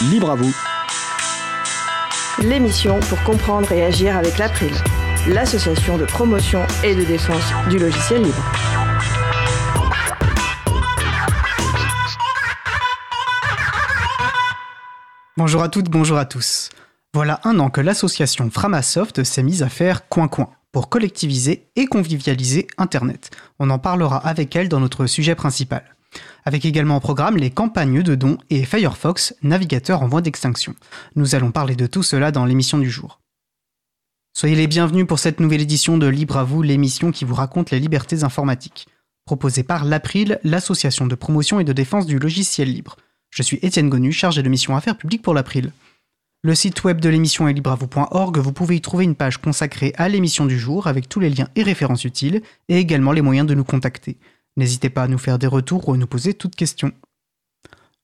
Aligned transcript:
libre 0.00 0.30
à 0.30 0.34
vous. 0.36 0.54
L'émission 2.40 3.00
pour 3.00 3.22
comprendre 3.24 3.72
et 3.72 3.84
agir 3.84 4.16
avec 4.16 4.38
l'April, 4.38 4.72
l'association 5.28 5.98
de 5.98 6.04
promotion 6.04 6.64
et 6.84 6.94
de 6.94 7.02
défense 7.02 7.52
du 7.68 7.78
logiciel 7.78 8.22
libre. 8.22 8.52
Bonjour 15.36 15.62
à 15.62 15.68
toutes, 15.68 15.90
bonjour 15.90 16.18
à 16.18 16.24
tous. 16.24 16.70
Voilà 17.12 17.40
un 17.44 17.58
an 17.58 17.70
que 17.70 17.80
l'association 17.80 18.50
Framasoft 18.50 19.24
s'est 19.24 19.42
mise 19.42 19.62
à 19.62 19.68
faire 19.68 20.08
Coin 20.08 20.28
Coin 20.28 20.50
pour 20.70 20.88
collectiviser 20.88 21.70
et 21.74 21.86
convivialiser 21.86 22.66
Internet. 22.76 23.30
On 23.58 23.70
en 23.70 23.78
parlera 23.78 24.18
avec 24.18 24.54
elle 24.54 24.68
dans 24.68 24.80
notre 24.80 25.06
sujet 25.06 25.34
principal. 25.34 25.97
Avec 26.48 26.64
également 26.64 26.96
au 26.96 27.00
programme 27.00 27.36
les 27.36 27.50
campagnes 27.50 28.02
de 28.02 28.14
dons 28.14 28.38
et 28.48 28.64
Firefox, 28.64 29.34
navigateur 29.42 30.00
en 30.00 30.08
voie 30.08 30.22
d'extinction. 30.22 30.74
Nous 31.14 31.34
allons 31.34 31.50
parler 31.50 31.76
de 31.76 31.86
tout 31.86 32.02
cela 32.02 32.32
dans 32.32 32.46
l'émission 32.46 32.78
du 32.78 32.88
jour. 32.88 33.20
Soyez 34.32 34.56
les 34.56 34.66
bienvenus 34.66 35.06
pour 35.06 35.18
cette 35.18 35.40
nouvelle 35.40 35.60
édition 35.60 35.98
de 35.98 36.06
Libre 36.06 36.38
à 36.38 36.44
vous, 36.44 36.62
l'émission 36.62 37.10
qui 37.10 37.26
vous 37.26 37.34
raconte 37.34 37.70
les 37.70 37.78
libertés 37.78 38.24
informatiques. 38.24 38.88
Proposée 39.26 39.62
par 39.62 39.84
l'April, 39.84 40.40
l'association 40.42 41.06
de 41.06 41.14
promotion 41.14 41.60
et 41.60 41.64
de 41.64 41.74
défense 41.74 42.06
du 42.06 42.18
logiciel 42.18 42.72
libre. 42.72 42.96
Je 43.28 43.42
suis 43.42 43.58
Étienne 43.60 43.90
Gonu, 43.90 44.10
chargé 44.10 44.42
de 44.42 44.48
mission 44.48 44.74
Affaires 44.74 44.96
publiques 44.96 45.20
pour 45.20 45.34
l'April. 45.34 45.74
Le 46.40 46.54
site 46.54 46.82
web 46.82 46.98
de 46.98 47.10
l'émission 47.10 47.46
est 47.46 47.52
libreavou.org. 47.52 48.38
Vous 48.38 48.52
pouvez 48.54 48.76
y 48.76 48.80
trouver 48.80 49.04
une 49.04 49.16
page 49.16 49.36
consacrée 49.36 49.92
à 49.98 50.08
l'émission 50.08 50.46
du 50.46 50.58
jour 50.58 50.86
avec 50.86 51.10
tous 51.10 51.20
les 51.20 51.28
liens 51.28 51.48
et 51.56 51.62
références 51.62 52.04
utiles 52.04 52.40
et 52.70 52.78
également 52.78 53.12
les 53.12 53.20
moyens 53.20 53.46
de 53.46 53.52
nous 53.52 53.64
contacter. 53.64 54.16
N'hésitez 54.58 54.90
pas 54.90 55.04
à 55.04 55.08
nous 55.08 55.18
faire 55.18 55.38
des 55.38 55.46
retours 55.46 55.88
ou 55.88 55.92
à 55.92 55.96
nous 55.96 56.08
poser 56.08 56.34
toutes 56.34 56.56
questions. 56.56 56.90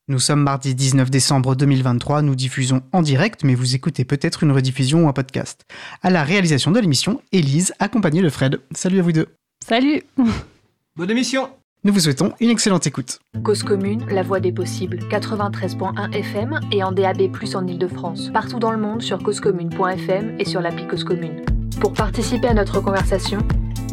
Nous 0.06 0.20
sommes 0.20 0.42
mardi 0.42 0.76
19 0.76 1.10
décembre 1.10 1.56
2023, 1.56 2.22
nous 2.22 2.36
diffusons 2.36 2.82
en 2.92 3.02
direct, 3.02 3.42
mais 3.42 3.56
vous 3.56 3.74
écoutez 3.74 4.04
peut-être 4.04 4.44
une 4.44 4.52
rediffusion 4.52 5.04
ou 5.04 5.08
un 5.08 5.12
podcast. 5.12 5.64
À 6.00 6.10
la 6.10 6.22
réalisation 6.22 6.70
de 6.70 6.78
l'émission, 6.78 7.20
Élise, 7.32 7.74
accompagnée 7.80 8.22
de 8.22 8.28
Fred. 8.28 8.60
Salut 8.72 9.00
à 9.00 9.02
vous 9.02 9.10
deux. 9.10 9.26
Salut 9.66 10.02
Bonne 10.96 11.10
émission 11.10 11.48
Nous 11.82 11.92
vous 11.92 11.98
souhaitons 11.98 12.34
une 12.38 12.50
excellente 12.50 12.86
écoute. 12.86 13.18
Cause 13.42 13.64
commune, 13.64 14.06
la 14.08 14.22
voix 14.22 14.38
des 14.38 14.52
possibles. 14.52 14.98
93.1 15.10 16.12
FM 16.12 16.60
et 16.70 16.84
en 16.84 16.92
DAB+, 16.92 17.22
en 17.54 17.66
Ile-de-France. 17.66 18.30
Partout 18.32 18.60
dans 18.60 18.70
le 18.70 18.78
monde 18.78 19.02
sur 19.02 19.20
causecommune.fm 19.20 20.36
et 20.38 20.44
sur 20.44 20.60
l'appli 20.60 20.86
Cause 20.86 21.02
Commune. 21.02 21.44
Pour 21.80 21.94
participer 21.94 22.46
à 22.46 22.54
notre 22.54 22.80
conversation, 22.80 23.38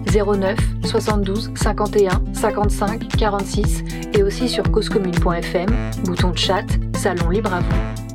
09 0.08 0.58
72 0.84 1.52
51 1.56 2.22
55 2.34 3.08
46 3.18 3.84
et 4.14 4.24
aussi 4.24 4.50
sur 4.50 4.70
causecommune.fm, 4.72 5.70
bouton 6.06 6.32
de 6.32 6.38
chat, 6.38 6.66
salon 6.96 7.30
libre 7.30 7.54
à 7.54 7.60
vous. 7.60 8.11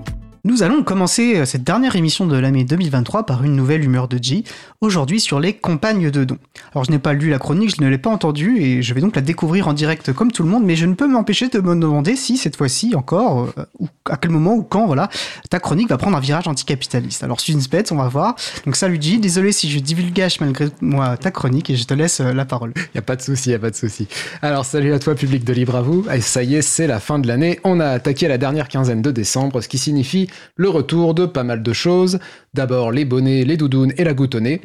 Nous 0.46 0.62
allons 0.62 0.84
commencer 0.84 1.38
euh, 1.38 1.44
cette 1.44 1.64
dernière 1.64 1.96
émission 1.96 2.24
de 2.24 2.36
l'année 2.36 2.62
2023 2.62 3.26
par 3.26 3.42
une 3.42 3.56
nouvelle 3.56 3.82
humeur 3.82 4.06
de 4.06 4.16
G, 4.22 4.44
aujourd'hui 4.80 5.18
sur 5.18 5.40
les 5.40 5.54
compagnes 5.54 6.08
de 6.08 6.22
dons. 6.22 6.38
Alors 6.72 6.84
je 6.84 6.92
n'ai 6.92 7.00
pas 7.00 7.14
lu 7.14 7.30
la 7.30 7.40
chronique, 7.40 7.74
je 7.76 7.82
ne 7.82 7.88
l'ai 7.88 7.98
pas 7.98 8.10
entendue 8.10 8.56
et 8.60 8.80
je 8.80 8.94
vais 8.94 9.00
donc 9.00 9.16
la 9.16 9.22
découvrir 9.22 9.66
en 9.66 9.72
direct 9.72 10.12
comme 10.12 10.30
tout 10.30 10.44
le 10.44 10.48
monde, 10.48 10.62
mais 10.64 10.76
je 10.76 10.86
ne 10.86 10.94
peux 10.94 11.08
m'empêcher 11.08 11.48
de 11.48 11.58
me 11.58 11.74
demander 11.74 12.14
si 12.14 12.36
cette 12.36 12.54
fois-ci 12.54 12.94
encore, 12.94 13.48
euh, 13.58 13.64
ou 13.80 13.88
à 14.08 14.16
quel 14.16 14.30
moment 14.30 14.54
ou 14.54 14.62
quand, 14.62 14.86
voilà, 14.86 15.08
ta 15.50 15.58
chronique 15.58 15.88
va 15.88 15.98
prendre 15.98 16.16
un 16.16 16.20
virage 16.20 16.46
anticapitaliste. 16.46 17.24
Alors 17.24 17.40
suspense, 17.40 17.90
on 17.90 17.96
va 17.96 18.06
voir. 18.06 18.36
Donc 18.66 18.76
salut 18.76 18.98
G, 19.02 19.18
désolé 19.18 19.50
si 19.50 19.68
je 19.68 19.80
divulgage 19.80 20.38
malgré 20.38 20.68
moi 20.80 21.16
ta 21.16 21.32
chronique 21.32 21.70
et 21.70 21.76
je 21.76 21.86
te 21.86 21.94
laisse 21.94 22.20
euh, 22.20 22.32
la 22.32 22.44
parole. 22.44 22.72
Y 22.94 22.98
a 22.98 23.02
pas 23.02 23.16
de 23.16 23.22
souci, 23.22 23.50
y 23.50 23.54
a 23.54 23.58
pas 23.58 23.70
de 23.70 23.74
souci. 23.74 24.06
Alors 24.42 24.64
salut 24.64 24.92
à 24.92 25.00
toi 25.00 25.16
public 25.16 25.42
de 25.42 25.52
Libre 25.52 25.74
à 25.74 25.82
vous. 25.82 26.06
Et 26.14 26.20
ça 26.20 26.44
y 26.44 26.54
est, 26.54 26.62
c'est 26.62 26.86
la 26.86 27.00
fin 27.00 27.18
de 27.18 27.26
l'année. 27.26 27.58
On 27.64 27.80
a 27.80 27.88
attaqué 27.88 28.28
la 28.28 28.38
dernière 28.38 28.68
quinzaine 28.68 29.02
de 29.02 29.10
décembre, 29.10 29.60
ce 29.60 29.66
qui 29.66 29.78
signifie 29.78 30.28
le 30.54 30.68
retour 30.68 31.14
de 31.14 31.26
pas 31.26 31.44
mal 31.44 31.62
de 31.62 31.72
choses. 31.72 32.18
D'abord 32.54 32.92
les 32.92 33.04
bonnets, 33.04 33.44
les 33.44 33.56
doudounes 33.56 33.92
et 33.96 34.04
la 34.04 34.14
goutonnée. 34.14 34.60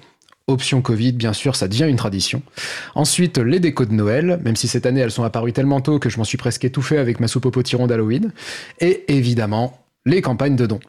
Option 0.47 0.81
Covid, 0.81 1.13
bien 1.13 1.33
sûr, 1.33 1.55
ça 1.55 1.67
devient 1.67 1.87
une 1.87 1.95
tradition. 1.95 2.41
Ensuite, 2.95 3.37
les 3.37 3.59
décos 3.59 3.85
de 3.85 3.93
Noël, 3.93 4.39
même 4.43 4.55
si 4.55 4.67
cette 4.67 4.85
année 4.85 4.99
elles 4.99 5.11
sont 5.11 5.23
apparues 5.23 5.53
tellement 5.53 5.81
tôt 5.81 5.99
que 5.99 6.09
je 6.09 6.17
m'en 6.17 6.23
suis 6.23 6.37
presque 6.37 6.65
étouffé 6.65 6.97
avec 6.97 7.19
ma 7.19 7.27
soupe 7.27 7.45
au 7.45 7.51
potiron 7.51 7.87
d'Halloween. 7.87 8.31
Et 8.79 9.05
évidemment, 9.07 9.79
les 10.05 10.21
campagnes 10.21 10.55
de 10.55 10.65
dons. 10.65 10.79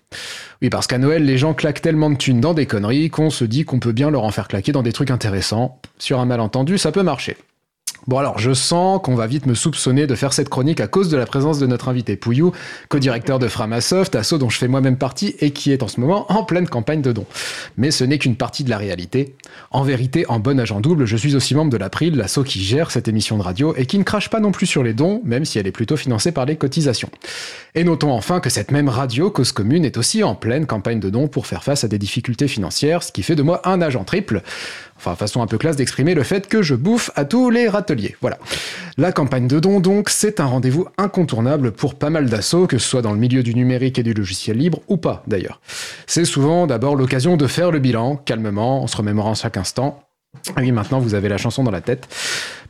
Oui, 0.62 0.70
parce 0.70 0.86
qu'à 0.86 0.98
Noël, 0.98 1.24
les 1.24 1.38
gens 1.38 1.54
claquent 1.54 1.82
tellement 1.82 2.10
de 2.10 2.16
thunes 2.16 2.40
dans 2.40 2.54
des 2.54 2.66
conneries 2.66 3.10
qu'on 3.10 3.30
se 3.30 3.44
dit 3.44 3.64
qu'on 3.64 3.78
peut 3.78 3.92
bien 3.92 4.10
leur 4.10 4.24
en 4.24 4.30
faire 4.30 4.48
claquer 4.48 4.72
dans 4.72 4.82
des 4.82 4.92
trucs 4.92 5.10
intéressants. 5.10 5.78
Sur 5.98 6.18
un 6.18 6.24
malentendu, 6.24 6.78
ça 6.78 6.92
peut 6.92 7.02
marcher. 7.02 7.36
Bon 8.08 8.18
alors, 8.18 8.40
je 8.40 8.52
sens 8.52 9.00
qu'on 9.00 9.14
va 9.14 9.28
vite 9.28 9.46
me 9.46 9.54
soupçonner 9.54 10.08
de 10.08 10.16
faire 10.16 10.32
cette 10.32 10.48
chronique 10.48 10.80
à 10.80 10.88
cause 10.88 11.08
de 11.08 11.16
la 11.16 11.24
présence 11.24 11.60
de 11.60 11.68
notre 11.68 11.88
invité 11.88 12.16
Pouillou, 12.16 12.50
co-directeur 12.88 13.38
de 13.38 13.46
Framasoft, 13.46 14.16
asso 14.16 14.34
dont 14.38 14.50
je 14.50 14.58
fais 14.58 14.66
moi-même 14.66 14.96
partie 14.96 15.36
et 15.38 15.52
qui 15.52 15.70
est 15.70 15.84
en 15.84 15.88
ce 15.88 16.00
moment 16.00 16.30
en 16.32 16.42
pleine 16.42 16.66
campagne 16.66 17.00
de 17.00 17.12
dons. 17.12 17.26
Mais 17.76 17.92
ce 17.92 18.02
n'est 18.02 18.18
qu'une 18.18 18.34
partie 18.34 18.64
de 18.64 18.70
la 18.70 18.76
réalité. 18.76 19.36
En 19.70 19.84
vérité, 19.84 20.26
en 20.28 20.40
bon 20.40 20.58
agent 20.58 20.80
double, 20.80 21.06
je 21.06 21.16
suis 21.16 21.36
aussi 21.36 21.54
membre 21.54 21.70
de 21.70 21.76
l'April, 21.76 22.16
l'asso 22.16 22.40
qui 22.44 22.60
gère 22.60 22.90
cette 22.90 23.06
émission 23.06 23.38
de 23.38 23.42
radio 23.44 23.72
et 23.76 23.86
qui 23.86 23.98
ne 23.98 24.02
crache 24.02 24.30
pas 24.30 24.40
non 24.40 24.50
plus 24.50 24.66
sur 24.66 24.82
les 24.82 24.94
dons, 24.94 25.22
même 25.24 25.44
si 25.44 25.60
elle 25.60 25.68
est 25.68 25.72
plutôt 25.72 25.96
financée 25.96 26.32
par 26.32 26.44
les 26.44 26.56
cotisations. 26.56 27.10
Et 27.76 27.84
notons 27.84 28.10
enfin 28.10 28.40
que 28.40 28.50
cette 28.50 28.72
même 28.72 28.88
radio, 28.88 29.30
Cause 29.30 29.52
Commune, 29.52 29.84
est 29.84 29.96
aussi 29.96 30.24
en 30.24 30.34
pleine 30.34 30.66
campagne 30.66 30.98
de 30.98 31.08
dons 31.08 31.28
pour 31.28 31.46
faire 31.46 31.62
face 31.62 31.84
à 31.84 31.88
des 31.88 31.98
difficultés 31.98 32.48
financières, 32.48 33.04
ce 33.04 33.12
qui 33.12 33.22
fait 33.22 33.36
de 33.36 33.42
moi 33.42 33.60
un 33.64 33.80
agent 33.80 34.02
triple. 34.02 34.42
Enfin, 35.04 35.16
façon 35.16 35.42
un 35.42 35.48
peu 35.48 35.58
classe 35.58 35.74
d'exprimer 35.74 36.14
le 36.14 36.22
fait 36.22 36.46
que 36.46 36.62
je 36.62 36.76
bouffe 36.76 37.10
à 37.16 37.24
tous 37.24 37.50
les 37.50 37.68
râteliers. 37.68 38.14
Voilà. 38.20 38.38
La 38.96 39.10
campagne 39.10 39.48
de 39.48 39.58
dons, 39.58 39.80
donc, 39.80 40.10
c'est 40.10 40.38
un 40.38 40.44
rendez-vous 40.44 40.86
incontournable 40.96 41.72
pour 41.72 41.96
pas 41.96 42.08
mal 42.08 42.26
d'assauts, 42.26 42.68
que 42.68 42.78
ce 42.78 42.88
soit 42.88 43.02
dans 43.02 43.12
le 43.12 43.18
milieu 43.18 43.42
du 43.42 43.52
numérique 43.56 43.98
et 43.98 44.04
du 44.04 44.14
logiciel 44.14 44.58
libre, 44.58 44.78
ou 44.86 44.98
pas 44.98 45.24
d'ailleurs. 45.26 45.60
C'est 46.06 46.24
souvent 46.24 46.68
d'abord 46.68 46.94
l'occasion 46.94 47.36
de 47.36 47.48
faire 47.48 47.72
le 47.72 47.80
bilan, 47.80 48.14
calmement, 48.14 48.84
en 48.84 48.86
se 48.86 48.96
remémorant 48.96 49.34
chaque 49.34 49.56
instant. 49.56 50.04
Oui, 50.56 50.70
maintenant 50.70 51.00
vous 51.00 51.14
avez 51.14 51.28
la 51.28 51.36
chanson 51.36 51.64
dans 51.64 51.72
la 51.72 51.80
tête. 51.80 52.06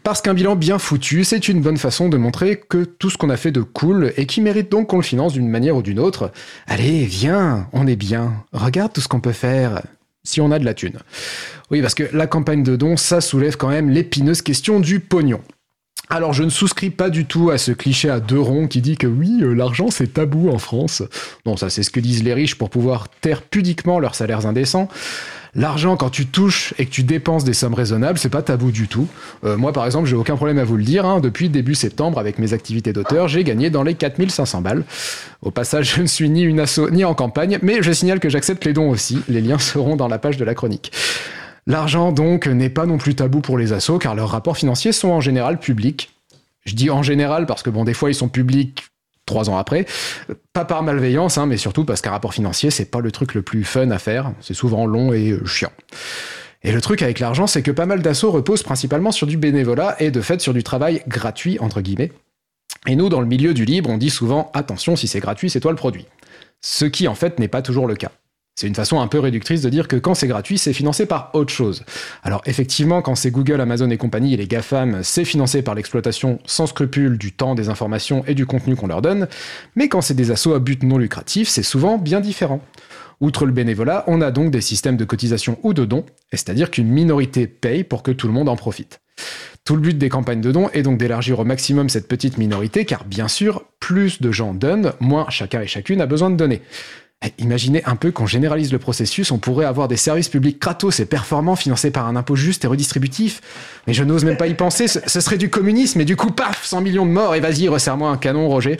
Parce 0.03 0.22
qu'un 0.22 0.32
bilan 0.32 0.56
bien 0.56 0.78
foutu, 0.78 1.25
c'est 1.25 1.49
une 1.49 1.60
bonne 1.60 1.76
façon 1.76 2.09
de 2.09 2.16
montrer 2.16 2.56
que 2.56 2.84
tout 2.84 3.10
ce 3.10 3.19
qu'on 3.19 3.28
a 3.28 3.37
fait 3.37 3.53
de 3.53 3.60
cool 3.60 4.14
et 4.16 4.25
qui 4.25 4.41
mérite 4.41 4.70
donc 4.70 4.88
qu'on 4.88 4.97
le 4.97 5.03
finance 5.03 5.34
d'une 5.34 5.49
manière 5.49 5.76
ou 5.76 5.82
d'une 5.82 6.00
autre. 6.00 6.32
Allez, 6.66 7.04
viens, 7.04 7.69
on 7.75 7.87
est 7.87 7.97
bien. 7.97 8.32
Regarde 8.53 8.94
tout 8.94 9.03
ce 9.03 9.09
qu'on 9.09 9.20
peut 9.20 9.32
faire 9.32 9.82
si 10.25 10.41
on 10.41 10.50
a 10.50 10.59
de 10.59 10.65
la 10.65 10.75
thune. 10.75 10.99
Oui, 11.71 11.81
parce 11.81 11.94
que 11.94 12.05
la 12.12 12.27
campagne 12.27 12.62
de 12.62 12.77
dons, 12.77 12.97
ça 12.97 13.21
soulève 13.21 13.56
quand 13.56 13.69
même 13.69 13.91
l'épineuse 13.91 14.43
question 14.43 14.81
du 14.81 15.00
pognon. 15.00 15.41
Alors 16.11 16.33
je 16.35 16.43
ne 16.43 16.51
souscris 16.51 16.91
pas 16.91 17.09
du 17.11 17.25
tout 17.25 17.51
à 17.51 17.59
ce 17.59 17.73
cliché 17.73 18.11
à 18.11 18.21
deux 18.21 18.41
ronds 18.41 18.67
qui 18.69 18.83
dit 18.83 18.97
que 18.99 19.07
oui, 19.07 19.39
euh, 19.43 19.55
l'argent 19.55 19.91
c'est 19.91 20.13
tabou 20.15 20.51
en 20.51 20.59
France. 20.59 21.03
Non, 21.47 21.57
ça 21.57 21.71
c'est 21.71 21.83
ce 21.83 21.91
que 21.91 22.01
disent 22.01 22.23
les 22.23 22.35
riches 22.35 22.57
pour 22.57 22.69
pouvoir 22.71 23.09
taire 23.21 23.41
pudiquement 23.43 23.99
leurs 23.99 24.15
salaires 24.15 24.47
indécents. 24.47 24.89
L'argent, 25.55 25.97
quand 25.99 26.09
tu 26.09 26.25
touches 26.27 26.73
et 26.79 26.87
que 26.87 26.91
tu 26.91 27.03
dépenses 27.03 27.45
des 27.45 27.53
sommes 27.53 27.75
raisonnables, 27.75 28.19
c'est 28.19 28.31
pas 28.31 28.41
tabou 28.41 28.71
du 28.71 28.89
tout. 28.89 29.07
Euh, 29.45 29.59
moi, 29.59 29.75
par 29.75 29.85
exemple, 29.85 30.09
j'ai 30.09 30.17
aucun 30.17 30.35
problème 30.35 30.57
à 30.57 30.65
vous 30.65 30.79
le 30.79 30.83
dire. 30.83 31.05
hein. 31.05 31.21
Depuis 31.21 31.51
début 31.51 31.75
septembre, 31.75 32.19
avec 32.19 32.39
mes 32.39 32.55
activités 32.55 32.95
d'auteur, 32.95 33.29
j'ai 33.29 33.45
gagné 33.45 33.69
dans 33.69 33.83
les 33.83 33.93
4500 33.95 34.62
balles. 34.62 34.85
Au 35.43 35.51
passage, 35.51 35.95
je 35.95 36.01
ne 36.01 36.07
suis 36.07 36.31
ni 36.31 36.41
une 36.43 36.59
asso 36.59 36.89
ni 36.91 37.05
en 37.05 37.12
campagne, 37.15 37.59
mais 37.61 37.83
je 37.83 37.93
signale 37.93 38.19
que 38.19 38.31
j'accepte 38.31 38.65
les 38.65 38.73
dons 38.73 38.89
aussi. 38.89 39.19
Les 39.29 39.43
liens 39.43 39.59
seront 39.59 39.95
dans 39.97 40.09
la 40.09 40.19
page 40.19 40.39
de 40.39 40.45
la 40.45 40.55
chronique. 40.55 40.91
L'argent, 41.67 42.12
donc, 42.12 42.47
n'est 42.47 42.71
pas 42.71 42.87
non 42.87 42.99
plus 42.99 43.15
tabou 43.15 43.41
pour 43.41 43.56
les 43.56 43.73
assos, 43.73 43.99
car 43.99 44.15
leurs 44.15 44.31
rapports 44.31 44.56
financiers 44.56 44.93
sont 44.93 45.11
en 45.11 45.21
général 45.21 45.59
publics. 45.59 46.11
Je 46.65 46.75
dis 46.75 46.91
en 46.91 47.03
général 47.03 47.47
parce 47.47 47.62
que, 47.62 47.71
bon, 47.71 47.84
des 47.84 47.95
fois, 47.95 48.11
ils 48.11 48.15
sont 48.15 48.28
publics 48.28 48.84
trois 49.27 49.49
ans 49.49 49.56
après. 49.56 49.87
Pas 50.53 50.65
par 50.65 50.83
malveillance, 50.83 51.39
hein, 51.39 51.47
mais 51.47 51.56
surtout 51.56 51.84
parce 51.84 52.00
qu'un 52.00 52.11
rapport 52.11 52.34
financier, 52.34 52.71
c'est 52.71 52.91
pas 52.91 53.00
le 53.00 53.11
truc 53.11 53.34
le 53.34 53.43
plus 53.43 53.65
fun 53.65 53.91
à 53.91 53.99
faire. 53.99 54.33
C'est 54.41 54.55
souvent 54.55 54.87
long 54.87 55.12
et 55.12 55.31
euh, 55.31 55.45
chiant. 55.47 55.73
Et 56.65 56.73
le 56.73 56.81
truc 56.81 57.03
avec 57.03 57.19
l'argent, 57.19 57.47
c'est 57.47 57.62
que 57.62 57.71
pas 57.71 57.87
mal 57.87 58.03
d'assauts 58.03 58.31
reposent 58.31 58.62
principalement 58.62 59.11
sur 59.11 59.27
du 59.27 59.37
bénévolat 59.37 59.97
et 60.00 60.11
de 60.11 60.21
fait 60.21 60.41
sur 60.41 60.53
du 60.53 60.62
travail 60.62 61.03
gratuit, 61.09 61.59
entre 61.61 61.81
guillemets. 61.81 62.12
Et 62.87 62.97
nous, 62.97 63.09
dans 63.09 63.21
le 63.21 63.27
milieu 63.27 63.55
du 63.55 63.65
libre, 63.65 63.91
on 63.91 63.99
dit 63.99 64.11
souvent 64.11 64.50
attention, 64.55 64.97
si 64.97 65.09
c'est 65.09 65.20
gratuit, 65.20 65.50
c'est 65.50 65.61
toi 65.61 65.73
le 65.73 65.76
produit. 65.76 66.06
Ce 66.61 66.85
qui, 66.85 67.09
en 67.09 67.14
fait, 67.14 67.38
n'est 67.38 67.49
pas 67.49 67.62
toujours 67.62 67.87
le 67.87 67.97
cas. 67.97 68.12
C'est 68.54 68.66
une 68.66 68.75
façon 68.75 69.00
un 69.00 69.06
peu 69.06 69.19
réductrice 69.19 69.62
de 69.62 69.70
dire 69.70 69.88
que 69.88 69.96
quand 69.96 70.14
c'est 70.14 70.28
gratuit, 70.28 70.58
c'est 70.58 70.75
financé 70.75 71.06
par 71.06 71.31
autre 71.32 71.52
chose. 71.52 71.84
Alors 72.22 72.43
effectivement, 72.44 73.00
quand 73.00 73.14
c'est 73.14 73.31
Google, 73.31 73.62
Amazon 73.62 73.88
et 73.88 73.96
compagnie 73.96 74.34
et 74.34 74.37
les 74.37 74.46
GAFAM, 74.46 75.02
c'est 75.02 75.25
financé 75.25 75.62
par 75.62 75.75
l'exploitation 75.75 76.38
sans 76.44 76.66
scrupule 76.66 77.16
du 77.16 77.32
temps, 77.32 77.54
des 77.54 77.70
informations 77.70 78.25
et 78.26 78.34
du 78.34 78.44
contenu 78.44 78.76
qu'on 78.76 78.88
leur 78.88 79.00
donne, 79.00 79.26
mais 79.75 79.88
quand 79.88 80.02
c'est 80.02 80.14
des 80.14 80.31
assos 80.31 80.52
à 80.52 80.58
but 80.58 80.82
non 80.82 80.99
lucratif, 80.99 81.49
c'est 81.49 81.62
souvent 81.62 81.96
bien 81.96 82.20
différent. 82.20 82.60
Outre 83.20 83.46
le 83.46 83.52
bénévolat, 83.52 84.04
on 84.06 84.20
a 84.20 84.31
donc 84.31 84.50
des 84.50 84.60
systèmes 84.60 84.96
de 84.99 85.04
cotisation 85.04 85.58
ou 85.62 85.72
de 85.72 85.87
dons, 85.87 86.04
c'est-à-dire 86.31 86.70
qu'une 86.70 86.88
minorité 86.88 87.46
paye 87.46 87.84
pour 87.84 88.02
que 88.02 88.10
tout 88.10 88.26
le 88.26 88.34
monde 88.34 88.50
en 88.50 88.56
profite. 88.56 89.00
Tout 89.64 89.76
le 89.76 89.81
but 89.81 89.96
des 89.96 90.08
campagnes 90.08 90.40
de 90.40 90.50
dons 90.50 90.69
est 90.70 90.82
donc 90.82 90.99
d'élargir 90.99 91.38
au 91.38 91.44
maximum 91.44 91.88
cette 91.88 92.08
petite 92.08 92.37
minorité, 92.37 92.84
car 92.84 93.04
bien 93.04 93.28
sûr, 93.28 93.62
plus 93.78 94.20
de 94.20 94.32
gens 94.32 94.54
donnent, 94.54 94.93
moins 94.99 95.31
chacun 95.31 95.60
et 95.60 95.69
chacune 95.69 96.00
a 96.00 96.06
besoin 96.06 96.31
de 96.31 96.37
donner. 96.37 96.62
Imaginez 97.39 97.83
un 97.85 97.97
peu 97.97 98.11
qu'on 98.11 98.27
généralise 98.27 98.73
le 98.73 98.79
processus, 98.79 99.31
on 99.31 99.39
pourrait 99.39 99.67
avoir 99.67 99.89
des 99.89 99.97
services 99.97 100.29
publics 100.29 100.59
kratos 100.59 100.99
et 101.01 101.07
performants 101.07 101.57
financés 101.57 101.91
par 101.91 102.07
un 102.07 102.17
impôt 102.17 102.37
juste 102.37 102.65
et 102.65 102.69
redistributif. 102.69 103.41
Mais 103.87 103.93
je 103.93 104.03
n'ose 104.03 104.25
même 104.25 104.37
pas 104.37 104.49
y 104.49 104.55
penser, 104.55 104.89
ce, 104.89 104.99
ce 105.07 105.21
serait 105.21 105.39
du 105.39 105.49
communisme 105.49 106.01
et 106.01 106.05
du 106.05 106.17
coup, 106.17 106.31
paf, 106.31 106.65
100 106.65 106.81
millions 106.81 107.07
de 107.07 107.11
morts 107.13 107.35
et 107.35 107.41
vas-y, 107.41 107.69
resserre-moi 107.69 108.11
un 108.11 108.17
canon, 108.17 108.49
Roger. 108.49 108.77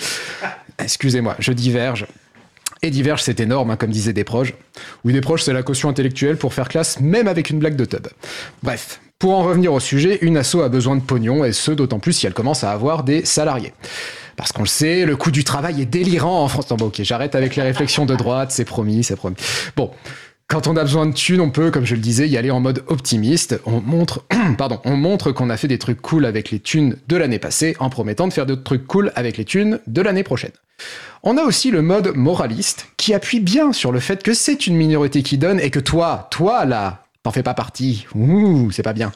Excusez-moi, 0.79 1.37
je 1.39 1.53
diverge. 1.53 2.07
Et 2.85 2.91
diverge, 2.91 3.23
c'est 3.23 3.39
énorme, 3.39 3.71
hein, 3.71 3.77
comme 3.77 3.91
disaient 3.91 4.13
des 4.13 4.25
proches. 4.25 4.55
Oui, 5.05 5.13
des 5.13 5.21
proches, 5.21 5.43
c'est 5.43 5.53
la 5.53 5.63
caution 5.63 5.89
intellectuelle 5.89 6.37
pour 6.37 6.53
faire 6.53 6.69
classe, 6.69 6.99
même 6.99 7.29
avec 7.29 7.51
une 7.51 7.61
blague 7.61 7.77
de 7.77 7.85
tub. 7.85 8.09
Bref, 8.65 9.01
pour 9.23 9.39
en 9.39 9.45
revenir 9.45 9.73
au 9.73 9.79
sujet, 9.79 10.19
une 10.23 10.37
asso 10.37 10.57
a 10.57 10.69
besoin 10.69 10.97
de 10.97 11.01
pognon, 11.01 11.45
et 11.45 11.53
ce 11.53 11.71
d'autant 11.71 12.01
plus 12.01 12.13
si 12.13 12.27
elle 12.27 12.35
commence 12.35 12.65
à 12.65 12.73
avoir 12.73 13.05
des 13.05 13.25
salariés. 13.25 13.73
Parce 14.35 14.51
qu'on 14.51 14.63
le 14.63 14.67
sait, 14.67 15.07
le 15.07 15.15
coût 15.15 15.31
du 15.31 15.45
travail 15.45 15.81
est 15.81 15.87
délirant 15.87 16.43
en 16.43 16.49
France. 16.49 16.67
Bon, 16.71 16.87
ok, 16.87 17.03
j'arrête 17.05 17.37
avec 17.37 17.55
les 17.55 17.63
réflexions 17.63 18.05
de 18.05 18.17
droite, 18.17 18.51
c'est 18.51 18.65
promis, 18.65 19.05
c'est 19.05 19.15
promis. 19.15 19.37
Bon, 19.77 19.93
quand 20.49 20.67
on 20.67 20.77
a 20.77 20.83
besoin 20.83 21.07
de 21.07 21.13
thunes, 21.13 21.41
on 21.41 21.51
peut, 21.51 21.71
comme 21.71 21.85
je 21.85 21.95
le 21.95 22.01
disais, 22.01 22.29
y 22.29 22.37
aller 22.37 22.51
en 22.51 22.59
mode 22.59 22.83
optimiste. 22.89 23.61
On 23.65 23.81
montre, 23.81 24.25
pardon, 24.59 24.81
on 24.85 24.97
montre 24.97 25.31
qu'on 25.31 25.51
a 25.51 25.57
fait 25.57 25.69
des 25.69 25.79
trucs 25.79 26.03
cool 26.03 26.27
avec 26.27 26.51
les 26.51 26.59
thunes 26.59 26.97
de 27.07 27.17
l'année 27.17 27.39
passée 27.39 27.77
en 27.79 27.91
promettant 27.91 28.27
de 28.27 28.33
faire 28.33 28.45
d'autres 28.45 28.65
trucs 28.65 28.89
cool 28.89 29.13
avec 29.15 29.37
les 29.37 29.45
thunes 29.45 29.79
de 29.87 30.03
l'année 30.03 30.25
prochaine. 30.25 30.51
On 31.23 31.37
a 31.37 31.45
aussi 31.45 31.71
le 31.71 31.83
mode 31.83 32.17
moraliste 32.17 32.89
qui 32.97 33.15
appuie 33.15 33.39
bien 33.39 33.73
sur 33.73 33.93
le 33.93 34.01
fait 34.01 34.25
que 34.25 34.35
c'est 34.35 34.67
une 34.67 34.75
minorité 34.75 35.23
qui 35.23 35.39
donne 35.39 35.61
et 35.61 35.71
que 35.71 35.79
toi, 35.79 36.27
toi 36.33 36.65
là, 36.65 37.02
t'en 37.23 37.31
fais 37.31 37.43
pas 37.43 37.55
partie. 37.55 38.07
Ouh, 38.15 38.71
c'est 38.73 38.83
pas 38.83 38.93
bien. 38.93 39.13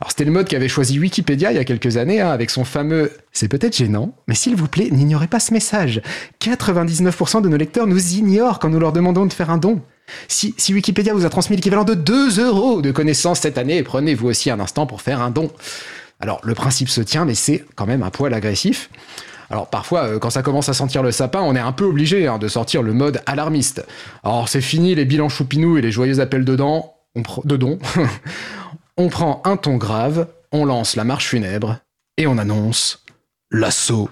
Alors 0.00 0.10
c'était 0.10 0.24
le 0.24 0.30
mode 0.30 0.48
qu'avait 0.48 0.68
choisi 0.68 0.98
Wikipédia 0.98 1.50
il 1.50 1.56
y 1.56 1.60
a 1.60 1.64
quelques 1.64 1.96
années 1.96 2.20
hein, 2.20 2.30
avec 2.30 2.50
son 2.50 2.64
fameux 2.64 3.10
C'est 3.32 3.48
peut-être 3.48 3.76
gênant, 3.76 4.12
mais 4.28 4.34
s'il 4.34 4.54
vous 4.54 4.68
plaît, 4.68 4.88
n'ignorez 4.90 5.26
pas 5.26 5.40
ce 5.40 5.52
message. 5.52 6.02
99% 6.40 7.42
de 7.42 7.48
nos 7.48 7.56
lecteurs 7.56 7.86
nous 7.86 8.14
ignorent 8.14 8.58
quand 8.58 8.68
nous 8.68 8.78
leur 8.78 8.92
demandons 8.92 9.26
de 9.26 9.32
faire 9.32 9.50
un 9.50 9.58
don. 9.58 9.80
Si, 10.26 10.54
Wikipédia 10.72 11.12
vous 11.12 11.26
a 11.26 11.30
transmis 11.30 11.56
l'équivalent 11.56 11.84
de 11.84 11.94
2 11.94 12.40
euros 12.40 12.80
de 12.80 12.90
connaissances 12.90 13.40
cette 13.40 13.58
année, 13.58 13.82
prenez-vous 13.82 14.28
aussi 14.28 14.50
un 14.50 14.60
instant 14.60 14.86
pour 14.86 15.02
faire 15.02 15.20
un 15.20 15.30
don. 15.30 15.50
Alors 16.20 16.40
le 16.44 16.54
principe 16.54 16.88
se 16.88 17.00
tient, 17.00 17.24
mais 17.24 17.34
c'est 17.34 17.64
quand 17.74 17.86
même 17.86 18.02
un 18.02 18.10
poil 18.10 18.32
agressif. 18.34 18.90
Alors 19.50 19.68
parfois, 19.68 20.04
euh, 20.04 20.18
quand 20.18 20.30
ça 20.30 20.42
commence 20.42 20.68
à 20.68 20.74
sentir 20.74 21.02
le 21.02 21.10
sapin, 21.10 21.40
on 21.40 21.56
est 21.56 21.60
un 21.60 21.72
peu 21.72 21.84
obligé 21.84 22.26
hein, 22.26 22.38
de 22.38 22.48
sortir 22.48 22.82
le 22.82 22.92
mode 22.92 23.22
alarmiste. 23.26 23.84
Alors 24.22 24.48
c'est 24.48 24.60
fini 24.60 24.94
les 24.94 25.06
bilans 25.06 25.30
choupinous 25.30 25.78
et 25.78 25.80
les 25.80 25.92
joyeux 25.92 26.20
appels 26.20 26.44
de 26.44 26.56
dons. 26.56 26.84
On, 27.18 27.42
de 27.44 27.78
on 28.96 29.08
prend 29.08 29.42
un 29.44 29.56
ton 29.56 29.76
grave, 29.76 30.28
on 30.52 30.64
lance 30.64 30.96
la 30.96 31.04
marche 31.04 31.28
funèbre 31.28 31.78
et 32.16 32.26
on 32.26 32.38
annonce 32.38 33.04
l'assaut 33.50 34.08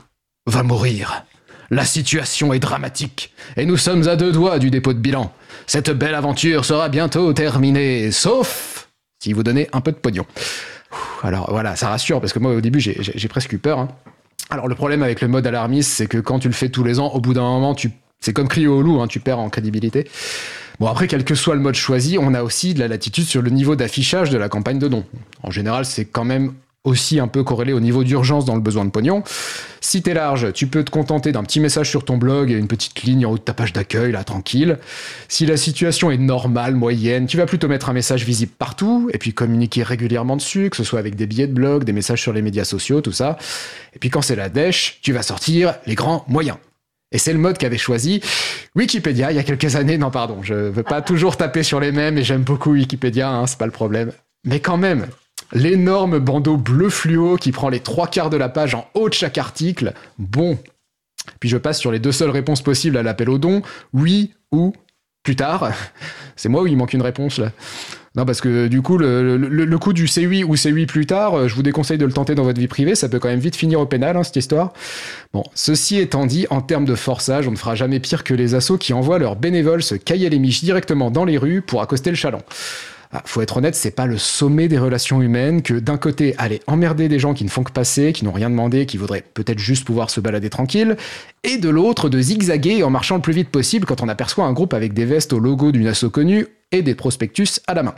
va 0.47 0.63
mourir. 0.63 1.25
La 1.71 1.85
situation 1.85 2.53
est 2.53 2.59
dramatique 2.59 3.33
et 3.57 3.67
nous 3.67 3.77
sommes 3.77 4.09
à 4.09 4.17
deux 4.17 4.33
doigts 4.33 4.59
du 4.59 4.71
dépôt 4.71 4.93
de 4.93 4.99
bilan. 4.99 5.33
Cette 5.67 5.91
belle 5.91 6.15
aventure 6.15 6.65
sera 6.65 6.89
bientôt 6.89 7.33
terminée, 7.33 8.11
sauf 8.13 8.89
si 9.21 9.33
vous 9.33 9.43
donnez 9.43 9.69
un 9.73 9.81
peu 9.81 9.93
de 9.93 9.97
pognon. 9.97 10.27
Alors 11.23 11.51
voilà, 11.51 11.75
ça 11.75 11.89
rassure 11.89 12.21
parce 12.21 12.33
que 12.33 12.39
moi 12.39 12.53
au 12.53 12.61
début 12.61 12.81
j'ai 12.81 13.29
presque 13.29 13.53
eu 13.53 13.59
peur. 13.59 13.81
Hein. 13.81 13.89
Alors 14.51 14.69
le 14.69 14.75
problème 14.75 15.03
avec 15.03 15.21
le 15.21 15.29
mode 15.29 15.47
alarmiste, 15.47 15.91
c'est 15.91 16.07
que 16.07 16.19
quand 16.19 16.39
tu 16.39 16.49
le 16.49 16.55
fais 16.55 16.69
tous 16.69 16.85
les 16.85 17.01
ans, 17.01 17.09
au 17.09 17.21
bout 17.21 17.35
d'un 17.35 17.43
moment, 17.43 17.75
c'est 18.21 18.33
comme 18.33 18.49
crier 18.49 18.69
au 18.69 18.83
loup, 18.83 19.01
hein, 19.01 19.09
tu 19.09 19.19
perds 19.19 19.41
en 19.41 19.51
crédibilité. 19.51 20.09
Bon 20.79 20.89
après, 20.89 21.07
quel 21.07 21.25
que 21.25 21.35
soit 21.35 21.55
le 21.55 21.61
mode 21.61 21.75
choisi, 21.75 22.19
on 22.19 22.35
a 22.35 22.43
aussi 22.43 22.75
de 22.75 22.81
la 22.81 22.89
latitude 22.89 23.25
sur 23.25 23.41
le 23.41 23.51
niveau 23.51 23.77
d'affichage 23.77 24.29
de 24.29 24.37
la 24.37 24.51
campagne 24.51 24.79
de 24.79 24.89
dons. 24.89 25.05
En 25.43 25.51
général, 25.51 25.87
c'est 25.87 26.05
quand 26.05 26.25
même 26.25 26.53
aussi 26.85 27.19
un 27.19 27.29
peu 27.29 27.43
corrélé 27.43 27.73
au 27.73 27.81
niveau 27.81 28.05
d'urgence 28.05 28.45
dans 28.45 28.55
le 28.55 28.61
besoin 28.61 28.85
de 28.85 28.91
pognon. 28.91 29.23
Si 29.81 30.03
t'es 30.03 30.15
large, 30.15 30.53
tu 30.53 30.67
peux 30.67 30.85
te 30.85 30.91
contenter 30.91 31.33
d'un 31.33 31.43
petit 31.43 31.61
message 31.61 31.91
sur 31.91 32.05
ton 32.05 32.17
blog 32.17 32.51
et 32.51 32.55
une 32.55 32.69
petite 32.69 33.03
ligne 33.03 33.27
en 33.27 33.33
haut 33.33 33.39
de 33.39 33.43
ta 33.43 33.55
page 33.55 33.73
d'accueil, 33.73 34.13
là, 34.13 34.23
tranquille. 34.23 34.79
Si 35.29 35.47
la 35.47 35.57
situation 35.57 36.11
est 36.11 36.19
normale, 36.19 36.75
moyenne, 36.75 37.27
tu 37.27 37.37
vas 37.37 37.47
plutôt 37.47 37.69
mettre 37.69 37.89
un 37.89 37.93
message 37.93 38.25
visible 38.25 38.53
partout 38.57 39.11
et 39.13 39.19
puis 39.19 39.33
communiquer 39.33 39.83
régulièrement 39.83 40.37
dessus, 40.37 40.71
que 40.71 40.77
ce 40.77 40.85
soit 40.85 40.99
avec 40.99 41.17
des 41.17 41.27
billets 41.27 41.49
de 41.49 41.55
blog, 41.55 41.85
des 41.85 41.93
messages 41.93 42.21
sur 42.21 42.33
les 42.33 42.43
médias 42.43 42.65
sociaux, 42.65 43.01
tout 43.01 43.13
ça. 43.13 43.37
Et 43.95 43.99
puis 43.99 44.11
quand 44.11 44.23
c'est 44.23 44.37
la 44.37 44.49
dèche, 44.49 44.99
tu 45.03 45.13
vas 45.13 45.23
sortir 45.23 45.75
les 45.87 45.95
grands 45.95 46.25
moyens. 46.29 46.59
Et 47.13 47.19
c'est 47.19 47.33
le 47.33 47.39
mode 47.39 47.57
qu'avait 47.59 47.79
choisi 47.79 48.21
Wikipédia 48.75 49.31
il 49.31 49.37
y 49.37 49.39
a 49.39 49.45
quelques 49.45 49.77
années. 49.77 49.99
Non, 49.99 50.11
pardon, 50.11 50.43
je 50.43 50.55
veux 50.55 50.83
pas 50.83 51.03
toujours 51.03 51.37
taper 51.37 51.63
sur 51.63 51.81
les 51.81 51.93
mêmes 51.93 52.19
et 52.19 52.25
j'aime 52.25 52.43
beaucoup 52.43 52.73
Wikipédia, 52.73 53.31
hein, 53.31 53.47
c'est 53.47 53.59
pas 53.59 53.67
le 53.67 53.73
problème. 53.73 54.13
Mais 54.45 54.61
quand 54.61 54.77
même, 54.77 55.07
l'énorme 55.53 56.19
bandeau 56.19 56.57
bleu 56.57 56.91
fluo 56.91 57.37
qui 57.37 57.53
prend 57.53 57.69
les 57.69 57.81
trois 57.81 58.09
quarts 58.09 58.31
de 58.31 58.37
la 58.37 58.49
page 58.49 58.75
en 58.75 58.89
haut 58.95 59.09
de 59.09 59.15
chaque 59.15 59.39
article. 59.39 59.93
Bon. 60.19 60.59
Puis 61.41 61.49
je 61.49 61.57
passe 61.57 61.79
sur 61.79 61.93
les 61.93 61.99
deux 61.99 62.13
seules 62.13 62.31
réponses 62.31 62.63
possibles 62.63 62.97
à 62.97 63.03
l'appel 63.03 63.31
au 63.31 63.39
don. 63.39 63.63
Oui 63.93 64.33
ou 64.53 64.73
plus 65.23 65.37
tard. 65.37 65.71
C'est 66.37 66.49
moi 66.49 66.63
où 66.63 66.67
il 66.67 66.77
manque 66.77 66.93
une 66.93 67.03
réponse 67.03 67.39
là. 67.39 67.51
Non, 68.17 68.25
parce 68.25 68.41
que 68.41 68.67
du 68.67 68.81
coup, 68.81 68.97
le, 68.97 69.77
coup 69.77 69.93
du 69.93 70.07
c'est 70.09 70.27
oui 70.27 70.43
ou 70.43 70.57
c'est 70.57 70.73
oui 70.73 70.87
plus 70.87 71.05
tard, 71.05 71.35
euh, 71.35 71.49
je 71.49 71.55
vous 71.55 71.63
déconseille 71.63 71.99
de 71.99 72.07
le 72.07 72.13
tenter 72.13 72.35
dans 72.35 72.45
votre 72.45 72.59
vie 72.59 72.67
privée, 72.67 72.95
ça 72.95 73.11
peut 73.11 73.19
quand 73.19 73.29
même 73.29 73.41
vite 73.41 73.57
finir 73.57 73.79
au 73.79 73.87
pénal, 73.87 74.17
hein, 74.17 74.23
cette 74.23 74.37
histoire. 74.37 74.73
Bon, 75.35 75.45
ceci 75.55 75.99
étant 75.99 76.25
dit, 76.25 76.47
en 76.49 76.63
termes 76.63 76.87
de 76.87 76.95
forçage, 76.95 77.47
on 77.47 77.51
ne 77.51 77.57
fera 77.57 77.75
jamais 77.75 78.01
pire 78.01 78.25
que 78.25 78.33
les 78.33 78.55
assos 78.55 78.79
qui 78.79 78.95
envoient 78.95 79.19
leurs 79.19 79.37
bénévoles 79.37 79.83
se 79.83 79.95
cailler 79.95 80.31
les 80.31 80.39
miches 80.39 80.65
directement 80.65 81.11
dans 81.11 81.27
les 81.27 81.37
rues 81.37 81.61
pour 81.61 81.83
accoster 81.83 82.09
le 82.09 82.17
chaland. 82.17 82.43
Ah, 83.13 83.23
faut 83.25 83.41
être 83.41 83.59
honnête, 83.59 83.75
c'est 83.75 83.93
pas 83.93 84.07
le 84.07 84.19
sommet 84.19 84.67
des 84.67 84.79
relations 84.79 85.23
humaines 85.23 85.63
que 85.63 85.75
d'un 85.75 85.97
côté 85.97 86.35
aller 86.39 86.61
emmerder 86.67 87.09
des 87.09 87.19
gens 87.19 87.35
qui 87.35 87.45
ne 87.45 87.51
font 87.51 87.63
que 87.63 87.71
passer, 87.71 88.13
qui 88.13 88.25
n'ont 88.25 88.33
rien 88.33 88.51
demandé, 88.51 88.87
qui 88.87 88.97
voudraient 88.97 89.25
peut-être 89.35 89.59
juste 89.59 89.85
pouvoir 89.85 90.11
se 90.11 90.21
balader 90.21 90.51
tranquille, 90.51 90.97
et 91.45 91.59
de 91.59 91.69
l'autre 91.69 92.09
de 92.09 92.21
zigzaguer 92.21 92.83
en 92.83 92.91
marchant 92.91 93.17
le 93.17 93.23
plus 93.23 93.35
vite 93.35 93.51
possible 93.51 93.87
quand 93.87 94.03
on 94.03 94.09
aperçoit 94.09 94.45
un 94.45 94.53
groupe 94.53 94.75
avec 94.75 94.93
des 94.93 95.05
vestes 95.05 95.33
au 95.33 95.39
logo 95.39 95.71
d'une 95.71 95.87
asso 95.87 96.11
connue 96.11 96.47
et 96.73 96.83
des 96.83 96.95
prospectus 96.95 97.61
à 97.67 97.75
la 97.75 97.83
main. 97.83 97.95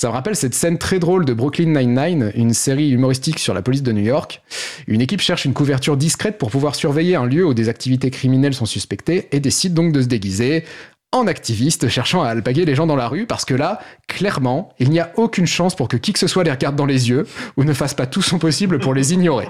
Ça 0.00 0.08
me 0.08 0.14
rappelle 0.14 0.34
cette 0.34 0.54
scène 0.54 0.78
très 0.78 0.98
drôle 0.98 1.26
de 1.26 1.34
Brooklyn 1.34 1.78
Nine-Nine, 1.78 2.32
une 2.34 2.54
série 2.54 2.88
humoristique 2.88 3.38
sur 3.38 3.52
la 3.52 3.60
police 3.60 3.82
de 3.82 3.92
New 3.92 4.02
York. 4.02 4.40
Une 4.86 5.02
équipe 5.02 5.20
cherche 5.20 5.44
une 5.44 5.52
couverture 5.52 5.98
discrète 5.98 6.38
pour 6.38 6.50
pouvoir 6.50 6.74
surveiller 6.74 7.16
un 7.16 7.26
lieu 7.26 7.44
où 7.44 7.52
des 7.52 7.68
activités 7.68 8.10
criminelles 8.10 8.54
sont 8.54 8.64
suspectées 8.64 9.28
et 9.32 9.40
décide 9.40 9.74
donc 9.74 9.92
de 9.92 10.00
se 10.00 10.06
déguiser 10.06 10.64
en 11.12 11.26
activiste 11.26 11.88
cherchant 11.88 12.22
à 12.22 12.28
alpaguer 12.28 12.64
les 12.64 12.74
gens 12.74 12.86
dans 12.86 12.96
la 12.96 13.08
rue 13.08 13.26
parce 13.26 13.44
que 13.44 13.52
là, 13.52 13.80
clairement, 14.06 14.72
il 14.78 14.88
n'y 14.88 15.00
a 15.00 15.12
aucune 15.16 15.46
chance 15.46 15.74
pour 15.74 15.88
que 15.88 15.98
qui 15.98 16.14
que 16.14 16.18
ce 16.18 16.28
soit 16.28 16.44
les 16.44 16.50
regarde 16.50 16.76
dans 16.76 16.86
les 16.86 17.10
yeux 17.10 17.26
ou 17.58 17.64
ne 17.64 17.74
fasse 17.74 17.92
pas 17.92 18.06
tout 18.06 18.22
son 18.22 18.38
possible 18.38 18.78
pour 18.78 18.94
les 18.94 19.12
ignorer. 19.12 19.48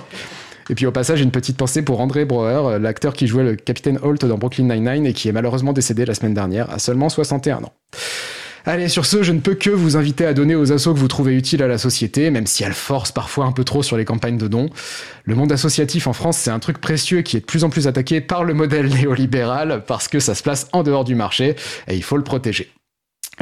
Et 0.69 0.75
puis 0.75 0.87
au 0.87 0.93
passage, 0.93 1.21
une 1.21 1.31
petite 1.31 1.57
pensée 1.57 1.83
pour 1.83 2.01
André 2.01 2.25
Broer, 2.25 2.79
l'acteur 2.79 3.15
qui 3.15 3.27
jouait 3.27 3.45
le 3.45 3.57
capitaine 3.57 3.99
Holt 4.03 4.25
dans 4.25 4.39
Brooklyn 4.39 4.65
Nine-Nine 4.65 5.07
et 5.07 5.13
qui 5.13 5.29
est 5.29 5.33
malheureusement 5.33 5.73
décédé 5.73 6.05
la 6.05 6.15
semaine 6.15 6.35
dernière 6.35 6.71
à 6.71 6.79
seulement 6.79 7.09
61 7.09 7.65
ans. 7.65 7.73
Allez, 8.67 8.89
sur 8.89 9.07
ce, 9.07 9.23
je 9.23 9.33
ne 9.33 9.41
peux 9.41 9.55
que 9.55 9.71
vous 9.71 9.97
inviter 9.97 10.27
à 10.27 10.35
donner 10.35 10.55
aux 10.55 10.71
assos 10.71 10.93
que 10.93 10.99
vous 10.99 11.09
trouvez 11.09 11.35
utiles 11.35 11.63
à 11.63 11.67
la 11.67 11.79
société, 11.79 12.31
même 12.31 12.47
si 12.47 12.63
elles 12.63 12.75
forcent 12.75 13.13
parfois 13.13 13.47
un 13.47 13.53
peu 13.53 13.65
trop 13.65 13.83
sur 13.83 13.97
les 13.97 14.05
campagnes 14.05 14.37
de 14.37 14.49
dons. 14.49 14.69
Le 15.25 15.35
monde 15.35 15.51
associatif 15.51 16.07
en 16.07 16.13
France, 16.13 16.37
c'est 16.37 16.51
un 16.51 16.59
truc 16.59 16.79
précieux 16.79 17.23
qui 17.23 17.39
est 17.39 17.41
de 17.41 17.47
plus 17.47 17.65
en 17.65 17.71
plus 17.71 17.87
attaqué 17.87 18.21
par 18.21 18.45
le 18.45 18.53
modèle 18.53 18.89
néolibéral 18.89 19.85
parce 19.87 20.09
que 20.09 20.21
ça 20.21 20.35
se 20.35 20.43
place 20.43 20.69
en 20.73 20.83
dehors 20.83 21.05
du 21.05 21.15
marché 21.15 21.57
et 21.89 21.97
il 21.97 22.03
faut 22.03 22.19
le 22.19 22.25
protéger. 22.25 22.71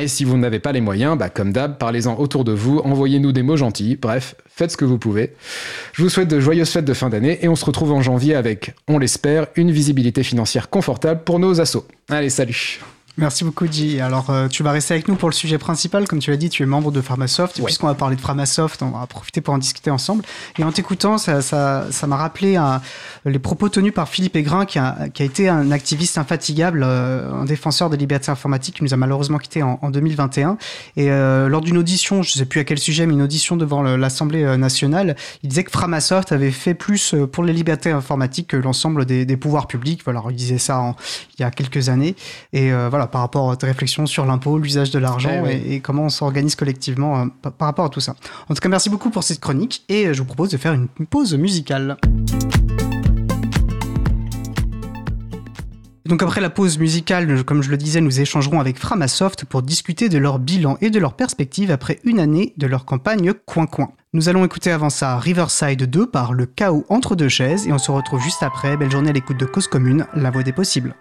Et 0.01 0.07
si 0.07 0.25
vous 0.25 0.37
n'avez 0.39 0.61
pas 0.61 0.71
les 0.71 0.81
moyens, 0.81 1.19
bah 1.19 1.29
comme 1.29 1.53
d'hab, 1.53 1.77
parlez-en 1.77 2.17
autour 2.19 2.45
de 2.45 2.53
vous, 2.53 2.79
envoyez-nous 2.79 3.33
des 3.33 3.43
mots 3.43 3.57
gentils, 3.57 3.97
bref, 4.01 4.37
faites 4.47 4.71
ce 4.71 4.77
que 4.77 4.85
vous 4.85 4.99
pouvez. 4.99 5.33
Je 5.93 6.03
vous 6.03 6.09
souhaite 6.09 6.29
de 6.29 6.39
joyeuses 6.39 6.71
fêtes 6.71 6.85
de 6.85 6.95
fin 6.95 7.09
d'année 7.09 7.41
et 7.43 7.49
on 7.49 7.57
se 7.57 7.65
retrouve 7.65 7.91
en 7.91 8.01
janvier 8.01 8.37
avec, 8.37 8.75
on 8.87 8.99
l'espère, 8.99 9.49
une 9.57 9.73
visibilité 9.73 10.23
financière 10.23 10.71
confortable 10.71 11.23
pour 11.25 11.41
nos 11.41 11.61
assos. 11.61 11.85
Allez, 12.09 12.31
salut 12.31 12.81
Merci 13.19 13.43
beaucoup, 13.43 13.67
Guy. 13.67 14.01
Alors, 14.01 14.31
euh, 14.31 14.47
tu 14.47 14.63
vas 14.63 14.71
rester 14.71 14.95
avec 14.95 15.09
nous 15.09 15.17
pour 15.17 15.29
le 15.29 15.35
sujet 15.35 15.59
principal. 15.59 16.07
Comme 16.07 16.21
tu 16.21 16.31
l'as 16.31 16.37
dit, 16.37 16.51
tu 16.51 16.63
es 16.63 16.67
membre 16.67 16.93
de 16.93 17.01
Pharmasoft. 17.01 17.59
Et 17.59 17.63
puisqu'on 17.63 17.89
va 17.89 17.95
parler 17.95 18.15
de 18.15 18.21
Pharmasoft, 18.21 18.81
on 18.81 18.91
va 18.91 19.05
profiter 19.09 19.41
pour 19.41 19.55
en 19.55 19.59
discuter 19.59 19.91
ensemble. 19.91 20.23
Et 20.57 20.63
en 20.63 20.71
t'écoutant, 20.71 21.19
ça, 21.19 21.43
ça, 21.43 21.87
ça 21.91 22.07
m'a 22.07 22.17
rappelé 22.17 22.55
un, 22.55 22.81
les 23.25 23.41
propos 23.41 23.69
tenus 23.71 23.93
par 23.93 24.09
Philippe 24.09 24.37
Aigrin, 24.37 24.67
qui 24.67 24.79
a, 24.79 25.09
qui 25.13 25.23
a 25.23 25.25
été 25.25 25.49
un 25.49 25.73
activiste 25.73 26.17
infatigable, 26.17 26.85
euh, 26.85 27.33
un 27.33 27.45
défenseur 27.45 27.91
des 27.91 27.97
libertés 27.97 28.31
informatiques, 28.31 28.77
qui 28.77 28.85
nous 28.85 28.95
a 28.95 28.97
malheureusement 28.97 29.39
quitté 29.39 29.65
en, 29.65 29.81
en 29.83 29.91
2021. 29.91 30.57
Et 30.97 31.11
euh, 31.11 31.49
lors 31.49 31.61
d'une 31.61 31.79
audition, 31.79 32.23
je 32.23 32.31
ne 32.37 32.39
sais 32.39 32.47
plus 32.47 32.61
à 32.61 32.65
quel 32.65 32.79
sujet, 32.79 33.05
mais 33.05 33.15
une 33.15 33.23
audition 33.23 33.57
devant 33.57 33.83
l'Assemblée 33.83 34.57
nationale, 34.57 35.17
il 35.43 35.49
disait 35.49 35.65
que 35.65 35.73
Pharmasoft 35.73 36.31
avait 36.31 36.53
fait 36.53 36.75
plus 36.75 37.17
pour 37.33 37.43
les 37.43 37.53
libertés 37.53 37.91
informatiques 37.91 38.47
que 38.47 38.57
l'ensemble 38.57 39.07
des, 39.07 39.27
des, 39.27 39.37
pouvoirs 39.37 39.67
publics. 39.67 40.03
Voilà, 40.05 40.23
il 40.31 40.37
disait 40.37 40.59
ça 40.59 40.79
en, 40.79 40.95
il 41.37 41.43
y 41.43 41.45
a 41.45 41.51
quelques 41.51 41.89
années. 41.89 42.15
Et 42.53 42.71
voilà, 42.71 43.08
par 43.11 43.23
rapport 43.23 43.51
à 43.51 43.57
tes 43.57 43.67
réflexions 43.67 44.07
sur 44.07 44.25
l'impôt, 44.25 44.59
l'usage 44.59 44.91
de 44.91 44.99
l'argent 44.99 45.45
eh 45.47 45.75
et, 45.75 45.81
comment 45.81 46.05
on 46.05 46.09
s'organise 46.09 46.55
collectivement 46.55 47.21
euh, 47.21 47.25
par, 47.43 47.69
rapport 47.69 47.87
à 47.87 47.89
tout 47.89 48.01
ça. 48.01 48.15
En 48.49 48.55
tout 48.55 48.61
cas, 48.61 48.69
merci 48.69 48.91
beaucoup 48.91 49.11
pour 49.11 49.23
cette 49.23 49.41
chronique 49.41 49.85
et 49.89 50.07
euh, 50.07 50.13
je 50.13 50.21
vous 50.21 50.27
propose 50.27 50.51
de 50.51 50.57
faire 50.57 50.73
une 50.73 50.89
pause 50.89 51.35
musicale. 51.35 51.97
Donc 56.09 56.23
après 56.23 56.41
la 56.41 56.49
pause 56.49 56.79
musicale, 56.79 57.45
comme 57.45 57.63
je 57.63 57.71
le 57.71 57.77
disais, 57.77 58.01
nous 58.01 58.21
échangerons 58.21 58.61
avec 58.61 58.79
Framasoft 58.79 59.45
pour 59.45 59.61
discuter 59.61 60.09
de 60.09 60.17
leur 60.17 60.39
bilan 60.39 60.79
et 60.81 60.89
de 60.89 60.99
leur 60.99 61.13
perspective 61.13 61.71
après 61.71 61.99
une 62.03 62.19
année 62.19 62.55
de 62.57 62.67
leur 62.67 62.87
campagne 62.87 63.35
Coin 63.45 63.67
Coin. 63.67 63.91
Nous 64.15 64.31
allons 64.31 64.43
écouter 64.43 64.71
avant 64.71 64.89
ça 64.89 65.19
Riverside 65.19 65.85
2 65.85 66.07
par 66.07 66.33
Le 66.33 66.47
chaos 66.47 66.87
entre 66.89 67.15
deux 67.15 67.29
chaises 67.29 67.67
et 67.67 67.75
on 67.75 67.79
se 67.79 67.91
retrouve 67.91 68.23
juste 68.23 68.43
après. 68.43 68.79
Belle 68.79 68.91
journée 68.91 69.11
à 69.11 69.13
l'écoute 69.13 69.39
de 69.39 69.45
Cause 69.45 69.69
Commune, 69.69 70.07
la 70.15 70.31
voix 70.31 70.43
des 70.43 70.53
possibles. 70.53 70.95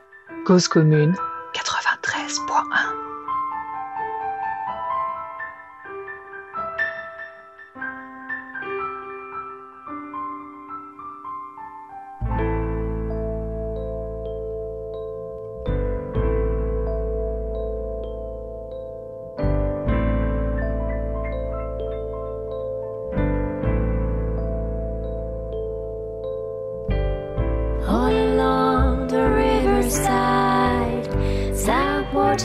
Cause 0.45 0.67
Commune 0.67 1.15
93.1« 2.27 2.66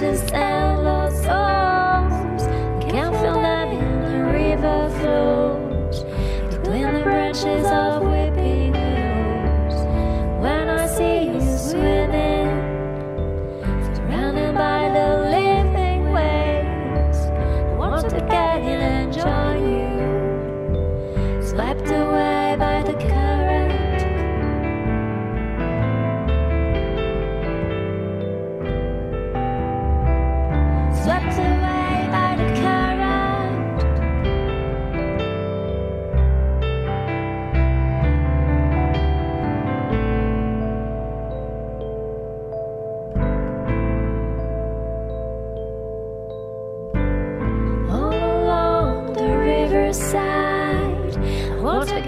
touches 0.03 0.23
them. 0.33 0.62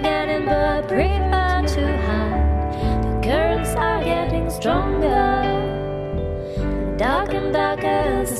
Get 0.01 0.27
in 0.27 0.45
but 0.45 0.85
prefer 0.89 1.61
to 1.65 1.97
hide. 2.03 2.73
The 3.03 3.21
currents 3.23 3.69
are 3.75 4.03
getting 4.03 4.49
stronger, 4.49 5.41
dark 6.97 7.33
and 7.33 7.53
darker 7.53 7.87
as 7.87 8.31
the 8.31 8.35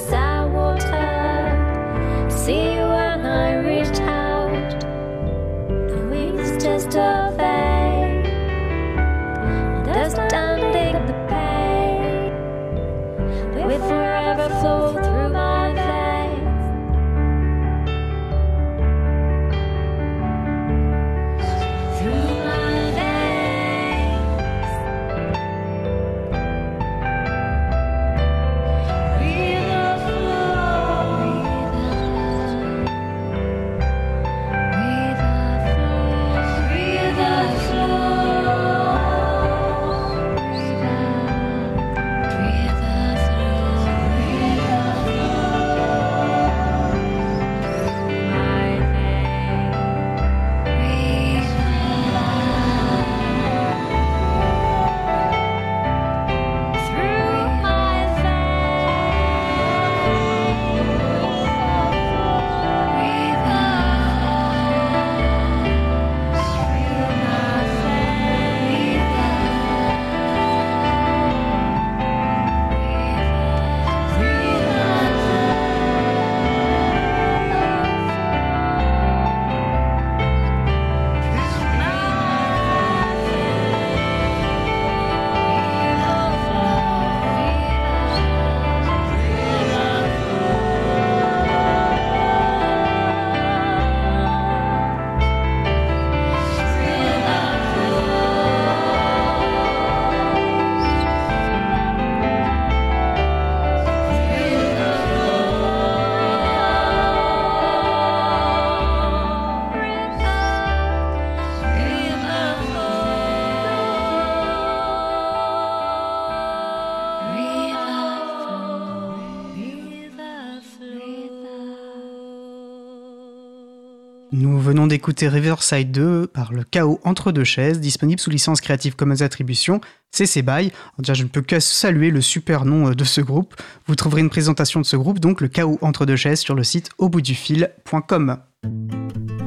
venons 124.85 124.89
d'écouter 124.89 125.27
Riverside 125.27 125.91
2 125.91 126.27
par 126.27 126.53
le 126.53 126.63
chaos 126.63 126.99
entre 127.03 127.31
deux 127.31 127.43
chaises, 127.43 127.79
disponible 127.79 128.19
sous 128.19 128.29
licence 128.29 128.61
Creative 128.61 128.95
Commons 128.95 129.21
Attribution, 129.21 129.81
CC 130.11 130.43
BY. 130.43 130.71
Déjà, 130.99 131.13
je 131.13 131.23
ne 131.23 131.27
peux 131.27 131.41
que 131.41 131.59
saluer 131.59 132.11
le 132.11 132.21
super 132.21 132.65
nom 132.65 132.89
euh, 132.89 132.93
de 132.93 133.03
ce 133.03 133.21
groupe. 133.21 133.55
Vous 133.87 133.95
trouverez 133.95 134.21
une 134.21 134.29
présentation 134.29 134.79
de 134.79 134.85
ce 134.85 134.95
groupe, 134.95 135.19
donc 135.19 135.41
le 135.41 135.47
chaos 135.47 135.79
entre 135.81 136.05
deux 136.05 136.15
chaises, 136.15 136.39
sur 136.39 136.53
le 136.53 136.63
site 136.63 136.89
auboutdufil.com. 136.99 138.37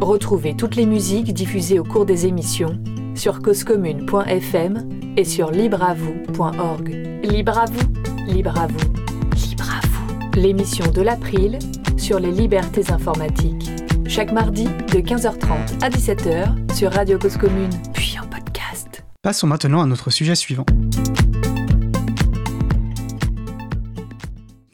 Retrouvez 0.00 0.56
toutes 0.56 0.76
les 0.76 0.86
musiques 0.86 1.32
diffusées 1.32 1.78
au 1.78 1.84
cours 1.84 2.06
des 2.06 2.26
émissions 2.26 2.80
sur 3.14 3.40
causecommune.fm 3.40 4.88
et 5.16 5.24
sur 5.24 5.50
libreavoue.org. 5.50 6.88
Libre 7.22 7.58
à 7.58 7.66
vous, 7.66 8.32
libre 8.32 8.58
à 8.58 8.66
vous, 8.66 8.92
libre 9.36 9.70
à 9.70 9.86
vous. 9.86 10.40
L'émission 10.40 10.90
de 10.90 11.02
l'April 11.02 11.58
sur 11.96 12.18
les 12.18 12.32
libertés 12.32 12.90
informatiques. 12.90 13.70
Chaque 14.08 14.32
mardi 14.32 14.64
de 14.64 14.98
15h30 15.00 15.82
à 15.82 15.90
17h 15.90 16.74
sur 16.74 16.92
Radio 16.92 17.18
Cause 17.18 17.36
Commune, 17.36 17.70
puis 17.92 18.16
en 18.22 18.26
podcast. 18.26 19.04
Passons 19.22 19.46
maintenant 19.46 19.82
à 19.82 19.86
notre 19.86 20.10
sujet 20.10 20.34
suivant. 20.34 20.64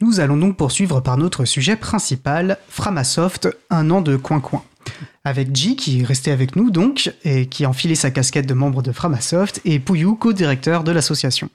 Nous 0.01 0.19
allons 0.19 0.37
donc 0.37 0.57
poursuivre 0.57 1.01
par 1.01 1.17
notre 1.17 1.45
sujet 1.45 1.75
principal, 1.75 2.57
Framasoft, 2.69 3.49
un 3.69 3.89
an 3.91 4.01
de 4.01 4.15
coin-coin. 4.17 4.63
Avec 5.23 5.55
G 5.55 5.75
qui 5.75 6.01
est 6.01 6.03
resté 6.05 6.31
avec 6.31 6.55
nous 6.55 6.69
donc, 6.69 7.11
et 7.23 7.47
qui 7.47 7.65
a 7.65 7.69
enfilé 7.69 7.95
sa 7.95 8.11
casquette 8.11 8.45
de 8.45 8.53
membre 8.53 8.83
de 8.83 8.91
Framasoft, 8.91 9.59
et 9.65 9.79
Pouillou, 9.79 10.15
co-directeur 10.15 10.83
de 10.83 10.91
l'association. 10.91 11.49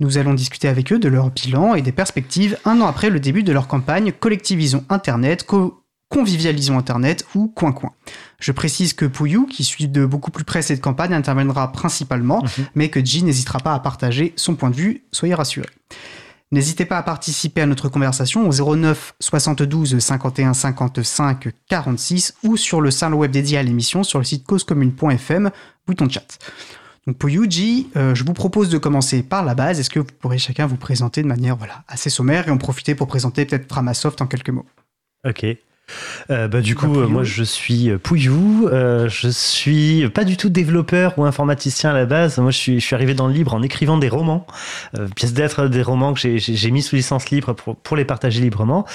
Nous 0.00 0.18
allons 0.18 0.34
discuter 0.34 0.66
avec 0.68 0.92
eux 0.92 0.98
de 0.98 1.08
leur 1.08 1.30
bilan 1.30 1.74
et 1.76 1.82
des 1.82 1.92
perspectives 1.92 2.58
un 2.64 2.80
an 2.80 2.86
après 2.86 3.10
le 3.10 3.20
début 3.20 3.44
de 3.44 3.52
leur 3.52 3.68
campagne 3.68 4.12
Collectivisons 4.12 4.84
Internet, 4.88 5.44
co- 5.46 5.81
Convivialisons 6.12 6.76
Internet 6.76 7.24
ou 7.34 7.48
Coin-Coin. 7.48 7.92
Je 8.38 8.52
précise 8.52 8.92
que 8.92 9.06
Pouillou, 9.06 9.46
qui 9.46 9.64
suit 9.64 9.88
de 9.88 10.04
beaucoup 10.04 10.30
plus 10.30 10.44
près 10.44 10.60
cette 10.60 10.82
campagne, 10.82 11.14
interviendra 11.14 11.72
principalement, 11.72 12.44
mais 12.74 12.90
que 12.90 13.02
G 13.02 13.22
n'hésitera 13.22 13.60
pas 13.60 13.72
à 13.72 13.80
partager 13.80 14.34
son 14.36 14.54
point 14.54 14.68
de 14.68 14.76
vue, 14.76 15.04
soyez 15.10 15.32
rassurés. 15.32 15.70
N'hésitez 16.50 16.84
pas 16.84 16.98
à 16.98 17.02
participer 17.02 17.62
à 17.62 17.66
notre 17.66 17.88
conversation 17.88 18.46
au 18.46 18.76
09 18.76 19.14
72 19.20 19.98
51 19.98 20.52
55 20.52 21.48
46 21.70 22.34
ou 22.44 22.58
sur 22.58 22.82
le 22.82 22.90
salon 22.90 23.16
web 23.16 23.30
dédié 23.30 23.56
à 23.56 23.62
l'émission 23.62 24.04
sur 24.04 24.18
le 24.18 24.26
site 24.26 24.44
causecommune.fm, 24.44 25.50
bouton 25.86 26.10
chat. 26.10 26.38
Donc 27.06 27.16
pour 27.16 27.30
Yuji, 27.30 27.88
euh, 27.96 28.14
je 28.14 28.22
vous 28.22 28.34
propose 28.34 28.68
de 28.68 28.76
commencer 28.76 29.22
par 29.22 29.46
la 29.46 29.54
base. 29.54 29.80
Est-ce 29.80 29.88
que 29.88 30.00
vous 30.00 30.06
pourrez 30.20 30.36
chacun 30.36 30.66
vous 30.66 30.76
présenter 30.76 31.22
de 31.22 31.26
manière 31.26 31.56
voilà, 31.56 31.84
assez 31.88 32.10
sommaire 32.10 32.48
et 32.48 32.50
en 32.50 32.58
profiter 32.58 32.94
pour 32.94 33.06
présenter 33.06 33.46
peut-être 33.46 33.66
Framasoft 33.66 34.20
en 34.20 34.26
quelques 34.26 34.50
mots? 34.50 34.66
Ok. 35.26 35.46
Euh, 36.30 36.48
bah, 36.48 36.60
du 36.60 36.74
coup, 36.74 36.86
Pouillou. 36.86 37.00
euh, 37.02 37.06
moi 37.08 37.22
je 37.24 37.42
suis 37.42 37.90
euh, 37.90 37.98
Pouillou. 37.98 38.68
Euh, 38.72 39.08
je 39.08 39.28
suis 39.28 40.08
pas 40.10 40.24
du 40.24 40.36
tout 40.36 40.48
développeur 40.48 41.18
ou 41.18 41.24
informaticien 41.24 41.90
à 41.90 41.94
la 41.94 42.06
base. 42.06 42.38
Moi 42.38 42.50
je 42.50 42.58
suis, 42.58 42.80
je 42.80 42.84
suis 42.86 42.94
arrivé 42.94 43.14
dans 43.14 43.26
le 43.26 43.32
libre 43.34 43.54
en 43.54 43.62
écrivant 43.62 43.98
des 43.98 44.08
romans, 44.08 44.46
euh, 44.98 45.06
pièces 45.14 45.32
d'être 45.32 45.68
des 45.68 45.82
romans 45.82 46.12
que 46.14 46.20
j'ai- 46.20 46.70
mis 46.70 46.82
sous 46.82 46.96
licence 46.96 47.30
libre 47.30 47.52
pour, 47.52 47.76
pour 47.76 47.96
les 47.96 48.04
partager 48.04 48.40
librement. 48.40 48.86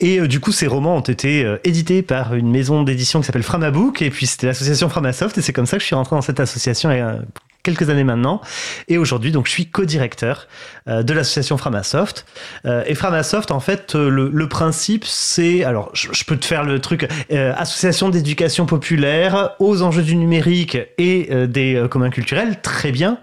Et 0.00 0.20
euh, 0.20 0.26
du 0.28 0.40
coup, 0.40 0.52
ces 0.52 0.66
romans 0.66 0.96
ont 0.96 1.00
été 1.00 1.44
euh, 1.44 1.58
édités 1.64 2.02
par 2.02 2.34
une 2.34 2.50
maison 2.50 2.82
d'édition 2.82 3.20
qui 3.20 3.26
s'appelle 3.26 3.42
Framabook. 3.42 4.02
Et 4.02 4.10
puis 4.10 4.26
c'était 4.26 4.46
l'association 4.46 4.88
Framasoft. 4.88 5.38
Et 5.38 5.42
c'est 5.42 5.52
comme 5.52 5.66
ça 5.66 5.76
que 5.76 5.82
je 5.82 5.86
suis 5.86 5.94
rentré 5.94 6.16
dans 6.16 6.22
cette 6.22 6.40
association 6.40 6.90
euh, 6.90 7.14
quelques 7.62 7.90
années 7.90 8.04
maintenant. 8.04 8.40
Et 8.88 8.98
aujourd'hui, 8.98 9.32
donc, 9.32 9.46
je 9.46 9.52
suis 9.52 9.66
co-directeur 9.66 10.48
euh, 10.88 11.02
de 11.02 11.12
l'association 11.12 11.56
Framasoft. 11.56 12.24
Euh, 12.66 12.82
et 12.86 12.94
Framasoft, 12.94 13.50
en 13.50 13.60
fait, 13.60 13.94
euh, 13.94 14.08
le, 14.08 14.30
le 14.32 14.48
principe, 14.48 15.04
c'est, 15.04 15.64
alors, 15.64 15.90
je, 15.92 16.08
je 16.12 16.24
peux 16.24 16.36
te 16.36 16.44
faire 16.44 16.64
le 16.64 16.78
truc, 16.80 17.08
association 17.30 18.08
d'éducation 18.08 18.66
populaire 18.66 19.50
aux 19.58 19.82
enjeux 19.82 20.02
du 20.02 20.16
numérique 20.16 20.78
et 20.98 21.46
des 21.46 21.86
communs 21.90 22.10
culturels, 22.10 22.60
très 22.62 22.92
bien. 22.92 23.18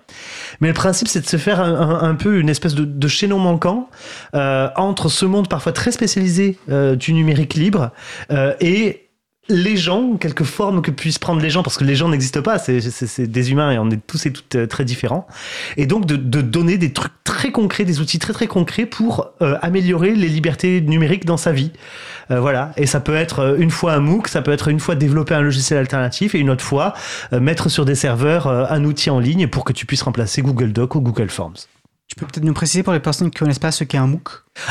Mais 0.62 0.68
le 0.70 0.74
principe, 0.74 1.08
c'est 1.08 1.22
de 1.22 1.28
se 1.28 1.38
faire 1.38 1.60
un, 1.60 1.74
un- 1.76 2.10
un 2.10 2.16
peu 2.16 2.40
une 2.40 2.50
espèce 2.50 2.76
de, 2.76 2.86
de 2.86 3.08
chaînon 3.08 3.40
manquant 3.40 3.90
entre 4.34 5.10
ce 5.10 5.26
monde 5.26 5.48
parfois 5.50 5.72
très 5.72 5.92
spécialisé 5.92 6.58
du 6.68 7.14
numérique 7.14 7.54
libre 7.56 7.92
et 8.60 9.07
les 9.50 9.78
gens, 9.78 10.18
quelques 10.18 10.44
formes 10.44 10.82
que 10.82 10.92
puissent 10.92 11.20
prendre 11.20 11.42
les 11.42 11.50
gens, 11.50 11.64
parce 11.64 11.78
que 11.78 11.84
les 11.84 11.96
gens 11.96 12.10
n'existent 12.10 12.42
pas, 12.42 12.60
c'est 12.60 13.28
des 13.28 13.52
humains 13.52 13.72
et 13.72 13.80
on 13.80 13.90
est 13.90 14.06
tous 14.06 14.26
et 14.26 14.34
toutes 14.34 14.56
euh, 14.56 14.68
très 14.68 14.86
différents. 14.86 15.28
Et 15.78 15.86
donc 15.86 16.06
de, 16.06 16.16
de 16.16 16.42
donner 16.42 16.78
des 16.78 16.94
trucs 16.94 17.14
très 17.24 17.52
concrets, 17.52 17.86
des 17.86 18.00
outils 18.00 18.20
très 18.20 18.34
très 18.34 18.48
concrets 18.48 18.86
pour 18.86 19.32
euh, 19.42 19.58
améliorer 19.62 20.16
les 20.16 20.28
libertés 20.28 20.82
numériques 20.82 21.26
dans 21.26 21.38
sa 21.38 21.52
vie. 21.52 21.72
Euh, 22.32 22.40
voilà. 22.40 22.72
Et 22.78 22.86
ça 22.86 23.00
peut 23.00 23.16
être 23.16 23.40
euh, 23.40 23.58
une 23.58 23.72
fois 23.72 23.94
un 23.94 24.00
MOOC, 24.00 24.28
ça 24.28 24.42
peut 24.42 24.52
être 24.52 24.68
une 24.68 24.80
fois 24.80 24.96
développer 24.96 25.34
un 25.34 25.42
logiciel 25.42 25.80
alternatif 25.80 26.36
et 26.36 26.40
une 26.40 26.50
autre 26.50 26.64
fois 26.64 26.94
euh, 27.34 27.40
mettre 27.40 27.70
sur 27.70 27.86
des 27.86 27.96
serveurs 27.96 28.48
euh, 28.48 28.66
un 28.70 28.84
outil 28.84 29.10
en 29.10 29.20
ligne 29.20 29.48
pour 29.48 29.64
que 29.64 29.74
tu 29.74 29.86
puisses 29.86 30.02
remplacer 30.02 30.42
Google 30.42 30.74
Doc 30.74 30.96
ou 30.96 31.02
Google 31.02 31.30
Forms. 31.30 31.56
Peut-être 32.26 32.44
nous 32.44 32.54
préciser 32.54 32.84
pour 32.84 32.94
les 32.94 33.00
personnes 33.00 33.30
qui 33.30 33.36
ne 33.36 33.40
connaissent 33.40 33.60
pas 33.60 33.72
ce 33.72 33.84
qu'est 33.84 33.98
un 33.98 34.08
MOOC? 34.08 34.30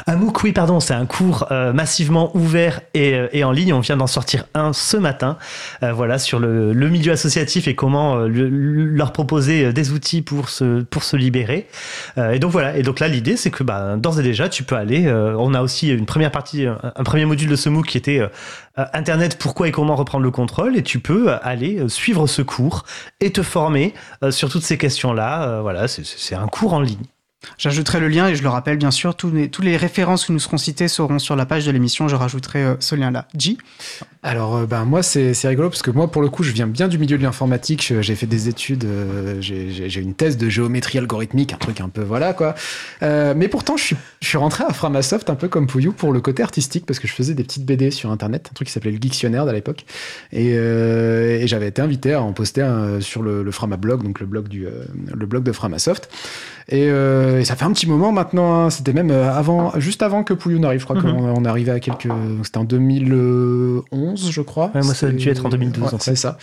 Un 0.08 0.16
MOOC, 0.16 0.42
oui, 0.42 0.52
pardon, 0.52 0.80
c'est 0.80 0.94
un 0.94 1.06
cours 1.06 1.46
euh, 1.52 1.72
massivement 1.72 2.36
ouvert 2.36 2.80
et, 2.92 3.14
euh, 3.14 3.28
et 3.32 3.44
en 3.44 3.52
ligne. 3.52 3.72
On 3.72 3.78
vient 3.78 3.96
d'en 3.96 4.08
sortir 4.08 4.46
un 4.54 4.72
ce 4.72 4.96
matin, 4.96 5.38
euh, 5.84 5.92
voilà, 5.92 6.18
sur 6.18 6.40
le, 6.40 6.72
le 6.72 6.88
milieu 6.88 7.12
associatif 7.12 7.68
et 7.68 7.76
comment 7.76 8.16
euh, 8.16 8.26
le- 8.28 8.48
le- 8.48 8.84
leur 8.86 9.12
proposer 9.12 9.66
euh, 9.66 9.72
des 9.72 9.92
outils 9.92 10.22
pour 10.22 10.48
se, 10.48 10.82
pour 10.82 11.04
se 11.04 11.16
libérer. 11.16 11.68
Euh, 12.18 12.32
et 12.32 12.40
donc 12.40 12.50
voilà. 12.50 12.76
Et 12.76 12.82
donc 12.82 12.98
là, 12.98 13.06
l'idée, 13.06 13.36
c'est 13.36 13.52
que 13.52 13.62
bah, 13.62 13.94
d'ores 13.96 14.18
et 14.18 14.24
déjà, 14.24 14.48
tu 14.48 14.64
peux 14.64 14.74
aller. 14.74 15.08
on 15.08 15.54
a 15.54 15.62
aussi 15.62 15.88
une 15.90 16.06
première 16.06 16.32
partie, 16.32 16.66
un, 16.66 16.78
un 16.96 17.04
premier 17.04 17.24
module 17.24 17.48
de 17.48 17.56
ce 17.56 17.68
MOOC 17.68 17.86
qui 17.86 17.98
était 17.98 18.20
Internet, 18.92 19.38
pourquoi 19.38 19.68
et 19.68 19.72
comment 19.72 19.94
reprendre 19.94 20.24
le 20.24 20.30
contrôle. 20.32 20.76
Et 20.76 20.82
tu 20.82 20.98
peux 20.98 21.32
aller 21.42 21.80
suivre 21.88 22.26
ce 22.26 22.42
cours 22.42 22.84
et 23.20 23.30
te 23.30 23.42
former 23.42 23.94
sur 24.30 24.50
toutes 24.50 24.64
ces 24.64 24.78
questions-là. 24.78 25.60
Voilà, 25.62 25.86
c'est 25.86 26.34
un 26.34 26.48
cours 26.48 26.74
en 26.74 26.80
ligne. 26.80 27.04
J'ajouterai 27.58 28.00
le 28.00 28.08
lien 28.08 28.28
et 28.28 28.34
je 28.34 28.42
le 28.42 28.48
rappelle 28.48 28.76
bien 28.76 28.90
sûr, 28.90 29.14
tous 29.14 29.30
les, 29.30 29.48
tous 29.48 29.62
les 29.62 29.76
références 29.76 30.26
qui 30.26 30.32
nous 30.32 30.38
seront 30.38 30.58
citées 30.58 30.88
seront 30.88 31.18
sur 31.18 31.36
la 31.36 31.46
page 31.46 31.64
de 31.64 31.70
l'émission. 31.70 32.08
Je 32.08 32.16
rajouterai 32.16 32.62
euh, 32.62 32.74
ce 32.80 32.94
lien-là. 32.94 33.28
J 33.36 33.58
Alors, 34.22 34.56
euh, 34.56 34.66
ben, 34.66 34.84
moi, 34.84 35.02
c'est 35.02 35.32
rigolo 35.44 35.70
parce 35.70 35.82
que 35.82 35.90
moi, 35.90 36.10
pour 36.10 36.20
le 36.20 36.28
coup, 36.28 36.42
je 36.42 36.52
viens 36.52 36.66
bien 36.66 36.88
du 36.88 36.98
milieu 36.98 37.16
de 37.16 37.22
l'informatique. 37.22 37.94
J'ai 38.00 38.14
fait 38.14 38.26
des 38.26 38.48
études, 38.48 38.84
euh, 38.84 39.36
j'ai 39.40 40.00
une 40.00 40.14
thèse 40.14 40.36
de 40.36 40.48
géométrie 40.48 40.98
algorithmique, 40.98 41.52
un 41.52 41.58
truc 41.58 41.80
un 41.80 41.88
peu 41.88 42.02
voilà 42.02 42.34
quoi. 42.34 42.54
Euh, 43.02 43.34
mais 43.36 43.48
pourtant, 43.48 43.76
je 43.76 43.84
suis, 43.84 43.96
je 44.20 44.28
suis 44.28 44.38
rentré 44.38 44.64
à 44.64 44.72
Framasoft 44.72 45.30
un 45.30 45.34
peu 45.34 45.48
comme 45.48 45.66
Pouillou 45.66 45.92
pour 45.92 46.12
le 46.12 46.20
côté 46.20 46.42
artistique 46.42 46.84
parce 46.84 46.98
que 46.98 47.08
je 47.08 47.12
faisais 47.12 47.34
des 47.34 47.44
petites 47.44 47.64
BD 47.64 47.90
sur 47.90 48.10
internet, 48.10 48.48
un 48.50 48.54
truc 48.54 48.68
qui 48.68 48.72
s'appelait 48.72 48.92
le 48.92 48.98
Dictionnaire 48.98 49.46
à 49.46 49.52
l'époque. 49.52 49.84
Et, 50.32 50.56
j'avais 51.46 51.68
été 51.68 51.80
invité 51.80 52.12
à 52.12 52.22
en 52.22 52.32
poster 52.32 52.66
sur 53.00 53.22
le, 53.22 53.42
le 53.42 53.50
Framablog, 53.50 54.02
donc 54.02 54.20
le 54.20 54.26
blog, 54.26 54.48
du, 54.48 54.66
le 54.66 55.26
blog 55.26 55.44
de 55.44 55.52
Framasoft. 55.52 56.10
Et, 56.68 56.90
et 57.40 57.44
ça 57.44 57.56
fait 57.56 57.64
un 57.64 57.72
petit 57.72 57.86
moment 57.88 58.12
maintenant, 58.12 58.54
hein. 58.66 58.70
c'était 58.70 58.92
même 58.92 59.10
euh, 59.10 59.32
avant, 59.32 59.72
juste 59.78 60.02
avant 60.02 60.22
que 60.24 60.34
Pouillou 60.34 60.58
n'arrive. 60.58 60.80
Je 60.80 60.84
crois 60.84 60.96
Mhm. 60.96 61.02
qu'on 61.02 61.24
on 61.42 61.44
arrivait 61.44 61.72
à 61.72 61.80
quelques. 61.80 62.08
C'était 62.44 62.58
en 62.58 62.64
2011, 62.64 64.30
je 64.30 64.40
crois. 64.42 64.70
Ouais, 64.74 64.82
moi, 64.82 64.94
ça 64.94 65.06
a 65.06 65.10
dû 65.10 65.28
être 65.28 65.46
en 65.46 65.48
2012, 65.48 65.82
Ouais, 65.88 65.94
en 65.94 65.98
fait. 65.98 66.04
c'est 66.10 66.16
ça. 66.16 66.38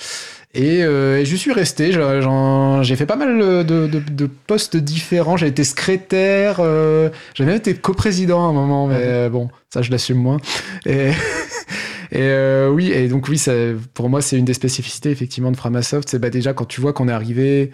Et, 0.56 0.84
euh, 0.84 1.20
et 1.20 1.26
je 1.26 1.36
suis 1.36 1.52
resté. 1.52 1.92
J'ai 1.92 2.96
fait 2.96 3.06
pas 3.08 3.16
mal 3.16 3.38
de, 3.40 3.64
de- 3.88 4.00
de 4.00 4.30
postes 4.48 4.78
différents. 4.78 5.36
J'ai 5.38 5.48
été 5.48 5.64
secrétaire. 5.64 6.58
euh, 6.60 7.10
J'ai 7.34 7.46
même 7.46 7.56
été 7.56 7.74
coprésident 7.74 8.46
à 8.46 8.50
un 8.50 8.54
moment, 8.54 8.88
mais 8.88 8.98
euh, 9.00 9.30
bon, 9.30 9.50
ça 9.74 9.82
je 9.82 9.90
l'assume 9.92 10.18
moins. 10.18 10.38
Et, 10.86 11.10
et 12.12 12.20
euh, 12.22 12.70
oui, 12.70 12.92
et 12.92 13.08
donc 13.08 13.28
oui, 13.30 13.38
ça, 13.40 13.52
pour 13.96 14.10
moi, 14.10 14.22
c'est 14.22 14.38
une 14.38 14.46
des 14.46 14.54
spécificités 14.54 15.10
effectivement 15.10 15.52
de 15.52 15.58
Framasoft. 15.58 16.08
C'est 16.08 16.20
bah, 16.20 16.30
déjà 16.30 16.54
quand 16.54 16.66
tu 16.66 16.82
vois 16.82 16.94
qu'on 16.94 17.08
est 17.08 17.14
arrivé 17.14 17.72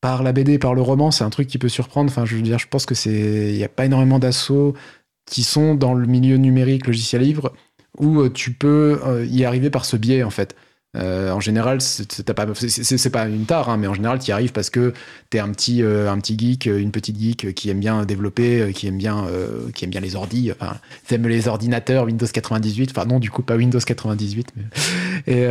par 0.00 0.22
la 0.22 0.32
BD, 0.32 0.58
par 0.58 0.74
le 0.74 0.82
roman, 0.82 1.10
c'est 1.10 1.24
un 1.24 1.30
truc 1.30 1.48
qui 1.48 1.58
peut 1.58 1.68
surprendre. 1.68 2.10
Enfin, 2.10 2.24
je 2.24 2.36
veux 2.36 2.42
dire, 2.42 2.58
je 2.58 2.68
pense 2.68 2.86
que 2.86 2.94
c'est, 2.94 3.50
il 3.50 3.56
n'y 3.56 3.64
a 3.64 3.68
pas 3.68 3.84
énormément 3.84 4.18
d'assauts 4.18 4.74
qui 5.26 5.44
sont 5.44 5.74
dans 5.74 5.94
le 5.94 6.06
milieu 6.06 6.36
numérique, 6.36 6.86
logiciel 6.86 7.22
libre, 7.22 7.52
où 7.98 8.20
euh, 8.20 8.30
tu 8.30 8.52
peux 8.52 9.00
euh, 9.04 9.26
y 9.26 9.44
arriver 9.44 9.70
par 9.70 9.84
ce 9.84 9.96
biais 9.96 10.22
en 10.22 10.30
fait. 10.30 10.54
Euh, 10.96 11.30
en 11.32 11.40
général, 11.40 11.82
c'est 11.82 12.32
pas, 12.32 12.46
pas 12.46 13.28
une 13.28 13.44
tare, 13.44 13.68
hein, 13.68 13.76
mais 13.76 13.86
en 13.86 13.94
général, 13.94 14.18
tu 14.20 14.30
y 14.30 14.32
arrives 14.32 14.52
parce 14.52 14.70
que 14.70 14.94
t'es 15.28 15.38
un 15.38 15.50
petit, 15.50 15.82
un 15.82 16.18
petit 16.18 16.36
geek, 16.38 16.64
une 16.64 16.90
petite 16.90 17.20
geek 17.20 17.54
qui 17.54 17.68
aime 17.68 17.78
bien 17.78 18.06
développer, 18.06 18.72
qui 18.74 18.86
aime 18.86 18.96
bien, 18.96 19.26
qui 19.74 19.84
aime 19.84 19.90
bien 19.90 20.00
les 20.00 20.16
ordis, 20.16 20.50
enfin, 20.50 20.78
t'aimes 21.06 21.28
les 21.28 21.46
ordinateurs 21.46 22.04
Windows 22.06 22.26
98, 22.26 22.90
enfin 22.90 23.04
non, 23.04 23.18
du 23.18 23.30
coup 23.30 23.42
pas 23.42 23.56
Windows 23.56 23.78
98, 23.78 24.48
mais 24.56 24.64
et 25.26 25.46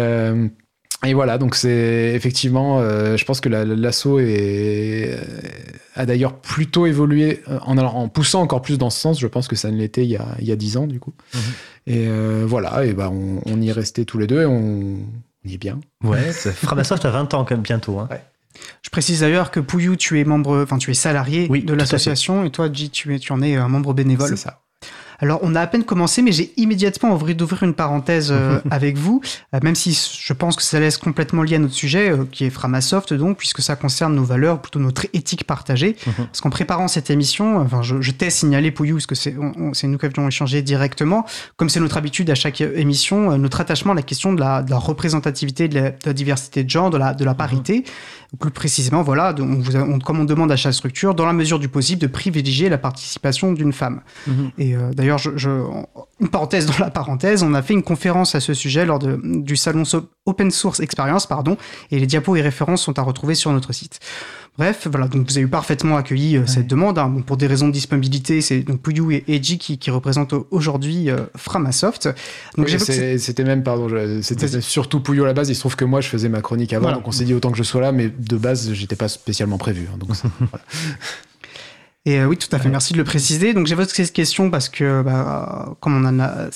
et 1.06 1.14
voilà, 1.14 1.38
donc 1.38 1.56
c'est 1.56 2.14
effectivement, 2.16 2.80
euh, 2.80 3.18
je 3.18 3.26
pense 3.26 3.40
que 3.40 3.50
la- 3.50 3.66
l'assaut 3.66 4.20
est, 4.20 5.12
euh, 5.14 5.18
a 5.96 6.06
d'ailleurs 6.08 6.40
plutôt 6.40 6.88
évolué 6.88 7.44
euh, 7.50 7.60
en, 7.62 8.08
poussant 8.10 8.42
encore 8.42 8.62
plus 8.64 8.78
dans 8.80 8.90
ce 8.90 9.00
sens. 9.00 9.20
Je 9.20 9.28
pense 9.28 9.48
que 9.48 9.56
ça 9.56 9.70
ne 9.70 9.78
l'était 9.78 10.04
il 10.04 10.10
y 10.10 10.18
a, 10.18 10.26
il 10.40 10.46
y 10.48 10.52
a 10.52 10.56
10 10.56 10.78
ans, 10.78 10.88
du 10.88 11.00
coup. 11.00 11.14
Mhm. 11.34 11.40
Et 11.88 12.08
euh, 12.08 12.46
voilà, 12.48 12.84
et 12.86 12.94
ben 12.94 13.10
on, 13.10 13.42
on 13.46 13.62
y 13.62 13.70
est 13.70 13.74
resté 13.74 14.06
tous 14.06 14.18
les 14.18 14.26
deux 14.28 14.42
et 14.42 14.46
on, 14.46 14.96
on 15.46 15.48
y 15.50 15.54
est 15.54 15.58
bien. 15.60 15.80
Ouais, 16.04 16.32
Framasoft 16.32 17.06
a 17.06 17.12
20 17.12 17.34
ans 17.36 17.46
quand 17.46 17.52
même 17.56 17.62
bientôt. 17.62 18.00
Hein. 18.00 18.10
Je 18.82 18.90
précise 18.90 19.20
d'ailleurs 19.22 19.52
que 19.52 19.60
Pouillou, 19.60 19.96
tu 19.96 20.20
es 20.20 20.24
membre, 20.24 20.64
enfin 20.64 20.80
tu 20.80 20.90
es 20.90 20.96
salarié 20.96 21.46
Oui, 21.50 21.62
de 21.64 21.74
l'association 21.76 22.44
et 22.44 22.50
toi, 22.50 22.70
tu, 22.70 23.14
es, 23.16 23.20
tu 23.20 23.32
en 23.32 23.42
es 23.44 23.56
un 23.56 23.68
membre 23.68 23.94
bénévole. 23.94 24.30
C'est 24.30 24.36
ça. 24.36 24.62
Alors, 25.20 25.40
on 25.42 25.56
a 25.56 25.62
à 25.62 25.68
peine 25.68 25.84
commencé, 25.84 26.22
mais 26.22 26.32
j'ai 26.32 26.54
immédiatement 26.58 27.12
envie 27.12 27.34
d'ouvrir 27.36 27.64
une 27.64 27.74
parenthèse 27.74 28.30
euh, 28.32 28.60
avec 28.72 28.98
vous, 28.98 29.22
euh, 29.56 29.60
même 29.64 29.76
si 29.76 29.98
je 30.22 30.34
pense 30.34 30.56
que 30.56 30.62
ça 30.64 30.80
laisse 30.80 30.98
complètement 30.98 31.44
lié 31.44 31.56
à 31.56 31.60
notre 31.60 31.74
sujet, 31.74 32.12
euh, 32.12 32.26
qui 32.32 32.46
est 32.46 32.50
Framasoft, 32.50 33.14
donc, 33.14 33.38
puisque 33.38 33.62
ça 33.62 33.76
concerne 33.76 34.16
nos 34.16 34.24
valeurs, 34.24 34.62
plutôt 34.62 34.80
notre 34.80 35.08
éthique 35.14 35.46
partagée. 35.46 35.96
Mhm. 36.06 36.14
Parce 36.28 36.42
qu'en 36.42 36.50
préparant 36.50 36.88
cette 36.88 37.10
émission, 37.10 37.58
enfin, 37.58 37.82
je, 37.82 38.02
je 38.02 38.12
t'ai 38.12 38.30
signalé, 38.30 38.72
Pouillou, 38.72 38.96
parce 38.96 39.06
que 39.08 39.16
c'est 39.16 39.34
nous 39.88 39.98
qui 39.98 40.06
avions 40.06 40.28
échangé 40.28 40.62
directement, 40.62 41.26
comme 41.56 41.70
c'est 41.70 41.80
notre 41.80 41.98
habitude 41.98 42.30
à 42.30 42.36
chaque 42.36 42.62
euh, 42.62 42.74
émission, 42.78 43.32
euh, 43.32 43.38
notre 43.38 43.60
attachement 43.62 43.94
à 43.94 43.96
la 43.96 44.02
question 44.04 44.34
de 44.34 44.40
la, 44.40 44.62
de 44.62 44.70
la 44.70 44.78
représentativité, 44.78 45.68
de 45.68 45.76
la, 45.80 45.90
de 45.92 45.96
la 46.06 46.14
diversité 46.14 46.64
de 46.64 46.70
genre, 46.70 46.90
de 46.90 46.98
la, 46.98 47.14
de 47.14 47.24
la 47.26 47.34
parité. 47.34 47.84
Plus 48.40 48.52
précisément, 48.52 49.04
voilà, 49.04 49.34
on 49.40 49.56
vous 49.60 49.76
a- 49.78 49.80
on- 49.80 50.00
comme 50.00 50.20
on 50.20 50.26
demande 50.26 50.52
à 50.52 50.58
chaque 50.58 50.74
structure, 50.74 51.16
dans 51.16 51.26
la 51.26 51.32
mesure 51.34 51.60
du 51.60 51.70
possible, 51.70 52.02
de 52.02 52.08
privilégier 52.08 52.68
la 52.70 52.78
participation 52.78 53.54
d'une 53.54 53.72
femme. 53.74 54.02
Mhm. 54.28 54.52
Et 54.58 54.76
euh, 54.76 54.92
d'ailleurs, 55.08 55.18
je, 55.18 55.32
je- 55.36 55.50
une 56.20 56.28
parenthèse 56.30 56.66
dans 56.66 56.78
la 56.80 56.90
parenthèse, 56.92 57.44
on 57.44 57.54
a 57.54 57.62
fait 57.62 57.74
une 57.74 57.84
conférence 57.84 58.36
à 58.36 58.40
ce 58.40 58.54
sujet 58.54 58.86
lors 58.86 59.00
de- 59.00 59.20
du 59.24 59.56
salon 59.56 59.86
So- 59.86 60.10
Open 60.26 60.52
Source 60.52 60.80
Experience, 60.80 61.26
pardon, 61.28 61.58
et 61.92 62.00
les 62.00 62.06
diapos 62.08 62.36
et 62.36 62.42
références 62.42 62.82
sont 62.84 62.98
à 63.00 63.02
retrouver 63.02 63.36
sur 63.36 63.52
notre 63.54 63.74
site. 63.74 64.00
Bref, 64.58 64.88
voilà, 64.90 65.08
donc 65.08 65.30
vous 65.30 65.38
avez 65.38 65.46
parfaitement 65.46 65.98
accueilli 65.98 66.36
euh, 66.36 66.48
cette 66.48 66.66
demande. 66.66 66.98
hein. 66.98 67.10
Bon, 67.10 67.22
pour 67.22 67.38
des 67.38 67.46
raisons 67.46 67.68
de 67.68 67.72
disponibilité, 67.74 68.42
c'est 68.42 68.62
donc 68.62 68.82
et 69.12 69.24
Eji 69.36 69.60
qui, 69.60 69.78
qui 69.78 69.92
représentent 69.92 70.34
aujourd'hui 70.50 71.12
euh, 71.12 71.18
Framasoft. 71.36 72.08
Donc 72.58 72.68
Oui, 72.68 72.80
C'était 73.20 73.44
même, 73.44 73.62
pardon, 73.62 73.88
c'était 74.24 74.60
surtout 74.62 75.00
Pouillot 75.00 75.26
à 75.26 75.28
la 75.28 75.34
base. 75.34 75.50
Il 75.50 75.54
se 75.56 75.60
trouve 75.60 75.76
que 75.76 75.86
moi, 75.86 76.02
je 76.02 76.08
faisais 76.08 76.28
ma 76.28 76.42
chronique 76.42 76.74
avant, 76.74 76.84
Voilà. 76.86 76.98
donc 76.98 77.08
on 77.08 77.12
s'est 77.12 77.26
dit 77.26 77.36
autant 77.36 77.52
que 77.52 77.58
je 77.58 77.62
sois 77.64 77.82
là, 77.82 77.92
mais 77.92 78.10
de 78.10 78.36
base, 78.38 78.74
j'étais 78.74 78.96
pas 78.96 79.08
spécialement 79.10 79.60
prévu. 79.60 79.88
hein, 79.94 79.98
donc 80.00 80.10
voilà. 80.40 80.66
Et 82.08 82.22
euh, 82.22 82.26
oui, 82.26 82.38
tout 82.38 82.48
à 82.56 82.60
fait. 82.60 82.70
Merci 82.70 82.94
de 82.94 82.98
le 83.00 83.04
préciser. 83.04 83.54
Donc 83.54 83.68
j'évoque 83.68 83.90
cette 83.90 84.14
question 84.14 84.50
parce 84.50 84.70
que, 84.70 85.02
bah, 85.02 85.76
comme 85.82 86.06
on 86.06 86.20
a, 86.22 86.48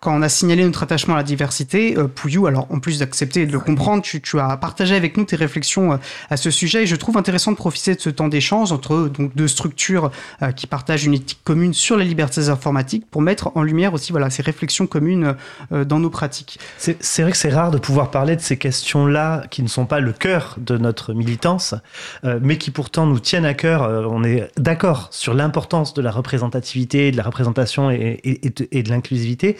quand 0.00 0.16
on 0.16 0.22
a 0.22 0.28
signalé 0.28 0.62
notre 0.62 0.84
attachement 0.84 1.14
à 1.14 1.16
la 1.16 1.24
diversité, 1.24 1.98
euh, 1.98 2.06
Pouillou, 2.06 2.46
alors 2.46 2.68
en 2.70 2.78
plus 2.78 3.00
d'accepter 3.00 3.42
et 3.42 3.46
de 3.46 3.50
le 3.50 3.58
comprendre, 3.58 4.04
tu, 4.04 4.20
tu 4.20 4.38
as 4.38 4.56
partagé 4.56 4.94
avec 4.94 5.16
nous 5.16 5.24
tes 5.24 5.34
réflexions 5.34 5.94
euh, 5.94 5.96
à 6.30 6.36
ce 6.36 6.52
sujet. 6.52 6.84
Et 6.84 6.86
je 6.86 6.94
trouve 6.94 7.16
intéressant 7.16 7.50
de 7.50 7.56
profiter 7.56 7.96
de 7.96 8.00
ce 8.00 8.08
temps 8.08 8.28
d'échange 8.28 8.70
entre 8.70 9.08
donc 9.08 9.34
deux 9.34 9.48
structures 9.48 10.12
qui 10.54 10.68
partagent 10.68 11.06
une 11.06 11.14
éthique 11.14 11.40
commune 11.42 11.74
sur 11.74 11.96
les 11.96 12.04
libertés 12.04 12.48
informatiques 12.48 13.04
pour 13.10 13.20
mettre 13.20 13.50
en 13.56 13.62
lumière 13.62 13.94
aussi 13.94 14.12
voilà 14.12 14.30
ces 14.30 14.42
réflexions 14.42 14.86
communes 14.86 15.34
dans 15.70 15.98
nos 15.98 16.10
pratiques. 16.10 16.60
C'est 16.78 17.22
vrai 17.22 17.32
que 17.32 17.36
c'est 17.36 17.50
rare 17.50 17.70
de 17.70 17.78
pouvoir 17.78 18.10
parler 18.10 18.36
de 18.36 18.40
ces 18.40 18.56
questions-là 18.56 19.42
qui 19.50 19.62
ne 19.62 19.68
sont 19.68 19.86
pas 19.86 20.00
le 20.00 20.12
cœur 20.12 20.56
de 20.58 20.78
notre 20.78 21.14
militance, 21.14 21.74
mais 22.22 22.58
qui 22.58 22.70
pourtant 22.70 23.06
nous 23.06 23.18
tiennent 23.18 23.44
à 23.44 23.54
cœur. 23.54 24.08
On 24.10 24.22
est 24.24 24.50
d'accord 24.56 24.99
sur 25.10 25.34
l'importance 25.34 25.94
de 25.94 26.02
la 26.02 26.10
représentativité, 26.10 27.10
de 27.10 27.16
la 27.16 27.22
représentation 27.22 27.90
et, 27.90 28.20
de, 28.24 28.90
l'inclusivité, 28.90 29.56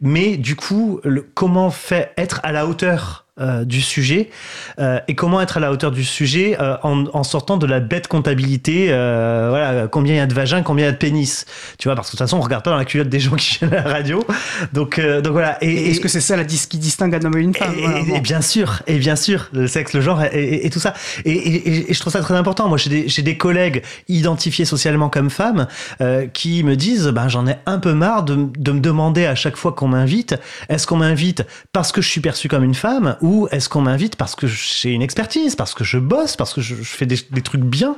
mais 0.00 0.36
du 0.36 0.56
coup, 0.56 1.00
comment 1.34 1.70
faire 1.70 2.08
être 2.16 2.40
à 2.42 2.52
la 2.52 2.66
hauteur 2.66 3.23
euh, 3.40 3.64
du 3.64 3.80
sujet 3.80 4.30
euh, 4.78 5.00
et 5.08 5.16
comment 5.16 5.40
être 5.40 5.56
à 5.56 5.60
la 5.60 5.72
hauteur 5.72 5.90
du 5.90 6.04
sujet 6.04 6.56
euh, 6.60 6.76
en, 6.84 7.04
en 7.12 7.24
sortant 7.24 7.56
de 7.56 7.66
la 7.66 7.80
bête 7.80 8.06
comptabilité 8.06 8.86
euh, 8.90 9.46
voilà 9.50 9.88
combien 9.88 10.14
il 10.14 10.18
y 10.18 10.20
a 10.20 10.26
de 10.26 10.34
vagins 10.34 10.62
combien 10.62 10.84
il 10.84 10.86
y 10.86 10.90
a 10.90 10.92
de 10.92 10.96
pénis 10.98 11.44
tu 11.78 11.88
vois 11.88 11.96
parce 11.96 12.08
que 12.08 12.12
de 12.12 12.18
toute 12.18 12.26
façon 12.26 12.38
on 12.38 12.40
regarde 12.40 12.62
pas 12.62 12.70
dans 12.70 12.76
la 12.76 12.84
culotte 12.84 13.08
des 13.08 13.18
gens 13.18 13.34
qui 13.34 13.58
viennent 13.58 13.74
à 13.74 13.82
la 13.82 13.90
radio 13.92 14.24
donc 14.72 15.00
euh, 15.00 15.20
donc 15.20 15.32
voilà 15.32 15.58
et, 15.62 15.68
Et 15.68 15.90
Est-ce 15.90 15.98
et- 15.98 16.02
que 16.02 16.08
c'est 16.08 16.20
ça 16.20 16.36
la 16.36 16.44
dis- 16.44 16.66
qui 16.68 16.78
distingue 16.78 17.14
un 17.16 17.24
homme 17.24 17.36
et 17.36 17.40
une 17.42 17.54
femme 17.54 17.74
et, 17.76 17.80
Voilà, 17.82 17.98
et- 18.00 18.04
bon. 18.04 18.14
et 18.16 18.20
bien 18.20 18.40
sûr, 18.40 18.82
et 18.86 18.98
bien 18.98 19.16
sûr, 19.16 19.48
le 19.52 19.66
sexe, 19.66 19.92
le 19.94 20.00
genre 20.00 20.22
et, 20.32 20.70
tout 20.70 20.78
ça. 20.78 20.94
Et, 21.24 21.32
et- 21.32 21.90
et 21.90 21.92
je 21.94 22.00
trouve 22.00 22.12
ça 22.12 22.20
très 22.20 22.34
important. 22.34 22.68
Moi, 22.68 22.78
j'ai 22.78 22.90
des, 22.90 23.08
j'ai 23.08 23.22
des 23.22 23.36
collègues 23.36 23.82
identifiés 24.08 24.64
socialement 24.64 25.08
comme 25.08 25.30
femmes 25.30 25.66
euh, 26.00 26.26
qui 26.26 26.62
me 26.62 26.76
disent, 26.76 27.08
ben, 27.08 27.28
j'en 27.28 27.46
ai 27.46 27.56
un 27.66 27.78
peu 27.78 27.92
marre 27.94 28.22
de, 28.22 28.46
de 28.56 28.72
me 28.72 28.80
demander 28.80 29.26
à 29.26 29.34
chaque 29.34 29.56
fois 29.56 29.72
qu'on 29.72 29.88
m'invite, 29.88 30.36
est-ce 30.68 30.86
qu'on 30.86 30.96
m'invite 30.96 31.44
parce 31.72 31.90
que 31.92 32.00
je 32.00 32.08
suis 32.08 32.20
perçue 32.20 32.48
comme 32.48 32.64
une 32.64 32.74
femme 32.74 33.16
ou 33.24 33.48
est-ce 33.50 33.70
qu'on 33.70 33.80
m'invite 33.80 34.16
parce 34.16 34.34
que 34.34 34.46
j'ai 34.46 34.90
une 34.90 35.00
expertise, 35.00 35.56
parce 35.56 35.72
que 35.72 35.82
je 35.82 35.96
bosse, 35.96 36.36
parce 36.36 36.52
que 36.52 36.60
je, 36.60 36.74
fais 36.74 37.06
des, 37.06 37.16
trucs 37.42 37.62
bien, 37.62 37.96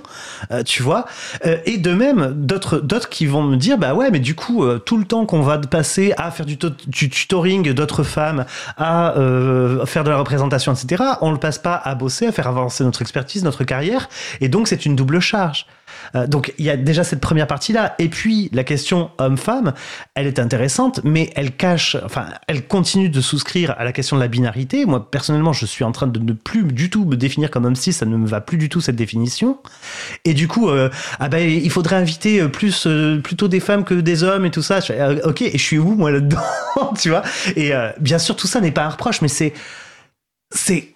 euh, 0.53 0.63
tu 0.63 0.85
vois. 0.85 1.05
Euh, 1.45 1.59
et 1.67 1.79
de 1.79 1.93
même, 1.93 2.33
d'autres, 2.37 2.79
d'autres 2.79 3.09
qui 3.09 3.27
vont 3.27 3.43
me 3.43 3.57
dire, 3.57 3.77
bah 3.77 3.93
ouais, 3.93 4.13
mais 4.13 4.21
du 4.21 4.37
coup, 4.37 4.63
euh, 4.63 4.79
tout 4.79 4.97
le 4.97 5.05
temps 5.05 5.27
qu'on 5.27 5.41
va 5.41 5.59
passer 5.59 6.15
à 6.17 6.31
faire 6.31 6.47
du, 6.47 6.57
du 6.87 7.11
tutoring 7.11 7.73
d'autres 7.73 8.05
femmes, 8.05 8.45
à 8.77 9.15
faire 9.85 10.05
de 10.05 10.11
la 10.11 10.19
représentation, 10.19 10.73
etc., 10.73 11.03
on 11.21 11.33
le 11.33 11.39
passe 11.39 11.59
pas 11.59 11.75
à 11.75 11.97
bosser, 11.97 12.29
à 12.29 12.33
faire 12.33 12.47
avancer 12.47 12.85
notre 12.85 13.03
expertise, 13.03 13.43
notre 13.43 13.65
carrière, 13.65 14.09
et 14.41 14.49
donc 14.49 14.69
c'est 14.69 14.87
une 14.87 14.95
double 14.95 15.19
charge. 15.19 15.67
Euh, 16.15 16.27
donc 16.27 16.55
il 16.59 16.65
y 16.65 16.71
a 16.71 16.77
déjà 16.77 17.05
cette 17.05 17.21
première 17.21 17.47
partie-là, 17.47 17.95
et 17.99 18.09
puis 18.09 18.51
la 18.53 18.65
question 18.65 19.11
homme-femme, 19.19 19.73
elle 20.15 20.27
est 20.27 20.39
intéressante, 20.39 21.01
mais 21.05 21.33
elle 21.37 21.53
cache, 21.53 21.97
enfin, 22.05 22.27
elle 22.49 22.67
continue 22.67 23.09
de 23.09 23.21
souscrire 23.21 23.75
à 23.79 23.85
la 23.85 23.93
question 23.93 24.17
de 24.17 24.21
la 24.21 24.29
binarité. 24.29 24.87
Moi, 24.87 25.11
personnellement, 25.11 25.53
je 25.53 25.67
suis 25.67 25.85
en 25.85 25.93
train 25.93 26.07
de 26.07 26.19
ne 26.19 26.33
plus 26.33 26.65
du 26.65 26.91
tout 26.91 27.05
me 27.05 27.17
définir 27.17 27.51
comme 27.51 27.65
homme 27.65 27.77
cis, 27.77 27.93
ça 27.93 28.07
ne 28.07 28.17
me 28.17 28.27
va 28.27 28.41
plus 28.41 28.59
du 28.59 28.69
tout 28.69 28.81
cette 28.81 28.97
définition. 28.97 29.59
Et 30.25 30.35
du 30.35 30.49
coup, 30.49 30.69
euh, 30.69 30.91
ah 31.19 31.29
ben, 31.29 31.49
il 31.49 31.71
faudrait 31.71 31.97
inviter 31.97 32.41
euh, 32.41 32.49
plus, 32.49 32.87
plutôt 33.23 33.49
des 33.49 33.61
femmes 33.61 33.85
que 33.85 33.95
des 33.95 34.23
hommes 34.23 34.47
et 34.47 34.51
tout 34.51 34.63
ça. 34.63 34.81
Ok, 35.25 35.43
et 35.43 35.53
je 35.53 35.63
suis 35.63 35.79
où 35.79 35.95
moi 35.95 36.11
là-dedans, 36.11 36.41
tu 36.99 37.11
vois? 37.11 37.23
Et 37.57 37.73
bien 38.01 38.19
sûr, 38.19 38.37
tout 38.37 38.47
ça 38.47 38.61
n'est 38.61 38.73
pas 38.73 38.85
un 38.85 38.91
reproche, 38.91 39.21
mais 39.23 39.29
c'est, 39.29 39.53
c'est, 40.51 40.95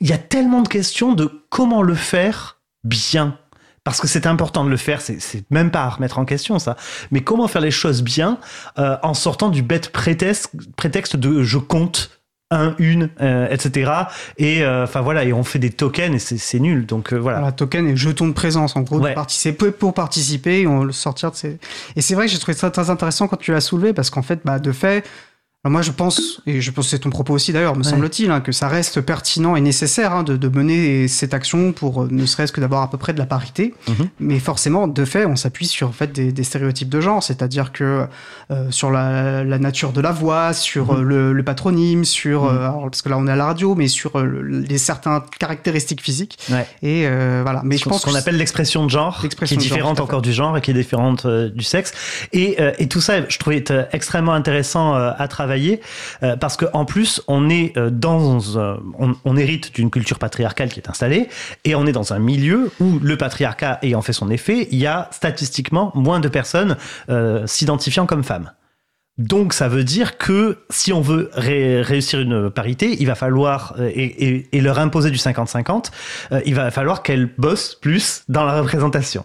il 0.00 0.08
y 0.08 0.12
a 0.12 0.18
tellement 0.18 0.62
de 0.62 0.68
questions 0.68 1.12
de 1.12 1.30
comment 1.50 1.82
le 1.82 1.94
faire 1.94 2.58
bien. 2.84 3.38
Parce 3.88 4.00
que 4.02 4.06
c'est 4.06 4.26
important 4.26 4.64
de 4.64 4.68
le 4.70 4.76
faire, 4.76 5.00
c'est 5.00 5.18
c'est 5.20 5.44
même 5.50 5.70
pas 5.70 5.82
à 5.84 5.88
remettre 5.88 6.18
en 6.18 6.24
question 6.26 6.58
ça. 6.58 6.76
Mais 7.10 7.22
comment 7.22 7.48
faire 7.48 7.62
les 7.62 7.70
choses 7.70 8.02
bien 8.02 8.38
euh, 8.78 8.96
en 9.02 9.14
sortant 9.14 9.48
du 9.48 9.62
bête 9.62 9.90
prétexte, 9.92 10.50
prétexte 10.76 11.16
de 11.16 11.42
je 11.42 11.56
compte 11.56 12.10
un, 12.50 12.74
une, 12.78 13.08
euh, 13.22 13.46
etc. 13.50 13.90
Et 14.38 14.62
euh, 14.62 14.84
enfin 14.84 15.00
voilà, 15.00 15.24
et 15.24 15.32
on 15.32 15.42
fait 15.44 15.58
des 15.58 15.70
tokens 15.70 16.14
et 16.14 16.18
c'est- 16.18 16.38
c'est 16.38 16.58
nul. 16.60 16.84
Donc 16.86 17.12
euh, 17.12 17.16
voilà. 17.16 17.38
Voilà, 17.38 17.52
token 17.52 17.86
et 17.88 17.96
jeton 17.96 18.26
de 18.28 18.32
présence, 18.32 18.76
en 18.76 18.80
gros, 18.82 18.98
Ouais. 19.00 19.10
de 19.10 19.14
participer 19.14 19.70
pour 19.70 19.92
participer, 19.94 20.60
et 20.62 20.66
on 20.66 20.84
le 20.84 20.92
sortir 20.92 21.30
de 21.30 21.36
ces. 21.36 21.58
Et 21.96 22.00
c'est 22.02 22.14
vrai 22.14 22.26
que 22.26 22.32
j'ai 22.32 22.38
trouvé 22.38 22.56
ça 22.56 22.70
très 22.70 22.90
intéressant 22.90 23.26
quand 23.28 23.36
tu 23.38 23.52
l'as 23.52 23.60
soulevé, 23.62 23.92
parce 23.94 24.10
qu'en 24.10 24.22
fait, 24.22 24.40
bah, 24.44 24.58
de 24.58 24.72
fait, 24.72 25.04
moi 25.68 25.82
je 25.82 25.90
pense, 25.92 26.40
et 26.46 26.60
je 26.60 26.70
pense 26.70 26.86
que 26.86 26.90
c'est 26.90 26.98
ton 27.00 27.10
propos 27.10 27.34
aussi 27.34 27.52
d'ailleurs, 27.52 27.74
me 27.76 27.82
Ouais. 27.84 27.90
semble-t-il, 27.90 28.30
hein, 28.30 28.40
que 28.40 28.52
ça 28.52 28.68
reste 28.68 29.00
pertinent 29.00 29.56
et 29.56 29.60
nécessaire 29.60 30.12
hein, 30.14 30.22
de, 30.22 30.36
de 30.36 30.48
mener 30.48 31.08
cette 31.08 31.34
action 31.34 31.72
pour 31.72 32.02
euh, 32.04 32.08
ne 32.10 32.26
serait-ce 32.26 32.52
que 32.52 32.60
d'avoir 32.60 32.82
à 32.82 32.90
peu 32.90 32.98
près 32.98 33.12
de 33.12 33.18
la 33.18 33.26
parité. 33.26 33.74
Mhm. 33.88 34.08
Mais 34.20 34.38
forcément, 34.38 34.86
de 34.88 35.04
fait, 35.04 35.26
on 35.26 35.36
s'appuie 35.36 35.66
sur 35.66 35.88
en 35.88 35.92
fait, 35.92 36.12
des, 36.12 36.32
des 36.32 36.44
stéréotypes 36.44 36.88
de 36.88 37.00
genre, 37.00 37.22
c'est-à-dire 37.22 37.72
que 37.72 38.06
euh, 38.50 38.70
sur 38.70 38.90
la, 38.90 39.44
la 39.44 39.58
nature 39.58 39.92
de 39.92 40.00
la 40.00 40.12
voix, 40.12 40.52
sur 40.52 40.92
Mhm. 40.92 40.98
euh, 40.98 41.02
le, 41.02 41.32
le 41.32 41.42
patronyme, 41.42 42.04
sur, 42.04 42.44
euh, 42.44 42.58
alors, 42.60 42.82
parce 42.90 43.02
que 43.02 43.08
là 43.08 43.18
on 43.18 43.26
est 43.26 43.32
à 43.32 43.36
la 43.36 43.46
radio, 43.46 43.74
mais 43.74 43.88
sur 43.88 44.18
le- 44.18 44.42
les 44.42 44.78
certaines 44.78 45.20
caractéristiques 45.38 46.02
physiques. 46.02 46.38
Ouais. 46.50 46.66
Et 46.82 47.06
voilà. 47.42 47.62
Mais 47.64 47.76
je 47.76 47.84
ce 47.84 47.88
pense 47.88 48.04
qu'on 48.04 48.14
appelle 48.14 48.36
l'expression 48.36 48.84
de 48.84 48.90
genre, 48.90 49.20
qui 49.44 49.54
est 49.54 49.56
différente 49.56 50.00
encore 50.00 50.22
du 50.22 50.32
genre 50.32 50.56
et 50.56 50.60
qui 50.60 50.70
est 50.70 50.74
différente 50.74 51.26
du 51.26 51.64
sexe. 51.64 51.92
Et, 52.32 52.56
et 52.78 52.88
tout 52.88 53.00
ça, 53.00 53.28
je 53.28 53.38
trouvais 53.38 53.64
extrêmement 53.92 54.32
intéressant 54.32 54.94
à 54.94 55.28
travailler 55.28 55.57
euh, 56.22 56.36
parce 56.36 56.56
que 56.56 56.66
en 56.72 56.84
plus, 56.84 57.22
on 57.28 57.48
est 57.48 57.76
euh, 57.76 57.90
dans, 57.90 58.38
euh, 58.56 58.76
on, 59.24 59.36
hérite 59.36 59.74
d'une 59.74 59.90
culture 59.90 60.18
patriarcale 60.18 60.68
qui 60.70 60.80
est 60.80 60.88
installée 60.88 61.28
et 61.64 61.74
on 61.74 61.86
est 61.86 61.92
dans 61.92 62.12
un 62.12 62.18
milieu 62.18 62.70
où 62.80 62.98
le 63.00 63.16
patriarcat 63.16 63.78
ayant 63.82 64.02
fait 64.02 64.12
son 64.12 64.30
effet, 64.30 64.68
il 64.70 64.78
y 64.78 64.86
a 64.86 65.08
statistiquement 65.12 65.92
moins 65.94 66.20
de 66.20 66.28
personnes 66.28 66.76
s'identifiant 67.46 68.06
comme 68.06 68.24
femmes. 68.24 68.50
Donc 69.18 69.52
ça 69.52 69.68
veut 69.68 69.82
dire 69.82 70.16
que 70.16 70.58
si 70.70 70.92
on 70.92 71.00
veut 71.00 71.28
ré- 71.32 71.82
réussir 71.82 72.20
une 72.20 72.50
parité, 72.50 72.96
il 73.00 73.06
va 73.06 73.16
falloir 73.16 73.74
et, 73.80 74.48
leur 74.52 74.78
imposer 74.78 75.10
du 75.10 75.18
50-50, 75.18 75.90
euh, 76.32 76.40
il 76.46 76.54
va 76.54 76.70
falloir 76.70 77.02
qu'elles 77.02 77.28
bossent 77.36 77.74
plus 77.74 78.22
dans 78.28 78.44
la 78.44 78.60
représentation. 78.60 79.24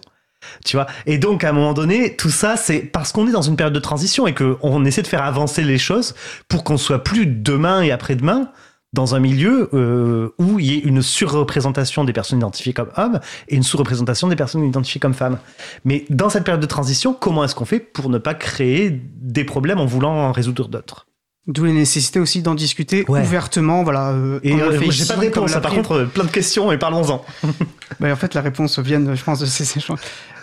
Tu 0.64 0.76
vois? 0.76 0.86
Et 1.06 1.18
donc, 1.18 1.44
à 1.44 1.50
un 1.50 1.52
moment 1.52 1.72
donné, 1.72 2.16
tout 2.16 2.30
ça, 2.30 2.56
c'est 2.56 2.80
parce 2.80 3.12
qu'on 3.12 3.26
est 3.26 3.32
dans 3.32 3.42
une 3.42 3.56
période 3.56 3.74
de 3.74 3.80
transition 3.80 4.26
et 4.26 4.34
qu'on 4.34 4.84
essaie 4.84 5.02
de 5.02 5.06
faire 5.06 5.22
avancer 5.22 5.62
les 5.62 5.78
choses 5.78 6.14
pour 6.48 6.64
qu'on 6.64 6.76
soit 6.76 7.02
plus 7.02 7.26
demain 7.26 7.82
et 7.82 7.90
après-demain 7.90 8.50
dans 8.94 9.16
un 9.16 9.20
milieu 9.20 9.68
euh, 9.74 10.30
où 10.38 10.60
il 10.60 10.66
y 10.66 10.74
ait 10.74 10.78
une 10.78 11.02
surreprésentation 11.02 12.04
des 12.04 12.12
personnes 12.12 12.38
identifiées 12.38 12.72
comme 12.72 12.90
hommes 12.96 13.18
et 13.48 13.56
une 13.56 13.64
sous-représentation 13.64 14.28
des 14.28 14.36
personnes 14.36 14.64
identifiées 14.64 15.00
comme 15.00 15.14
femmes. 15.14 15.38
Mais 15.84 16.04
dans 16.10 16.30
cette 16.30 16.44
période 16.44 16.62
de 16.62 16.66
transition, 16.66 17.12
comment 17.12 17.44
est-ce 17.44 17.56
qu'on 17.56 17.64
fait 17.64 17.80
pour 17.80 18.08
ne 18.08 18.18
pas 18.18 18.34
créer 18.34 19.02
des 19.20 19.44
problèmes 19.44 19.80
en 19.80 19.86
voulant 19.86 20.14
en 20.14 20.32
résoudre 20.32 20.68
d'autres? 20.68 21.08
D'où 21.46 21.66
la 21.66 21.72
nécessité 21.72 22.20
aussi 22.20 22.40
d'en 22.40 22.54
discuter 22.54 23.04
Ouais. 23.06 23.20
ouvertement, 23.20 23.82
voilà. 23.84 24.12
euh, 24.12 24.40
Et 24.42 24.54
euh, 24.54 24.80
j'ai 24.90 25.04
pas 25.04 25.16
de 25.16 25.20
réponse, 25.20 25.54
hein, 25.54 25.60
par 25.60 25.72
contre, 25.74 25.92
euh, 25.92 26.04
plein 26.06 26.24
de 26.24 26.30
questions 26.30 26.72
et 26.72 26.78
parlons-en. 26.78 27.22
Bah, 28.00 28.10
en 28.10 28.16
fait, 28.16 28.34
la 28.34 28.40
réponse 28.40 28.78
vient, 28.80 29.14
je 29.14 29.22
pense, 29.22 29.38
de 29.38 29.46
ces 29.46 29.76
échanges. 29.78 30.00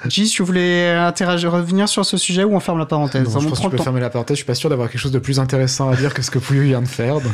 Gis, 0.08 0.30
tu 0.30 0.42
voulais 0.42 0.92
interagir, 0.94 1.52
revenir 1.52 1.90
sur 1.90 2.06
ce 2.06 2.16
sujet 2.16 2.44
ou 2.46 2.56
on 2.56 2.60
ferme 2.62 2.78
la 2.80 2.86
parenthèse? 2.86 3.24
Non, 3.28 3.36
On 3.36 3.40
je 3.42 3.48
pense 3.50 3.60
que 3.60 3.66
le 3.66 3.72
peux 3.72 3.78
temps. 3.78 3.84
fermer 3.84 4.00
la 4.00 4.10
parenthèse. 4.10 4.36
Je 4.38 4.44
suis 4.44 4.46
pas 4.46 4.56
sûr 4.56 4.70
d'avoir 4.70 4.90
quelque 4.90 5.02
chose 5.02 5.12
de 5.12 5.20
plus 5.20 5.38
intéressant 5.40 5.90
à 5.90 5.96
dire 5.96 6.14
que 6.14 6.22
ce 6.22 6.32
que 6.32 6.40
Pouillou 6.40 6.64
vient 6.64 6.82
de 6.82 6.88
faire. 6.88 7.16
Donc, 7.20 7.34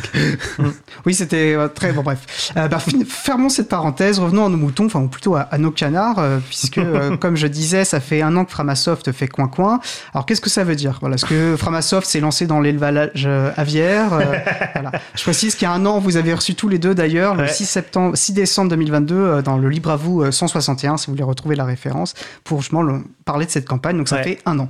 Oui, 1.05 1.13
c'était 1.13 1.53
euh, 1.55 1.67
très 1.67 1.91
bon. 1.93 2.01
Bref, 2.03 2.51
Euh, 2.57 2.67
bah, 2.67 2.79
fermons 3.07 3.49
cette 3.49 3.69
parenthèse. 3.69 4.17
Revenons 4.19 4.45
à 4.47 4.49
nos 4.49 4.57
moutons, 4.57 4.85
enfin 4.87 5.01
ou 5.01 5.07
plutôt 5.07 5.35
à, 5.35 5.41
à 5.41 5.57
nos 5.59 5.71
canards, 5.71 6.21
puisque 6.47 6.79
comme 7.19 7.35
je 7.35 7.47
disais, 7.47 7.85
ça 7.85 7.99
fait 7.99 8.21
un 8.21 8.35
an 8.37 8.43
que 8.45 8.51
Framasoft 8.51 9.11
fait 9.11 9.27
coin 9.27 9.47
coin. 9.49 9.79
Alors 10.13 10.25
qu'est-ce 10.25 10.41
que 10.41 10.49
ça 10.49 10.63
veut 10.63 10.75
dire? 10.75 10.97
Voilà, 11.01 11.15
est-ce 11.15 11.25
que 11.25 11.55
Framasoft 11.57 12.07
s'est 12.07 12.21
lancé 12.21 12.47
dans 12.47 12.59
l'élevage 12.59 13.27
aviaire 13.57 14.13
Euh, 14.13 14.23
Voilà. 14.73 14.91
Je 15.15 15.23
précise 15.23 15.55
qu'il 15.55 15.63
y 15.67 15.71
a 15.71 15.73
un 15.73 15.85
an, 15.85 15.99
vous 15.99 16.17
avez 16.17 16.33
reçu 16.33 16.55
tous 16.55 16.69
les 16.69 16.77
deux 16.79 16.93
d'ailleurs, 16.95 17.35
le 17.35 17.43
Ouais. 17.43 17.47
6 17.49 17.65
septembre, 17.65 18.15
6 18.15 18.33
décembre 18.33 18.69
2022, 18.71 19.15
euh, 19.15 19.41
dans 19.41 19.57
le 19.57 19.69
Libre 19.69 19.89
à 19.91 19.95
vous 19.95 20.21
euh, 20.23 20.31
161, 20.31 20.97
si 20.97 21.07
vous 21.07 21.13
voulez 21.13 21.23
retrouver 21.23 21.55
la 21.55 21.65
référence, 21.65 22.13
pour 22.43 22.61
justement 22.61 22.83
le- 22.83 23.03
parler 23.25 23.45
de 23.45 23.51
cette 23.51 23.67
campagne. 23.67 23.97
Donc 23.97 24.07
ça 24.07 24.17
Ouais. 24.17 24.23
fait 24.23 24.39
un 24.45 24.59
an. 24.59 24.69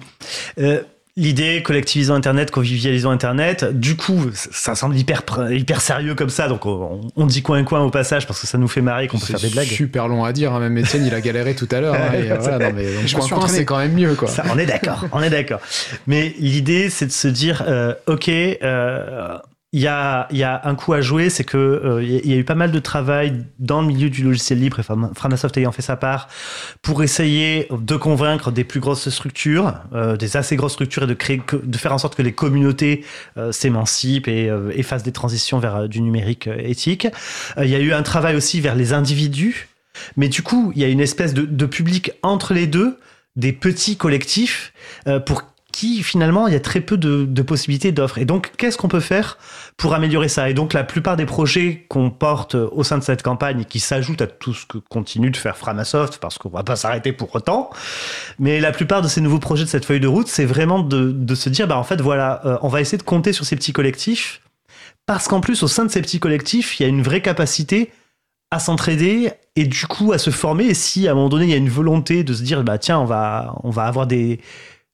L'idée, 1.19 1.63
collectivisons 1.63 2.13
Internet, 2.13 2.51
convivialisons 2.51 3.09
Internet, 3.09 3.65
du 3.73 3.95
coup, 3.97 4.29
ça 4.33 4.75
semble 4.75 4.95
hyper, 4.95 5.23
hyper 5.49 5.81
sérieux 5.81 6.13
comme 6.13 6.29
ça, 6.29 6.47
donc 6.47 6.67
on, 6.67 7.01
on 7.15 7.25
dit 7.25 7.41
coin-coin 7.41 7.81
au 7.81 7.89
passage 7.89 8.27
parce 8.27 8.39
que 8.39 8.45
ça 8.45 8.59
nous 8.59 8.67
fait 8.67 8.81
marrer 8.81 9.07
qu'on 9.07 9.17
peut 9.17 9.25
faire 9.25 9.39
des 9.39 9.49
blagues. 9.49 9.65
super 9.65 10.07
long 10.07 10.23
à 10.25 10.31
dire. 10.31 10.53
hein. 10.53 10.59
Même 10.59 10.77
Étienne, 10.77 11.03
il 11.07 11.13
a 11.15 11.19
galéré 11.21 11.55
tout 11.55 11.67
à 11.71 11.81
l'heure. 11.81 11.95
hein, 11.95 12.11
euh, 12.13 12.37
voilà, 12.39 12.69
non, 12.69 12.75
mais 12.75 12.83
donc, 12.93 13.07
Je 13.07 13.15
me 13.15 13.19
coin 13.19 13.21
suis 13.21 13.29
coin, 13.29 13.37
entraîné. 13.39 13.57
c'est 13.57 13.65
quand 13.65 13.77
même 13.79 13.93
mieux, 13.93 14.13
quoi. 14.13 14.27
Ça, 14.27 14.43
on 14.53 14.59
est 14.59 14.67
d'accord, 14.67 15.05
on 15.11 15.23
est 15.23 15.31
d'accord. 15.31 15.59
Mais 16.05 16.35
l'idée, 16.37 16.91
c'est 16.91 17.07
de 17.07 17.11
se 17.11 17.27
dire, 17.27 17.63
euh, 17.67 17.95
ok, 18.05 18.29
euh, 18.29 19.37
il 19.77 19.83
y, 19.83 19.87
a, 19.87 20.61
un 20.63 20.73
coup 20.73 20.93
à 20.93 21.01
jouer, 21.01 21.29
c'est 21.29 21.43
que 21.43 21.57
euh, 21.57 22.03
y 22.03 22.33
a- 22.33 22.35
eu 22.35 22.43
pas 22.43 22.55
mal 22.55 22.71
de 22.71 22.79
travail 22.79 23.45
dans 23.59 23.81
le 23.81 23.87
milieu 23.87 24.09
du 24.09 24.23
logiciel 24.23 24.59
libre, 24.59 24.79
et 24.79 24.83
Framasoft 24.83 25.55
ayant 25.55 25.71
fait 25.71 25.83
sa 25.83 25.95
part, 25.95 26.29
pour 26.81 27.03
essayer 27.03 27.67
de 27.69 27.95
convaincre 27.95 28.49
des 28.49 28.63
plus 28.63 28.79
grosses 28.79 29.07
structures, 29.09 29.75
euh, 29.93 30.17
des 30.17 30.35
assez 30.35 30.55
grosses 30.55 30.73
structures, 30.73 31.03
et 31.03 31.05
de 31.05 31.77
faire 31.77 31.93
en 31.93 31.99
sorte 31.99 32.15
que 32.15 32.23
les 32.23 32.33
communautés 32.33 33.05
euh, 33.37 33.51
s'émancipent 33.51 34.27
et, 34.27 34.49
euh, 34.49 34.71
fassent 34.81 35.03
des 35.03 35.11
transitions 35.11 35.59
vers 35.59 35.87
du 35.87 36.01
numérique 36.01 36.47
éthique. 36.47 37.07
Il 37.61 37.69
y 37.69 37.75
a 37.75 37.79
eu 37.79 37.93
un 37.93 38.01
travail 38.01 38.35
aussi 38.35 38.61
vers 38.61 38.73
les 38.73 38.93
individus, 38.93 39.67
mais 40.15 40.27
du 40.27 40.41
coup, 40.41 40.71
il 40.75 40.81
y 40.81 40.85
a 40.85 40.87
une 40.87 41.01
espèce 41.01 41.35
de, 41.35 41.65
public 41.67 42.13
entre 42.23 42.53
les 42.55 42.65
deux, 42.65 42.97
des 43.35 43.51
petits 43.53 43.97
collectifs, 43.97 44.73
pour 45.25 45.43
qui 45.77 46.01
finalement 46.01 46.47
il 46.47 46.53
y 46.53 46.55
a 46.55 46.59
très 46.59 46.81
peu 46.81 46.97
de, 46.97 47.41
possibilités 47.43 47.91
d'offres. 47.91 48.17
Et 48.17 48.25
donc, 48.25 48.51
qu'est-ce 48.57 48.79
qu'on 48.79 48.87
peut 48.87 48.99
faire 48.99 49.37
pour 49.77 49.93
améliorer 49.93 50.27
ça? 50.27 50.49
Et 50.49 50.55
donc, 50.55 50.73
la 50.73 50.83
plupart 50.83 51.17
des 51.17 51.27
projets 51.27 51.85
qu'on 51.87 52.09
porte 52.09 52.55
au 52.55 52.83
sein 52.83 52.97
de 52.97 53.03
cette 53.03 53.21
campagne, 53.21 53.63
qui 53.63 53.79
s'ajoutent 53.79 54.23
à 54.23 54.25
tout 54.25 54.55
ce 54.55 54.65
que 54.65 54.79
continue 54.79 55.29
de 55.29 55.37
faire 55.37 55.55
Framasoft, 55.55 56.17
parce 56.17 56.39
qu'on 56.39 56.49
va 56.49 56.63
pas 56.63 56.75
s'arrêter 56.75 57.11
pour 57.11 57.35
autant, 57.35 57.69
mais 58.39 58.59
la 58.59 58.71
plupart 58.71 59.03
de 59.03 59.07
ces 59.07 59.21
nouveaux 59.21 59.37
projets 59.37 59.65
de 59.65 59.69
cette 59.69 59.85
feuille 59.85 59.99
de 59.99 60.07
route, 60.07 60.27
c'est 60.27 60.45
vraiment 60.45 60.79
de, 60.79 61.11
de 61.11 61.35
se 61.35 61.47
dire, 61.47 61.67
bah 61.67 61.77
en 61.77 61.83
fait, 61.83 62.01
voilà, 62.01 62.41
euh, 62.45 62.57
on 62.63 62.69
va 62.69 62.81
essayer 62.81 62.97
de 62.97 63.03
compter 63.03 63.31
sur 63.31 63.45
ces 63.45 63.55
petits 63.55 63.73
collectifs, 63.73 64.41
parce 65.05 65.27
qu'en 65.27 65.41
plus, 65.41 65.61
au 65.61 65.67
sein 65.67 65.85
de 65.85 65.91
ces 65.91 66.01
petits 66.01 66.19
collectifs, 66.19 66.79
il 66.79 66.83
y 66.83 66.85
a 66.87 66.89
une 66.89 67.03
vraie 67.03 67.21
capacité 67.21 67.91
à 68.49 68.57
s'entraider 68.57 69.29
et 69.55 69.67
du 69.67 69.85
coup 69.85 70.11
à 70.11 70.17
se 70.17 70.31
former. 70.31 70.65
Et 70.65 70.73
si 70.73 71.07
à 71.07 71.11
un 71.11 71.13
moment 71.13 71.29
donné 71.29 71.45
il 71.45 71.51
y 71.51 71.53
a 71.53 71.57
une 71.57 71.69
volonté 71.69 72.23
de 72.23 72.33
se 72.33 72.41
dire 72.41 72.63
bah 72.63 72.77
tiens 72.77 72.97
on 72.97 73.05
va 73.05 73.53
on 73.63 73.71
va 73.71 73.83
avoir 73.83 74.07
des 74.07 74.39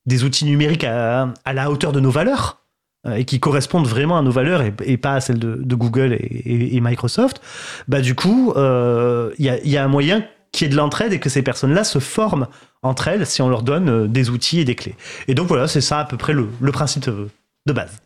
des 0.06 0.24
outils 0.24 0.46
numériques 0.46 0.84
à, 0.84 1.34
la 1.54 1.72
hauteur 1.72 1.92
de 1.92 2.00
nos 2.00 2.12
valeurs, 2.12 2.64
euh, 3.06 3.16
et 3.16 3.26
qui 3.26 3.40
correspondent 3.40 3.88
vraiment 3.88 4.18
à 4.18 4.22
nos 4.22 4.32
valeurs 4.32 4.62
et, 4.62 4.98
pas 4.98 5.16
à 5.16 5.22
celles 5.22 5.40
de, 5.40 5.76
Google 5.76 6.18
et, 6.20 6.80
Microsoft, 6.80 7.42
bah 7.90 8.00
du 8.00 8.16
coup, 8.16 8.54
euh, 8.56 9.32
il 9.40 9.46
y, 9.46 9.78
a, 9.78 9.84
un 9.84 9.88
moyen 9.90 10.26
qui 10.54 10.64
est 10.64 10.70
de 10.70 10.76
l'entraide 10.76 11.12
et 11.12 11.20
que 11.20 11.28
ces 11.30 11.42
personnes-là 11.42 11.84
se 11.84 12.00
forment 12.00 12.48
entre 12.82 13.10
elles 13.10 13.26
si 13.26 13.42
on 13.42 13.50
leur 13.50 13.64
donne 13.64 13.90
euh, 13.90 14.08
des 14.08 14.30
outils 14.30 14.60
et 14.60 14.66
des 14.66 14.76
clés. 14.76 14.96
Et 15.28 15.36
donc 15.36 15.48
voilà, 15.48 15.68
c'est 15.68 15.82
ça 15.82 16.00
à 16.00 16.06
peu 16.06 16.16
près 16.16 16.32
le, 16.32 16.48
principe 16.72 17.10
de 17.10 17.74
base. 17.74 18.02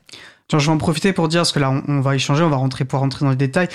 Tiens, 0.50 0.60
je 0.60 0.68
vais 0.68 0.72
en 0.72 0.78
profiter 0.78 1.12
pour 1.12 1.28
dire, 1.28 1.42
parce 1.42 1.52
que 1.52 1.60
là, 1.60 1.70
on, 1.70 1.84
on 1.90 2.00
va 2.00 2.16
échanger, 2.16 2.42
on 2.42 2.50
va 2.50 2.56
rentrer, 2.56 2.86
pouvoir 2.86 3.02
rentrer 3.02 3.26
dans 3.26 3.32
les 3.32 3.36
détails. 3.36 3.68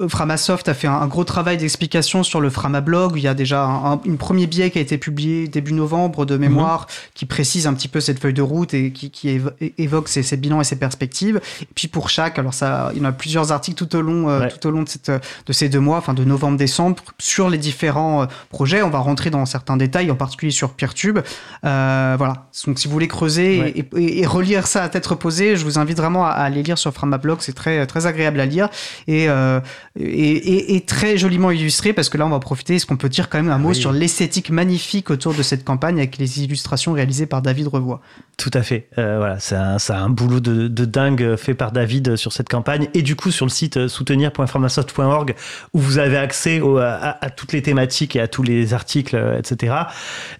Euh, 0.00 0.08
Framasoft 0.08 0.68
a 0.68 0.74
fait 0.74 0.86
un, 0.86 0.92
un 0.92 1.08
gros 1.08 1.24
travail 1.24 1.56
d'explication 1.56 2.22
sur 2.22 2.40
le 2.40 2.48
Framablog. 2.48 3.14
Il 3.16 3.22
y 3.24 3.26
a 3.26 3.34
déjà 3.34 3.64
un, 3.64 3.94
un 3.94 4.00
une 4.04 4.18
premier 4.18 4.46
billet 4.46 4.70
qui 4.70 4.78
a 4.78 4.80
été 4.80 4.98
publié 4.98 5.48
début 5.48 5.72
novembre 5.72 6.24
de 6.24 6.36
mémoire, 6.36 6.86
qui 7.14 7.26
précise 7.26 7.66
un 7.66 7.74
petit 7.74 7.88
peu 7.88 7.98
cette 7.98 8.20
feuille 8.20 8.34
de 8.34 8.42
route 8.42 8.72
et 8.72 8.92
qui, 8.92 9.10
qui 9.10 9.30
évo- 9.36 9.50
é- 9.60 9.74
évoque 9.78 10.06
ses, 10.08 10.22
ses 10.22 10.36
bilans 10.36 10.60
et 10.60 10.64
ses 10.64 10.76
perspectives. 10.76 11.40
Et 11.60 11.66
puis 11.74 11.88
pour 11.88 12.08
chaque, 12.08 12.38
alors 12.38 12.54
ça, 12.54 12.92
il 12.94 12.98
y 12.98 13.04
en 13.04 13.08
a 13.08 13.12
plusieurs 13.12 13.50
articles 13.50 13.84
tout 13.84 13.96
au 13.96 14.00
long, 14.00 14.28
euh, 14.28 14.42
Ouais. 14.42 14.48
tout 14.48 14.64
au 14.68 14.70
long 14.70 14.84
de, 14.84 14.88
cette, 14.88 15.10
de 15.10 15.52
ces 15.52 15.68
deux 15.68 15.80
mois, 15.80 15.98
enfin 15.98 16.14
de 16.14 16.22
novembre-décembre, 16.22 17.02
sur 17.18 17.50
les 17.50 17.58
différents 17.58 18.22
euh, 18.22 18.26
projets. 18.48 18.82
On 18.82 18.90
va 18.90 19.00
rentrer 19.00 19.30
dans 19.30 19.44
certains 19.44 19.76
détails, 19.76 20.08
en 20.12 20.16
particulier 20.16 20.52
sur 20.52 20.70
Peertube. 20.74 21.18
Voilà. 21.64 22.46
Donc 22.66 22.78
si 22.78 22.86
vous 22.86 22.92
voulez 22.92 23.08
creuser 23.08 23.60
Ouais. 23.60 23.70
et, 23.76 23.88
et- 24.00 24.20
et 24.20 24.26
relire 24.26 24.68
ça 24.68 24.84
à 24.84 24.88
tête 24.88 25.04
reposée, 25.06 25.56
je 25.56 25.64
vous 25.64 25.80
invite 25.80 25.98
vraiment 26.12 26.26
à, 26.26 26.30
à 26.30 26.42
aller 26.44 26.62
lire 26.62 26.78
sur 26.78 26.92
Framablog. 26.92 27.38
C'est 27.40 27.54
très, 27.54 27.86
très 27.86 28.06
agréable 28.06 28.38
à 28.40 28.46
lire 28.46 28.68
et, 29.08 29.28
euh, 29.28 29.60
et, 29.98 30.04
et- 30.04 30.76
et 30.76 30.80
très 30.82 31.16
joliment 31.16 31.50
illustré 31.50 31.92
parce 31.92 32.08
que 32.08 32.18
là, 32.18 32.26
on 32.26 32.30
va 32.30 32.38
profiter. 32.38 32.74
Est-ce 32.76 32.86
qu'on 32.86 32.96
peut 32.96 33.08
dire 33.08 33.28
quand 33.28 33.38
même 33.38 33.50
un 33.50 33.58
mot 33.58 33.70
Oui. 33.70 33.74
sur 33.74 33.92
l'esthétique 33.92 34.50
magnifique 34.50 35.10
autour 35.10 35.34
de 35.34 35.42
cette 35.42 35.64
campagne 35.64 35.96
avec 35.98 36.18
les 36.18 36.42
illustrations 36.44 36.92
réalisées 36.92 37.26
par 37.26 37.40
David 37.42 37.68
Revoix? 37.68 38.00
Tout 38.36 38.50
à 38.54 38.62
fait. 38.62 38.88
Euh, 38.98 39.16
voilà, 39.18 39.38
c'est 39.40 39.92
un, 39.92 40.08
boulot 40.10 40.40
de, 40.40 40.68
de 40.68 40.84
dingue 40.84 41.36
fait 41.36 41.54
par 41.54 41.72
David 41.72 42.16
sur 42.16 42.32
cette 42.32 42.48
campagne 42.48 42.88
et 42.94 43.02
du 43.02 43.16
coup 43.16 43.30
sur 43.30 43.46
le 43.46 43.50
site 43.50 43.76
euh, 43.76 43.88
soutenir.framasoft.org 43.88 45.34
où 45.72 45.78
vous 45.78 45.98
avez 45.98 46.16
accès 46.16 46.60
au- 46.60 46.78
à, 46.78 47.16
à 47.20 47.30
toutes 47.30 47.52
les 47.52 47.62
thématiques 47.62 48.16
et 48.16 48.20
à 48.20 48.28
tous 48.28 48.42
les 48.42 48.74
articles, 48.74 49.16
etc. 49.38 49.74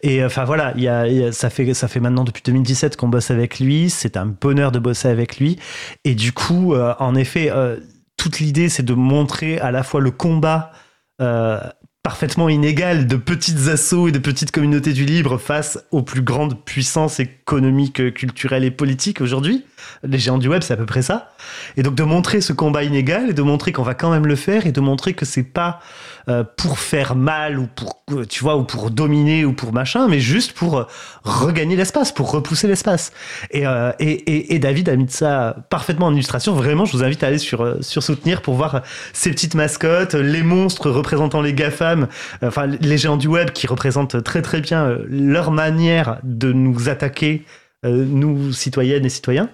Et 0.02 0.24
enfin 0.24 0.44
voilà, 0.44 0.72
il 0.76 0.82
y 0.82 0.88
a, 0.88 1.06
il 1.06 1.16
y 1.18 1.24
a- 1.24 1.32
ça 1.32 1.48
fait 1.50 1.72
ça 1.74 1.88
fait 1.88 2.00
maintenant 2.00 2.24
depuis 2.24 2.42
2017 2.44 2.96
qu'on 2.96 3.08
bosse 3.08 3.30
avec 3.30 3.60
lui. 3.60 3.88
C'est 3.90 4.16
un 4.16 4.26
bonheur 4.26 4.72
de 4.72 4.78
bosser 4.78 5.08
avec 5.08 5.38
lui. 5.38 5.58
Et 6.04 6.14
du 6.14 6.32
coup, 6.32 6.74
euh, 6.74 6.94
en 6.98 7.14
effet, 7.14 7.50
euh, 7.50 7.76
toute 8.16 8.40
l'idée 8.40 8.68
c'est 8.68 8.82
de 8.82 8.94
montrer 8.94 9.58
à 9.58 9.70
la 9.70 9.82
fois 9.82 10.00
le 10.00 10.10
combat. 10.10 10.72
euh, 11.20 11.60
parfaitement 12.02 12.48
inégal 12.48 13.06
de 13.06 13.14
petites 13.14 13.68
assauts 13.68 14.08
et 14.08 14.12
de 14.12 14.18
petites 14.18 14.50
communautés 14.50 14.92
du 14.92 15.04
libre 15.04 15.38
face 15.38 15.78
aux 15.92 16.02
plus 16.02 16.22
grandes 16.22 16.64
puissances 16.64 17.20
économiques, 17.20 18.12
culturelles 18.14 18.64
et 18.64 18.72
politiques 18.72 19.20
aujourd'hui. 19.20 19.64
Les 20.02 20.18
géants 20.18 20.38
du 20.38 20.48
web, 20.48 20.62
c'est 20.62 20.74
à 20.74 20.76
peu 20.76 20.86
près 20.86 21.02
ça. 21.02 21.32
Et 21.76 21.82
donc 21.82 21.94
de 21.94 22.02
montrer 22.02 22.40
ce 22.40 22.52
combat 22.52 22.84
inégal 22.84 23.30
et 23.30 23.32
de 23.32 23.42
montrer 23.42 23.72
qu'on 23.72 23.82
va 23.82 23.94
quand 23.94 24.10
même 24.10 24.26
le 24.26 24.36
faire 24.36 24.66
et 24.66 24.72
de 24.72 24.80
montrer 24.80 25.14
que 25.14 25.24
c'est 25.24 25.42
pas 25.42 25.80
euh, 26.28 26.44
pour 26.56 26.78
faire 26.78 27.16
mal 27.16 27.58
ou 27.58 27.66
pour 27.66 28.02
tu 28.28 28.44
vois 28.44 28.56
ou 28.56 28.64
pour 28.64 28.90
dominer 28.90 29.44
ou 29.44 29.52
pour 29.52 29.72
machin, 29.72 30.08
mais 30.08 30.20
juste 30.20 30.52
pour 30.52 30.78
euh, 30.78 30.84
regagner 31.24 31.76
l'espace, 31.76 32.12
pour 32.12 32.30
repousser 32.30 32.68
l'espace. 32.68 33.12
Et, 33.50 33.66
euh, 33.66 33.92
et, 33.98 34.10
et, 34.10 34.54
et 34.54 34.58
David 34.58 34.88
a 34.88 34.96
mis 34.96 35.08
ça 35.08 35.56
parfaitement 35.70 36.06
en 36.06 36.12
illustration. 36.12 36.54
Vraiment, 36.54 36.84
je 36.84 36.92
vous 36.92 37.02
invite 37.02 37.22
à 37.22 37.28
aller 37.28 37.38
sur 37.38 37.62
euh, 37.62 37.78
sur 37.80 38.02
soutenir 38.02 38.42
pour 38.42 38.54
voir 38.54 38.74
euh, 38.74 38.80
ces 39.12 39.30
petites 39.30 39.54
mascottes, 39.54 40.14
les 40.14 40.42
monstres 40.42 40.90
représentant 40.90 41.40
les 41.40 41.54
GAFAM, 41.54 42.08
enfin 42.42 42.66
les 42.66 42.98
géants 42.98 43.16
du 43.16 43.28
web 43.28 43.50
qui 43.50 43.66
représentent 43.66 44.22
très 44.22 44.42
très 44.42 44.60
bien 44.60 44.98
leur 45.08 45.50
manière 45.50 46.18
de 46.22 46.52
nous 46.52 46.88
attaquer, 46.88 47.44
nous 47.90 48.52
citoyennes 48.52 49.04
et 49.04 49.10
citoyens. 49.10 49.48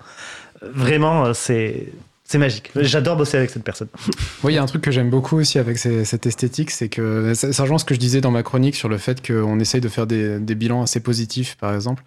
Euh, 0.62 0.68
Vraiment, 0.74 1.26
euh, 1.26 1.32
c'est 1.34 1.88
c'est 2.24 2.36
magique. 2.36 2.70
J'adore 2.76 3.16
bosser 3.16 3.38
avec 3.38 3.48
cette 3.48 3.64
personne. 3.64 3.88
Oui, 4.44 4.52
il 4.52 4.56
y 4.56 4.58
a 4.58 4.62
un 4.62 4.66
truc 4.66 4.82
que 4.82 4.90
j'aime 4.90 5.08
beaucoup 5.08 5.36
aussi 5.38 5.58
avec 5.58 5.78
cette 5.78 6.26
esthétique, 6.26 6.70
c'est 6.70 6.88
que 6.90 7.32
ça, 7.34 7.62
rejoint 7.62 7.78
ce 7.78 7.84
que 7.86 7.94
je 7.94 7.98
disais 7.98 8.20
dans 8.20 8.30
ma 8.30 8.42
chronique 8.44 8.76
sur 8.76 8.88
le 8.88 8.98
fait 8.98 9.26
qu'on 9.26 9.58
essaye 9.58 9.80
de 9.80 9.88
faire 9.88 10.06
des, 10.06 10.38
bilans 10.54 10.82
assez 10.82 11.00
positifs, 11.00 11.56
par 11.58 11.74
exemple. 11.74 12.04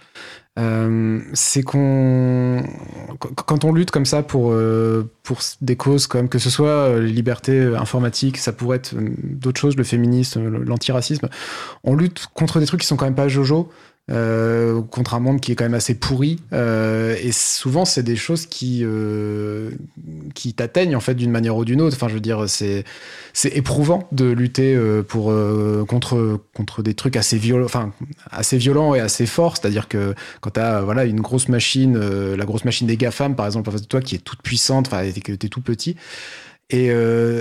Euh, 0.60 1.20
c'est 1.34 1.64
qu'on 1.64 2.64
qu- 3.20 3.34
quand 3.36 3.66
on 3.66 3.74
lutte 3.74 3.90
comme 3.92 4.06
ça 4.06 4.22
pour 4.22 4.52
euh, 4.52 5.10
pour 5.24 5.40
des 5.62 5.76
causes 5.78 6.08
comme 6.08 6.30
que 6.30 6.40
ce 6.40 6.50
soit 6.50 6.68
euh, 6.68 7.02
les 7.02 7.12
libertés 7.12 7.74
informatiques, 7.76 8.38
ça 8.38 8.52
pourrait 8.54 8.78
être 8.78 8.94
euh, 8.96 9.10
d'autres 9.24 9.60
choses, 9.60 9.76
le 9.76 9.84
féminisme, 9.84 10.48
l'antiracisme, 10.66 11.30
on 11.84 11.96
lutte 11.96 12.28
contre 12.34 12.60
des 12.60 12.66
trucs 12.66 12.82
qui 12.82 12.88
sont 12.88 12.98
quand 12.98 13.06
même 13.06 13.16
pas 13.16 13.28
jojo. 13.30 13.70
Euh, 14.10 14.82
contre 14.82 15.14
un 15.14 15.20
monde 15.20 15.40
qui 15.40 15.52
est 15.52 15.56
quand 15.56 15.64
même 15.64 15.74
assez 15.74 15.94
pourri. 15.94 16.40
Euh, 16.54 17.16
et 17.22 17.32
souvent 17.32 17.86
c'est 17.86 18.04
des 18.04 18.16
choses 18.16 18.46
qui 18.46 18.82
euh, 18.84 19.72
qui 20.34 20.54
t'atteignent 20.54 20.96
en 20.96 21.00
fait 21.00 21.14
d'une 21.14 21.32
manière 21.32 21.56
ou 21.56 21.66
d'une 21.66 21.82
autre. 21.82 21.96
Enfin 21.96 22.08
je 22.08 22.16
veux 22.16 22.20
dire 22.20 22.50
c'est 22.50 22.84
c'est 23.34 23.56
éprouvant 23.56 24.08
de 24.12 24.26
lutter 24.26 24.76
euh, 24.76 25.04
pour 25.04 25.34
contre 25.88 26.42
contre 26.56 26.82
des 26.82 26.94
trucs 26.94 27.16
assez 27.16 27.38
violents 27.38 27.66
enfin 27.66 27.94
assez 28.32 28.58
violents 28.58 28.96
et 28.96 29.00
assez 29.00 29.26
forts. 29.26 29.58
C'est-à-dire 29.58 29.88
que 29.88 30.16
quand 30.42 30.52
t'as 30.52 30.82
voilà 30.82 31.06
une 31.06 31.22
grosse 31.22 31.48
machine 31.48 31.98
la 32.36 32.46
grosse 32.46 32.66
machine 32.66 32.88
des 32.88 32.98
GAFAM 32.98 33.36
par 33.36 33.46
exemple 33.46 33.70
en 33.70 33.72
face 33.72 33.84
de 33.84 33.88
toi 33.88 34.02
qui 34.02 34.16
est 34.16 34.24
toute 34.24 34.42
puissante 34.42 34.88
enfin 34.88 35.10
que 35.12 35.34
t'es 35.34 35.48
tout 35.48 35.62
petit. 35.62 35.96
Et 36.70 36.92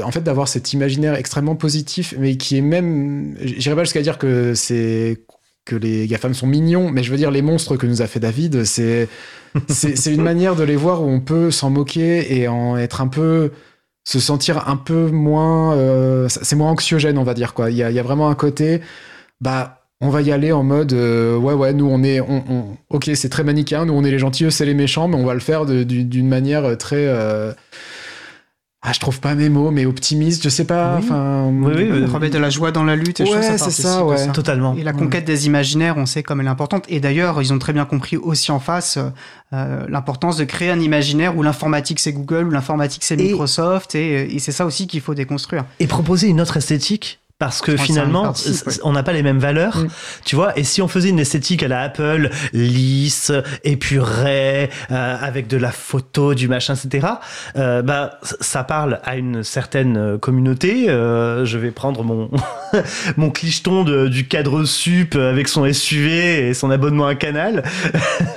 en 0.02 0.10
fait 0.10 0.20
d'avoir 0.20 0.46
cet 0.46 0.72
imaginaire 0.72 1.14
extrêmement 1.14 1.56
positif 1.56 2.14
mais 2.18 2.36
qui 2.36 2.58
est 2.58 2.62
même 2.62 3.36
j'irais 3.40 3.76
pas 3.76 3.84
jusqu'à 3.84 4.02
dire 4.02 4.18
que 4.18 4.54
c'est 4.54 5.20
que 5.64 5.76
les 5.76 6.06
GAFAM 6.06 6.34
sont 6.34 6.46
mignons, 6.46 6.90
mais 6.90 7.02
je 7.02 7.10
veux 7.10 7.16
dire, 7.16 7.30
les 7.30 7.42
monstres 7.42 7.76
que 7.76 7.86
nous 7.86 8.02
a 8.02 8.06
fait 8.06 8.20
David, 8.20 8.64
c'est 8.64 9.08
une 10.06 10.22
manière 10.22 10.56
de 10.56 10.62
les 10.64 10.76
voir 10.76 11.02
où 11.02 11.08
on 11.08 11.20
peut 11.20 11.50
s'en 11.50 11.70
moquer 11.70 12.36
et 12.38 12.48
en 12.48 12.76
être 12.76 13.00
un 13.00 13.08
peu 13.08 13.50
se 14.04 14.18
sentir 14.18 14.68
un 14.68 14.76
peu 14.76 15.08
moins 15.10 15.74
euh, 15.76 16.26
c'est 16.28 16.56
moins 16.56 16.70
anxiogène 16.70 17.18
on 17.18 17.22
va 17.22 17.34
dire 17.34 17.52
quoi. 17.52 17.70
Il 17.70 17.76
y 17.76 17.82
a, 17.82 17.90
y 17.90 17.98
a 17.98 18.02
vraiment 18.02 18.30
un 18.30 18.34
côté 18.34 18.80
bah 19.42 19.82
on 20.00 20.08
va 20.08 20.22
y 20.22 20.32
aller 20.32 20.52
en 20.52 20.62
mode 20.62 20.94
euh, 20.94 21.36
ouais 21.36 21.52
ouais 21.52 21.74
nous 21.74 21.86
on 21.86 22.02
est 22.02 22.18
on, 22.20 22.42
on- 22.48 22.76
ok 22.88 23.10
c'est 23.14 23.28
très 23.28 23.44
manichéen 23.44 23.84
nous 23.84 23.92
on 23.92 24.02
est 24.02 24.10
les 24.10 24.18
gentils 24.18 24.50
c'est 24.50 24.64
les 24.64 24.72
méchants 24.74 25.06
mais 25.06 25.16
on 25.16 25.26
va 25.26 25.34
le 25.34 25.40
faire 25.40 25.66
d'une 25.66 26.28
manière 26.28 26.78
très 26.78 27.06
euh, 27.06 27.52
ah 28.82 28.92
je 28.94 29.00
trouve 29.00 29.20
pas 29.20 29.34
mes 29.34 29.50
mots 29.50 29.70
mais 29.70 29.84
optimiste 29.84 30.42
je 30.42 30.48
sais 30.48 30.64
pas 30.64 30.96
Oui. 30.96 31.02
enfin 31.04 31.50
Oui, 31.52 31.72
oui, 31.76 31.82
euh, 31.90 32.06
Remettre 32.06 32.32
de 32.34 32.38
la 32.38 32.48
joie 32.48 32.72
dans 32.72 32.82
la 32.84 32.96
lutte 32.96 33.20
et 33.20 33.24
Ouais, 33.24 33.42
c'est 33.58 33.70
ça, 33.70 34.04
ouais. 34.04 34.32
Totalement. 34.32 34.74
Et 34.76 34.82
la 34.82 34.92
conquête 34.94 35.26
des 35.26 35.46
imaginaires, 35.46 35.96
on 35.98 36.06
sait 36.06 36.22
comme 36.22 36.40
elle 36.40 36.46
est 36.46 36.50
importante. 36.50 36.84
Et 36.88 36.98
d'ailleurs, 36.98 37.42
ils 37.42 37.52
ont 37.52 37.58
très 37.58 37.72
bien 37.74 37.84
compris 37.84 38.16
aussi 38.16 38.50
en 38.52 38.58
face 38.58 38.96
euh, 38.96 39.10
euh, 39.52 39.84
l'importance 39.88 40.36
de 40.38 40.44
créer 40.44 40.70
un 40.70 40.80
imaginaire 40.80 41.36
où 41.36 41.42
l'informatique 41.42 42.00
c'est 42.00 42.12
Google, 42.12 42.46
où 42.46 42.50
l'informatique 42.50 43.04
c'est 43.04 43.16
Microsoft, 43.16 43.94
et, 43.94 44.34
et 44.34 44.38
c'est 44.38 44.52
ça 44.52 44.64
aussi 44.64 44.86
qu'il 44.86 45.00
faut 45.02 45.14
déconstruire. 45.14 45.64
et 45.78 45.86
proposer 45.86 46.28
une 46.28 46.40
autre 46.40 46.56
esthétique 46.56 47.20
parce 47.40 47.60
que 47.62 47.76
ça 47.76 47.82
finalement 47.82 48.22
participe, 48.22 48.54
c- 48.54 48.62
ouais. 48.66 48.74
on 48.84 48.92
n'a 48.92 49.02
pas 49.02 49.12
les 49.12 49.24
mêmes 49.24 49.40
valeurs 49.40 49.78
Mm. 49.78 49.88
tu 50.24 50.36
vois 50.36 50.56
et 50.58 50.62
si 50.62 50.80
on 50.82 50.86
faisait 50.88 51.08
une 51.08 51.18
esthétique 51.18 51.62
à 51.64 51.68
la 51.68 51.80
Apple 51.80 52.30
lisse 52.52 53.32
épurée 53.64 54.70
euh, 54.90 55.16
avec 55.20 55.48
de 55.48 55.56
la 55.56 55.72
photo 55.72 56.34
du 56.34 56.46
machin 56.48 56.74
etc 56.74 57.06
euh, 57.56 57.82
bah 57.82 58.18
ça 58.40 58.62
parle 58.62 59.00
à 59.04 59.16
une 59.16 59.42
certaine 59.42 59.96
euh, 59.96 60.18
communauté 60.18 60.88
euh, 60.90 61.44
je 61.44 61.56
vais 61.58 61.70
prendre 61.70 62.04
mon 62.04 62.30
mon 63.16 63.30
clicheton 63.30 63.84
de- 63.84 64.06
du 64.08 64.28
cadre 64.28 64.64
sup 64.64 65.16
avec 65.16 65.48
son 65.48 65.70
SUV 65.72 66.48
et 66.50 66.54
son 66.54 66.70
abonnement 66.70 67.06
à 67.06 67.14
Canal 67.14 67.62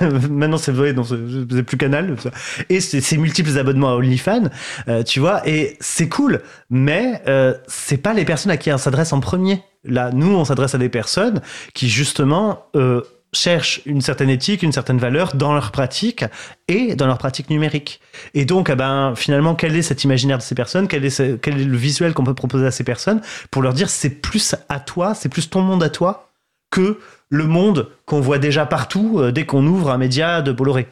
maintenant 0.30 0.56
c'est 0.58 0.72
vrai 0.72 0.92
non 0.92 1.04
c'est 1.04 1.62
plus 1.62 1.76
Canal 1.76 2.16
ça. 2.22 2.30
et 2.70 2.80
ses 2.80 3.16
multiples 3.18 3.56
abonnements 3.58 3.90
à 3.90 3.96
OnlyFans 3.96 4.48
euh, 4.88 5.02
tu 5.02 5.20
vois, 5.20 5.46
et 5.48 5.76
c'est 5.80 6.08
cool, 6.08 6.40
mais 6.70 7.20
euh, 7.28 7.54
c'est 7.66 7.96
pas 7.98 8.14
les 8.14 8.24
personnes 8.24 8.50
à 8.50 8.56
qui 8.56 8.72
on 8.72 8.78
s'adresse 8.94 9.12
en 9.12 9.18
premier. 9.20 9.62
Là, 9.84 10.10
nous, 10.12 10.32
on 10.34 10.44
s'adresse 10.44 10.74
à 10.74 10.78
des 10.78 10.88
personnes 10.88 11.42
qui 11.74 11.88
justement 11.88 12.66
euh, 12.76 13.00
cherchent 13.32 13.80
une 13.86 14.00
certaine 14.00 14.30
éthique, 14.30 14.62
une 14.62 14.70
certaine 14.70 14.98
valeur 14.98 15.34
dans 15.34 15.52
leur 15.52 15.72
pratique 15.72 16.24
et 16.68 16.94
dans 16.94 17.08
leur 17.08 17.18
pratique 17.18 17.50
numérique. 17.50 18.00
Et 18.34 18.44
donc, 18.44 18.70
eh 18.70 18.76
ben, 18.76 19.14
finalement, 19.16 19.56
quel 19.56 19.74
est 19.74 19.82
cet 19.82 20.04
imaginaire 20.04 20.38
de 20.38 20.42
ces 20.44 20.54
personnes? 20.54 20.86
Quel 20.86 21.04
est, 21.04 21.10
ce- 21.10 21.34
quel 21.34 21.60
est 21.60 21.64
le 21.64 21.76
visuel 21.76 22.14
qu'on 22.14 22.22
peut 22.22 22.34
proposer 22.34 22.66
à 22.66 22.70
ces 22.70 22.84
personnes 22.84 23.20
pour 23.50 23.62
leur 23.62 23.74
dire 23.74 23.90
c'est 23.90 24.10
plus 24.10 24.54
à 24.68 24.78
toi, 24.78 25.14
c'est 25.14 25.28
plus 25.28 25.50
ton 25.50 25.60
monde 25.62 25.82
à 25.82 25.88
toi 25.90 26.30
que 26.70 27.00
le 27.30 27.46
monde 27.46 27.88
qu'on 28.06 28.20
voit 28.20 28.38
déjà 28.38 28.64
partout 28.64 29.16
euh, 29.18 29.32
dès 29.32 29.44
qu'on 29.44 29.66
ouvre 29.66 29.90
un 29.90 29.98
média 29.98 30.40
de 30.40 30.52
Bolloré. 30.52 30.86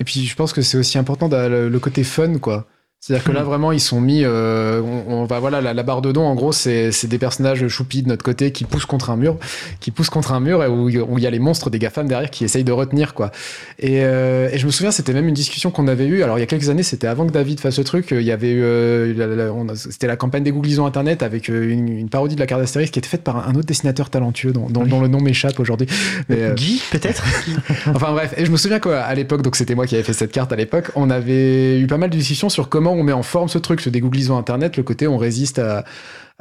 Et 0.00 0.04
puis 0.04 0.24
je 0.24 0.34
pense 0.34 0.54
que 0.54 0.62
c'est 0.62 0.78
aussi 0.78 0.96
important 0.96 1.28
le 1.30 1.78
côté 1.78 2.04
fun, 2.04 2.38
quoi. 2.38 2.66
C'est-à-dire 3.06 3.24
que 3.24 3.32
là, 3.32 3.42
vraiment, 3.42 3.70
ils 3.70 3.80
sont 3.80 4.00
mis. 4.00 4.22
euh, 4.24 4.80
on, 4.80 5.12
on 5.12 5.24
va 5.26 5.38
voilà, 5.38 5.60
la, 5.60 5.74
la 5.74 5.82
barre 5.82 6.00
de 6.00 6.10
don, 6.10 6.22
en 6.22 6.34
gros, 6.34 6.52
c'est 6.52 6.90
c'est 6.90 7.06
des 7.06 7.18
personnages 7.18 7.68
choupis 7.68 8.02
de 8.02 8.08
notre 8.08 8.24
côté 8.24 8.50
qui 8.50 8.64
poussent 8.64 8.86
contre 8.86 9.10
un 9.10 9.16
mur, 9.16 9.36
qui 9.80 9.90
poussent 9.90 10.08
contre 10.08 10.32
un 10.32 10.40
mur 10.40 10.64
et 10.64 10.68
où 10.68 10.88
il 10.88 11.22
y 11.22 11.26
a 11.26 11.30
les 11.30 11.38
monstres 11.38 11.68
des 11.68 11.78
GAFAM 11.78 12.08
derrière 12.08 12.30
qui 12.30 12.44
essayent 12.44 12.64
de 12.64 12.72
retenir, 12.72 13.12
quoi. 13.12 13.30
Et, 13.78 14.04
euh, 14.04 14.48
et 14.50 14.56
je 14.56 14.64
me 14.64 14.70
souviens, 14.70 14.90
c'était 14.90 15.12
même 15.12 15.28
une 15.28 15.34
discussion 15.34 15.70
qu'on 15.70 15.86
avait 15.86 16.06
eue. 16.06 16.22
Alors, 16.22 16.38
il 16.38 16.40
y 16.40 16.44
a 16.44 16.46
quelques 16.46 16.70
années, 16.70 16.82
c'était 16.82 17.06
avant 17.06 17.26
que 17.26 17.32
David 17.32 17.60
fasse 17.60 17.74
ce 17.74 17.82
truc. 17.82 18.08
Il 18.10 18.22
y 18.22 18.32
avait 18.32 18.52
eu. 18.52 18.62
euh, 18.62 19.74
c'était 19.74 20.06
la 20.06 20.16
campagne 20.16 20.42
des 20.42 20.52
googlisons 20.52 20.86
Internet 20.86 21.22
avec 21.22 21.50
euh, 21.50 21.68
une, 21.70 21.88
une 21.90 22.08
parodie 22.08 22.36
de 22.36 22.40
la 22.40 22.46
carte 22.46 22.62
d'Astérix 22.62 22.90
qui 22.90 23.00
était 23.00 23.08
faite 23.08 23.22
par 23.22 23.46
un, 23.46 23.54
autre 23.54 23.66
dessinateur 23.66 24.08
talentueux 24.08 24.52
dont, 24.52 24.70
dont- 24.70 24.86
dont 24.86 25.02
le 25.02 25.08
nom 25.08 25.20
m'échappe 25.20 25.60
aujourd'hui. 25.60 25.88
Euh, 26.30 26.54
Guy, 26.54 26.80
peut-être 26.90 27.22
Enfin 27.94 28.12
bref, 28.12 28.32
et 28.38 28.46
je 28.46 28.50
me 28.50 28.56
souviens 28.56 28.78
qu'à 28.78 29.14
l'époque, 29.14 29.42
donc 29.42 29.56
c'était 29.56 29.74
moi 29.74 29.86
qui 29.86 29.94
avais 29.94 30.04
fait 30.04 30.14
cette 30.14 30.32
carte 30.32 30.54
à 30.54 30.56
l'époque, 30.56 30.86
on 30.94 31.10
avait 31.10 31.78
eu 31.78 31.86
pas 31.86 31.98
mal 31.98 32.08
de 32.08 32.16
discussions 32.16 32.48
sur 32.48 32.70
comment 32.70 32.93
on 32.94 33.02
met 33.02 33.12
en 33.12 33.22
forme 33.22 33.48
ce 33.48 33.58
truc, 33.58 33.80
ce 33.80 33.90
dégooglisant 33.90 34.38
internet, 34.38 34.76
le 34.76 34.82
côté 34.82 35.06
on 35.06 35.16
résiste 35.18 35.60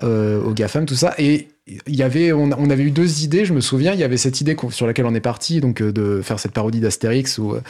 euh, 0.04 0.42
aux 0.42 0.54
GAFAM, 0.54 0.86
tout 0.86 0.96
ça. 0.96 1.14
Et 1.18 1.50
y 1.88 2.04
avait, 2.04 2.34
on, 2.34 2.52
avait 2.52 2.84
eu 2.84 2.92
deux 2.92 3.24
idées, 3.24 3.46
je 3.46 3.54
me 3.54 3.62
souviens. 3.62 3.94
Il 3.94 4.00
y 4.00 4.04
avait 4.04 4.18
cette 4.18 4.42
idée 4.42 4.56
sur 4.70 4.88
laquelle 4.88 5.06
on 5.06 5.16
est 5.16 5.22
parti, 5.22 5.62
donc 5.62 5.82
euh, 5.82 5.92
de 5.92 6.22
faire 6.22 6.40
cette 6.40 6.52
parodie 6.52 6.80
d'Astérix 6.80 7.40
euh, 7.40 7.62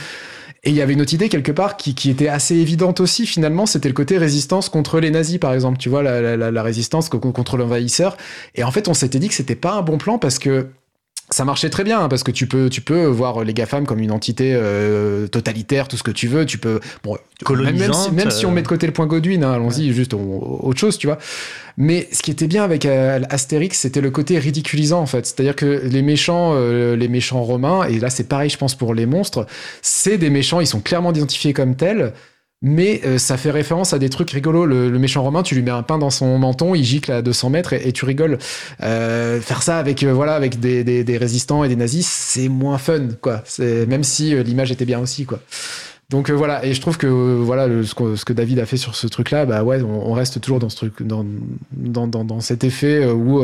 et 0.65 0.69
il 0.69 0.75
y 0.75 0.81
avait 0.81 0.93
une 0.93 1.01
autre 1.01 1.13
idée 1.13 1.27
quelque 1.27 1.51
part 1.51 1.75
qui, 1.75 2.09
était 2.09 2.29
assez 2.29 2.55
évidente 2.55 3.01
aussi 3.01 3.25
finalement, 3.25 3.65
c'était 3.65 3.89
le 3.89 3.93
côté 3.93 4.17
résistance 4.17 4.69
contre 4.69 5.01
les 5.01 5.11
nazis 5.11 5.37
par 5.37 5.53
exemple, 5.53 5.77
tu 5.77 5.89
vois, 5.89 6.03
la, 6.03 6.21
la- 6.37 6.51
la- 6.51 6.63
résistance 6.63 7.09
co- 7.09 7.19
contre 7.19 7.57
l'envahisseur. 7.57 8.15
Et 8.55 8.63
en 8.63 8.71
fait, 8.71 8.87
on 8.87 8.93
s'était 8.93 9.19
dit 9.19 9.27
que 9.27 9.33
c'était 9.33 9.55
pas 9.55 9.73
un 9.73 9.81
bon 9.81 9.97
plan 9.97 10.17
parce 10.17 10.39
que 10.39 10.67
ça 11.29 11.45
marchait 11.45 11.69
très 11.69 11.83
bien 11.83 11.99
hein, 12.01 12.09
parce 12.09 12.23
que 12.23 12.31
tu 12.31 12.47
peux 12.47 12.69
tu 12.69 12.81
peux 12.81 13.05
voir 13.05 13.43
les 13.43 13.53
GAFAM 13.53 13.85
comme 13.85 13.99
une 13.99 14.11
entité 14.11 14.53
euh, 14.55 15.27
totalitaire 15.27 15.87
tout 15.87 15.97
ce 15.97 16.03
que 16.03 16.11
tu 16.11 16.27
veux. 16.27 16.45
Tu 16.45 16.57
peux 16.57 16.79
bon, 17.03 17.17
même, 17.49 17.75
même 17.75 17.93
si, 18.31 18.45
on 18.45 18.51
euh, 18.51 18.53
met 18.53 18.61
de 18.61 18.67
côté 18.67 18.85
le 18.85 18.93
point 18.93 19.07
Godwin 19.07 19.43
hein, 19.43 19.53
allons-y 19.53 19.93
juste 19.93 20.13
on- 20.13 20.59
autre 20.63 20.79
chose 20.79 20.97
tu 20.97 21.07
vois. 21.07 21.17
Mais 21.75 22.07
ce 22.11 22.21
qui 22.21 22.29
était 22.29 22.47
bien 22.47 22.63
avec 22.63 22.85
euh, 22.85 23.21
Astérix 23.29 23.79
c'était 23.79 24.01
le 24.01 24.11
côté 24.11 24.37
ridiculisant 24.37 24.99
en 25.01 25.05
fait. 25.07 25.25
C'est-à-dire 25.25 25.55
que 25.55 25.81
les 25.85 26.01
méchants 26.01 26.51
euh, 26.53 26.95
les 26.95 27.07
méchants 27.07 27.41
romains 27.41 27.85
et 27.85 27.99
là 27.99 28.09
c'est 28.09 28.27
pareil 28.27 28.49
je 28.49 28.57
pense 28.57 28.75
pour 28.75 28.93
les 28.93 29.05
monstres 29.05 29.47
c'est 29.81 30.17
des 30.17 30.29
méchants 30.29 30.59
ils 30.61 30.67
sont 30.67 30.81
clairement 30.81 31.11
identifiés 31.11 31.53
comme 31.53 31.75
tels 31.75 32.13
mais 32.63 33.01
euh, 33.05 33.17
ça 33.17 33.35
fait 33.35 33.51
référence 33.51 33.93
à 33.93 33.99
des 33.99 34.09
trucs 34.09 34.31
rigolos. 34.31 34.65
Le, 34.65 34.89
méchant 34.97 35.21
romain, 35.21 35.43
tu 35.43 35.53
lui 35.53 35.61
mets 35.61 35.71
un 35.71 35.83
pain 35.83 35.99
dans 35.99 36.09
son 36.09 36.39
menton, 36.39 36.73
il 36.73 36.83
gicle 36.83 37.11
à 37.11 37.21
200 37.21 37.49
mètres 37.49 37.73
et, 37.73 37.91
tu 37.91 38.05
rigoles. 38.05 38.39
Euh, 38.81 39.41
faire 39.41 39.61
ça 39.61 39.77
avec 39.77 40.01
euh, 40.01 40.13
voilà 40.13 40.33
avec 40.33 40.59
des, 40.59 41.17
résistants 41.17 41.63
et 41.63 41.67
des 41.67 41.75
nazis, 41.75 42.07
c'est 42.07 42.47
moins 42.47 42.77
fun, 42.77 43.09
quoi. 43.21 43.43
Même 43.59 44.03
si 44.03 44.41
l'image 44.43 44.71
était 44.71 44.85
bien 44.85 44.99
aussi, 44.99 45.25
quoi. 45.25 45.39
Donc 46.09 46.29
voilà, 46.29 46.63
et 46.65 46.73
je 46.73 46.81
trouve 46.81 46.97
que 46.97 47.07
voilà 47.07 47.67
ce, 47.83 48.23
que, 48.23 48.33
David 48.33 48.59
a 48.59 48.65
fait 48.65 48.77
sur 48.77 48.95
ce 48.95 49.07
truc-là, 49.07 49.45
bah 49.45 49.63
ouais, 49.63 49.81
on, 49.81 50.11
on 50.11 50.13
reste 50.13 50.39
toujours 50.41 50.59
dans 50.59 50.69
ce 50.69 50.75
truc, 50.75 51.01
dans 51.01 51.25
dans, 51.71 52.07
dans, 52.07 52.23
dans 52.23 52.39
cet 52.39 52.63
effet 52.63 53.05
où 53.05 53.43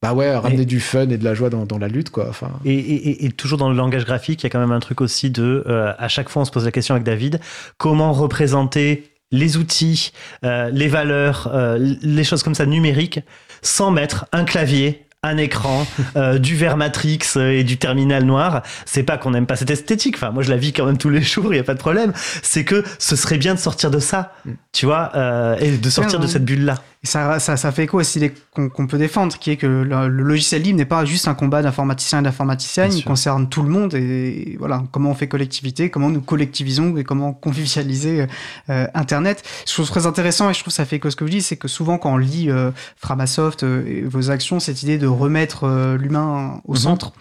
bah 0.00 0.12
ouais, 0.14 0.34
ramener 0.36 0.64
du 0.64 0.78
fun 0.80 1.08
et 1.08 1.18
de 1.18 1.24
la 1.24 1.34
joie 1.34 1.50
dans, 1.50 1.64
dans 1.66 1.78
la 1.78 1.88
lutte, 1.88 2.10
quoi. 2.10 2.26
Enfin, 2.28 2.50
Et, 2.64 2.72
et- 2.74 3.24
et- 3.26 3.32
toujours 3.32 3.58
dans 3.58 3.68
le 3.68 3.76
langage 3.76 4.04
graphique, 4.04 4.42
il 4.42 4.44
y 4.44 4.46
a 4.46 4.50
quand 4.50 4.60
même 4.60 4.70
un 4.72 4.78
truc 4.80 5.00
aussi 5.00 5.30
de, 5.30 5.64
euh, 5.66 5.92
à 5.98 6.06
chaque 6.08 6.28
fois 6.28 6.42
on 6.42 6.44
se 6.44 6.50
pose 6.52 6.64
la 6.64 6.70
question 6.70 6.94
avec 6.94 7.04
David, 7.04 7.40
comment 7.78 8.12
représenter 8.12 9.10
les 9.32 9.56
outils, 9.56 10.12
euh, 10.44 10.70
les 10.72 10.88
valeurs, 10.88 11.50
euh, 11.52 11.76
les 12.00 12.24
choses 12.24 12.42
comme 12.42 12.54
ça 12.54 12.64
numériques, 12.64 13.20
sans 13.60 13.90
mettre 13.90 14.26
un 14.32 14.44
clavier, 14.44 15.04
un 15.24 15.36
écran, 15.36 15.84
euh, 16.16 16.38
du 16.38 16.54
verre 16.54 16.76
Matrix 16.76 17.18
et 17.36 17.64
du 17.64 17.76
terminal 17.76 18.24
noir. 18.24 18.62
C'est 18.86 19.02
pas 19.02 19.18
qu'on 19.18 19.32
n'aime 19.32 19.46
pas 19.46 19.56
cette 19.56 19.70
esthétique. 19.70 20.14
Enfin, 20.14 20.30
moi 20.30 20.44
je 20.44 20.48
la 20.50 20.56
vis 20.56 20.72
quand 20.72 20.86
même 20.86 20.96
tous 20.96 21.10
les 21.10 21.20
jours, 21.32 21.52
il 21.52 21.56
y 21.56 21.60
a 21.60 21.64
pas 21.64 21.74
de 21.74 21.78
problème. 21.80 22.12
C'est 22.42 22.64
que 22.64 22.84
ce 23.00 23.16
serait 23.16 23.36
bien 23.36 23.54
de 23.54 23.58
sortir 23.58 23.90
de 23.90 23.98
ça, 23.98 24.32
tu 24.72 24.86
vois, 24.86 25.10
euh, 25.16 25.56
et 25.58 25.76
de 25.76 25.90
sortir 25.90 26.20
de 26.20 26.24
non. 26.24 26.30
cette 26.30 26.44
bulle 26.44 26.64
là. 26.64 26.76
Et 27.04 27.06
ça, 27.06 27.38
ça, 27.38 27.56
ça 27.56 27.70
fait 27.70 27.84
écho 27.84 27.98
à 28.00 28.04
cette 28.04 28.16
idée 28.16 28.34
qu'on 28.52 28.68
qu'on 28.68 28.86
peut 28.88 28.98
défendre, 28.98 29.38
qui 29.38 29.52
est 29.52 29.56
que 29.56 29.66
le, 29.66 30.08
le 30.08 30.22
logiciel 30.24 30.62
libre 30.62 30.78
n'est 30.78 30.84
pas 30.84 31.04
juste 31.04 31.28
un 31.28 31.34
combat 31.34 31.62
d'informaticiens 31.62 32.18
et 32.20 32.22
d'informaticiennes, 32.22 32.92
il 32.92 32.98
sûr. 33.02 33.04
concerne 33.06 33.48
tout 33.48 33.62
le 33.62 33.68
monde. 33.68 33.94
Et 33.94 34.56
voilà, 34.58 34.82
comment 34.90 35.10
on 35.10 35.14
fait 35.14 35.28
collectivité, 35.28 35.90
comment 35.90 36.10
nous 36.10 36.20
collectivisons 36.20 36.96
et 36.96 37.04
comment 37.04 37.32
convivialiser 37.32 38.26
euh, 38.70 38.86
Internet. 38.94 39.42
Je 39.66 39.72
trouve 39.74 39.88
très 39.88 40.06
intéressant 40.06 40.50
et 40.50 40.54
je 40.54 40.58
trouve 40.60 40.72
que 40.72 40.76
ça 40.76 40.84
fait 40.84 40.96
écho 40.96 41.06
à 41.08 41.10
ce 41.12 41.16
que 41.16 41.22
vous 41.24 41.30
dites, 41.30 41.42
c'est 41.42 41.56
que 41.56 41.68
souvent 41.68 41.98
quand 41.98 42.12
on 42.12 42.16
lit 42.16 42.50
euh, 42.50 42.72
Framasoft 42.96 43.62
euh, 43.62 43.86
et 43.86 44.02
vos 44.02 44.30
actions, 44.30 44.58
cette 44.58 44.82
idée 44.82 44.98
de 44.98 45.06
remettre 45.06 45.64
euh, 45.64 45.96
l'humain 45.96 46.60
au 46.64 46.72
Mhm. 46.72 46.78
centre. 46.78 47.12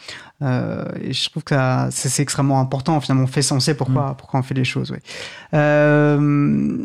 Euh, 0.44 0.86
et 1.02 1.14
je 1.14 1.30
trouve 1.30 1.44
que 1.44 1.56
c'est 1.92 2.22
extrêmement 2.22 2.60
important. 2.60 3.00
Finalement, 3.02 3.24
on 3.24 3.28
fait 3.28 3.42
ça, 3.42 3.56
on 3.56 3.60
sait 3.60 3.74
pourquoi, 3.76 4.16
pourquoi 4.18 4.40
on 4.40 4.44
fait 4.44 4.54
les 4.54 4.66
choses. 4.66 4.92
Ouais. 4.92 5.02
Euh, 5.56 6.78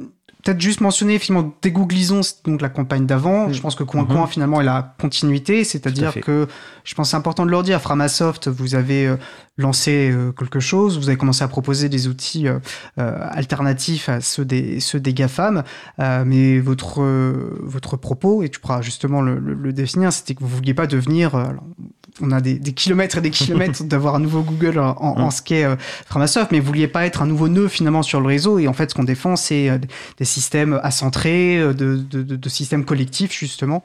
Peut-être 0.45 0.61
juste 0.61 0.81
mentionner 0.81 1.19
finalement 1.19 1.55
dégooglisons 1.63 2.23
c'est 2.23 2.45
donc 2.45 2.61
la 2.61 2.69
campagne 2.69 3.07
d'avant. 3.07 3.49
Mm. 3.49 3.53
Je 3.55 3.61
pense 3.61 3.75
que 3.75 3.85
Coin. 3.85 4.05
Coin 4.05 4.27
finalement 4.27 4.61
est 4.61 4.65
la 4.65 4.95
continuité, 5.01 5.63
c'est-à-dire 5.65 6.13
que 6.21 6.49
je 6.85 6.95
pense 6.95 7.07
que 7.07 7.11
c'est 7.13 7.17
important 7.17 7.47
de 7.47 7.51
leur 7.51 7.63
dire. 7.63 7.81
Framasoft, 7.81 8.49
vous 8.49 8.75
avez 8.75 9.07
euh, 9.07 9.17
lancé 9.57 10.11
euh, 10.13 10.33
quelque 10.33 10.59
chose, 10.61 10.99
vous 10.99 11.09
avez 11.09 11.17
commencé 11.19 11.45
à 11.45 11.49
proposer 11.49 11.89
des 11.89 12.09
outils 12.09 12.49
euh, 12.49 12.59
alternatifs 12.97 14.09
à 14.09 14.21
ceux 14.21 14.45
des 14.45 14.81
ceux 14.81 15.01
des 15.01 15.15
GAFAM, 15.15 15.63
mais 15.99 16.59
votre 16.59 17.03
votre 17.63 17.97
propos 17.97 18.43
et 18.43 18.49
tu 18.49 18.59
pourras 18.61 18.83
justement 18.83 19.21
le, 19.21 19.39
le- 19.39 19.55
le 19.55 19.73
définir, 19.73 20.13
c'était 20.13 20.35
que 20.35 20.41
vous 20.41 20.49
vouliez 20.49 20.75
pas 20.75 20.87
devenir 20.87 21.35
alors, 21.35 21.65
on 22.21 22.31
a 22.31 22.41
des, 22.41 22.59
des 22.59 22.73
kilomètres 22.73 23.19
et 23.19 23.21
des 23.21 23.31
kilomètres 23.31 23.83
d'avoir 23.85 24.15
un 24.15 24.19
nouveau 24.21 24.43
Google 24.43 24.79
en, 24.79 24.91
en, 25.01 25.21
en 25.21 25.31
ce 25.31 25.41
qu'est 25.43 25.65
euh, 25.65 25.77
Framasoft, 26.07 26.53
mais 26.53 26.61
vous 26.61 26.67
vouliez 26.67 26.89
pas 26.89 27.07
être 27.07 27.23
un 27.23 27.27
nouveau 27.27 27.49
nœud 27.49 27.69
finalement 27.69 28.03
sur 28.03 28.21
le 28.21 28.27
réseau. 28.27 28.59
Et 28.59 28.69
en 28.69 28.73
fait, 28.73 28.91
ce 28.91 28.95
qu'on 28.95 29.05
défend, 29.05 29.37
c'est 29.37 29.71
euh, 29.71 29.79
des 30.19 30.25
systèmes 30.25 30.79
accentrés, 30.83 31.59
euh, 31.59 31.73
de, 31.73 31.97
de, 31.97 32.23
de, 32.23 32.37
de 32.37 32.49
systèmes 32.49 32.85
collectifs 32.85 33.33
justement. 33.33 33.83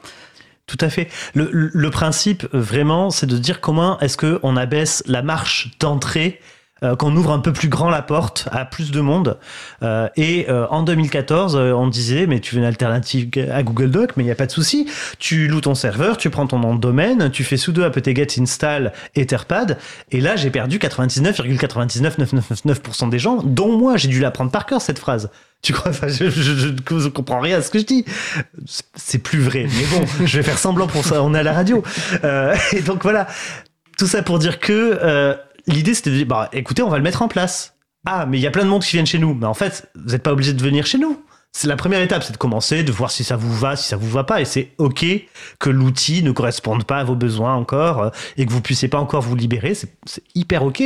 Tout 0.66 0.76
à 0.82 0.90
fait. 0.90 1.08
Le, 1.32 1.48
le- 1.72 1.90
principe, 1.90 2.46
vraiment, 2.52 3.08
c'est 3.08 3.26
de 3.26 3.38
dire 3.38 3.62
comment 3.62 3.98
est-ce 4.00 4.18
qu'on 4.18 4.54
abaisse 4.56 5.02
la 5.06 5.22
marche 5.22 5.70
d'entrée, 5.80 6.40
euh, 6.84 6.96
qu'on 6.96 7.14
ouvre 7.16 7.32
un 7.32 7.38
peu 7.40 7.52
plus 7.52 7.68
grand 7.68 7.90
la 7.90 8.02
porte 8.02 8.48
à 8.52 8.64
plus 8.64 8.90
de 8.90 9.00
monde. 9.00 9.38
Euh, 9.82 10.08
et 10.16 10.46
euh, 10.48 10.66
en 10.70 10.82
2014, 10.82 11.56
euh, 11.56 11.72
on 11.72 11.88
disait, 11.88 12.26
mais 12.26 12.40
tu 12.40 12.54
veux 12.54 12.60
une 12.60 12.66
alternative 12.66 13.28
à 13.52 13.62
Google 13.62 13.90
Doc, 13.90 14.10
mais 14.16 14.22
il 14.22 14.26
n'y 14.26 14.32
a 14.32 14.36
pas 14.36 14.46
de 14.46 14.52
souci. 14.52 14.88
Tu 15.18 15.48
loues 15.48 15.60
ton 15.60 15.74
serveur, 15.74 16.16
tu 16.16 16.30
prends 16.30 16.46
ton 16.46 16.58
nom 16.58 16.74
de 16.74 16.80
domaine, 16.80 17.30
tu 17.30 17.44
fais 17.44 17.56
sudo 17.56 17.82
apt-get 17.82 18.40
install 18.40 18.92
etherpad, 19.16 19.78
et 20.10 20.20
là, 20.20 20.36
j'ai 20.36 20.50
perdu 20.50 20.78
99,99999% 20.78 23.10
des 23.10 23.18
gens, 23.18 23.42
dont 23.42 23.76
moi, 23.76 23.96
j'ai 23.96 24.08
dû 24.08 24.20
l'apprendre 24.20 24.50
par 24.50 24.66
cœur, 24.66 24.80
cette 24.80 24.98
phrase. 24.98 25.30
Tu 25.62 25.72
crois 25.72 25.90
enfin, 25.90 26.06
je, 26.08 26.30
je, 26.30 26.68
je 26.98 27.08
comprends 27.08 27.40
rien 27.40 27.58
à 27.58 27.62
ce 27.62 27.70
que 27.70 27.78
je 27.80 27.84
dis. 27.84 28.04
C'est- 28.66 28.84
C'est 28.94 29.18
plus 29.18 29.40
vrai, 29.40 29.66
mais 29.68 29.98
bon, 29.98 30.04
je 30.24 30.36
vais 30.36 30.42
faire 30.44 30.58
semblant 30.58 30.86
pour 30.86 31.04
ça. 31.04 31.22
On 31.22 31.34
est 31.34 31.38
à 31.38 31.42
la 31.42 31.52
radio. 31.52 31.82
Euh, 32.24 32.54
et 32.72 32.80
donc 32.80 33.02
voilà, 33.02 33.26
tout 33.98 34.06
ça 34.06 34.22
pour 34.22 34.38
dire 34.38 34.60
que 34.60 34.98
euh, 35.02 35.34
l'idée 35.68 35.94
c'était 35.94 36.10
de 36.10 36.16
dire, 36.16 36.26
bah, 36.26 36.48
écoutez, 36.52 36.82
on 36.82 36.88
va 36.88 36.96
le 36.96 37.02
mettre 37.02 37.22
en 37.22 37.28
place. 37.28 37.74
Ah, 38.06 38.26
mais 38.26 38.38
il 38.38 38.40
y 38.40 38.46
a 38.46 38.50
plein 38.50 38.64
de 38.64 38.68
monde 38.68 38.82
qui 38.82 38.92
viennent 38.92 39.06
chez 39.06 39.18
nous. 39.18 39.34
Mais 39.34 39.46
en 39.46 39.54
fait, 39.54 39.90
vous 39.94 40.12
n'êtes 40.12 40.22
pas 40.22 40.32
obligé 40.32 40.52
de 40.52 40.62
venir 40.62 40.86
chez 40.86 40.98
nous. 40.98 41.22
C'est 41.52 41.66
la 41.66 41.76
première 41.76 42.02
étape, 42.02 42.22
c'est 42.22 42.32
de 42.32 42.38
commencer, 42.38 42.84
de 42.84 42.92
voir 42.92 43.10
si 43.10 43.24
ça 43.24 43.36
vous 43.36 43.52
va, 43.52 43.74
si 43.74 43.88
ça 43.88 43.96
vous 43.96 44.08
va 44.08 44.22
pas. 44.24 44.40
Et 44.40 44.44
c'est 44.44 44.72
OK 44.78 45.04
que 45.58 45.70
l'outil 45.70 46.22
ne 46.22 46.30
corresponde 46.30 46.84
pas 46.84 46.98
à 46.98 47.04
vos 47.04 47.16
besoins 47.16 47.54
encore 47.54 48.02
euh, 48.02 48.10
et 48.36 48.46
que 48.46 48.52
vous 48.52 48.60
puissiez 48.60 48.88
pas 48.88 48.98
encore 48.98 49.22
vous 49.22 49.34
libérer. 49.34 49.74
C'est 49.74 49.92
c'est 50.04 50.22
hyper 50.34 50.62
OK. 50.62 50.82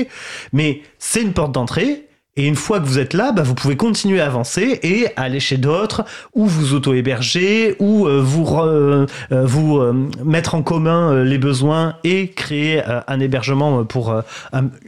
Mais 0.53 0.83
c'est 0.99 1.23
une 1.23 1.33
porte 1.33 1.53
d'entrée. 1.53 2.09
Et 2.37 2.47
une 2.47 2.57
fois 2.57 2.81
que 2.81 2.87
vous 2.87 2.99
êtes 2.99 3.13
là, 3.13 3.31
bah, 3.33 3.43
vous 3.43 3.55
pouvez 3.55 3.77
continuer 3.77 4.21
à 4.21 4.27
avancer 4.27 4.81
et 4.83 5.09
aller 5.17 5.39
chez 5.39 5.59
d'autres, 5.59 6.05
ou 6.35 6.47
vous 6.47 6.73
auto-héberger, 6.73 7.77
ou 7.79 8.07
euh, 8.07 8.23
vous, 8.23 8.47
euh, 8.59 9.07
vous 9.31 9.79
euh, 9.79 9.93
mettre 10.25 10.55
en 10.55 10.63
commun 10.63 11.13
euh, 11.13 11.25
les 11.25 11.37
besoins 11.37 11.97
et 12.05 12.31
créer 12.31 12.83
euh, 12.89 13.01
un 13.07 13.21
hébergement 13.21 13.85
pour 13.85 14.23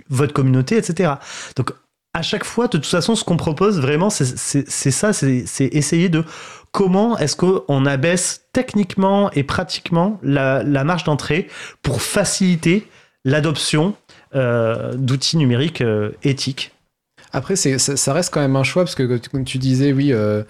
votre 0.09 0.33
communauté, 0.33 0.79
etc. 0.79 1.15
Donc, 1.57 1.73
à 2.15 2.23
chaque 2.23 2.45
fois, 2.45 2.67
de 2.67 2.79
toute 2.79 2.87
façon, 2.87 3.15
ce 3.15 3.25
qu'on 3.25 3.37
propose 3.37 3.79
vraiment, 3.81 4.09
c'est 4.09 4.91
ça, 4.91 5.13
c'est 5.13 5.45
essayer 5.59 6.09
de 6.09 6.25
comment 6.73 7.19
est-ce 7.19 7.37
qu'on 7.37 7.87
abaisse 7.87 8.47
techniquement 8.53 9.31
et 9.33 9.43
pratiquement 9.43 10.19
la, 10.23 10.63
la 10.63 10.85
marche 10.85 11.05
d'entrée 11.05 11.49
pour 11.83 12.01
faciliter 12.01 12.89
l'adoption 13.25 13.95
d'outils 14.33 15.37
numériques 15.37 15.83
éthiques. 16.23 16.74
Après, 17.35 17.57
ça, 17.57 17.79
ça 17.79 18.13
reste 18.13 18.33
quand 18.33 18.41
même 18.41 18.55
un 18.55 18.63
choix 18.63 18.85
parce 18.85 18.95
que 18.95 19.19
comme 19.29 19.45
tu 19.45 19.59
disais, 19.59 19.93
oui, 19.93 20.13
euh, 20.13 20.45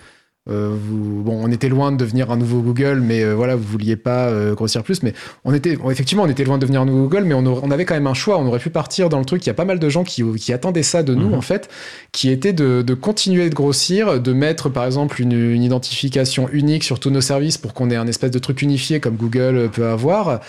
euh, 0.50 0.76
vous, 0.78 1.22
bon, 1.22 1.40
on 1.42 1.50
était 1.50 1.70
loin 1.70 1.90
de 1.90 1.96
devenir 1.96 2.30
un 2.30 2.37
nouveau 2.37 2.61
Google, 2.61 3.00
mais 3.00 3.24
euh, 3.24 3.35
voilà, 3.35 3.57
vous 3.57 3.62
vouliez 3.64 3.96
pas 3.96 4.26
euh, 4.28 4.54
grossir 4.54 4.83
plus. 4.83 5.02
Mais 5.02 5.14
on 5.46 5.54
était, 5.54 5.78
effectivement, 5.90 6.24
on 6.24 6.28
était 6.28 6.44
loin 6.44 6.57
de 6.57 6.61
devenir 6.61 6.83
un 6.83 6.85
nouveau 6.85 7.04
Google, 7.09 7.24
mais 7.24 7.33
on, 7.33 7.70
avait 7.70 7.87
quand 7.87 7.94
même 7.94 8.07
un 8.07 8.14
choix. 8.14 8.38
On 8.38 8.46
aurait 8.46 8.59
pu 8.59 8.68
partir 8.68 9.09
dans 9.09 9.18
le 9.18 9.24
truc. 9.24 9.44
Il 9.46 9.48
y 9.48 9.50
a 9.50 9.54
pas 9.54 9.64
mal 9.64 9.78
de 9.78 9.88
gens 9.88 10.04
qui, 10.04 10.22
qui 10.37 10.52
attendaient 10.52 10.83
ça 10.83 11.02
de 11.02 11.14
nous, 11.14 11.28
Mhm. 11.28 11.35
en 11.35 11.40
fait, 11.40 11.70
qui 12.12 12.28
était 12.28 12.52
de, 12.52 12.83
de 12.83 12.94
continuer 12.94 13.48
de 13.48 13.54
grossir, 13.54 14.20
de 14.20 14.33
mettre 14.35 14.68
par 14.68 14.85
exemple 14.85 15.22
une, 15.22 15.33
une 15.33 15.62
identification 15.62 16.50
unique 16.52 16.85
sur 16.85 17.00
tous 17.00 17.11
nos 17.11 17.22
services 17.22 17.57
pour 17.57 17.72
qu'on 17.72 17.88
ait 17.90 17.97
un 17.97 18.07
espèce 18.07 18.30
de 18.30 18.38
truc 18.38 18.61
unifié 18.61 19.01
comme 19.01 19.16
Google 19.16 19.70
peut 19.72 19.86
avoir, 19.86 20.40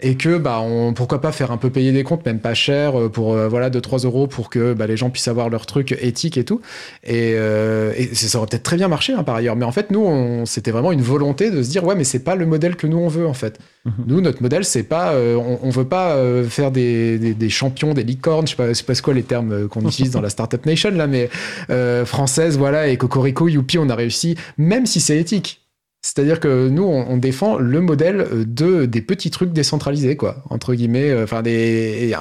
et 0.00 0.16
que 0.16 0.36
bah, 0.36 0.60
on, 0.62 0.94
pourquoi 0.94 1.20
pas 1.20 1.30
faire 1.30 1.52
un 1.52 1.58
peu 1.58 1.70
payer 1.70 1.92
des 1.92 2.02
comptes, 2.02 2.26
même 2.26 2.40
pas 2.40 2.54
cher, 2.54 2.94
pour 3.12 3.36
voilà 3.36 3.70
2-3 3.70 4.04
euros 4.04 4.26
pour 4.26 4.50
que 4.50 4.74
bah, 4.74 4.88
les 4.88 4.96
gens 4.96 5.10
puissent 5.10 5.28
avoir 5.28 5.48
leur 5.48 5.66
truc 5.66 5.96
éthique 6.00 6.36
et 6.38 6.44
tout. 6.44 6.60
Et, 7.04 7.34
et 7.34 8.14
ça 8.14 8.38
aurait 8.38 8.48
peut-être 8.48 8.64
très 8.64 8.76
bien 8.76 8.88
marché 8.88 9.12
hein, 9.12 9.22
par 9.22 9.36
ailleurs. 9.36 9.43
Ailleurs. 9.44 9.56
Mais 9.56 9.64
en 9.64 9.72
fait, 9.72 9.90
nous, 9.90 10.44
c'était 10.46 10.70
vraiment 10.70 10.92
une 10.92 11.02
volonté 11.02 11.50
de 11.50 11.62
se 11.62 11.70
dire, 11.70 11.84
ouais, 11.84 11.94
mais 11.94 12.04
c'est 12.04 12.24
pas 12.24 12.34
le 12.34 12.46
modèle 12.46 12.76
que 12.76 12.86
nous 12.86 12.98
on 12.98 13.08
veut 13.08 13.26
en 13.26 13.34
fait. 13.34 13.58
Mhm. 13.84 13.92
Nous, 14.06 14.20
notre 14.20 14.42
modèle, 14.42 14.64
c'est 14.64 14.82
pas, 14.82 15.12
euh, 15.12 15.36
on, 15.36 15.58
on 15.62 15.70
veut 15.70 15.84
pas 15.84 16.14
euh, 16.14 16.44
faire 16.44 16.70
des, 16.70 17.18
des, 17.18 17.34
des 17.34 17.50
champions, 17.50 17.94
des 17.94 18.02
licornes. 18.02 18.46
Je 18.46 18.52
sais 18.52 18.56
pas, 18.56 18.68
je 18.68 18.72
sais 18.72 18.84
pas 18.84 18.94
quoi 18.94 19.14
les 19.14 19.22
termes 19.22 19.52
euh, 19.52 19.68
qu'on 19.68 19.86
utilise 19.86 20.12
dans 20.12 20.20
la 20.20 20.30
startup 20.30 20.64
nation 20.66 20.90
là, 20.90 21.06
mais 21.06 21.28
euh, 21.70 22.04
française, 22.04 22.56
voilà, 22.58 22.88
et 22.88 22.96
Cocorico, 22.96 23.48
youpi, 23.48 23.78
on 23.78 23.88
a 23.88 23.94
réussi, 23.94 24.36
même 24.56 24.86
si 24.86 25.00
c'est 25.00 25.18
éthique. 25.18 25.60
C'est-à-dire 26.02 26.40
que 26.40 26.68
nous, 26.68 26.84
on, 26.84 27.06
on 27.08 27.16
défend 27.16 27.56
le 27.58 27.80
modèle 27.80 28.26
de 28.46 28.84
des 28.84 29.00
petits 29.00 29.30
trucs 29.30 29.52
décentralisés, 29.52 30.16
quoi, 30.16 30.42
entre 30.50 30.74
guillemets. 30.74 31.14
Enfin, 31.22 31.42
des. 31.42 32.14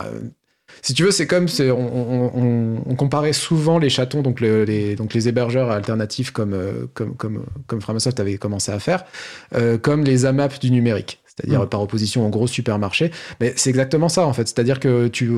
Si 0.83 0.93
tu 0.93 1.03
veux, 1.03 1.11
c'est 1.11 1.25
comme 1.27 1.47
on 2.85 2.95
comparait 2.95 3.31
souvent 3.33 3.79
les 3.79 3.89
chatons, 3.89 4.21
donc, 4.21 4.41
le- 4.41 4.65
les, 4.65 4.95
donc 4.95 5.13
les 5.13 5.27
hébergeurs 5.29 5.71
alternatifs 5.71 6.31
comme, 6.31 6.53
euh, 6.53 6.87
comme, 6.93 7.15
comme, 7.15 7.45
comme 7.67 7.81
Framasoft 7.81 8.19
avait 8.19 8.37
commencé 8.37 8.71
à 8.71 8.79
faire, 8.79 9.05
euh, 9.55 9.77
comme 9.77 10.03
les 10.03 10.25
AMAP 10.25 10.59
du 10.59 10.69
numérique. 10.71 11.22
C'est-à-dire 11.35 11.63
Mm. 11.63 11.69
par 11.69 11.81
opposition 11.81 12.25
aux 12.25 12.29
gros 12.29 12.45
supermarchés. 12.47 13.09
Mais 13.41 13.53
c'est 13.55 13.69
exactement 13.71 14.07
ça, 14.09 14.25
en 14.27 14.33
fait. 14.33 14.47
C'est-à-dire 14.47 14.79
que 14.79 15.07
tu, 15.07 15.29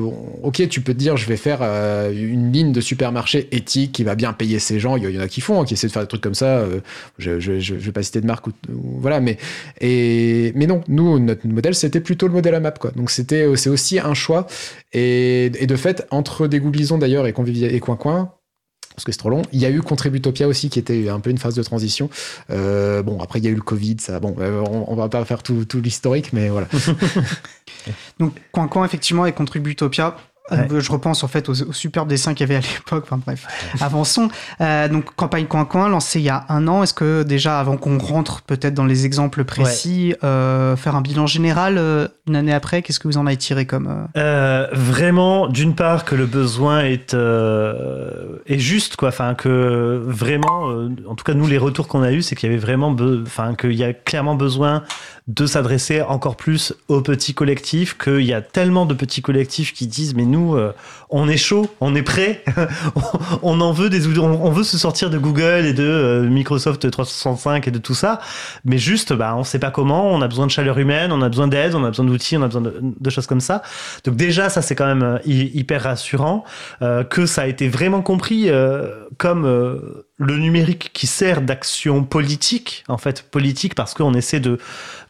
ok, 0.42 0.68
tu 0.68 0.80
peux 0.82 0.92
te 0.92 0.98
dire, 0.98 1.16
je 1.16 1.26
vais 1.26 1.36
faire 1.38 1.60
euh, 1.62 2.12
une 2.12 2.52
ligne 2.52 2.72
de 2.72 2.80
supermarché 2.82 3.48
éthique 3.52 3.92
qui 3.92 4.04
va 4.04 4.14
bien 4.14 4.32
payer 4.34 4.58
ces 4.58 4.78
gens. 4.78 4.96
Il 4.96 5.08
y, 5.10 5.18
en 5.18 5.20
a 5.22 5.28
qui 5.28 5.40
font, 5.40 5.60
hein, 5.60 5.64
qui 5.64 5.74
essaient 5.74 5.86
de 5.86 5.92
faire 5.92 6.02
des 6.02 6.08
trucs 6.08 6.20
comme 6.22 6.34
ça. 6.34 6.58
euh, 6.58 6.80
je, 7.18 7.40
je, 7.40 7.58
je, 7.60 7.74
je 7.78 7.84
vais 7.86 7.92
pas 7.92 8.02
citer 8.02 8.20
de 8.20 8.26
marque 8.26 8.46
ou, 8.46 8.52
ou- 8.70 8.98
voilà, 9.00 9.20
mais 9.20 9.38
et 9.80 10.52
mais 10.54 10.66
non, 10.66 10.82
nous 10.88 11.18
notre 11.18 11.46
modèle 11.46 11.74
c'était 11.74 12.00
plutôt 12.00 12.26
le 12.26 12.32
modèle 12.34 12.54
AMAP 12.54 12.78
quoi. 12.78 12.90
Donc 12.96 13.10
c'était 13.10 13.46
c'est 13.56 13.70
aussi 13.70 13.98
un 13.98 14.14
choix 14.14 14.46
et, 14.92 15.46
et 15.58 15.66
de 15.66 15.76
fait 15.76 16.06
entre 16.10 16.46
dégoublisons 16.46 16.98
d'ailleurs 16.98 17.26
et 17.26 17.32
convivia 17.32 17.68
et 17.70 17.80
coin 17.80 17.96
coin 17.96 18.32
parce 18.96 19.04
que 19.04 19.12
c'est 19.12 19.18
trop 19.18 19.30
long. 19.30 19.42
Il 19.52 19.60
y 19.60 19.66
a 19.66 19.70
eu 19.70 19.82
Contributopia 19.82 20.48
aussi 20.48 20.70
qui 20.70 20.78
était 20.78 21.08
un 21.08 21.20
peu 21.20 21.30
une 21.30 21.38
phase 21.38 21.54
de 21.54 21.62
transition. 21.62 22.10
Euh, 22.50 23.02
bon 23.02 23.20
après 23.20 23.38
il 23.38 23.44
y 23.44 23.48
a 23.48 23.50
eu 23.50 23.54
le 23.54 23.60
Covid, 23.60 23.96
ça. 24.00 24.18
Bon, 24.18 24.34
euh, 24.40 24.62
on, 24.68 24.86
on 24.88 24.96
va 24.96 25.08
pas 25.08 25.24
faire 25.24 25.42
tout, 25.42 25.64
tout 25.66 25.80
l'historique, 25.80 26.32
mais 26.32 26.48
voilà. 26.48 26.66
Donc, 28.18 28.34
Coin 28.52 28.68
Coin, 28.68 28.84
effectivement, 28.84 29.26
et 29.26 29.32
Contributopia. 29.32 30.16
Ouais. 30.50 30.68
Euh, 30.70 30.80
Je 30.80 30.92
repense 30.92 31.24
en 31.24 31.28
fait 31.28 31.48
aux, 31.48 31.62
aux 31.62 31.72
superbes 31.72 32.08
dessins 32.08 32.34
qu'il 32.34 32.48
y 32.48 32.52
avait 32.52 32.64
à 32.64 32.68
l'époque. 32.74 33.04
Enfin 33.06 33.20
bref, 33.24 33.46
avançons. 33.80 34.28
Euh, 34.60 34.88
donc 34.88 35.14
campagne 35.16 35.46
coin 35.46 35.64
coin 35.64 35.88
lancée 35.88 36.20
il 36.20 36.24
y 36.24 36.28
a 36.30 36.44
un 36.48 36.68
an. 36.68 36.82
Est-ce 36.82 36.94
que 36.94 37.22
déjà 37.22 37.58
avant 37.58 37.76
qu'on 37.76 37.98
rentre 37.98 38.42
peut-être 38.42 38.74
dans 38.74 38.84
les 38.84 39.06
exemples 39.06 39.44
précis, 39.44 40.14
euh, 40.24 40.76
faire 40.76 40.94
un 40.96 41.00
bilan 41.00 41.26
général 41.26 41.78
euh, 41.78 42.08
une 42.28 42.36
année 42.36 42.52
après, 42.52 42.82
qu'est-ce 42.82 43.00
que 43.00 43.08
vous 43.08 43.18
en 43.18 43.26
avez 43.26 43.36
tiré 43.36 43.66
comme 43.66 44.06
vraiment, 44.72 45.46
d'une 45.48 45.74
part, 45.74 46.04
que 46.04 46.14
le 46.14 46.26
besoin 46.26 46.80
est, 46.80 47.14
est 47.14 48.58
juste, 48.58 48.96
quoi. 48.96 49.08
Enfin, 49.08 49.34
que 49.34 50.02
vraiment, 50.06 50.66
en 51.08 51.14
tout 51.14 51.24
cas, 51.24 51.34
nous, 51.34 51.46
les 51.46 51.58
retours 51.58 51.88
qu'on 51.88 52.02
a 52.02 52.12
eus, 52.12 52.22
c'est 52.22 52.34
qu'il 52.34 52.50
y 52.50 52.52
avait 52.52 52.60
vraiment, 52.60 52.94
enfin, 53.22 53.54
qu'il 53.54 53.74
y 53.74 53.84
a 53.84 53.92
clairement 53.92 54.34
besoin 54.34 54.82
de 55.26 55.44
s'adresser 55.44 56.02
encore 56.02 56.36
plus 56.36 56.72
aux 56.86 57.00
petits 57.00 57.34
collectifs, 57.34 57.98
qu'il 57.98 58.22
y 58.22 58.32
a 58.32 58.40
tellement 58.40 58.86
de 58.86 58.94
petits 58.94 59.22
collectifs 59.22 59.74
qui 59.74 59.88
disent, 59.88 60.14
mais 60.14 60.24
nous, 60.24 60.54
euh, 60.54 60.72
on 61.10 61.28
est 61.28 61.36
chaud, 61.36 61.68
on 61.80 61.96
est 61.96 62.04
prêt, 62.04 62.44
on 63.42 63.60
en 63.60 63.72
veut 63.72 63.90
des, 63.90 64.06
on, 64.18 64.50
veut 64.50 64.62
se 64.62 64.78
sortir 64.78 65.10
de 65.10 65.18
Google 65.18 65.66
et 65.66 65.72
de 65.72 65.82
euh, 65.82 66.28
Microsoft 66.28 66.88
365 66.88 67.66
et 67.66 67.70
de 67.72 67.78
tout 67.78 67.94
ça, 67.94 68.20
mais 68.64 68.78
juste, 68.78 69.12
bah, 69.12 69.34
on 69.36 69.42
sait 69.42 69.58
pas 69.58 69.72
comment, 69.72 70.06
on 70.12 70.22
a 70.22 70.28
besoin 70.28 70.46
de 70.46 70.52
chaleur 70.52 70.78
humaine, 70.78 71.10
on 71.10 71.20
a 71.22 71.28
besoin 71.28 71.48
d'aide, 71.48 71.74
on 71.74 71.84
a 71.84 71.88
besoin 71.88 72.04
d'outils, 72.04 72.36
on 72.36 72.42
a 72.42 72.46
besoin 72.46 72.62
de, 72.62 73.10
choses 73.10 73.26
comme 73.26 73.40
ça. 73.40 73.62
Donc 74.04 74.14
déjà, 74.14 74.48
ça 74.48 74.62
c'est 74.62 74.76
quand 74.76 74.86
même 74.86 75.02
euh, 75.02 75.18
hy- 75.24 75.50
hyper 75.54 75.82
rassurant 75.82 76.44
que 77.10 77.26
ça 77.26 77.42
a 77.42 77.46
été 77.46 77.68
vraiment 77.68 78.02
compris 78.02 78.48
comme 79.18 80.04
le 80.18 80.38
numérique 80.38 80.90
qui 80.94 81.06
sert 81.06 81.42
d'action 81.42 82.02
politique, 82.02 82.84
en 82.88 82.96
fait 82.96 83.22
politique 83.22 83.74
parce 83.74 83.92
qu'on 83.94 84.14
essaie 84.14 84.40
de 84.40 84.58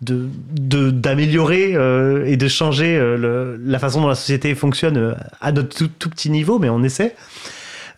de- 0.03 0.29
de- 0.51 0.91
d'améliorer 0.91 1.75
euh, 1.77 2.27
et 2.27 2.37
de 2.37 2.49
changer 2.49 2.97
euh, 2.99 3.17
le- 3.17 3.57
la 3.65 3.79
façon 3.79 4.01
dont 4.03 4.09
la 4.09 4.15
société 4.17 4.55
fonctionne 4.55 4.97
euh, 4.97 5.15
à 5.41 5.53
notre 5.53 5.77
tout, 5.77 5.89
tout 5.89 6.11
petit 6.11 6.29
niveau, 6.31 6.59
mais 6.59 6.69
on 6.69 6.83
essaie. 6.83 7.15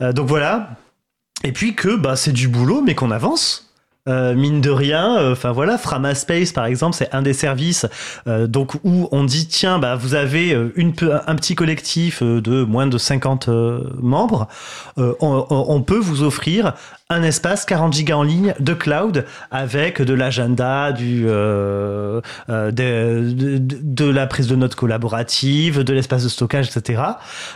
Euh, 0.02 0.12
donc 0.12 0.28
voilà. 0.28 0.76
Et 1.44 1.52
puis 1.52 1.74
que 1.74 1.96
bah, 1.96 2.14
c'est 2.16 2.32
du 2.32 2.46
boulot, 2.48 2.82
mais 2.82 2.94
qu'on 2.94 3.11
avance. 3.11 3.68
Euh, 4.09 4.34
mine 4.34 4.61
de 4.61 4.70
rien, 4.70 5.30
enfin 5.32 5.52
voilà, 5.52 5.78
Framaspace 5.78 6.52
par 6.52 6.64
exemple, 6.66 6.96
c'est 6.96 7.14
un 7.14 7.22
des 7.22 7.34
services 7.34 7.86
euh, 8.26 8.46
donc 8.46 8.74
où 8.84 9.09
on 9.12 9.24
dit 9.24 9.46
tiens 9.46 9.78
bah 9.78 9.96
vous 9.96 10.14
avez 10.14 10.54
euh, 10.54 10.72
une 10.76 10.94
un 11.26 11.34
petit 11.34 11.54
collectif 11.54 12.22
euh, 12.22 12.40
de 12.40 12.62
moins 12.62 12.86
de 12.86 12.98
50 12.98 13.48
euh, 13.48 13.80
membres, 14.00 14.48
euh, 14.98 15.14
on, 15.20 15.82
peut 15.82 15.98
vous 15.98 16.22
offrir 16.22 16.74
un 17.11 17.22
espace 17.22 17.64
40 17.64 17.92
gigas 17.92 18.16
en 18.16 18.22
ligne 18.22 18.54
de 18.61 18.74
cloud 18.74 19.24
avec 19.50 20.02
de 20.02 20.12
l'agenda, 20.12 20.92
du 20.92 21.24
euh, 21.26 22.20
euh, 22.50 22.70
de, 22.70 24.04
la 24.04 24.26
prise 24.26 24.46
de 24.46 24.56
notes 24.56 24.74
collaborative, 24.74 25.84
de 25.84 25.92
l'espace 25.94 26.24
de 26.24 26.28
stockage, 26.28 26.68
etc. 26.68 27.02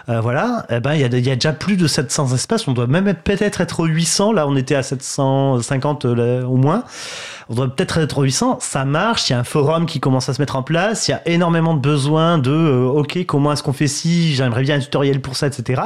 Euh, 0.09 0.21
voilà, 0.21 0.67
eh 0.71 0.81
ben 0.81 0.95
il 0.95 1.01
y 1.01 1.05
a, 1.05 1.09
déjà 1.09 1.53
plus 1.53 1.77
de 1.77 1.87
700 1.87 2.35
espaces. 2.35 2.67
On 2.67 2.73
doit 2.73 2.87
même 2.87 3.09
être- 3.09 3.23
peut-être 3.23 3.61
être 3.61 3.81
aux 3.81 3.87
800. 3.87 4.33
Là, 4.33 4.47
on 4.47 4.57
était 4.57 4.75
à 4.75 4.83
750 4.83 6.05
euh, 6.07 6.15
là, 6.41 6.42
au 6.43 6.57
moins. 6.57 6.85
On 7.49 7.55
doit 7.55 7.69
peut-être 7.69 7.99
être 7.99 8.19
aux 8.19 8.23
800. 8.23 8.59
Ça 8.61 8.85
marche. 8.85 9.29
Il 9.29 9.33
y 9.33 9.37
a 9.37 9.39
un 9.39 9.45
forum 9.45 9.87
qui 9.87 10.01
commence 10.01 10.29
à 10.29 10.35
se 10.35 10.41
mettre 10.41 10.57
en 10.57 10.63
place. 10.63 11.09
Il 11.09 11.13
y 11.13 11.15
a 11.15 11.23
énormément 11.27 11.75
de 11.75 11.81
besoins 11.81 12.39
de 12.39 12.51
euh, 12.51 12.87
OK, 12.87 13.25
comment 13.27 13.53
est-ce 13.53 13.63
qu'on 13.63 13.73
fait 13.73 13.89
ci 13.89 14.35
J'aimerais 14.35 14.63
bien 14.63 14.77
un 14.77 14.81
tutoriel 14.81 15.21
pour 15.21 15.37
ça, 15.37 15.47
etc. 15.47 15.83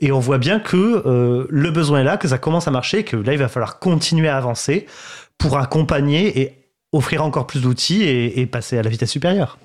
Et 0.00 0.12
on 0.12 0.20
voit 0.20 0.38
bien 0.38 0.60
que 0.60 1.02
euh, 1.06 1.46
le 1.48 1.70
besoin 1.70 2.00
est 2.00 2.04
là, 2.04 2.16
que 2.16 2.28
ça 2.28 2.38
commence 2.38 2.68
à 2.68 2.70
marcher, 2.70 3.04
que 3.04 3.16
là, 3.16 3.32
il 3.32 3.38
va 3.38 3.48
falloir 3.48 3.78
continuer 3.78 4.28
à 4.28 4.36
avancer 4.36 4.86
pour 5.38 5.58
accompagner 5.58 6.40
et 6.40 6.56
offrir 6.92 7.24
encore 7.24 7.46
plus 7.46 7.62
d'outils 7.62 8.02
et 8.02 8.46
passer 8.46 8.76
à 8.76 8.82
la 8.82 8.90
vitesse 8.90 9.10
supérieure. 9.10 9.58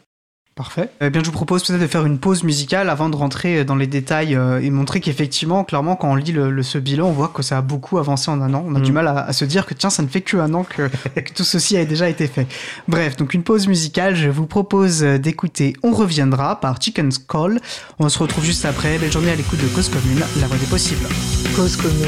Parfait. 0.56 0.90
Eh 1.02 1.10
bien, 1.10 1.20
je 1.22 1.26
vous 1.26 1.34
propose 1.34 1.66
peut-être 1.66 1.82
de 1.82 1.86
faire 1.88 2.06
une 2.06 2.18
pause 2.18 2.44
musicale 2.46 2.90
avant 2.90 3.10
de 3.10 3.16
rentrer 3.18 3.66
dans 3.66 3.76
les 3.76 3.88
détails 3.88 4.36
euh, 4.36 4.62
et 4.62 4.70
montrer 4.70 5.02
qu'effectivement, 5.02 5.66
clairement, 5.66 5.98
quand 5.98 6.10
on 6.10 6.16
lit 6.16 6.32
le, 6.32 6.50
le- 6.50 6.64
ce 6.64 6.78
bilan, 6.78 7.08
on 7.08 7.12
voit 7.12 7.28
que 7.28 7.44
ça 7.44 7.58
a 7.58 7.62
beaucoup 7.62 7.98
avancé 7.98 8.32
en 8.32 8.40
un 8.42 8.54
an. 8.54 8.64
On 8.66 8.74
a 8.74 8.80
Mm. 8.80 8.84
du 8.84 8.92
mal 8.94 9.08
à, 9.10 9.20
à 9.26 9.34
se 9.34 9.44
dire 9.44 9.66
que 9.66 9.74
tiens, 9.74 9.90
ça 9.90 10.02
ne 10.02 10.08
fait 10.08 10.22
que 10.22 10.38
un 10.38 10.54
an 10.54 10.64
que, 10.64 10.88
que 11.20 11.34
tout 11.34 11.44
ceci 11.44 11.76
a 11.76 11.84
déjà 11.84 12.08
été 12.08 12.28
fait. 12.28 12.48
Bref, 12.88 13.18
donc 13.18 13.34
une 13.34 13.44
pause 13.44 13.68
musicale. 13.68 14.16
Je 14.16 14.30
vous 14.30 14.46
propose 14.46 15.04
euh, 15.04 15.18
d'écouter 15.18 15.74
On 15.84 15.92
reviendra 15.92 16.62
par 16.62 16.82
Chicken's 16.82 17.18
Call. 17.18 17.60
On 18.00 18.08
se 18.08 18.18
retrouve 18.18 18.46
juste 18.46 18.64
après. 18.64 18.98
Belle 18.98 19.12
journée 19.12 19.32
à 19.32 19.36
l'écoute 19.36 19.60
de 19.62 19.68
Cause 19.68 19.90
Commune, 19.90 20.24
la 20.40 20.48
voix 20.48 20.56
des 20.58 20.68
possibles. 20.68 21.06
Cause 21.58 21.76
commune. 21.76 22.06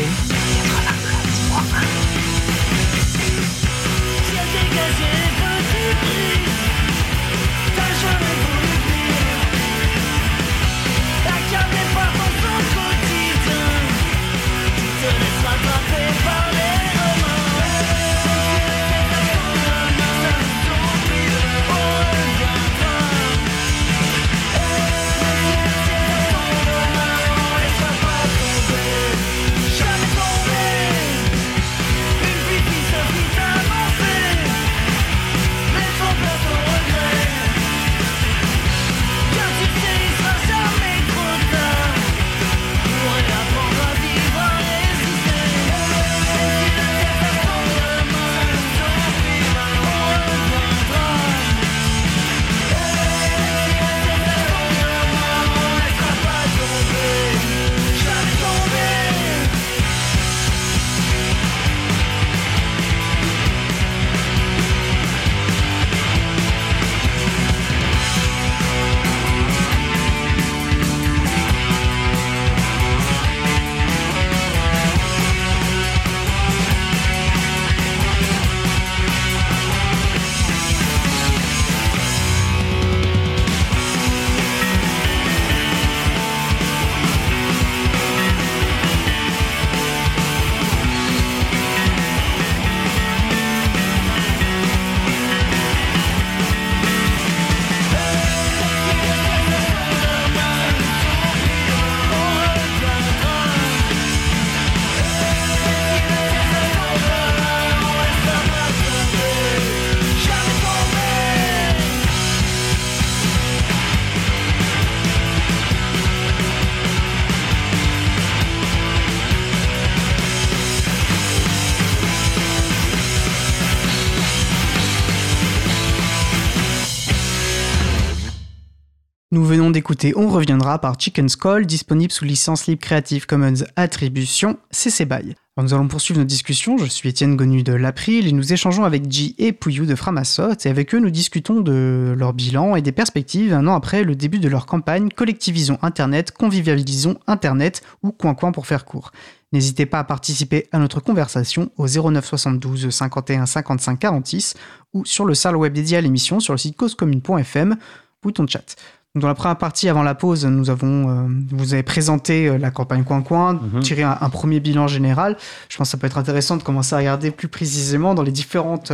On 130.16 130.28
reviendra 130.28 130.80
par 130.80 131.00
Chicken 131.00 131.28
Skull, 131.28 131.66
disponible 131.66 132.12
sous 132.12 132.26
licence 132.26 132.68
libre 132.68 132.82
Creative 132.82 133.26
Commons 133.26 133.64
Attribution 133.76 134.58
CC 134.70 135.06
BY. 135.06 135.36
Nous 135.58 135.74
allons 135.74 135.88
poursuivre 135.88 136.20
notre 136.20 136.30
discussion. 136.30 136.78
Je 136.78 136.86
suis 136.86 137.10
Étienne 137.10 137.36
Gonu 137.36 137.64
de 137.64 137.74
l'April 137.74 138.28
et 138.28 138.32
nous 138.32 138.54
échangeons 138.54 138.84
avec 138.84 139.12
J 139.12 139.34
et 139.40 139.54
Pouillou 139.54 139.86
de 139.86 139.96
Framasoft 139.96 140.66
et 140.66 140.70
avec 140.70 140.94
eux 140.94 141.00
nous 141.00 141.10
discutons 141.10 141.62
de 141.62 142.14
leur 142.16 142.34
bilan 142.34 142.76
et 142.76 142.84
des 142.84 142.92
perspectives 142.92 143.54
un 143.54 143.66
an 143.66 143.74
après 143.74 144.04
le 144.04 144.16
début 144.16 144.38
de 144.40 144.48
leur 144.48 144.68
campagne 144.68 145.10
Collectivisons 145.10 145.80
Internet, 145.82 146.32
convivialisons 146.32 147.18
Internet 147.26 147.82
ou 148.04 148.12
Coin 148.12 148.36
Coin 148.36 148.52
pour 148.52 148.68
faire 148.68 148.86
court. 148.86 149.12
N'hésitez 149.52 149.88
pas 149.88 150.00
à 150.00 150.04
participer 150.04 150.68
à 150.72 150.78
notre 150.78 151.00
conversation 151.00 151.72
au 151.78 151.88
09 151.88 152.24
72 152.24 152.90
51 152.92 153.48
55 153.48 153.98
46 153.98 154.54
ou 154.94 155.06
sur 155.06 155.26
le 155.26 155.34
salon 155.34 155.60
web 155.60 155.74
dédié 155.74 155.98
à 155.98 156.02
l'émission 156.02 156.40
sur 156.40 156.54
le 156.54 156.60
site 156.60 156.78
causecommune.fm, 156.78 157.78
bouton 158.22 158.46
chat. 158.48 158.76
Dans 159.18 159.28
la 159.28 159.36
première 159.36 159.58
partie, 159.58 159.90
avant 159.90 160.04
la 160.04 160.16
pause, 160.16 160.46
nous 160.46 160.70
avons, 160.70 161.10
euh, 161.10 161.28
vous 161.52 161.74
avez 161.74 161.84
présenté 161.84 162.48
euh, 162.48 162.58
la 162.58 162.72
campagne 162.72 163.04
Coin 163.04 163.22
Coin, 163.22 163.60
Mhm. 163.74 163.82
tiré 163.82 164.04
un, 164.04 164.18
un 164.22 164.30
premier 164.30 164.60
bilan 164.60 164.88
général. 164.88 165.38
Je 165.70 165.78
pense 165.78 165.88
que 165.88 165.92
ça 165.92 165.98
peut 165.98 166.08
être 166.08 166.18
intéressant 166.18 166.58
de 166.58 166.64
commencer 166.64 166.94
à 166.96 167.00
regarder 167.00 167.32
plus 167.32 167.48
précisément 167.48 168.14
dans 168.14 168.24
les 168.24 168.32
différentes 168.32 168.92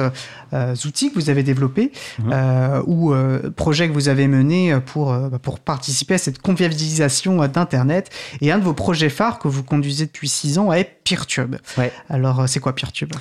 euh, 0.53 0.75
outils 0.85 1.09
que 1.11 1.15
vous 1.15 1.29
avez 1.29 1.43
développés 1.43 1.91
Mhm. 2.19 2.31
euh, 2.33 2.81
ou 2.85 3.13
projets 3.55 3.87
que 3.87 3.93
vous 3.93 4.07
avez 4.09 4.27
menés 4.27 4.75
pour, 4.85 5.13
bah, 5.13 5.39
pour 5.41 5.59
participer 5.59 6.13
à 6.15 6.17
cette 6.17 6.39
convivialisation 6.41 7.37
d'Internet. 7.47 8.09
Et 8.41 8.51
un 8.51 8.57
de 8.59 8.63
vos 8.63 8.73
projets 8.73 9.09
phares 9.09 9.39
que 9.39 9.47
vous 9.47 9.63
conduisez 9.63 10.05
depuis 10.05 10.27
six 10.29 10.57
ans 10.57 10.71
est 10.71 10.89
PeerTube. 11.03 11.55
Ouais. 11.77 11.91
Alors, 12.09 12.47
c'est 12.47 12.59
quoi 12.59 12.73
PeerTube? 12.73 13.11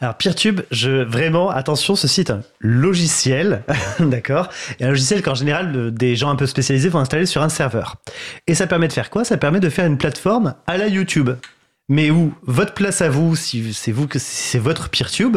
Alors 0.00 0.14
PeerTube, 0.16 0.60
je 0.70 1.02
vraiment 1.04 1.50
attention, 1.50 1.94
ceci 1.96 2.20
est 2.22 2.30
un 2.30 2.40
logiciel, 2.60 3.62
d'accord, 4.00 4.48
et 4.80 4.84
un 4.84 4.88
logiciel 4.88 5.22
qu'en 5.22 5.34
général 5.34 5.92
des 5.92 6.16
gens 6.16 6.30
un 6.30 6.36
peu 6.40 6.46
spécialisés 6.46 6.88
vont 6.88 7.00
installer 7.00 7.26
sur 7.26 7.42
un 7.42 7.50
serveur. 7.50 7.96
Et 8.46 8.54
ça 8.54 8.66
permet 8.66 8.88
de 8.88 8.94
faire 8.94 9.10
quoi? 9.10 9.24
Ça 9.24 9.36
permet 9.36 9.60
de 9.60 9.68
faire 9.68 9.84
une 9.84 9.98
plateforme 9.98 10.54
à 10.66 10.78
la 10.78 10.88
YouTube. 10.88 11.28
Mais 11.90 12.10
où 12.10 12.32
votre 12.44 12.72
place 12.72 13.02
à 13.02 13.10
vous, 13.10 13.36
si 13.36 13.74
c'est 13.74 13.92
vous 13.92 14.06
que 14.06 14.18
c'est 14.18 14.58
votre 14.58 14.88
PeerTube, 14.88 15.36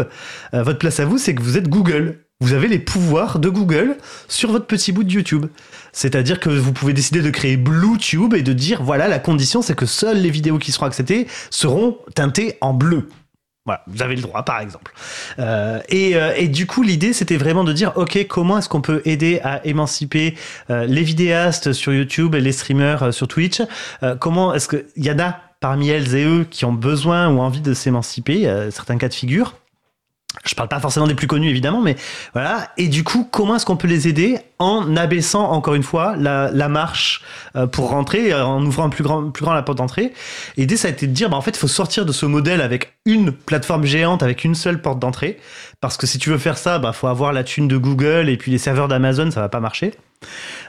euh, 0.53 0.63
votre 0.63 0.79
place 0.79 1.01
à 1.01 1.05
vous, 1.05 1.17
c'est 1.17 1.35
que 1.35 1.41
vous 1.41 1.57
êtes 1.57 1.67
Google. 1.67 2.19
Vous 2.39 2.53
avez 2.53 2.69
les 2.69 2.79
pouvoirs 2.79 3.39
de 3.39 3.49
Google 3.49 3.97
sur 4.29 4.53
votre 4.53 4.65
petit 4.65 4.93
bout 4.93 5.03
de 5.03 5.11
YouTube. 5.11 5.47
C'est-à-dire 5.91 6.39
que 6.39 6.49
vous 6.49 6.71
pouvez 6.71 6.93
décider 6.93 7.21
de 7.21 7.29
créer 7.29 7.57
BlueTube 7.57 8.33
et 8.33 8.41
de 8.41 8.53
dire 8.53 8.81
voilà, 8.81 9.09
la 9.09 9.19
condition 9.19 9.61
c'est 9.61 9.75
que 9.75 9.85
seules 9.85 10.21
les 10.21 10.29
vidéos 10.29 10.57
qui 10.57 10.71
seront 10.71 10.85
acceptées 10.85 11.27
seront 11.49 11.97
teintées 12.15 12.57
en 12.61 12.73
bleu. 12.73 13.09
Voilà, 13.65 13.81
vous 13.87 14.01
avez 14.01 14.17
le 14.17 14.21
droit, 14.21 14.43
par 14.43 14.59
exemple. 14.59 14.91
Euh, 15.39 15.79
et, 15.87 16.17
euh, 16.17 16.33
et 16.35 16.49
du 16.49 16.67
coup, 16.67 16.83
l'idée, 16.83 17.13
c'était 17.13 17.37
vraiment 17.37 17.63
de 17.63 17.71
dire, 17.71 17.93
ok, 17.95 18.27
comment 18.27 18.57
est-ce 18.57 18.67
qu'on 18.67 18.81
peut 18.81 19.01
aider 19.05 19.39
à 19.41 19.65
émanciper 19.65 20.35
euh, 20.69 20.85
les 20.85 21.03
vidéastes 21.03 21.71
sur 21.71 21.93
YouTube 21.93 22.35
et 22.35 22.41
les 22.41 22.51
streamers 22.51 23.03
euh, 23.03 23.11
sur 23.11 23.29
Twitch? 23.29 23.61
Euh, 24.03 24.17
Comment 24.17 24.53
est-ce 24.53 24.67
qu'il 24.67 25.03
y 25.05 25.09
en 25.09 25.19
a 25.19 25.39
parmi 25.61 25.87
elles 25.87 26.13
et 26.13 26.25
eux 26.25 26.45
qui 26.49 26.65
ont 26.65 26.73
besoin 26.73 27.29
ou 27.29 27.39
envie 27.39 27.61
de 27.61 27.73
s'émanciper, 27.73 28.49
euh, 28.49 28.69
certains 28.69 28.97
cas 28.97 29.07
de 29.07 29.13
figure? 29.13 29.55
Je 30.45 30.55
parle 30.55 30.67
pas 30.67 30.79
forcément 30.79 31.07
des 31.07 31.15
plus 31.15 31.27
connus 31.27 31.49
évidemment, 31.49 31.81
mais 31.81 31.95
voilà. 32.33 32.69
Et 32.77 32.87
du 32.87 33.03
coup, 33.03 33.27
comment 33.29 33.55
est-ce 33.55 33.65
qu'on 33.65 33.77
peut 33.77 33.87
les 33.87 34.07
aider 34.07 34.39
en 34.59 34.95
abaissant 34.97 35.51
encore 35.51 35.75
une 35.75 35.83
fois 35.83 36.15
la, 36.17 36.69
marche 36.69 37.21
euh, 37.55 37.67
pour 37.67 37.89
rentrer, 37.89 38.33
euh, 38.33 38.43
en 38.45 38.65
ouvrant 38.65 38.89
plus 38.89 39.03
grand, 39.03 39.29
plus 39.29 39.43
grand 39.43 39.53
la 39.53 39.61
porte 39.61 39.77
d'entrée? 39.77 40.11
L'idée, 40.57 40.75
ça 40.75 40.87
a 40.87 40.91
été 40.91 41.07
de 41.07 41.13
dire, 41.13 41.29
bah, 41.29 41.37
en 41.37 41.41
fait, 41.41 41.51
il 41.51 41.59
faut 41.59 41.67
sortir 41.67 42.05
de 42.05 42.11
ce 42.11 42.25
modèle 42.25 42.61
avec 42.61 42.93
une 43.05 43.31
plateforme 43.31 43.85
géante, 43.85 44.23
avec 44.23 44.43
une 44.43 44.55
seule 44.55 44.81
porte 44.81 44.99
d'entrée, 44.99 45.39
parce 45.81 45.97
que 45.97 46.07
si 46.07 46.17
tu 46.17 46.29
veux 46.29 46.37
faire 46.37 46.57
ça, 46.57 46.79
bah, 46.79 46.93
faut 46.93 47.07
avoir 47.07 47.31
la 47.31 47.43
thune 47.43 47.67
de 47.67 47.77
Google 47.77 48.27
et 48.27 48.37
puis 48.37 48.51
les 48.51 48.57
serveurs 48.57 48.87
d'Amazon, 48.87 49.31
ça 49.31 49.39
va 49.39 49.49
pas 49.49 49.59
marcher. 49.59 49.93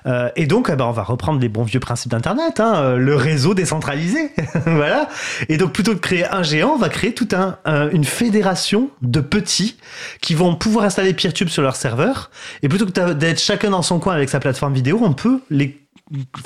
Euh, 0.07 0.29
et 0.37 0.47
donc, 0.47 0.69
eh 0.73 0.77
ben, 0.77 0.85
on 0.85 0.91
va 0.93 1.03
reprendre 1.03 1.41
les 1.41 1.49
bons 1.49 1.63
vieux 1.63 1.81
principes 1.81 2.11
d'Internet, 2.11 2.61
hein, 2.61 2.75
euh, 2.77 2.97
le 2.97 3.15
réseau 3.17 3.55
décentralisé, 3.55 4.33
voilà. 4.67 5.09
Et 5.49 5.57
donc, 5.57 5.73
plutôt 5.73 5.93
que 5.93 5.97
de 5.97 6.01
créer 6.03 6.27
un 6.27 6.43
géant, 6.43 6.73
on 6.75 6.79
va 6.79 6.89
créer 6.89 7.15
toute 7.15 7.33
un, 7.35 7.59
un- 7.65 7.89
une 7.91 8.05
fédération 8.05 8.91
de 9.03 9.21
petits 9.21 9.77
qui 10.21 10.35
vont 10.35 10.55
pouvoir 10.57 10.85
installer 10.85 11.15
PeerTube 11.15 11.49
sur 11.49 11.63
leur 11.63 11.77
serveur. 11.77 12.31
Et 12.63 12.69
plutôt 12.69 12.87
que 12.87 13.13
d'être 13.13 13.41
chacun 13.41 13.71
dans 13.71 13.83
son 13.83 13.99
coin 13.99 14.15
avec 14.15 14.29
sa 14.29 14.41
plateforme 14.41 14.75
vidéo, 14.75 14.99
on 15.03 15.13
peut 15.15 15.41
les 15.51 15.81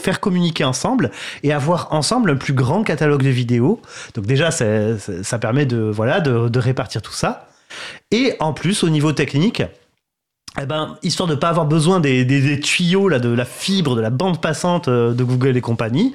faire 0.00 0.20
communiquer 0.20 0.62
ensemble 0.64 1.10
et 1.42 1.52
avoir 1.52 1.92
ensemble 1.92 2.30
un 2.30 2.36
plus 2.36 2.52
grand 2.52 2.84
catalogue 2.84 3.22
de 3.24 3.28
vidéos. 3.30 3.82
Donc 4.14 4.24
déjà, 4.26 4.50
ça 4.52 5.38
permet 5.40 5.66
de, 5.66 5.78
voilà, 5.78 6.20
de 6.20 6.58
répartir 6.58 7.02
tout 7.02 7.12
ça. 7.12 7.48
Et 8.10 8.34
en 8.40 8.52
plus, 8.52 8.82
au 8.84 8.88
niveau 8.88 9.12
technique, 9.12 9.62
eh 10.60 10.66
ben, 10.66 10.96
histoire 11.02 11.28
de 11.28 11.34
pas 11.34 11.48
avoir 11.48 11.66
besoin 11.66 12.00
des, 12.00 12.24
des- 12.24 12.60
tuyaux 12.60 13.08
là, 13.08 13.18
de 13.18 13.28
la 13.28 13.44
fibre, 13.44 13.94
de 13.96 14.00
la 14.00 14.10
bande 14.10 14.40
passante 14.40 14.88
euh, 14.88 15.12
de 15.14 15.24
Google 15.24 15.56
et 15.56 15.60
compagnie, 15.60 16.14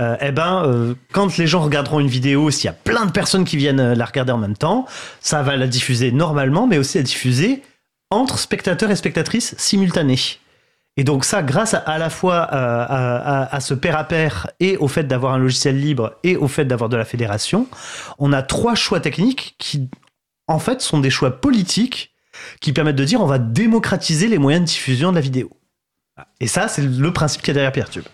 euh, 0.00 0.16
eh 0.20 0.32
ben, 0.32 0.62
euh, 0.64 0.94
quand 1.12 1.36
les 1.38 1.46
gens 1.46 1.60
regarderont 1.60 2.00
une 2.00 2.08
vidéo, 2.08 2.50
s'il 2.50 2.66
y 2.66 2.68
a 2.68 2.72
plein 2.72 3.06
de 3.06 3.12
personnes 3.12 3.44
qui 3.44 3.56
viennent 3.56 3.92
la 3.92 4.04
regarder 4.04 4.32
en 4.32 4.38
même 4.38 4.56
temps, 4.56 4.86
ça 5.20 5.42
va 5.42 5.56
la 5.56 5.66
diffuser 5.66 6.12
normalement, 6.12 6.66
mais 6.66 6.78
aussi 6.78 6.98
la 6.98 7.04
diffuser 7.04 7.62
entre 8.10 8.38
spectateurs 8.38 8.90
et 8.90 8.96
spectatrices 8.96 9.54
simultanés. 9.58 10.18
Et 10.96 11.02
donc 11.02 11.24
ça, 11.24 11.42
grâce 11.42 11.74
à, 11.74 11.98
la 11.98 12.08
fois 12.08 12.36
à, 12.38 13.56
à- 13.56 13.60
ce 13.60 13.74
pair 13.74 13.96
à 13.96 14.04
pair 14.04 14.46
et 14.60 14.76
au 14.76 14.86
fait 14.86 15.02
d'avoir 15.04 15.34
un 15.34 15.38
logiciel 15.38 15.80
libre 15.80 16.12
et 16.22 16.36
au 16.36 16.46
fait 16.46 16.64
d'avoir 16.64 16.88
de 16.88 16.96
la 16.96 17.04
fédération, 17.04 17.66
on 18.18 18.32
a 18.32 18.42
trois 18.42 18.76
choix 18.76 19.00
techniques 19.00 19.56
qui, 19.58 19.88
en 20.46 20.60
fait, 20.60 20.80
sont 20.80 21.00
des 21.00 21.10
choix 21.10 21.32
politiques 21.32 22.13
qui 22.60 22.72
permettent 22.72 22.96
de 22.96 23.04
dire 23.04 23.20
on 23.20 23.26
va 23.26 23.38
démocratiser 23.38 24.28
les 24.28 24.38
moyens 24.38 24.64
de 24.64 24.68
diffusion 24.68 25.10
de 25.10 25.16
la 25.16 25.20
vidéo. 25.20 25.50
Et 26.40 26.46
ça, 26.46 26.68
c'est 26.68 26.82
le 26.82 27.12
principe 27.12 27.42
qu'il 27.42 27.48
y 27.48 27.50
a 27.52 27.54
derrière 27.54 27.72
PeerTube. 27.72 28.04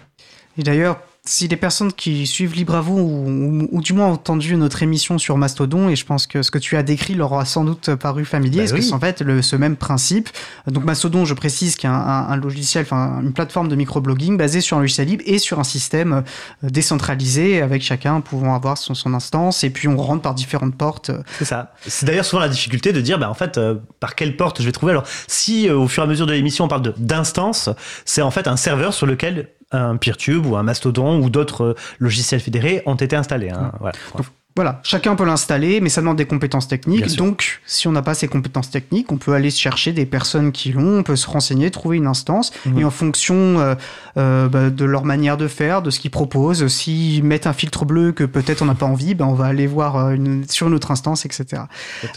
Et 0.59 0.63
d'ailleurs, 0.63 1.03
si 1.25 1.49
les 1.49 1.57
personnes 1.57 1.93
qui 1.93 2.27
suivent 2.27 2.55
vous 2.65 2.99
ou, 2.99 3.29
ou- 3.29 3.69
ou 3.73 3.81
du 3.83 3.93
moins 3.93 4.07
ont 4.07 4.13
entendu 4.13 4.57
notre 4.57 4.83
émission 4.83 5.19
sur 5.19 5.37
Mastodon, 5.37 5.89
et 5.89 5.97
je 5.97 6.05
pense 6.07 6.27
que 6.27 6.43
ce 6.43 6.51
que 6.51 6.59
tu 6.59 6.77
as 6.77 6.83
décrit 6.83 7.15
leur 7.15 7.33
aura 7.33 7.45
sans 7.45 7.65
doute 7.65 7.95
paru 7.95 8.25
familier, 8.25 8.65
Bah 8.67 8.71
oui. 8.75 8.83
c'est 8.83 8.95
en 8.95 9.01
fait 9.01 9.21
le, 9.21 9.43
ce 9.43 9.55
même 9.57 9.77
principe? 9.77 10.29
Donc 10.67 10.85
Mastodon, 10.85 11.25
je 11.25 11.35
précise, 11.35 11.77
qui 11.77 11.87
est 11.87 11.91
un, 11.91 11.93
un- 11.95 12.29
un 12.29 12.37
logiciel, 12.37 12.85
enfin 12.85 13.21
une 13.23 13.33
plateforme 13.33 13.69
de 13.69 13.77
microblogging 13.77 14.37
basée 14.37 14.61
sur 14.61 14.77
un 14.79 14.81
logiciel 14.81 15.09
libre 15.09 15.23
et 15.27 15.39
sur 15.39 15.59
un 15.61 15.65
système 15.65 16.23
euh, 16.65 16.69
décentralisé 16.71 17.61
avec 17.63 17.83
chacun 17.83 18.21
pouvant 18.21 18.55
avoir 18.55 18.79
son, 18.79 18.95
son 18.95 19.15
instance, 19.15 19.63
et 19.65 19.71
puis 19.71 19.89
on 19.89 19.97
rentre 19.97 20.23
par 20.23 20.35
différentes 20.35 20.75
portes. 20.75 21.11
C'est 21.39 21.45
ça. 21.45 21.73
C'est 21.87 22.07
d'ailleurs 22.07 22.25
souvent 22.25 22.41
la 22.41 22.49
difficulté 22.49 22.93
de 22.93 23.01
dire, 23.01 23.19
bah, 23.19 23.31
en 23.31 23.35
fait, 23.35 23.59
euh, 23.59 23.77
par 24.01 24.15
quelle 24.15 24.37
porte 24.37 24.61
je 24.61 24.67
vais 24.67 24.73
trouver? 24.73 24.93
Alors, 24.93 25.05
si 25.29 25.69
euh, 25.69 25.77
au 25.77 25.87
fur 25.89 26.03
et 26.03 26.07
à 26.07 26.09
mesure 26.09 26.27
de 26.27 26.33
l'émission 26.33 26.65
on 26.65 26.69
parle 26.69 26.93
d'instance, 26.97 27.69
c'est 28.05 28.23
en 28.23 28.31
fait 28.31 28.49
un 28.49 28.57
serveur 28.57 28.95
sur 28.95 29.07
lequel 29.07 29.49
un 29.73 29.97
PeerTube 29.97 30.47
ou 30.47 30.57
un 30.57 30.63
Mastodon 30.63 31.21
ou 31.23 31.31
d'autres 31.31 31.65
euh, 31.65 31.75
logiciels 31.99 32.41
fédérés 32.41 32.83
ont 32.87 32.95
été 32.97 33.17
installés. 33.17 33.51
hein. 33.51 33.73
Voilà. 33.81 33.95
Donc, 34.17 34.27
Voilà, 34.57 34.81
chacun 34.83 35.15
peut 35.15 35.25
l'installer, 35.25 35.81
mais 35.81 35.89
ça 35.89 36.01
demande 36.01 36.17
des 36.19 36.27
compétences 36.27 36.67
techniques. 36.67 37.17
Donc, 37.17 37.61
si 37.67 37.87
on 37.87 37.93
n'a 37.93 38.03
pas 38.03 38.15
ces 38.15 38.27
compétences 38.27 38.69
techniques, 38.69 39.13
on 39.13 39.17
peut 39.17 39.33
aller 39.33 39.49
chercher 39.51 39.93
des 39.93 40.07
personnes 40.07 40.51
qui 40.51 40.73
l'ont, 40.73 40.99
on 40.99 41.03
peut 41.05 41.15
se 41.15 41.29
renseigner, 41.29 41.71
trouver 41.71 41.99
une 41.99 42.09
instance, 42.09 42.53
Mhm. 42.67 42.79
et 42.81 42.85
en 42.85 42.91
fonction 42.91 43.37
euh, 43.61 43.77
euh, 44.19 44.49
bah, 44.49 44.69
de 44.71 44.85
leur 44.85 45.05
manière 45.05 45.37
de 45.37 45.47
faire, 45.47 45.83
de 45.83 45.91
ce 45.91 46.01
qu'ils 46.01 46.11
proposent, 46.11 46.67
s'ils 46.67 47.23
mettent 47.23 47.47
un 47.47 47.53
filtre 47.53 47.85
bleu 47.85 48.11
que 48.11 48.25
peut-être 48.25 48.61
on 48.63 48.67
n'a 48.67 48.75
pas 48.75 48.87
envie, 48.87 49.15
ben 49.15 49.27
on 49.27 49.35
va 49.35 49.47
aller 49.47 49.69
voir 49.69 49.97
euh, 49.97 50.11
une- 50.15 50.45
sur 50.49 50.67
une 50.67 50.75
autre 50.75 50.91
instance, 50.91 51.25
etc. 51.25 51.63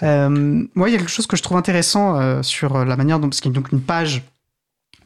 Euh, 0.01 0.63
moi, 0.73 0.89
il 0.89 0.93
y 0.93 0.95
a 0.95 0.97
quelque 0.97 1.11
chose 1.11 1.27
que 1.27 1.37
je 1.37 1.43
trouve 1.43 1.57
intéressant 1.57 2.19
euh, 2.19 2.41
sur 2.41 2.83
la 2.83 2.95
manière 2.97 3.19
dont, 3.19 3.29
parce 3.29 3.41
qu'il 3.41 3.51
y 3.51 3.55
a 3.55 3.55
donc 3.59 3.71
une 3.71 3.81
page 3.81 4.23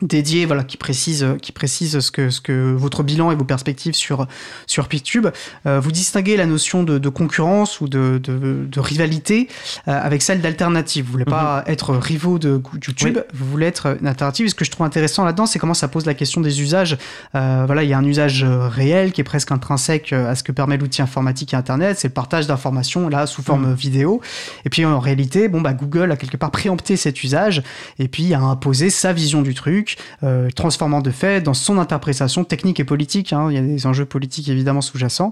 dédiée, 0.02 0.46
voilà, 0.46 0.64
qui 0.64 0.78
précise, 0.78 1.26
qui 1.42 1.52
précise 1.52 2.00
ce 2.00 2.12
que, 2.12 2.30
ce 2.30 2.42
que 2.42 2.74
votre 2.74 3.04
bilan 3.04 3.32
et 3.32 3.36
vos 3.36 3.44
perspectives 3.44 3.94
sur, 3.94 4.28
sur 4.66 4.88
PicTube. 4.88 5.28
Euh, 5.66 5.80
vous 5.80 5.92
distinguez 5.92 6.38
la 6.38 6.46
notion 6.46 6.84
de, 6.84 6.98
de 6.98 7.10
concurrence 7.10 7.82
ou 7.82 7.88
de, 7.88 8.20
de, 8.24 8.66
de 8.70 8.80
rivalité 8.80 9.48
euh, 9.88 10.00
avec 10.02 10.22
celle 10.22 10.42
d'alternative. 10.42 11.06
Vous 11.06 11.12
voulez 11.12 11.26
pas 11.26 11.64
être 11.68 11.96
rivaux 11.96 12.40
de 12.40 12.62
YouTube, 12.74 13.18
Oui. 13.18 13.24
vous 13.34 13.46
voulez 13.50 13.68
être 13.68 13.98
une 14.00 14.08
alternative. 14.08 14.46
Et 14.46 14.50
ce 14.50 14.56
que 14.56 14.66
je 14.66 14.72
trouve 14.72 14.86
intéressant 14.86 15.26
là-dedans, 15.26 15.46
c'est 15.46 15.60
comment 15.60 15.74
ça 15.74 15.88
pose 15.88 16.06
la 16.06 16.14
question 16.14 16.42
des 16.42 16.62
usages. 16.62 16.98
Euh, 17.36 17.64
voilà, 17.66 17.84
il 17.84 17.90
y 17.90 17.94
a 17.94 17.98
un 17.98 18.06
usage 18.06 18.44
euh, 18.44 18.68
réel 18.68 19.12
qui 19.12 19.22
est 19.22 19.24
presque 19.24 19.52
intrinsèque 19.52 20.14
euh, 20.14 20.30
à 20.32 20.36
ce 20.36 20.44
que 20.44 20.52
permet 20.52 20.78
l'outil 20.78 21.02
informatique 21.02 21.54
et 21.54 21.58
Internet, 21.58 21.98
c'est 22.00 22.10
le 22.10 22.14
partage 22.14 22.48
d'informations 22.48 23.10
là 23.10 23.26
sous 23.28 23.42
forme 23.42 23.74
vidéo. 23.74 24.22
Et 24.66 24.70
puis 24.70 24.86
en 24.86 25.00
réalité, 25.00 25.48
bon 25.48 25.62
bah 25.62 25.74
Google 25.74 26.12
a 26.12 26.18
quelque 26.18 26.38
part 26.38 26.52
préempté 26.52 26.98
cet 26.98 27.24
usage 27.24 27.64
et 28.00 28.08
puis 28.08 28.34
a 28.34 28.40
imposé 28.42 28.90
sa 28.90 29.14
vision 29.14 29.42
du 29.42 29.54
truc, 29.54 29.87
euh, 30.24 30.50
transformant 30.52 31.02
de 31.02 31.12
fait 31.12 31.42
dans 31.42 31.54
son 31.54 31.78
interprétation 31.78 32.44
technique 32.44 32.80
et 32.80 32.84
politique. 32.84 33.32
hein. 33.34 33.48
Il 33.50 33.56
y 33.56 33.58
a 33.58 33.62
des 33.62 33.86
enjeux 33.88 34.06
politiques 34.06 34.50
évidemment 34.50 34.82
sous-jacents. 34.82 35.32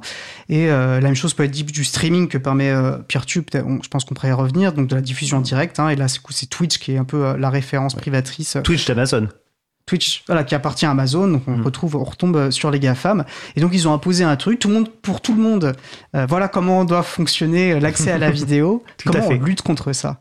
Et 0.49 0.69
euh, 0.69 0.95
la 1.01 1.07
même 1.07 1.15
chose 1.15 1.33
peut 1.33 1.43
être 1.43 1.51
dit 1.51 1.63
du 1.63 1.83
streaming 1.83 2.27
que 2.27 2.37
permet 2.37 2.69
euh, 2.69 2.97
PeerTube. 3.07 3.45
on- 3.55 3.81
je 3.83 3.89
pense 3.89 4.05
qu'on 4.05 4.13
pourrait 4.15 4.29
y 4.29 4.31
revenir, 4.31 4.73
donc 4.73 4.87
de 4.87 4.95
la 4.95 5.01
diffusion 5.01 5.37
en 5.37 5.41
direct. 5.41 5.79
hein. 5.79 5.89
et 5.89 5.95
là, 5.95 6.07
c'est 6.07 6.49
Twitch 6.49 6.77
qui 6.77 6.93
est 6.93 6.97
un 6.97 7.03
peu 7.05 7.35
la 7.37 7.49
référence 7.49 7.95
privatrice. 7.95 8.57
Twitch 8.63 8.85
d'Amazon. 8.85 9.27
Twitch, 9.87 10.23
voilà, 10.25 10.43
qui 10.43 10.55
appartient 10.55 10.85
à 10.87 10.89
Amazon, 10.89 11.27
donc 11.27 11.43
on 11.47 11.57
Mm. 11.57 11.61
retrouve, 11.63 11.95
on 11.95 12.03
retombe 12.03 12.49
sur 12.49 12.71
les 12.71 12.79
GAFAM. 12.79 13.23
Et 13.55 13.61
donc 13.61 13.69
ils 13.73 13.87
ont 13.87 13.93
imposé 13.93 14.23
un 14.23 14.35
truc, 14.35 14.57
tout 14.57 14.67
le 14.67 14.73
monde, 14.73 14.89
pour 15.03 15.21
tout 15.21 15.35
le 15.35 15.41
monde, 15.43 15.73
euh, 16.15 16.25
voilà 16.27 16.47
comment 16.47 16.85
doit 16.85 17.03
fonctionner 17.03 17.79
l'accès 17.79 18.09
à 18.11 18.17
la 18.17 18.31
vidéo. 18.31 18.83
Comment 19.05 19.27
on 19.27 19.33
lutte 19.33 19.61
contre 19.61 19.93
ça? 19.93 20.19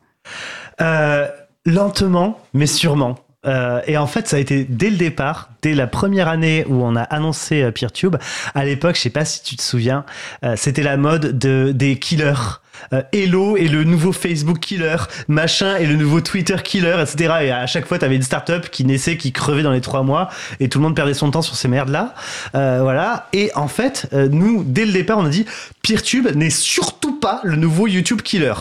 Euh, 0.82 1.26
lentement, 1.64 2.38
mais 2.52 2.66
sûrement. 2.66 3.18
Euh, 3.46 3.80
et 3.86 3.96
en 3.96 4.06
fait, 4.06 4.28
ça 4.28 4.36
a 4.36 4.38
été 4.38 4.64
dès 4.64 4.90
le 4.90 4.96
départ, 4.96 5.50
dès 5.62 5.74
la 5.74 5.86
première 5.86 6.28
année 6.28 6.64
où 6.68 6.82
on 6.82 6.96
a 6.96 7.02
annoncé 7.02 7.62
euh, 7.62 7.70
PeerTube. 7.70 8.16
À 8.54 8.64
l'époque, 8.64 8.96
je 8.96 9.02
sais 9.02 9.10
pas 9.10 9.24
si 9.24 9.42
tu 9.42 9.56
te 9.56 9.62
souviens, 9.62 10.04
euh, 10.44 10.54
c'était 10.56 10.82
la 10.82 10.96
mode 10.96 11.38
de, 11.38 11.72
des 11.74 11.98
killers. 11.98 12.60
Euh, 12.92 13.02
Hello 13.12 13.56
est 13.56 13.68
le 13.68 13.84
nouveau 13.84 14.12
Facebook 14.12 14.60
killer, 14.60 14.96
machin 15.28 15.76
est 15.76 15.86
le 15.86 15.96
nouveau 15.96 16.20
Twitter 16.20 16.56
killer, 16.62 16.96
etc. 17.00 17.34
Et 17.42 17.50
à 17.50 17.66
chaque 17.66 17.86
fois, 17.86 17.98
tu 17.98 18.04
avais 18.04 18.16
une 18.16 18.22
startup 18.22 18.68
qui 18.70 18.84
naissait, 18.84 19.16
qui 19.16 19.32
crevait 19.32 19.62
dans 19.62 19.72
les 19.72 19.80
trois 19.80 20.02
mois, 20.02 20.28
et 20.60 20.68
tout 20.68 20.78
le 20.78 20.84
monde 20.84 20.96
perdait 20.96 21.14
son 21.14 21.30
temps 21.30 21.42
sur 21.42 21.56
ces 21.56 21.68
merdes-là. 21.68 22.14
Euh, 22.54 22.80
voilà. 22.82 23.28
Et 23.32 23.50
en 23.54 23.68
fait, 23.68 24.06
euh, 24.12 24.28
nous, 24.30 24.64
dès 24.64 24.84
le 24.84 24.92
départ, 24.92 25.18
on 25.18 25.24
a 25.24 25.28
dit 25.28 25.46
PeerTube 25.82 26.28
n'est 26.34 26.50
surtout 26.50 27.18
pas 27.18 27.40
le 27.44 27.56
nouveau 27.56 27.86
YouTube 27.86 28.22
killer. 28.22 28.54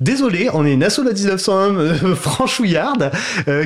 Désolé, 0.00 0.48
on 0.52 0.64
est 0.66 0.72
une 0.72 0.84
asso 0.84 1.00
de 1.00 1.12
1901 1.12 1.76
euh, 1.76 2.14
franchouillarde 2.14 3.10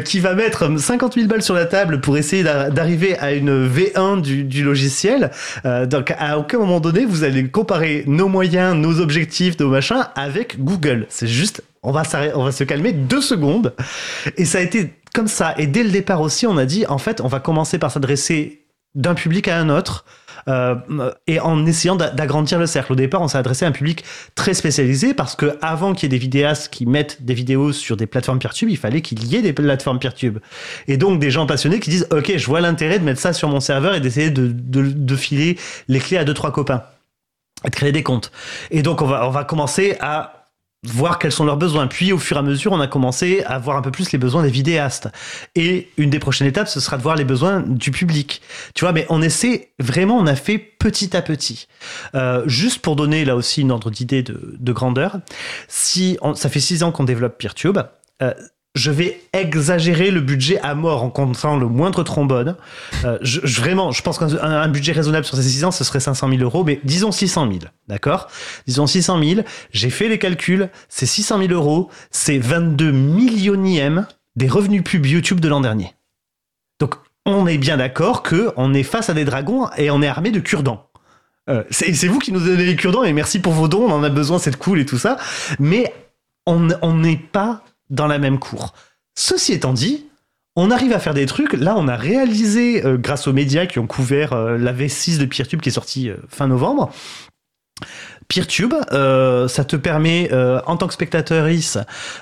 qui 0.05 0.21
va 0.21 0.35
mettre 0.35 0.79
50 0.79 1.15
000 1.15 1.27
balles 1.27 1.43
sur 1.43 1.55
la 1.55 1.67
table 1.67 2.01
pour 2.01 2.17
essayer 2.17 2.43
d'a- 2.43 2.71
d'arriver 2.71 3.19
à 3.19 3.33
une 3.33 3.69
V1 3.69 4.21
du, 4.21 4.65
logiciel. 4.65 5.31
Donc, 5.65 6.13
à 6.19 6.39
aucun 6.39 6.59
moment 6.59 6.81
donné, 6.81 7.05
vous 7.05 7.25
allez 7.25 7.49
comparer 7.49 8.05
nos 8.07 8.29
moyens, 8.29 8.75
nos 8.75 9.01
objectifs, 9.01 9.59
nos 9.59 9.69
machins 9.69 9.94
avec 10.01 10.63
Google. 10.63 11.07
C'est 11.09 11.27
juste, 11.27 11.63
on 11.83 11.93
va, 11.93 12.05
se 12.05 12.65
calmer 12.65 12.93
deux 12.93 13.21
secondes. 13.21 13.75
Et 14.37 14.45
ça 14.45 14.59
a 14.59 14.61
été 14.61 14.95
comme 15.15 15.29
ça. 15.29 15.55
Et 15.59 15.67
dès 15.67 15.83
le 15.85 15.91
départ 15.91 16.21
aussi, 16.21 16.47
on 16.47 16.57
a 16.57 16.65
dit, 16.67 16.87
en 16.87 16.99
fait, 16.99 17.21
on 17.21 17.29
va 17.29 17.41
commencer 17.41 17.79
par 17.79 17.91
s'adresser 17.91 18.67
d'un 18.95 19.15
public 19.15 19.49
à 19.49 19.59
un 19.59 19.69
autre. 19.71 20.05
euh, 20.49 20.75
et 21.27 21.41
en 21.41 21.65
essayant 21.65 21.97
d'a- 21.97 22.11
d'agrandir 22.11 22.59
le 22.59 22.67
cercle. 22.67 22.93
Au 22.93 22.97
départ, 22.97 23.23
on 23.23 23.29
s'est 23.29 23.39
adressé 23.39 23.65
à 23.65 23.69
un 23.69 23.73
public 23.73 24.05
très 24.35 24.53
spécialisé 24.53 25.15
parce 25.15 25.37
que 25.37 25.57
avant 25.63 25.95
qu'il 25.95 26.03
y 26.03 26.07
ait 26.07 26.19
des 26.19 26.23
vidéastes 26.23 26.71
qui 26.71 26.85
mettent 26.85 27.25
des 27.25 27.33
vidéos 27.33 27.73
sur 27.73 27.97
des 27.97 28.07
plateformes 28.07 28.39
PeerTube, 28.41 28.69
il 28.69 28.77
fallait 28.77 29.01
qu'il 29.01 29.25
y 29.25 29.37
ait 29.37 29.43
des 29.43 29.55
plateformes 29.55 29.99
PeerTube. 29.99 30.39
Et 30.87 30.99
donc 30.99 31.19
des 31.19 31.31
gens 31.31 31.47
passionnés 31.47 31.81
qui 31.81 31.89
disent 31.89 32.07
OK, 32.11 32.33
je 32.37 32.47
vois 32.47 32.61
l'intérêt 32.61 32.99
de 32.99 33.05
mettre 33.05 33.21
ça 33.21 33.33
sur 33.33 33.49
mon 33.49 33.61
serveur 33.61 33.95
et 33.95 34.01
d'essayer 34.01 34.29
de, 34.31 34.49
de, 34.49 34.83
de 34.91 35.17
filer 35.17 35.57
les 35.89 35.99
clés 35.99 36.19
à 36.19 36.25
deux 36.25 36.35
trois 36.35 36.53
copains 36.53 36.83
et 37.67 37.71
créer 37.71 37.93
des 37.93 38.03
comptes. 38.03 38.31
Et 38.71 38.83
donc 38.83 39.03
on 39.03 39.07
va 39.07 39.27
on 39.27 39.31
va 39.31 39.45
commencer 39.45 39.97
à 40.01 40.41
voir 40.87 41.19
quels 41.19 41.33
sont 41.33 41.47
leurs 41.47 41.57
besoins. 41.57 41.87
Puis 41.87 42.12
au 42.12 42.19
fur 42.19 42.37
et 42.37 42.41
à 42.41 42.43
mesure, 42.43 42.73
on 42.73 42.81
a 42.81 42.87
commencé 42.87 43.43
à 43.47 43.59
voir 43.59 43.79
un 43.79 43.81
peu 43.81 43.91
plus 43.91 44.12
les 44.12 44.19
besoins 44.19 44.43
des 44.43 44.51
vidéastes. 44.51 45.09
Et 45.55 45.89
une 45.97 46.11
des 46.11 46.19
prochaines 46.19 46.47
étapes, 46.47 46.69
ce 46.69 46.79
sera 46.79 46.99
de 46.99 47.03
voir 47.03 47.17
les 47.17 47.25
besoins 47.25 47.61
du 47.67 47.91
public. 47.91 48.43
Tu 48.75 48.85
vois, 48.85 48.93
mais 48.93 49.07
on 49.09 49.23
essaie 49.23 49.71
vraiment, 49.79 50.19
on 50.19 50.27
a 50.27 50.37
fait 50.37 50.59
petit 50.59 51.17
à 51.17 51.23
petit. 51.23 51.69
Euh, 52.15 52.43
juste 52.47 52.83
pour 52.83 52.97
donner 52.97 53.25
là 53.25 53.35
aussi 53.35 53.62
une 53.62 53.71
ordre 53.71 53.91
d'idée 53.91 54.23
de, 54.23 54.57
de 54.59 54.73
grandeur, 54.75 55.17
si 55.69 56.19
on- 56.21 56.35
ça 56.35 56.51
fait 56.51 56.61
six 56.61 56.83
ans 56.83 56.93
qu'on 56.93 57.05
développe 57.05 57.39
PeerTube, 57.39 57.79
euh, 58.23 58.35
je 58.75 58.91
vais 58.91 59.20
exagérer 59.33 60.11
le 60.11 60.20
budget 60.20 60.59
à 60.61 60.75
mort 60.75 61.05
en 61.05 61.11
comptant 61.11 61.57
le 61.57 61.66
moindre 61.66 62.03
trombone. 62.03 62.57
Euh, 63.05 63.18
vraiment, 63.22 63.93
je 63.93 64.03
pense 64.03 64.18
qu'un 64.18 64.37
un 64.37 64.68
budget 64.68 64.93
raisonnable 64.93 65.25
sur 65.25 65.37
ces 65.37 65.45
6 65.45 65.64
ans, 65.64 65.70
ce 65.70 65.85
serait 65.85 66.01
500 66.01 66.29
000 66.29 66.43
euros, 66.43 66.64
mais 66.64 66.81
disons 66.83 67.12
600 67.12 67.47
000, 67.47 67.59
d'accord? 67.87 68.29
Disons 68.66 68.87
600 68.87 69.22
000, 69.22 69.41
j'ai 69.72 69.91
fait 69.91 70.09
les 70.09 70.18
calculs, 70.18 70.70
c'est 70.89 71.07
600 71.07 71.39
000 71.39 71.53
euros, 71.53 71.89
c'est 72.11 72.39
22 72.39 72.91
millionièmes 72.91 74.07
des 74.35 74.49
revenus 74.49 74.83
pub 74.83 75.07
YouTube 75.07 75.39
de 75.39 75.49
l'an 75.49 75.61
dernier. 75.61 75.95
Donc, 76.81 76.97
on 77.27 77.47
est 77.47 77.59
bien 77.59 77.77
d'accord 77.77 78.25
que 78.25 78.53
on 78.57 78.75
est 78.75 78.83
face 78.83 79.09
à 79.09 79.14
des 79.14 79.25
dragons 79.25 79.68
et 79.77 79.91
on 79.93 80.03
est 80.03 80.09
armé 80.09 80.33
de 80.33 80.41
cure-dents. 80.41 80.91
Euh, 81.49 81.62
c'est 81.70 82.09
vous 82.09 82.18
qui 82.18 82.33
nous 82.33 82.41
donnez 82.41 82.64
les 82.64 82.75
cure-dents 82.75 83.05
et 83.05 83.12
merci 83.12 83.39
pour 83.39 83.53
vos 83.53 83.68
dons, 83.68 83.85
on 83.85 83.93
en 83.93 84.03
a 84.03 84.09
besoin, 84.09 84.41
c'est 84.41 84.57
cool 84.57 84.81
et 84.81 84.87
tout 84.87 84.99
ça. 84.99 85.16
Mais 85.61 85.95
on 86.47 86.59
n'est 86.59 87.16
pas 87.16 87.62
dans 87.91 88.07
la 88.07 88.18
même 88.18 88.39
cour. 88.39 88.74
Ceci 89.14 89.53
étant 89.53 89.72
dit, 89.72 90.07
on 90.57 90.70
arrive 90.70 90.93
à 90.93 91.01
faire 91.01 91.14
des 91.14 91.26
trucs. 91.26 91.53
Là, 91.53 91.74
on 91.76 91.89
a 91.89 91.97
réalisé, 91.97 92.85
euh, 92.85 92.97
grâce 92.97 93.26
aux 93.26 93.32
médias 93.32 93.66
qui 93.66 93.78
ont 93.78 93.87
couvert 93.87 94.32
euh, 94.32 94.57
la 94.57 94.72
V6 94.72 95.18
de 95.18 95.24
PeerTube 95.24 95.61
qui 95.61 95.68
est 95.68 95.72
sortie 95.72 96.11
euh, 96.11 96.16
fin 96.28 96.47
novembre. 96.47 96.93
PeerTube, 98.29 98.75
euh, 98.93 99.49
ça 99.49 99.64
te 99.64 99.77
permet, 99.77 100.29
euh, 100.33 100.61
en 100.66 100.77
tant 100.77 100.87
que 100.87 100.95
spectateur 100.95 101.49
IS, 101.49 101.79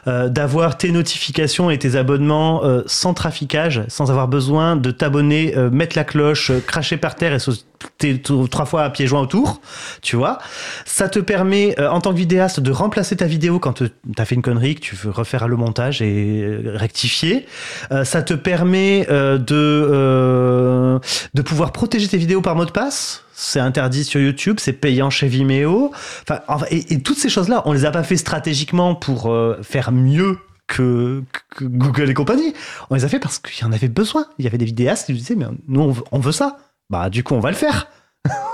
euh, 0.06 0.28
d'avoir 0.28 0.76
tes 0.76 0.90
notifications 0.90 1.70
et 1.70 1.78
tes 1.78 1.96
abonnements 1.96 2.64
euh, 2.64 2.82
sans 2.86 3.14
traficage, 3.14 3.82
sans 3.88 4.10
avoir 4.10 4.28
besoin 4.28 4.76
de 4.76 4.90
t'abonner, 4.90 5.54
mettre 5.70 5.96
la 5.96 6.04
cloche, 6.04 6.52
cracher 6.66 6.96
par 6.96 7.14
terre 7.14 7.32
et 7.32 7.38
sauter 7.38 8.22
trois 8.50 8.64
fois 8.64 8.82
à 8.84 8.90
pieds 8.90 9.06
joints 9.06 9.20
autour, 9.20 9.60
tu 10.02 10.16
vois. 10.16 10.38
Ça 10.84 11.08
te 11.08 11.18
permet, 11.18 11.78
en 11.80 12.00
tant 12.00 12.12
que 12.12 12.16
vidéaste, 12.16 12.60
de 12.60 12.70
remplacer 12.70 13.16
ta 13.16 13.26
vidéo 13.26 13.58
quand 13.58 13.74
tu 13.74 13.84
as 14.18 14.24
fait 14.24 14.34
une 14.34 14.42
connerie, 14.42 14.76
que 14.76 14.80
tu 14.80 14.96
veux 14.96 15.10
refaire 15.10 15.48
le 15.48 15.56
montage 15.56 16.00
et 16.02 16.60
rectifier. 16.64 17.46
Ça 18.04 18.22
te 18.22 18.34
permet 18.34 19.06
de, 19.06 19.38
de 21.34 21.42
pouvoir 21.42 21.72
protéger 21.72 22.08
tes 22.08 22.18
vidéos 22.18 22.42
par 22.42 22.56
mot 22.56 22.64
de 22.64 22.70
passe. 22.70 23.24
C'est 23.34 23.60
interdit 23.60 24.04
sur 24.04 24.20
YouTube, 24.20 24.58
c'est 24.60 24.72
payant 24.72 25.10
chez 25.10 25.28
Vimeo. 25.28 25.92
Enfin, 26.22 26.40
et, 26.70 26.94
et 26.94 27.02
toutes 27.02 27.18
ces 27.18 27.28
choses-là, 27.28 27.62
on 27.64 27.72
les 27.72 27.84
a 27.84 27.90
pas 27.90 28.02
fait 28.02 28.16
stratégiquement 28.16 28.94
pour 28.94 29.30
euh, 29.30 29.58
faire 29.62 29.92
mieux 29.92 30.38
que, 30.72 31.22
Google 31.60 32.10
et 32.10 32.14
compagnie. 32.14 32.54
On 32.90 32.94
les 32.94 33.04
a 33.04 33.08
fait 33.08 33.18
parce 33.18 33.38
qu'il 33.38 33.62
y 33.64 33.68
en 33.68 33.72
avait 33.72 33.88
besoin. 33.88 34.26
Il 34.38 34.44
y 34.44 34.48
avait 34.48 34.58
des 34.58 34.64
vidéastes 34.64 35.06
qui 35.06 35.12
disaient, 35.12 35.34
mais 35.34 35.46
nous, 35.68 35.94
on 36.10 36.18
veut, 36.18 36.32
ça. 36.32 36.56
Bah, 36.90 37.10
du 37.10 37.22
coup, 37.22 37.34
on 37.34 37.40
va 37.40 37.50
le 37.50 37.56
faire. 37.56 37.88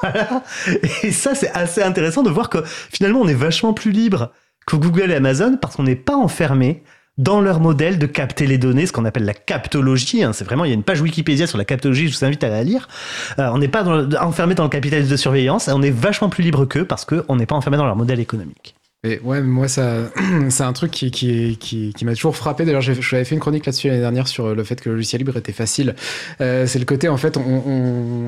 Et 1.03 1.13
ça, 1.13 1.35
c'est 1.35 1.51
assez 1.51 1.83
intéressant 1.83 2.23
de 2.23 2.31
voir 2.31 2.49
que 2.49 2.63
finalement, 2.65 3.21
on 3.21 3.29
est 3.29 3.35
vachement 3.35 3.73
plus 3.73 3.93
libre 3.93 4.33
que 4.67 4.77
Google 4.77 5.11
et 5.11 5.15
Amazon 5.15 5.57
parce 5.61 5.77
qu'on 5.77 5.85
n'est 5.85 5.97
pas 5.97 6.17
enfermé 6.17 6.83
dans 7.19 7.41
leur 7.41 7.61
modèle 7.61 7.99
de 7.99 8.07
capter 8.07 8.47
les 8.47 8.59
données, 8.59 8.87
ce 8.87 8.93
qu'on 8.93 9.05
appelle 9.05 9.25
la 9.25 9.35
captologie. 9.35 10.23
hein. 10.23 10.33
C'est 10.33 10.45
vraiment, 10.45 10.65
il 10.65 10.69
y 10.69 10.71
a 10.71 10.75
une 10.75 10.85
page 10.85 11.01
Wikipédia 11.01 11.47
sur 11.47 11.59
la 11.59 11.65
captologie, 11.65 12.09
je 12.09 12.17
vous 12.17 12.25
invite 12.25 12.43
à 12.45 12.49
la 12.49 12.63
lire. 12.63 12.89
Euh, 13.39 13.51
on 13.53 13.59
n'est 13.59 13.69
pas 13.69 13.85
enfermé 14.21 14.55
dans 14.55 14.65
le 14.65 14.71
capitalisme 14.71 15.11
de 15.11 15.17
surveillance, 15.17 15.69
on 15.69 15.83
est 15.83 15.91
vachement 15.91 16.29
plus 16.29 16.43
libre 16.43 16.65
qu'eux 16.65 16.85
parce 16.85 17.05
qu'on 17.05 17.37
n'est 17.37 17.47
pas 17.47 17.57
enfermé 17.57 17.77
dans 17.77 17.87
leur 17.87 17.97
modèle 17.97 18.21
économique. 18.21 18.75
Et 19.05 19.21
ouais, 19.21 19.41
moi, 19.43 19.69
ça, 19.69 20.11
c'est 20.49 20.65
un 20.65 20.73
truc 20.73 20.91
qui, 20.91 21.11
qui, 21.11 21.59
qui, 21.59 22.05
m'a 22.05 22.15
toujours 22.15 22.37
frappé. 22.37 22.65
D'ailleurs, 22.65 22.83
j'avais 22.83 23.25
fait 23.25 23.35
une 23.35 23.41
chronique 23.41 23.65
là-dessus 23.65 23.89
l'année 23.89 24.01
dernière 24.01 24.27
sur 24.27 24.55
le 24.55 24.65
fait 24.65 24.81
que 24.81 24.89
le 24.89 24.97
logiciel 24.97 25.21
libre 25.21 25.37
était 25.37 25.53
facile. 25.53 25.95
Euh, 26.41 26.67
c'est 26.67 26.81
le 26.81 26.85
côté, 26.85 27.09
en 27.09 27.17
fait, 27.17 27.37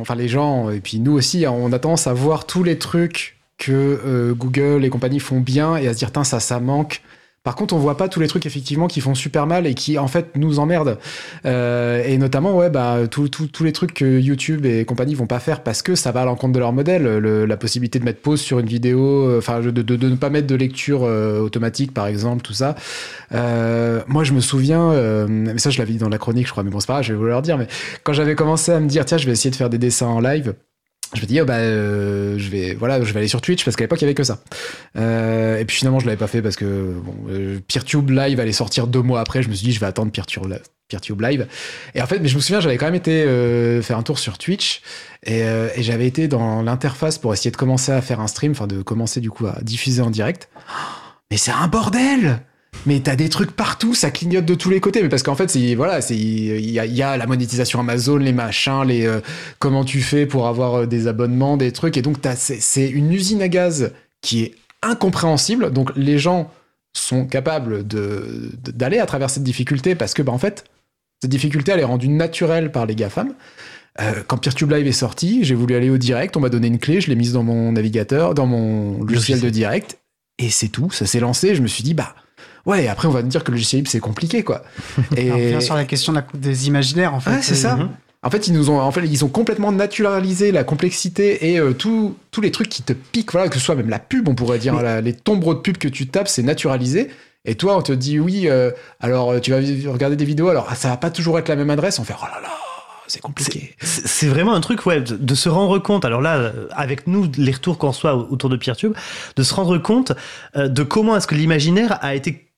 enfin, 0.01 0.14
les 0.14 0.28
gens, 0.28 0.70
et 0.70 0.80
puis 0.80 1.01
nous 1.01 1.12
aussi, 1.12 1.45
hein, 1.45 1.53
on 1.53 1.72
a 1.72 1.78
tendance 1.80 2.07
à 2.07 2.12
voir 2.12 2.47
tous 2.47 2.62
les 2.62 2.78
trucs 2.78 3.36
que 3.59 3.72
euh, 3.72 4.32
Google 4.32 4.84
et 4.84 4.91
compagnie 4.91 5.20
font 5.20 5.41
bien 5.41 5.76
et 5.76 5.88
à 5.88 5.93
se 5.93 5.99
dire, 5.99 6.12
tiens, 6.12 6.24
ça, 6.24 6.41
ça 6.41 6.61
manque. 6.61 7.03
Par 7.43 7.55
contre, 7.55 7.72
on 7.74 7.78
voit 7.78 7.97
pas 7.97 8.09
tous 8.11 8.20
les 8.20 8.28
trucs 8.28 8.45
effectivement 8.45 8.86
qui 8.86 9.01
font 9.01 9.14
super 9.14 9.47
mal 9.47 9.66
et 9.66 9.72
qui 9.72 9.99
en 9.99 10.09
fait 10.09 10.36
nous 10.36 10.59
emmerdent. 10.59 10.99
Euh, 11.47 12.03
et 12.05 12.18
notamment, 12.18 12.55
ouais, 12.55 12.68
bah, 12.68 12.99
tous 13.11 13.30
les 13.64 13.72
trucs 13.72 13.95
que 13.95 14.20
YouTube 14.20 14.66
et 14.66 14.84
compagnie 14.84 15.14
vont 15.14 15.26
pas 15.26 15.41
faire 15.41 15.62
parce 15.62 15.80
que 15.80 15.95
ça 15.95 16.12
va 16.12 16.20
à 16.20 16.24
l'encontre 16.26 16.53
de 16.53 16.59
leur 16.59 16.74
modèle. 16.74 17.03
Le- 17.18 17.47
la 17.47 17.57
possibilité 17.57 17.99
de 17.99 18.05
mettre 18.05 18.20
pause 18.20 18.43
sur 18.43 18.59
une 18.59 18.66
vidéo, 18.66 19.26
euh, 19.26 19.38
enfin, 19.38 19.61
de, 19.61 19.70
de- 19.70 19.82
de 19.97 20.09
ne 20.11 20.16
pas 20.16 20.28
mettre 20.28 20.49
de 20.49 20.55
lecture 20.55 21.05
euh, 21.05 21.41
automatique, 21.41 21.95
par 21.95 22.07
exemple, 22.09 22.43
tout 22.43 22.53
ça. 22.53 22.74
Euh, 23.32 24.03
moi, 24.07 24.22
je 24.22 24.32
me 24.34 24.41
souviens, 24.41 24.93
mais 25.28 25.57
ça, 25.59 25.70
je 25.70 25.78
l'avais 25.78 25.93
dit 25.93 25.99
dans 25.99 26.11
la 26.11 26.18
chronique, 26.18 26.47
je 26.47 26.53
crois, 26.53 26.62
mais 26.62 26.70
bon, 26.70 26.78
c'est 26.80 26.86
pas 26.88 26.95
grave, 26.95 27.05
je 27.05 27.12
vais 27.14 27.18
vous 27.18 27.24
le 27.24 27.34
redire. 27.34 27.57
Mais 27.57 27.68
quand 28.05 28.12
j'avais 28.12 28.34
commencé 28.34 28.70
à 28.72 28.80
me 28.80 28.86
dire, 28.88 29.07
tiens, 29.07 29.16
je 29.18 29.24
vais 29.26 29.32
essayer 29.32 29.51
de 29.51 29.57
faire 29.57 29.70
des 29.70 29.78
dessins 29.78 30.09
en 30.09 30.20
live. 30.20 30.55
Je 31.14 31.20
me 31.22 31.26
dis, 31.26 31.40
oh, 31.40 31.44
bah, 31.44 31.54
euh, 31.54 32.38
je 32.38 32.48
vais, 32.50 32.74
voilà, 32.74 33.02
je 33.02 33.12
vais 33.12 33.18
aller 33.18 33.28
sur 33.28 33.40
Twitch 33.40 33.64
parce 33.64 33.76
qu'à 33.76 33.84
l'époque 33.84 34.00
il 34.00 34.04
y 34.04 34.06
avait 34.06 34.14
que 34.14 34.22
ça. 34.22 34.40
Euh, 34.96 35.58
et 35.58 35.64
puis 35.64 35.76
finalement, 35.76 35.98
je 35.98 36.06
l'avais 36.06 36.16
pas 36.16 36.28
fait 36.28 36.40
parce 36.40 36.56
que 36.56 36.94
bon, 37.04 37.14
euh, 37.28 37.58
PeerTube 37.66 38.11
Live 38.11 38.38
allait 38.38 38.52
sortir 38.52 38.86
deux 38.86 39.02
mois 39.02 39.20
après. 39.20 39.42
Je 39.42 39.48
me 39.48 39.54
suis 39.54 39.66
dit, 39.66 39.72
je 39.72 39.80
vais 39.80 39.86
attendre 39.86 40.12
PeerTube, 40.12 40.44
PeerTube 40.88 41.20
Live. 41.20 41.48
Et 41.94 42.02
en 42.02 42.06
fait, 42.06 42.20
mais 42.20 42.28
je 42.28 42.36
me 42.36 42.40
souviens, 42.40 42.61
j'avais 42.61 42.76
quand 42.76 42.86
même 42.86 42.94
été 42.94 43.24
euh, 43.24 43.82
faire 43.82 43.98
un 43.98 44.02
tour 44.02 44.18
sur 44.18 44.38
Twitch 44.38 44.82
et, 45.24 45.42
euh, 45.42 45.68
et 45.74 45.82
j'avais 45.82 46.06
été 46.06 46.28
dans 46.28 46.62
l'interface 46.62 47.18
pour 47.18 47.32
essayer 47.32 47.50
de 47.50 47.56
commencer 47.56 47.90
à 47.90 48.02
faire 48.02 48.20
un 48.20 48.28
stream, 48.28 48.52
enfin 48.52 48.68
de 48.68 48.82
commencer 48.82 49.20
du 49.20 49.30
coup 49.30 49.46
à 49.46 49.58
diffuser 49.62 50.02
en 50.02 50.11
direct. 50.11 50.48
Mais 51.30 51.38
c'est 51.38 51.52
un 51.52 51.66
bordel! 51.66 52.40
Mais 52.86 53.00
t'as 53.00 53.14
des 53.16 53.28
trucs 53.28 53.50
partout, 53.52 53.94
ça 53.94 54.10
clignote 54.10 54.46
de 54.46 54.54
tous 54.54 54.70
les 54.70 54.80
côtés. 54.80 55.02
Mais 55.02 55.08
parce 55.08 55.22
qu'en 55.22 55.34
fait, 55.34 55.50
c'est 55.50 55.74
voilà, 55.74 56.00
c'est 56.00 56.16
il 56.16 56.70
y 56.70 56.78
a, 56.78 56.86
il 56.86 56.94
y 56.94 57.02
a 57.02 57.16
la 57.16 57.26
monétisation 57.26 57.78
Amazon, 57.80 58.16
les 58.16 58.32
machins, 58.32 58.82
les 58.86 59.06
euh, 59.06 59.20
comment 59.58 59.84
tu 59.84 60.00
fais 60.00 60.24
pour 60.26 60.46
avoir 60.48 60.74
euh, 60.74 60.86
des 60.86 61.06
abonnements, 61.06 61.56
des 61.56 61.72
trucs. 61.72 61.96
Et 61.96 62.02
donc 62.02 62.16
c'est 62.36 62.88
une 62.88 63.12
usine 63.12 63.42
à 63.42 63.48
gaz 63.48 63.92
qui 64.22 64.42
est 64.44 64.54
incompréhensible. 64.82 65.72
Donc 65.72 65.90
les 65.94 66.18
gens 66.18 66.50
sont 66.94 67.26
capables 67.26 67.86
de- 67.86 68.50
d'aller 68.72 68.98
à 68.98 69.06
travers 69.06 69.30
cette 69.30 69.44
difficulté 69.44 69.94
parce 69.94 70.14
que 70.14 70.22
bah 70.22 70.32
en 70.32 70.38
fait 70.38 70.64
cette 71.22 71.30
difficulté 71.30 71.70
elle 71.72 71.80
est 71.80 71.84
rendue 71.84 72.08
naturelle 72.08 72.72
par 72.72 72.86
les 72.86 72.94
GAFAM. 72.96 73.34
Euh, 74.00 74.22
quand 74.26 74.38
PeerTube 74.38 74.70
Live 74.72 74.86
est 74.86 74.92
sorti, 74.92 75.44
j'ai 75.44 75.54
voulu 75.54 75.74
aller 75.74 75.90
au 75.90 75.98
direct, 75.98 76.36
on 76.36 76.40
m'a 76.40 76.48
donné 76.48 76.68
une 76.68 76.78
clé, 76.78 77.00
je 77.00 77.08
l'ai 77.08 77.14
mise 77.16 77.32
dans 77.34 77.42
mon 77.42 77.72
navigateur, 77.72 78.34
dans 78.34 78.46
mon 78.46 79.02
logiciel 79.04 79.40
de 79.40 79.50
direct, 79.50 79.98
et 80.38 80.48
c'est 80.48 80.68
tout, 80.68 80.90
ça 80.90 81.06
s'est 81.06 81.20
lancé. 81.20 81.54
Je 81.54 81.60
me 81.60 81.66
suis 81.66 81.82
dit, 81.82 81.92
bah 81.92 82.14
ouais, 82.66 82.88
après 82.88 83.08
on 83.08 83.11
va 83.12 83.22
me 83.22 83.28
dire 83.28 83.42
que 83.44 83.50
le 83.50 83.56
logiciel 83.56 83.78
libre 83.80 83.90
c'est 83.90 84.00
compliqué 84.00 84.42
quoi. 84.42 84.62
Et 85.16 85.30
On 85.30 85.34
revient 85.36 85.62
sur 85.62 85.74
la 85.74 85.84
question 85.84 86.12
de 86.12 86.18
la- 86.18 86.26
des 86.34 86.66
imaginaires, 86.68 87.14
en 87.14 87.20
fait. 87.20 87.30
Ouais, 87.30 87.42
c'est 87.42 87.54
ça. 87.54 87.76
Mhm. 87.76 87.88
En 88.22 88.28
fait, 88.28 88.48
ils 88.48 88.52
nous 88.52 88.68
ont, 88.68 88.78
en 88.80 88.90
fait, 88.92 89.00
ils 89.06 89.24
ont 89.24 89.28
complètement 89.28 89.72
naturalisé 89.72 90.52
la 90.52 90.62
complexité 90.62 91.50
et 91.52 91.58
euh, 91.58 91.72
tous 91.72 92.14
les 92.42 92.50
trucs 92.50 92.68
qui 92.68 92.82
te 92.82 92.92
piquent, 92.92 93.32
voilà, 93.32 93.48
que 93.48 93.54
ce 93.58 93.64
soit 93.64 93.74
même 93.74 93.88
la 93.88 93.98
pub, 93.98 94.28
on 94.28 94.34
pourrait 94.34 94.58
dire, 94.58 94.74
la- 94.82 95.00
les 95.00 95.14
tombereaux 95.14 95.54
de 95.54 95.61
pub 95.61 95.78
que 95.78 95.88
tu 95.88 96.06
tapes, 96.06 96.28
c'est 96.28 96.42
naturalisé. 96.42 97.08
Et 97.46 97.54
toi, 97.54 97.78
on 97.78 97.80
te 97.82 97.92
dit 97.92 98.20
oui, 98.20 98.42
euh, 98.48 98.70
alors 99.00 99.30
euh, 99.32 99.40
tu 99.40 99.50
vas 99.52 99.56
regarder 99.90 100.16
des 100.16 100.26
vidéos, 100.26 100.48
alors 100.50 100.66
ah, 100.68 100.74
ça 100.74 100.88
va 100.90 100.98
pas 100.98 101.11
toujours 101.11 101.38
être 101.38 101.48
la 101.48 101.56
même 101.56 101.70
adresse. 101.70 101.98
On 101.98 102.04
fait 102.04 102.12
oh 102.20 102.24
là 102.26 102.42
là, 102.42 102.50
c'est 103.06 103.22
compliqué. 103.22 103.74
C'est 103.80 104.28
vraiment 104.28 104.52
un 104.54 104.61
truc, 104.61 104.84
ouais, 104.84 105.00
de, 105.00 105.16
de 105.16 105.34
se 105.34 105.48
rendre 105.48 105.78
compte. 105.78 106.04
Alors 106.04 106.20
là, 106.20 106.36
euh, 106.36 106.68
avec 106.72 107.06
nous, 107.06 107.26
les 107.38 107.52
retours 107.52 107.78
qu'on 107.78 107.88
reçoit 107.88 108.14
autour 108.14 108.50
de 108.50 108.56
PeerTube, 108.56 108.92
de 109.36 109.42
se 109.42 109.54
rendre 109.54 109.78
compte 109.78 110.12
euh, 110.56 110.68
de 110.68 110.82
comment 110.82 111.16
est-ce 111.16 111.26
que 111.26 111.34
l'imaginaire 111.34 111.98
a 112.02 112.14
été 112.14 112.30
euh, 112.32 112.49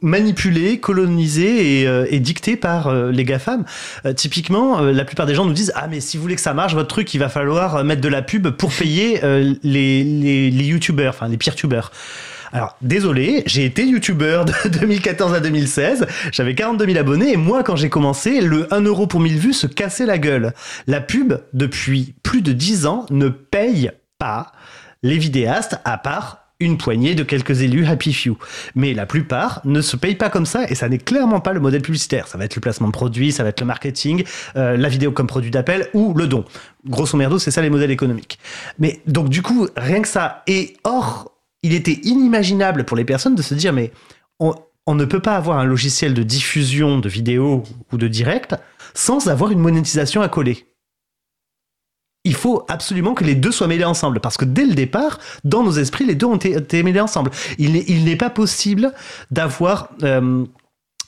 manipulé, 0.00 0.78
colonisé 0.78 1.80
et, 1.80 1.86
euh, 1.86 2.06
et 2.10 2.20
dicté 2.20 2.56
par 2.56 2.88
euh, 2.88 3.10
les 3.10 3.24
GAFAM. 3.24 3.64
Euh, 4.06 4.12
typiquement, 4.12 4.80
euh, 4.80 4.92
la 4.92 5.04
plupart 5.04 5.26
des 5.26 5.34
gens 5.34 5.44
nous 5.44 5.52
disent 5.52 5.72
Ah, 5.74 5.86
mais 5.88 6.00
si 6.00 6.16
vous 6.16 6.22
voulez 6.22 6.36
que 6.36 6.40
ça 6.40 6.54
marche, 6.54 6.74
votre 6.74 6.88
truc, 6.88 7.12
il 7.14 7.18
va 7.18 7.28
falloir 7.28 7.76
euh, 7.76 7.84
mettre 7.84 8.00
de 8.00 8.08
la 8.08 8.22
pub 8.22 8.48
pour 8.50 8.70
payer 8.72 9.20
les, 9.62 10.04
les, 10.04 10.64
YouTubers, 10.64 11.10
enfin 11.10 11.28
les 11.28 11.36
PeerTubers. 11.36 11.90
Alors, 12.52 12.76
désolé, 12.82 13.44
j'ai 13.46 13.64
été 13.64 13.86
youtubeur 13.86 14.44
de 14.44 14.52
2014 14.80 15.34
à 15.34 15.40
2016, 15.40 16.06
j'avais 16.32 16.54
42 16.54 16.84
000 16.86 16.98
abonnés, 16.98 17.32
et 17.32 17.36
moi, 17.36 17.62
quand 17.62 17.76
j'ai 17.76 17.88
commencé, 17.88 18.40
le 18.40 18.72
1 18.74 18.80
euro 18.82 19.06
pour 19.06 19.20
1000 19.20 19.38
vues 19.38 19.52
se 19.52 19.66
cassait 19.68 20.06
la 20.06 20.18
gueule. 20.18 20.52
La 20.86 21.00
pub, 21.00 21.34
depuis 21.52 22.14
plus 22.22 22.42
de 22.42 22.52
10 22.52 22.86
ans, 22.86 23.06
ne 23.10 23.28
paye 23.28 23.92
pas 24.18 24.52
les 25.02 25.16
vidéastes, 25.16 25.78
à 25.84 25.96
part 25.96 26.39
une 26.60 26.76
poignée 26.76 27.14
de 27.14 27.22
quelques 27.22 27.62
élus 27.62 27.86
happy 27.86 28.12
few. 28.12 28.36
Mais 28.74 28.94
la 28.94 29.06
plupart 29.06 29.60
ne 29.64 29.80
se 29.80 29.96
payent 29.96 30.14
pas 30.14 30.30
comme 30.30 30.46
ça, 30.46 30.64
et 30.68 30.74
ça 30.74 30.88
n'est 30.88 30.98
clairement 30.98 31.40
pas 31.40 31.52
le 31.52 31.60
modèle 31.60 31.82
publicitaire. 31.82 32.28
Ça 32.28 32.38
va 32.38 32.44
être 32.44 32.54
le 32.54 32.60
placement 32.60 32.86
de 32.86 32.92
produits, 32.92 33.32
ça 33.32 33.42
va 33.42 33.48
être 33.48 33.60
le 33.60 33.66
marketing, 33.66 34.24
euh, 34.56 34.76
la 34.76 34.88
vidéo 34.88 35.10
comme 35.10 35.26
produit 35.26 35.50
d'appel, 35.50 35.88
ou 35.94 36.14
le 36.14 36.26
don. 36.26 36.44
Grosso 36.86 37.16
merdo, 37.16 37.38
c'est 37.38 37.50
ça 37.50 37.62
les 37.62 37.70
modèles 37.70 37.90
économiques. 37.90 38.38
Mais 38.78 39.00
donc, 39.06 39.28
du 39.28 39.42
coup, 39.42 39.66
rien 39.76 40.02
que 40.02 40.08
ça. 40.08 40.42
Et 40.46 40.76
or, 40.84 41.32
il 41.62 41.74
était 41.74 41.98
inimaginable 42.04 42.84
pour 42.84 42.96
les 42.96 43.04
personnes 43.04 43.34
de 43.34 43.42
se 43.42 43.54
dire, 43.54 43.72
mais 43.72 43.90
on, 44.38 44.54
on 44.86 44.94
ne 44.94 45.04
peut 45.04 45.20
pas 45.20 45.36
avoir 45.36 45.58
un 45.58 45.64
logiciel 45.64 46.14
de 46.14 46.22
diffusion 46.22 46.98
de 46.98 47.08
vidéos 47.08 47.64
ou 47.92 47.96
de 47.96 48.08
direct 48.08 48.54
sans 48.94 49.28
avoir 49.28 49.50
une 49.50 49.60
monétisation 49.60 50.22
à 50.22 50.28
coller. 50.28 50.66
Il 52.24 52.34
faut 52.34 52.64
absolument 52.68 53.14
que 53.14 53.24
les 53.24 53.34
deux 53.34 53.50
soient 53.50 53.66
mêlés 53.66 53.84
ensemble, 53.84 54.20
parce 54.20 54.36
que 54.36 54.44
dès 54.44 54.66
le 54.66 54.74
départ, 54.74 55.18
dans 55.44 55.62
nos 55.62 55.72
esprits, 55.72 56.04
les 56.04 56.14
deux 56.14 56.26
ont 56.26 56.36
été, 56.36 56.82
mêlés 56.82 57.00
ensemble. 57.00 57.30
Il 57.58 57.72
n'est, 58.04 58.16
pas 58.16 58.28
possible 58.28 58.92
d'avoir, 59.30 59.88
euh, 60.02 60.44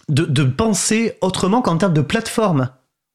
de, 0.09 0.45
penser 0.45 1.19
autrement 1.21 1.61
qu'en 1.61 1.77
termes 1.77 1.93
de 1.93 2.01
plateforme. 2.01 2.71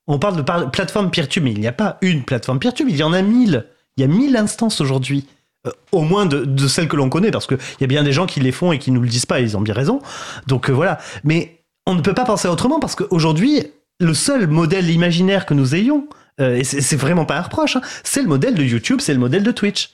On 0.05 0.19
parle 0.19 0.37
de 0.37 0.69
plateforme 0.69 1.09
PeerTube, 1.09 1.43
mais 1.43 1.51
il 1.51 1.59
n'y 1.59 1.67
a 1.67 1.73
pas 1.73 1.97
une 2.01 2.23
plateforme 2.23 2.59
PeerTube, 2.59 2.87
il 2.87 2.95
y 2.97 3.03
en 3.03 3.13
a 3.13 3.21
mille. 3.23 3.65
Il 3.97 4.01
y 4.01 4.03
a 4.03 4.07
mille 4.07 4.37
instances 4.37 4.79
aujourd'hui. 4.79 5.25
Euh, 5.65 5.71
au 5.91 6.01
moins 6.01 6.27
de, 6.27 6.67
celles 6.67 6.87
que 6.87 6.95
l'on 6.95 7.09
connaît, 7.09 7.31
parce 7.31 7.47
qu'il 7.47 7.57
y 7.81 7.83
a 7.83 7.87
bien 7.87 8.03
des 8.03 8.13
gens 8.13 8.27
qui 8.27 8.39
les 8.39 8.51
font 8.51 8.71
et 8.71 8.79
qui 8.79 8.91
nous 8.91 9.01
le 9.01 9.09
disent 9.09 9.25
pas, 9.25 9.39
ils 9.39 9.57
ont 9.57 9.61
bien 9.61 9.73
raison. 9.73 10.01
Donc 10.45 10.69
euh, 10.69 10.73
voilà. 10.73 10.99
Mais 11.23 11.63
on 11.87 11.95
ne 11.95 12.01
peut 12.01 12.13
pas 12.13 12.25
penser 12.25 12.47
autrement, 12.47 12.79
parce 12.79 12.95
qu'aujourd'hui, 12.95 13.63
le 13.99 14.13
seul 14.13 14.47
modèle 14.47 14.89
imaginaire 14.89 15.45
que 15.45 15.53
nous 15.53 15.73
ayons, 15.73 16.07
euh, 16.39 16.55
et 16.55 16.63
c'est 16.63 16.95
vraiment 16.95 17.25
pas 17.25 17.37
un 17.37 17.41
reproche, 17.41 17.75
hein, 17.75 17.81
c'est 18.03 18.21
le 18.21 18.27
modèle 18.27 18.55
de 18.55 18.63
YouTube, 18.63 18.99
c'est 19.01 19.13
le 19.13 19.19
modèle 19.19 19.43
de 19.43 19.51
Twitch. 19.51 19.91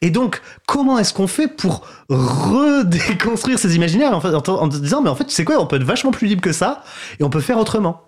Et 0.00 0.10
donc, 0.10 0.40
comment 0.66 0.98
est-ce 0.98 1.14
qu'on 1.14 1.28
fait 1.28 1.46
pour 1.46 1.86
redéconstruire 2.08 3.58
ces 3.58 3.76
imaginaires 3.76 4.12
en, 4.12 4.24
en, 4.24 4.48
en 4.48 4.66
disant, 4.66 5.02
mais 5.02 5.10
en 5.10 5.14
fait, 5.14 5.24
tu 5.26 5.34
sais 5.34 5.44
quoi, 5.44 5.60
on 5.60 5.66
peut 5.66 5.76
être 5.76 5.84
vachement 5.84 6.10
plus 6.10 6.26
libre 6.26 6.40
que 6.42 6.52
ça, 6.52 6.82
et 7.20 7.24
on 7.24 7.30
peut 7.30 7.40
faire 7.40 7.58
autrement. 7.58 8.02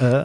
Euh, 0.00 0.24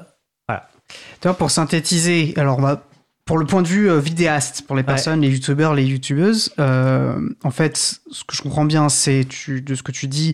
Tu 1.21 1.27
vois, 1.27 1.33
pour 1.35 1.49
synthétiser, 1.49 2.33
alors 2.37 2.59
on 2.59 2.61
va 2.61 2.83
pour 3.25 3.37
le 3.37 3.45
point 3.45 3.61
de 3.61 3.67
vue 3.67 3.89
euh, 3.89 3.99
vidéaste, 3.99 4.63
pour 4.67 4.75
les 4.75 4.83
personnes, 4.83 5.21
les 5.21 5.29
youtubeurs, 5.29 5.73
les 5.73 5.85
youtubeuses, 5.85 6.53
euh, 6.59 7.17
en 7.43 7.51
fait, 7.51 7.77
ce 7.77 8.23
que 8.25 8.35
je 8.35 8.41
comprends 8.41 8.65
bien, 8.65 8.89
c'est 8.89 9.23
de 9.47 9.75
ce 9.75 9.81
que 9.81 9.93
tu 9.93 10.07
dis, 10.07 10.33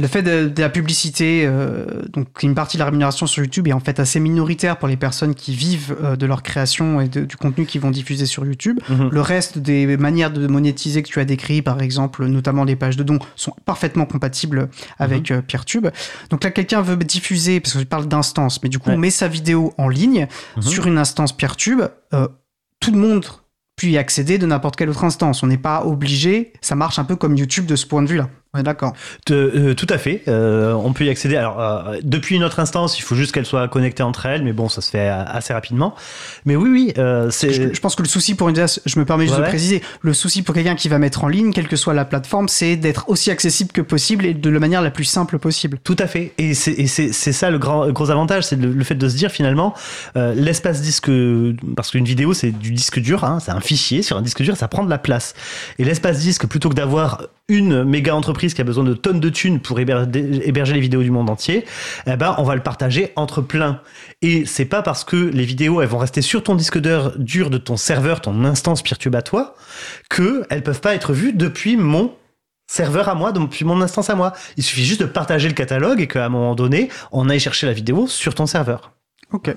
le 0.00 0.08
fait 0.08 0.22
de, 0.22 0.48
de 0.48 0.60
la 0.60 0.68
publicité, 0.68 1.44
euh, 1.46 1.84
donc 2.12 2.42
une 2.42 2.54
partie 2.54 2.76
de 2.76 2.80
la 2.80 2.86
rémunération 2.86 3.26
sur 3.26 3.42
YouTube 3.44 3.68
est 3.68 3.72
en 3.72 3.80
fait 3.80 4.00
assez 4.00 4.18
minoritaire 4.20 4.78
pour 4.78 4.88
les 4.88 4.96
personnes 4.96 5.34
qui 5.34 5.54
vivent 5.54 5.96
euh, 6.02 6.16
de 6.16 6.26
leur 6.26 6.42
création 6.42 7.00
et 7.00 7.08
de- 7.08 7.24
du 7.24 7.36
contenu 7.36 7.66
qu'ils 7.66 7.80
vont 7.80 7.90
diffuser 7.90 8.26
sur 8.26 8.44
YouTube. 8.44 8.80
Mhm. 8.88 9.10
Le 9.12 9.20
reste 9.20 9.58
des 9.58 9.96
manières 9.96 10.30
de 10.32 10.46
monétiser 10.46 11.02
que 11.02 11.08
tu 11.08 11.20
as 11.20 11.24
décrit, 11.24 11.62
par 11.62 11.80
exemple, 11.82 12.24
notamment 12.26 12.64
les 12.64 12.76
pages 12.76 12.96
de 12.96 13.02
dons, 13.02 13.18
sont 13.36 13.54
parfaitement 13.64 14.06
compatibles 14.06 14.68
avec 14.98 15.30
euh, 15.30 15.42
PeerTube. 15.42 15.86
Donc 16.30 16.42
là, 16.44 16.50
quelqu'un 16.50 16.82
veut 16.82 16.96
diffuser, 16.96 17.60
parce 17.60 17.74
que 17.74 17.78
je 17.80 17.84
parle 17.84 18.06
d'instance, 18.08 18.62
mais 18.62 18.68
du 18.68 18.78
coup, 18.78 18.90
Ouais. 18.90 18.96
on 18.96 18.98
met 18.98 19.10
sa 19.10 19.28
vidéo 19.28 19.72
en 19.78 19.88
ligne 19.88 20.26
Mhm. 20.56 20.62
sur 20.62 20.86
une 20.86 20.98
instance 20.98 21.36
PeerTube. 21.36 21.82
tout 22.80 22.92
le 22.92 22.98
monde 22.98 23.26
peut 23.76 23.86
y 23.88 23.98
accéder 23.98 24.38
de 24.38 24.46
n'importe 24.46 24.76
quelle 24.76 24.88
autre 24.90 25.04
instance. 25.04 25.42
On 25.42 25.46
n'est 25.46 25.58
pas 25.58 25.84
obligé. 25.84 26.52
Ça 26.62 26.74
marche 26.74 26.98
un 26.98 27.04
peu 27.04 27.14
comme 27.16 27.36
YouTube 27.36 27.66
de 27.66 27.76
ce 27.76 27.86
point 27.86 28.02
de 28.02 28.08
vue-là. 28.08 28.28
Est 28.58 28.64
d'accord. 28.64 28.94
Euh, 29.30 29.74
tout 29.74 29.86
à 29.88 29.96
fait. 29.96 30.22
Euh, 30.26 30.72
on 30.72 30.92
peut 30.92 31.04
y 31.04 31.08
accéder. 31.08 31.36
Alors, 31.36 31.60
euh, 31.60 31.98
depuis 32.02 32.34
une 32.34 32.42
autre 32.42 32.58
instance, 32.58 32.98
il 32.98 33.02
faut 33.02 33.14
juste 33.14 33.30
qu'elles 33.30 33.46
soient 33.46 33.68
connectées 33.68 34.02
entre 34.02 34.26
elles, 34.26 34.42
mais 34.42 34.52
bon, 34.52 34.68
ça 34.68 34.80
se 34.80 34.90
fait 34.90 35.08
assez 35.08 35.52
rapidement. 35.52 35.94
Mais 36.46 36.56
oui, 36.56 36.68
oui, 36.68 36.92
c'est. 37.30 37.52
Je, 37.52 37.72
je 37.72 37.80
pense 37.80 37.94
que 37.94 38.02
le 38.02 38.08
souci 38.08 38.34
pour 38.34 38.48
une 38.48 38.56
je 38.56 38.98
me 38.98 39.04
permets 39.04 39.24
juste 39.26 39.34
Ouais, 39.34 39.38
de 39.38 39.44
ouais. 39.44 39.50
préciser, 39.50 39.82
le 40.00 40.12
souci 40.12 40.42
pour 40.42 40.52
quelqu'un 40.52 40.74
qui 40.74 40.88
va 40.88 40.98
mettre 40.98 41.22
en 41.22 41.28
ligne, 41.28 41.52
quelle 41.52 41.68
que 41.68 41.76
soit 41.76 41.94
la 41.94 42.04
plateforme, 42.04 42.48
c'est 42.48 42.74
d'être 42.74 43.08
aussi 43.08 43.30
accessible 43.30 43.70
que 43.70 43.82
possible 43.82 44.26
et 44.26 44.34
de 44.34 44.50
la 44.50 44.58
manière 44.58 44.82
la 44.82 44.90
plus 44.90 45.04
simple 45.04 45.38
possible. 45.38 45.78
Tout 45.84 45.96
à 46.00 46.08
fait. 46.08 46.32
Et 46.38 46.54
c'est 46.54 47.12
ça 47.12 47.50
le 47.50 47.58
grand, 47.58 47.88
gros 47.92 48.10
avantage, 48.10 48.42
c'est 48.44 48.56
le, 48.56 48.72
le 48.72 48.84
fait 48.84 48.96
de 48.96 49.08
se 49.08 49.14
dire 49.16 49.30
finalement, 49.30 49.74
l'espace 50.16 50.82
disque, 50.82 51.08
parce 51.76 51.92
qu'une 51.92 52.04
vidéo 52.04 52.34
c'est 52.34 52.50
du 52.50 52.72
disque 52.72 52.98
dur, 52.98 53.22
hein, 53.22 53.38
c'est 53.38 53.52
un 53.52 53.60
fichier 53.60 54.02
sur 54.02 54.16
un 54.16 54.22
disque 54.22 54.42
dur, 54.42 54.56
ça 54.56 54.66
prend 54.66 54.82
de 54.82 54.90
la 54.90 54.98
place. 54.98 55.34
Et 55.78 55.84
l'espace 55.84 56.18
disque, 56.18 56.46
plutôt 56.48 56.68
que 56.68 56.74
d'avoir 56.74 57.22
une 57.48 57.82
méga 57.84 58.14
entreprise 58.14 58.39
qui 58.48 58.60
a 58.60 58.64
besoin 58.64 58.84
de 58.84 58.94
tonnes 58.94 59.20
de 59.20 59.28
thunes 59.28 59.60
pour 59.60 59.78
héberger, 59.80 60.74
les 60.74 60.80
vidéos 60.80 61.02
du 61.02 61.10
monde 61.10 61.30
entier, 61.30 61.64
eh 62.06 62.16
ben 62.16 62.34
on 62.38 62.42
va 62.42 62.54
le 62.54 62.62
partager 62.62 63.12
entre 63.16 63.40
plein. 63.40 63.80
Et 64.22 64.46
c'est 64.46 64.64
pas 64.64 64.82
parce 64.82 65.04
que 65.04 65.16
les 65.16 65.44
vidéos 65.44 65.82
elles 65.82 65.88
vont 65.88 65.98
rester 65.98 66.22
sur 66.22 66.42
ton 66.42 66.54
disque 66.54 66.78
dur 66.78 67.12
dur 67.18 67.50
de 67.50 67.58
ton 67.58 67.76
serveur, 67.76 68.20
ton 68.20 68.44
instance 68.44 68.82
PeerTube 68.82 69.14
à 69.14 69.22
toi, 69.22 69.54
que 70.08 70.44
elles 70.50 70.62
peuvent 70.62 70.80
pas 70.80 70.94
être 70.94 71.12
vues 71.12 71.32
depuis 71.32 71.76
mon 71.76 72.14
serveur 72.66 73.08
à 73.08 73.14
moi, 73.14 73.32
depuis 73.32 73.64
mon 73.64 73.80
instance 73.82 74.10
à 74.10 74.14
moi. 74.14 74.32
Il 74.56 74.62
suffit 74.62 74.84
juste 74.84 75.00
de 75.00 75.06
partager 75.06 75.48
le 75.48 75.54
catalogue 75.54 76.00
et 76.00 76.06
qu'à 76.06 76.24
un 76.24 76.28
moment 76.28 76.54
donné, 76.54 76.88
on 77.10 77.28
aille 77.28 77.40
chercher 77.40 77.66
la 77.66 77.72
vidéo 77.72 78.06
sur 78.06 78.34
ton 78.34 78.46
serveur. 78.46 78.92
Ok. 79.32 79.54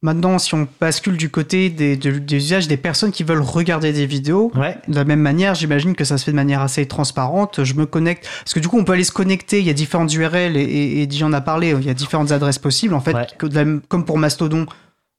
Maintenant, 0.00 0.38
si 0.38 0.54
on 0.54 0.68
bascule 0.80 1.16
du 1.16 1.28
côté 1.28 1.70
des, 1.70 1.96
de- 1.96 2.18
des 2.18 2.36
usages 2.36 2.68
des 2.68 2.76
personnes 2.76 3.10
qui 3.10 3.24
veulent 3.24 3.40
regarder 3.40 3.92
des 3.92 4.06
vidéos, 4.06 4.52
Ouais. 4.54 4.76
de 4.86 4.94
la 4.94 5.04
même 5.04 5.18
manière, 5.20 5.56
j'imagine 5.56 5.96
que 5.96 6.04
ça 6.04 6.18
se 6.18 6.24
fait 6.24 6.30
de 6.30 6.36
manière 6.36 6.60
assez 6.60 6.86
transparente. 6.86 7.64
Je 7.64 7.74
me 7.74 7.84
connecte. 7.84 8.28
Parce 8.44 8.54
que 8.54 8.60
du 8.60 8.68
coup, 8.68 8.78
on 8.78 8.84
peut 8.84 8.92
aller 8.92 9.02
se 9.02 9.10
connecter. 9.10 9.58
Il 9.58 9.66
y 9.66 9.70
a 9.70 9.72
différentes 9.72 10.14
URL 10.14 10.56
et, 10.56 10.60
et, 10.62 11.02
et 11.02 11.22
en 11.24 11.32
a 11.32 11.40
parlé. 11.40 11.70
Il 11.80 11.84
y 11.84 11.90
a 11.90 11.94
différentes 11.94 12.30
adresses 12.30 12.60
possibles. 12.60 12.94
En 12.94 13.00
fait, 13.00 13.14
Ouais. 13.14 13.26
que 13.38 13.46
de 13.46 13.54
la 13.56 13.64
même- 13.64 13.80
comme 13.88 14.04
pour 14.04 14.18
Mastodon, 14.18 14.66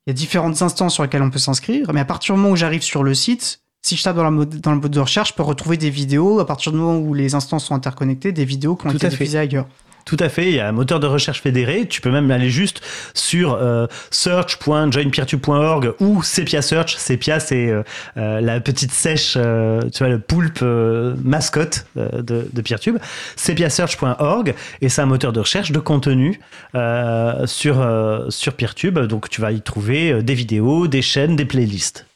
il 0.08 0.10
y 0.10 0.12
a 0.12 0.14
différentes 0.14 0.62
instances 0.62 0.94
sur 0.94 1.04
lesquelles 1.04 1.24
on 1.24 1.30
peut 1.30 1.40
s'inscrire. 1.40 1.92
Mais 1.94 2.00
à 2.00 2.06
partir 2.06 2.36
du 2.36 2.40
moment 2.42 2.54
où 2.54 2.56
j'arrive 2.56 2.82
sur 2.82 3.04
le 3.04 3.14
site, 3.14 3.60
si 3.82 3.98
je 3.98 4.04
tape 4.04 4.16
dans, 4.16 4.24
la 4.24 4.32
mode- 4.32 4.62
dans 4.62 4.72
le 4.72 4.80
mode 4.80 4.92
de 4.92 5.00
recherche, 5.02 5.30
je 5.30 5.34
peux 5.34 5.44
retrouver 5.44 5.76
des 5.76 5.90
vidéos. 5.90 6.40
À 6.40 6.46
partir 6.46 6.72
du 6.72 6.78
moment 6.78 6.98
où 6.98 7.14
les 7.14 7.36
instances 7.36 7.66
sont 7.66 7.76
interconnectées, 7.76 8.32
des 8.32 8.46
vidéos 8.46 8.78
qui 8.78 8.88
ont 8.88 8.92
Tout 8.92 8.96
été 8.96 9.10
diffusées 9.10 9.40
ailleurs. 9.40 9.68
Tout 10.10 10.18
à 10.22 10.28
fait, 10.28 10.50
il 10.50 10.56
y 10.56 10.60
a 10.60 10.68
un 10.68 10.72
moteur 10.72 11.00
de 11.00 11.06
recherche 11.06 11.40
fédéré. 11.40 11.86
Tu 11.88 12.02
peux 12.02 12.10
même 12.10 12.32
aller 12.32 12.50
juste 12.50 12.82
sur 13.14 13.54
euh, 13.54 13.86
search.joinpeertube.org 14.10 15.94
ou 16.00 16.24
Sepia 16.24 16.64
Search. 16.64 16.96
Sepia, 16.96 17.40
c'est 17.40 17.68
euh, 17.68 17.84
euh, 18.18 18.42
la 18.42 18.60
petite 18.60 18.92
sèche, 18.92 19.34
tu 19.34 20.00
vois, 20.00 20.10
le 20.10 20.18
poulpe 20.18 20.66
mascotte 21.24 21.86
de, 21.96 22.50
de 22.52 22.62
Peertube. 22.64 22.98
Sepiasearch.org 23.36 24.56
et 24.82 24.90
c'est 24.90 25.04
un 25.04 25.06
moteur 25.06 25.32
de 25.32 25.42
recherche 25.42 25.72
de 25.72 25.80
contenu 25.80 26.40
sur, 27.46 28.26
sur 28.30 28.54
Peertube. 28.54 28.98
Donc 28.98 29.30
tu 29.30 29.42
vas 29.42 29.52
y 29.52 29.62
trouver 29.62 30.24
des 30.24 30.34
vidéos, 30.34 30.88
des 30.88 31.04
chaînes, 31.04 31.36
des 31.36 31.46
playlists. 31.46 32.09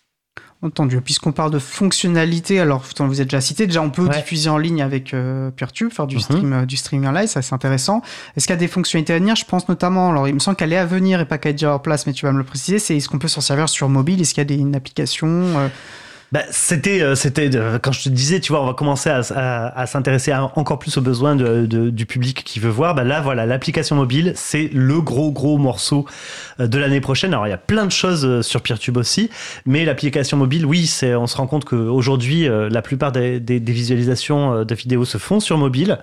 Entendu. 0.63 1.01
Puisqu'on 1.01 1.33
parle 1.33 1.51
de 1.51 1.59
fonctionnalité, 1.59 2.59
alors 2.59 2.81
vous 2.97 3.07
vous 3.07 3.19
êtes 3.19 3.27
déjà 3.29 3.41
cité, 3.41 3.67
déjà 3.67 3.81
on 3.81 3.89
peut 3.89 4.03
Ouais. 4.07 4.15
diffuser 4.17 4.49
en 4.49 4.57
ligne 4.57 4.81
avec 4.81 5.13
euh, 5.13 5.51
PeerTube, 5.51 5.91
faire 5.91 6.07
du 6.07 6.15
Mhm. 6.15 6.21
stream, 6.21 6.53
euh, 6.53 6.65
du 6.65 6.77
streaming 6.77 7.09
en 7.09 7.11
live, 7.11 7.27
ça 7.27 7.41
c'est 7.41 7.53
intéressant. 7.53 8.01
Est-ce 8.37 8.47
qu'il 8.47 8.53
y 8.53 8.57
a 8.57 8.59
des 8.59 8.69
fonctionnalités 8.69 9.13
à 9.13 9.19
venir? 9.19 9.35
Je 9.35 9.43
pense 9.43 9.67
notamment, 9.67 10.09
alors 10.11 10.27
il 10.29 10.33
me 10.33 10.39
semble 10.39 10.55
qu'elle 10.55 10.71
est 10.71 10.77
à 10.77 10.85
venir 10.85 11.19
et 11.19 11.25
pas 11.25 11.37
qu'elle 11.37 11.49
est 11.51 11.53
déjà 11.55 11.73
en 11.75 11.79
place, 11.79 12.07
mais 12.07 12.13
tu 12.13 12.25
vas 12.25 12.31
me 12.31 12.37
le 12.37 12.45
préciser. 12.45 12.79
C'est 12.79 12.95
est-ce 12.95 13.09
qu'on 13.09 13.19
peut 13.19 13.27
s'en 13.27 13.41
servir 13.41 13.67
sur 13.67 13.89
mobile? 13.89 14.21
Est-ce 14.21 14.33
qu'il 14.33 14.39
y 14.41 14.45
a 14.45 14.45
des, 14.45 14.55
une 14.55 14.73
application 14.75 15.27
euh, 15.27 15.67
Bah, 16.33 16.41
c'était, 16.49 17.03
euh, 17.03 17.13
c'était 17.13 17.55
euh, 17.55 17.77
quand 17.77 17.91
je 17.91 18.01
te 18.05 18.09
disais, 18.09 18.39
tu 18.39 18.53
vois, 18.53 18.63
on 18.63 18.65
va 18.65 18.73
commencer 18.73 19.07
à, 19.07 19.85
s'intéresser 19.85 20.33
encore 20.33 20.79
plus 20.79 20.97
aux 20.97 21.01
besoins 21.01 21.35
du 21.35 22.05
public 22.07 22.43
qui 22.43 22.59
veut 22.59 22.71
voir. 22.71 22.95
Bah 22.95 23.03
là, 23.03 23.21
voilà, 23.21 23.45
l'application 23.45 23.95
mobile, 23.95 24.33
c'est 24.35 24.67
le 24.73 24.99
gros 24.99 25.31
gros 25.31 25.59
morceau 25.59 26.07
euh, 26.59 26.65
de 26.65 26.79
l'année 26.79 27.01
prochaine. 27.01 27.35
Alors, 27.35 27.45
il 27.45 27.51
y 27.51 27.53
a 27.53 27.59
plein 27.59 27.85
de 27.85 27.91
choses 27.91 28.41
sur 28.41 28.61
PeerTube 28.61 28.97
aussi, 28.97 29.29
mais 29.67 29.85
l'application 29.85 30.35
mobile, 30.35 30.65
oui, 30.65 30.87
c'est, 30.87 31.13
on 31.13 31.27
se 31.27 31.37
rend 31.37 31.45
compte 31.45 31.65
qu'aujourd'hui, 31.65 32.47
la 32.49 32.81
plupart 32.81 33.11
des, 33.11 33.39
visualisations 33.39 34.65
de 34.65 34.75
vidéos 34.75 35.05
se 35.05 35.19
font 35.19 35.39
sur 35.39 35.59
mobile, 35.59 35.99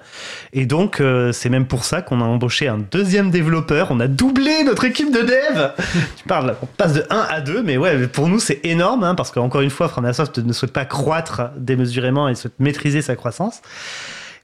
et 0.53 0.65
donc 0.65 1.03
c'est 1.33 1.49
même 1.49 1.67
pour 1.67 1.85
ça 1.85 2.03
qu'on 2.03 2.21
a 2.21 2.25
embauché 2.25 2.69
un 2.69 2.79
deuxième 2.79 3.33
développeur. 3.33 3.89
On 3.91 3.99
a 3.99 4.07
doublé 4.07 4.63
notre 4.65 4.85
équipe 4.85 5.13
de 5.13 5.23
dev. 5.23 5.71
tu 6.17 6.25
parles, 6.29 6.55
on 6.63 6.67
passe 6.67 6.93
de 6.93 7.05
1 7.11 7.27
à 7.31 7.41
2, 7.41 7.63
mais 7.63 7.77
ouais, 7.77 8.07
pour 8.07 8.29
nous 8.29 8.39
c'est 8.39 8.61
énorme 8.65 9.03
hein, 9.03 9.15
parce 9.17 9.33
qu'encore 9.33 9.63
une 9.63 9.71
fois, 9.71 9.89
Framasoft 10.21 10.39
ne 10.39 10.53
souhaite 10.53 10.73
pas 10.73 10.85
croître 10.85 11.51
démesurément 11.57 12.29
et 12.29 12.35
souhaite 12.35 12.59
maîtriser 12.59 13.03
sa 13.03 13.17
croissance. 13.17 13.63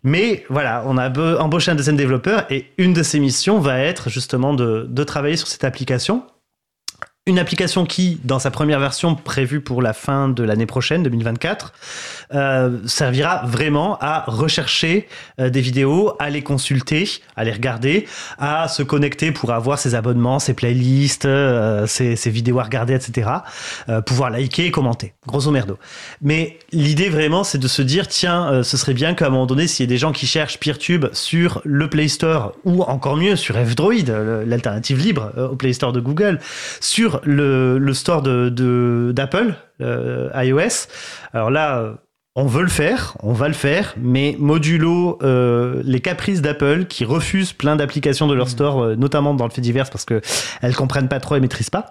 Mais 0.03 0.45
voilà, 0.49 0.85
on 0.87 0.99
a 0.99 1.11
embauché 1.39 1.71
un 1.71 1.75
deuxième 1.75 1.97
développeur 1.97 2.47
et 2.51 2.71
une 2.79 2.93
de 2.93 3.03
ses 3.03 3.19
missions 3.19 3.59
va 3.59 3.81
être 3.81 4.09
justement 4.09 4.55
de 4.55 5.05
travailler 5.05 5.37
sur 5.37 5.49
cette 5.49 5.65
application. 5.65 6.25
Une 7.29 7.41
application 7.41 7.87
qui, 7.87 8.21
dans 8.23 8.39
sa 8.39 8.53
première 8.53 8.79
version 8.79 9.17
prévue 9.17 9.61
pour 9.61 9.83
la 9.83 9.93
fin 9.93 10.29
de 10.29 10.45
l'année 10.45 10.65
prochaine, 10.65 11.03
2024, 11.03 11.73
euh, 12.33 12.79
servira 12.87 13.45
vraiment 13.45 13.99
à 14.01 14.23
rechercher 14.29 15.09
euh, 15.41 15.51
des 15.51 15.61
vidéos, 15.61 16.13
à 16.21 16.31
les 16.31 16.43
consulter, 16.43 17.09
à 17.35 17.43
les 17.43 17.51
regarder, 17.51 18.07
à 18.39 18.69
se 18.69 18.85
connecter 18.85 19.33
pour 19.33 19.51
avoir 19.51 19.81
ses 19.81 19.97
abonnements, 19.97 20.39
ses 20.39 20.55
playlists, 20.55 21.25
euh, 21.25 21.89
ses, 21.89 22.15
vidéos 22.31 22.61
à 22.61 22.63
regarder, 22.63 22.95
etc. 22.95 23.29
Pouvoir 24.07 24.31
liker 24.31 24.67
et 24.67 24.71
commenter, 24.71 25.15
grosso 25.27 25.51
merdo. 25.51 25.79
Mais 26.23 26.61
l'idée 26.71 27.09
vraiment, 27.09 27.43
c'est 27.43 27.59
de 27.59 27.67
se 27.67 27.83
dire, 27.83 28.07
tiens, 28.07 28.63
ce 28.63 28.77
serait 28.77 28.95
bien 28.95 29.15
qu'à 29.15 29.27
un 29.27 29.31
moment 29.31 29.47
donné, 29.47 29.67
s'il 29.67 29.85
y 29.85 29.89
a 29.89 29.91
des 29.91 29.99
gens 29.99 30.13
qui 30.13 30.29
cherchent 30.29 30.61
PeerTube 30.61 31.07
sur 31.13 31.61
le 31.65 31.91
Play 31.91 32.07
Store, 32.07 32.53
ou 32.65 32.83
encore 32.83 33.17
mieux, 33.17 33.35
sur 33.35 33.57
F-Droid, 33.57 34.11
l'alternative 34.47 34.99
libre 34.99 35.33
au 35.51 35.57
Play 35.57 35.73
Store 35.73 35.93
de 35.93 36.01
Google, 36.01 36.39
sur 36.81 37.16
le, 37.25 37.79
le 37.79 37.95
store 37.95 38.23
de- 38.23 39.13
d'Apple, 39.15 39.55
euh, 39.81 40.31
iOS, 40.35 40.89
alors 41.33 41.51
là... 41.51 41.95
on 42.39 42.45
veut 42.45 42.63
le 42.63 42.69
faire, 42.69 43.17
on 43.23 43.33
va 43.33 43.49
le 43.49 43.55
faire, 43.55 43.95
mais 43.97 44.37
modulo 44.39 45.19
euh, 45.23 45.81
les 45.85 46.01
caprices 46.01 46.43
d'Apple 46.43 46.85
qui 46.85 47.07
refusent 47.07 47.55
plein 47.55 47.77
d'applications 47.77 48.27
de 48.27 48.35
leur 48.35 48.51
store, 48.51 48.83
euh, 48.83 48.95
notamment 48.95 49.33
dans 49.33 49.47
le 49.47 49.51
fait 49.51 49.63
divers 49.63 49.89
parce 49.89 50.05
que 50.05 50.21
elles 50.61 50.77
comprennent 50.77 51.09
pas 51.09 51.19
trop 51.19 51.35
et 51.37 51.41
maîtrisent 51.41 51.71
pas. 51.71 51.87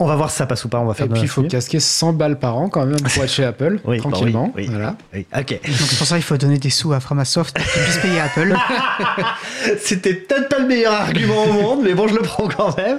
On 0.00 0.06
va 0.06 0.16
voir 0.16 0.28
si 0.28 0.38
ça 0.38 0.46
passe 0.46 0.64
ou 0.64 0.68
pas. 0.68 0.80
On 0.80 0.86
va 0.86 0.94
faire 0.94 1.06
Et 1.06 1.08
puis, 1.08 1.20
il 1.22 1.28
faut 1.28 1.44
casquer 1.44 1.78
100 1.78 2.14
balles 2.14 2.40
par 2.40 2.56
an 2.56 2.68
quand 2.68 2.84
même 2.84 3.00
pour 3.00 3.22
être 3.22 3.30
chez 3.30 3.44
Apple, 3.44 3.78
Oui, 3.84 3.98
bah 3.98 4.10
tranquillement. 4.10 4.52
oui, 4.56 4.64
oui. 4.64 4.68
Voilà. 4.68 4.96
Oui, 5.14 5.24
ok. 5.32 5.50
Donc 5.50 5.60
c'est 5.62 5.96
pour 5.96 6.06
ça 6.08 6.16
qu'il 6.16 6.24
faut 6.24 6.36
donner 6.36 6.58
des 6.58 6.70
sous 6.70 6.92
à 6.92 6.98
Framasoft 6.98 7.56
pour 7.56 7.64
qu'ils 7.64 7.82
puissent 7.82 7.98
payer 7.98 8.18
Apple. 8.18 8.56
C'était 9.78 10.14
peut-être 10.14 10.48
pas 10.48 10.58
le 10.58 10.66
meilleur 10.66 10.94
argument 10.94 11.44
au 11.44 11.52
monde, 11.52 11.80
mais 11.84 11.94
bon, 11.94 12.08
je 12.08 12.14
le 12.16 12.22
prends 12.22 12.48
quand 12.48 12.76
même. 12.76 12.98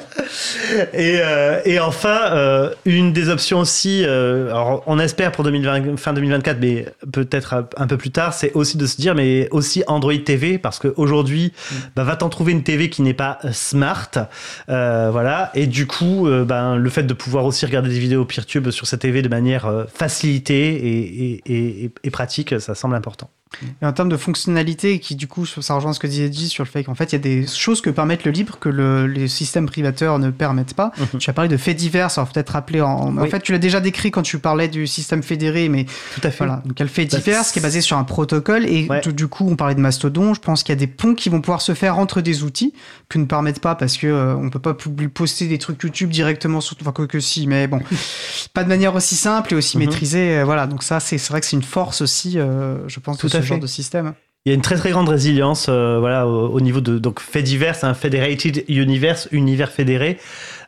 Et, 0.94 1.20
euh, 1.22 1.60
et 1.66 1.82
enfin, 1.82 2.32
euh, 2.32 2.70
une 2.86 3.12
des 3.12 3.28
options 3.28 3.60
aussi, 3.60 4.04
euh, 4.06 4.48
alors 4.52 4.82
on 4.88 4.98
espère 4.98 5.34
pour 5.34 5.44
2020, 5.44 5.98
fin 5.98 6.14
2024, 6.14 6.60
mais 6.62 6.86
peut-être 7.12 7.66
un, 7.76 7.88
peu 7.88 7.98
plus 7.98 8.12
tard, 8.12 8.34
c'est 8.34 8.54
aussi 8.54 8.78
de 8.78 8.86
se 8.86 8.96
dire, 8.96 9.16
mais 9.16 9.50
aussi 9.52 9.84
Android 9.88 10.14
TV, 10.26 10.58
parce 10.58 10.80
qu'aujourd'hui, 10.80 11.52
bah, 11.98 12.06
va 12.06 12.16
t'en 12.16 12.30
trouver 12.30 12.54
une 12.54 12.64
TV 12.64 12.90
qui 12.90 13.02
n'est 13.02 13.14
pas 13.14 13.40
smart, 13.52 14.12
euh, 14.70 15.10
voilà. 15.12 15.52
Et 15.56 15.68
du 15.68 15.88
coup, 15.88 16.28
euh, 16.28 16.46
ben, 16.46 16.85
le 16.86 16.92
fait 16.92 17.04
de 17.04 17.14
pouvoir 17.14 17.46
aussi 17.46 17.66
regarder 17.66 17.90
des 17.90 18.00
vidéos 18.00 18.24
PeerTube 18.26 18.70
sur 18.70 18.86
cette 18.86 19.02
TV 19.02 19.24
de 19.24 19.28
manière 19.28 19.66
euh, 19.66 19.86
facilitée 19.92 21.42
et 21.46 22.10
pratique, 22.12 22.60
ça 22.62 22.76
semble 22.76 22.96
important. 22.96 23.30
Et 23.82 23.86
en 23.86 23.94
termes 23.94 24.10
de 24.10 24.18
fonctionnalité, 24.18 25.00
qui 25.00 25.16
du 25.16 25.28
coup, 25.28 25.46
ça 25.46 25.76
rejoint 25.76 25.94
ce 25.94 26.00
que 26.00 26.08
disait 26.08 26.30
J 26.34 26.50
sur 26.50 26.64
le 26.66 26.70
fait 26.70 26.84
qu'en 26.84 26.96
fait, 26.96 27.12
il 27.12 27.14
y 27.14 27.16
a 27.16 27.20
des 27.20 27.48
choses 27.48 27.80
que 27.80 27.90
permettent 27.90 28.26
le 28.26 28.32
libre 28.32 28.58
que 28.60 28.68
le- 28.68 29.08
les 29.08 29.28
systèmes 29.30 29.66
privateurs 29.68 30.20
ne 30.20 30.30
permettent 30.30 30.74
pas. 30.74 30.92
Mhm. 30.98 31.20
Tu 31.20 31.30
as 31.30 31.34
parlé 31.34 31.48
de 31.50 31.56
faits 31.56 31.78
divers, 31.78 32.10
alors 32.18 32.30
peut-être 32.30 32.50
rappeler 32.50 32.82
en. 32.82 33.18
En 33.18 33.26
fait, 33.28 33.40
tu 33.42 33.52
l'as 33.54 33.58
déjà 33.60 33.80
décrit 33.80 34.12
quand 34.12 34.24
tu 34.24 34.40
parlais 34.40 34.68
du 34.68 34.88
système 34.88 35.24
fédéré, 35.24 35.70
mais 35.70 35.86
Tout 36.16 36.22
à 36.24 36.32
fait. 36.32 36.38
voilà. 36.46 36.62
Donc, 36.66 36.74
il 36.76 36.80
y 36.80 36.82
a 36.82 36.86
le 36.86 36.90
fait 36.92 37.06
Bah, 37.06 37.18
divers 37.18 37.44
qui 37.46 37.60
est 37.60 37.62
basé 37.62 37.80
sur 37.82 37.98
un 37.98 38.04
protocole. 38.04 38.66
Et 38.66 38.88
Ouais. 38.90 39.02
du- 39.02 39.28
coup, 39.28 39.48
on 39.50 39.56
parlait 39.56 39.76
de 39.76 39.80
Mastodon. 39.80 40.34
Je 40.34 40.42
pense 40.42 40.64
qu'il 40.64 40.74
y 40.74 40.78
a 40.78 40.80
des 40.80 40.88
ponts 40.88 41.16
qui 41.16 41.30
vont 41.30 41.40
pouvoir 41.40 41.62
se 41.62 41.74
faire 41.74 41.98
entre 41.98 42.22
des 42.22 42.44
outils 42.44 42.74
que 43.10 43.18
ne 43.20 43.26
permettent 43.26 43.62
pas 43.62 43.76
parce 43.76 43.96
que 43.98 44.08
euh, 44.08 44.36
on 44.36 44.50
peut 44.50 44.60
pas 44.60 44.76
poster 45.14 45.48
des 45.48 45.60
trucs 45.60 45.82
YouTube 45.82 46.10
directement 46.10 46.60
sur. 46.62 46.76
Enfin, 46.82 46.92
quoi 46.92 47.08
que 47.08 47.20
si, 47.22 47.48
mais 47.48 47.68
bon. 47.68 47.80
pas 48.54 48.64
de 48.64 48.70
manière 48.70 48.96
aussi 48.96 49.16
simple 49.16 49.54
et 49.54 49.56
aussi 49.56 49.78
Mhm. 49.78 49.86
maîtrisée. 49.86 50.40
euh, 50.40 50.44
Voilà. 50.46 50.68
Donc, 50.68 50.84
ça, 50.84 51.00
c'est 51.00 51.18
c'est 51.18 51.30
vrai 51.32 51.40
que 51.40 51.48
c'est 51.48 51.56
une 51.56 51.64
force 51.64 52.02
aussi, 52.02 52.38
euh, 52.38 52.78
je 52.90 53.00
pense, 53.00 53.18
Tout 53.18 53.28
de 53.28 53.45
ce 53.46 53.48
à 53.48 53.50
genre 53.50 53.58
fait. 53.58 53.62
de 53.62 53.68
système. 53.68 54.14
Il 54.46 54.52
y 54.52 54.52
a 54.52 54.56
une 54.56 54.62
très 54.62 54.76
très 54.76 54.92
grande 54.92 55.10
résilience 55.10 55.66
euh, 55.70 55.98
voilà, 56.00 56.28
au, 56.28 56.50
au 56.50 56.62
niveau 56.62 56.80
de 56.80 57.00
donc 57.00 57.20
fait 57.20 57.42
divers, 57.42 57.84
un 57.84 57.96
federated 57.96 58.64
universe, 58.68 59.28
univers 59.32 59.72
fédéré. 59.72 60.20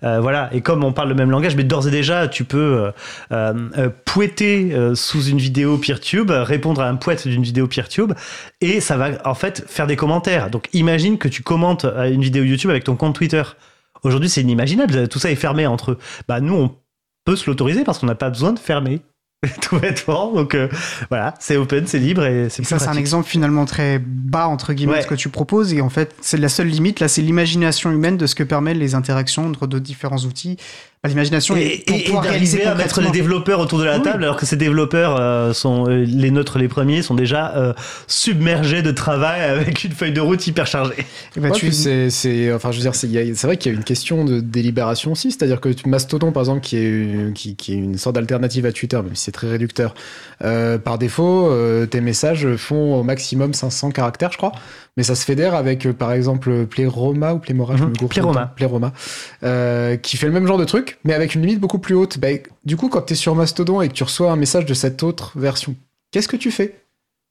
Euh, 0.04 0.20
voilà, 0.20 0.50
et 0.52 0.62
comme 0.62 0.84
on 0.84 0.94
parle 0.94 1.10
le 1.10 1.16
même 1.16 1.30
langage, 1.30 1.56
mais 1.56 1.64
d'ores 1.64 1.88
et 1.88 1.92
déjà, 1.92 2.28
tu 2.28 2.44
peux 2.44 2.92
euh, 3.32 3.54
euh, 3.78 3.90
pouetter 4.06 4.76
sous 4.96 5.24
une 5.26 5.38
vidéo 5.38 5.78
PeerTube, 5.78 6.32
répondre 6.32 6.82
à 6.82 6.90
un 6.90 6.96
poète 6.96 7.28
d'une 7.28 7.44
vidéo 7.44 7.68
PeerTube, 7.68 8.14
et 8.62 8.80
ça 8.80 8.98
va 8.98 9.10
en 9.26 9.36
fait 9.36 9.64
faire 9.68 9.86
des 9.88 9.96
commentaires. 9.96 10.50
Donc 10.50 10.70
imagine 10.74 11.18
que 11.18 11.28
tu 11.28 11.44
commentes 11.44 11.86
à 11.86 12.08
une 12.08 12.22
vidéo 12.22 12.44
YouTube 12.44 12.72
avec 12.72 12.84
ton 12.84 12.96
compte 12.96 13.16
Twitter. 13.16 13.44
Aujourd'hui, 14.04 14.30
c'est 14.30 14.42
inimaginable, 14.42 15.08
tout 15.08 15.20
ça 15.20 15.32
est 15.32 15.36
fermé 15.36 15.68
entre 15.68 15.92
eux. 15.92 15.98
Bah, 16.28 16.40
nous, 16.40 16.56
on 16.56 16.76
peut 17.26 17.36
se 17.36 17.48
l'autoriser 17.50 17.84
parce 17.84 18.00
qu'on 18.00 18.08
n'a 18.08 18.16
pas 18.16 18.30
besoin 18.30 18.54
de 18.54 18.60
fermer. 18.60 19.02
Tout 19.62 19.80
bêtement. 19.80 20.34
Donc 20.34 20.56
euh, 20.56 20.68
voilà, 21.10 21.36
c'est 21.40 21.58
open, 21.58 21.86
c'est 21.86 22.00
libre 22.00 22.26
et 22.26 22.50
c'est 22.50 22.64
ça, 22.66 22.80
c'est 22.80 22.88
un 22.88 22.94
exemple 22.98 23.28
finalement 23.28 23.66
très 23.66 24.00
bas, 24.00 24.48
entre 24.48 24.74
guillemets, 24.74 24.94
Ouais. 24.94 24.98
de 25.00 25.04
ce 25.04 25.08
que 25.08 25.16
tu 25.16 25.30
proposes. 25.30 25.74
Et 25.74 25.82
en 25.82 25.90
fait, 25.90 26.16
c'est 26.22 26.38
la 26.38 26.50
seule 26.50 26.68
limite, 26.68 27.00
là, 27.00 27.08
c'est 27.08 27.22
l'imagination 27.22 27.92
humaine 27.92 28.18
de 28.18 28.26
ce 28.26 28.34
que 28.36 28.44
permettent 28.44 28.78
les 28.78 28.96
interactions 28.96 29.46
entre 29.48 29.68
deux 29.68 29.80
différents 29.80 30.18
outils. 30.20 30.58
Bah, 31.04 31.10
l'imagination 31.10 31.56
et, 31.56 31.62
et- 31.62 32.00
et 32.00 32.04
pouvoir 32.06 32.24
d'arriver 32.24 32.64
à 32.66 32.74
mettre 32.74 33.02
les 33.02 33.12
développeurs 33.12 33.60
autour 33.60 33.78
de 33.78 33.84
la 33.84 33.98
Oui. 33.98 34.02
table 34.04 34.24
alors 34.24 34.36
que 34.36 34.48
ces 34.48 34.56
développeurs 34.56 35.16
euh, 35.20 35.54
sont 35.54 35.88
euh, 35.88 36.04
les 36.04 36.32
nôtres 36.32 36.58
les 36.58 36.68
premiers 36.68 37.04
sont 37.04 37.14
déjà 37.14 37.56
euh, 37.56 37.74
submergés 38.08 38.82
de 38.82 38.90
travail 38.90 39.42
avec 39.42 39.84
une 39.84 39.92
feuille 39.92 40.12
de 40.12 40.20
route 40.22 40.46
hyper 40.48 40.66
chargée. 40.66 40.96
Et 41.36 41.40
bah, 41.40 41.50
Ouais, 41.50 41.52
tu- 41.56 41.68
puis 41.68 41.76
c'est, 41.76 42.10
c'est, 42.10 42.52
enfin, 42.52 42.72
je 42.72 42.78
veux 42.78 42.82
dire, 42.82 42.96
c'est, 42.96 43.08
vrai 43.46 43.58
qu'il 43.58 43.72
y 43.72 43.76
a 43.76 43.78
une 43.78 43.84
question 43.84 44.26
de 44.26 44.40
délibération 44.40 45.12
aussi, 45.12 45.30
c'est-à-dire 45.32 45.62
que 45.62 45.70
Mastodon, 45.86 46.32
par 46.32 46.42
exemple, 46.42 46.62
qui 46.62 46.78
est, 46.78 47.34
qui, 47.36 47.56
qui 47.56 47.74
est 47.74 47.78
une 47.78 47.98
sorte 48.00 48.16
d'alternative 48.16 48.66
à 48.66 48.72
Twitter, 48.72 48.98
même 48.98 49.16
si 49.16 49.26
c'est 49.26 49.32
très 49.32 49.48
réducteur, 49.50 49.94
euh, 50.44 50.80
par 50.80 50.98
défaut, 50.98 51.48
euh, 51.52 51.86
tes 51.86 52.02
messages 52.02 52.56
font 52.56 52.96
au 52.96 53.04
maximum 53.04 53.54
500 53.54 53.92
caractères, 53.92 54.32
je 54.32 54.38
crois, 54.38 54.52
mais 54.98 55.04
ça 55.04 55.16
se 55.16 55.24
fédère 55.24 55.54
avec, 55.56 55.86
euh, 55.86 55.94
par 55.94 56.12
exemple, 56.12 56.66
Playroma 56.66 57.34
ou 57.36 57.40
Playmora, 57.40 57.78
je 57.78 57.84
Mhm, 57.84 57.90
me 57.90 57.96
gourre 57.96 58.10
temps, 58.10 58.52
Playroma, 58.56 58.94
euh, 59.44 59.96
qui 59.96 60.18
fait 60.18 60.26
le 60.28 60.34
même 60.34 60.48
genre 60.48 60.58
de 60.58 60.66
truc, 60.66 60.98
mais 61.06 61.14
avec 61.14 61.36
une 61.36 61.42
limite 61.42 61.60
beaucoup 61.60 61.80
plus 61.80 61.96
haute. 61.96 62.18
Bah, 62.20 62.28
du 62.66 62.76
coup, 62.76 62.90
quand 62.90 63.04
tu 63.04 63.14
es 63.14 63.16
sur 63.16 63.36
Mastodon 63.36 63.82
et 63.82 63.88
que 63.88 63.94
tu 63.94 64.04
reçois 64.04 64.32
un 64.32 64.36
message 64.36 64.66
de 64.66 64.74
cette 64.74 65.04
autre 65.04 65.38
version, 65.40 65.76
qu'est-ce 66.12 66.28
que 66.28 66.36
tu 66.38 66.52
fais? 66.52 66.76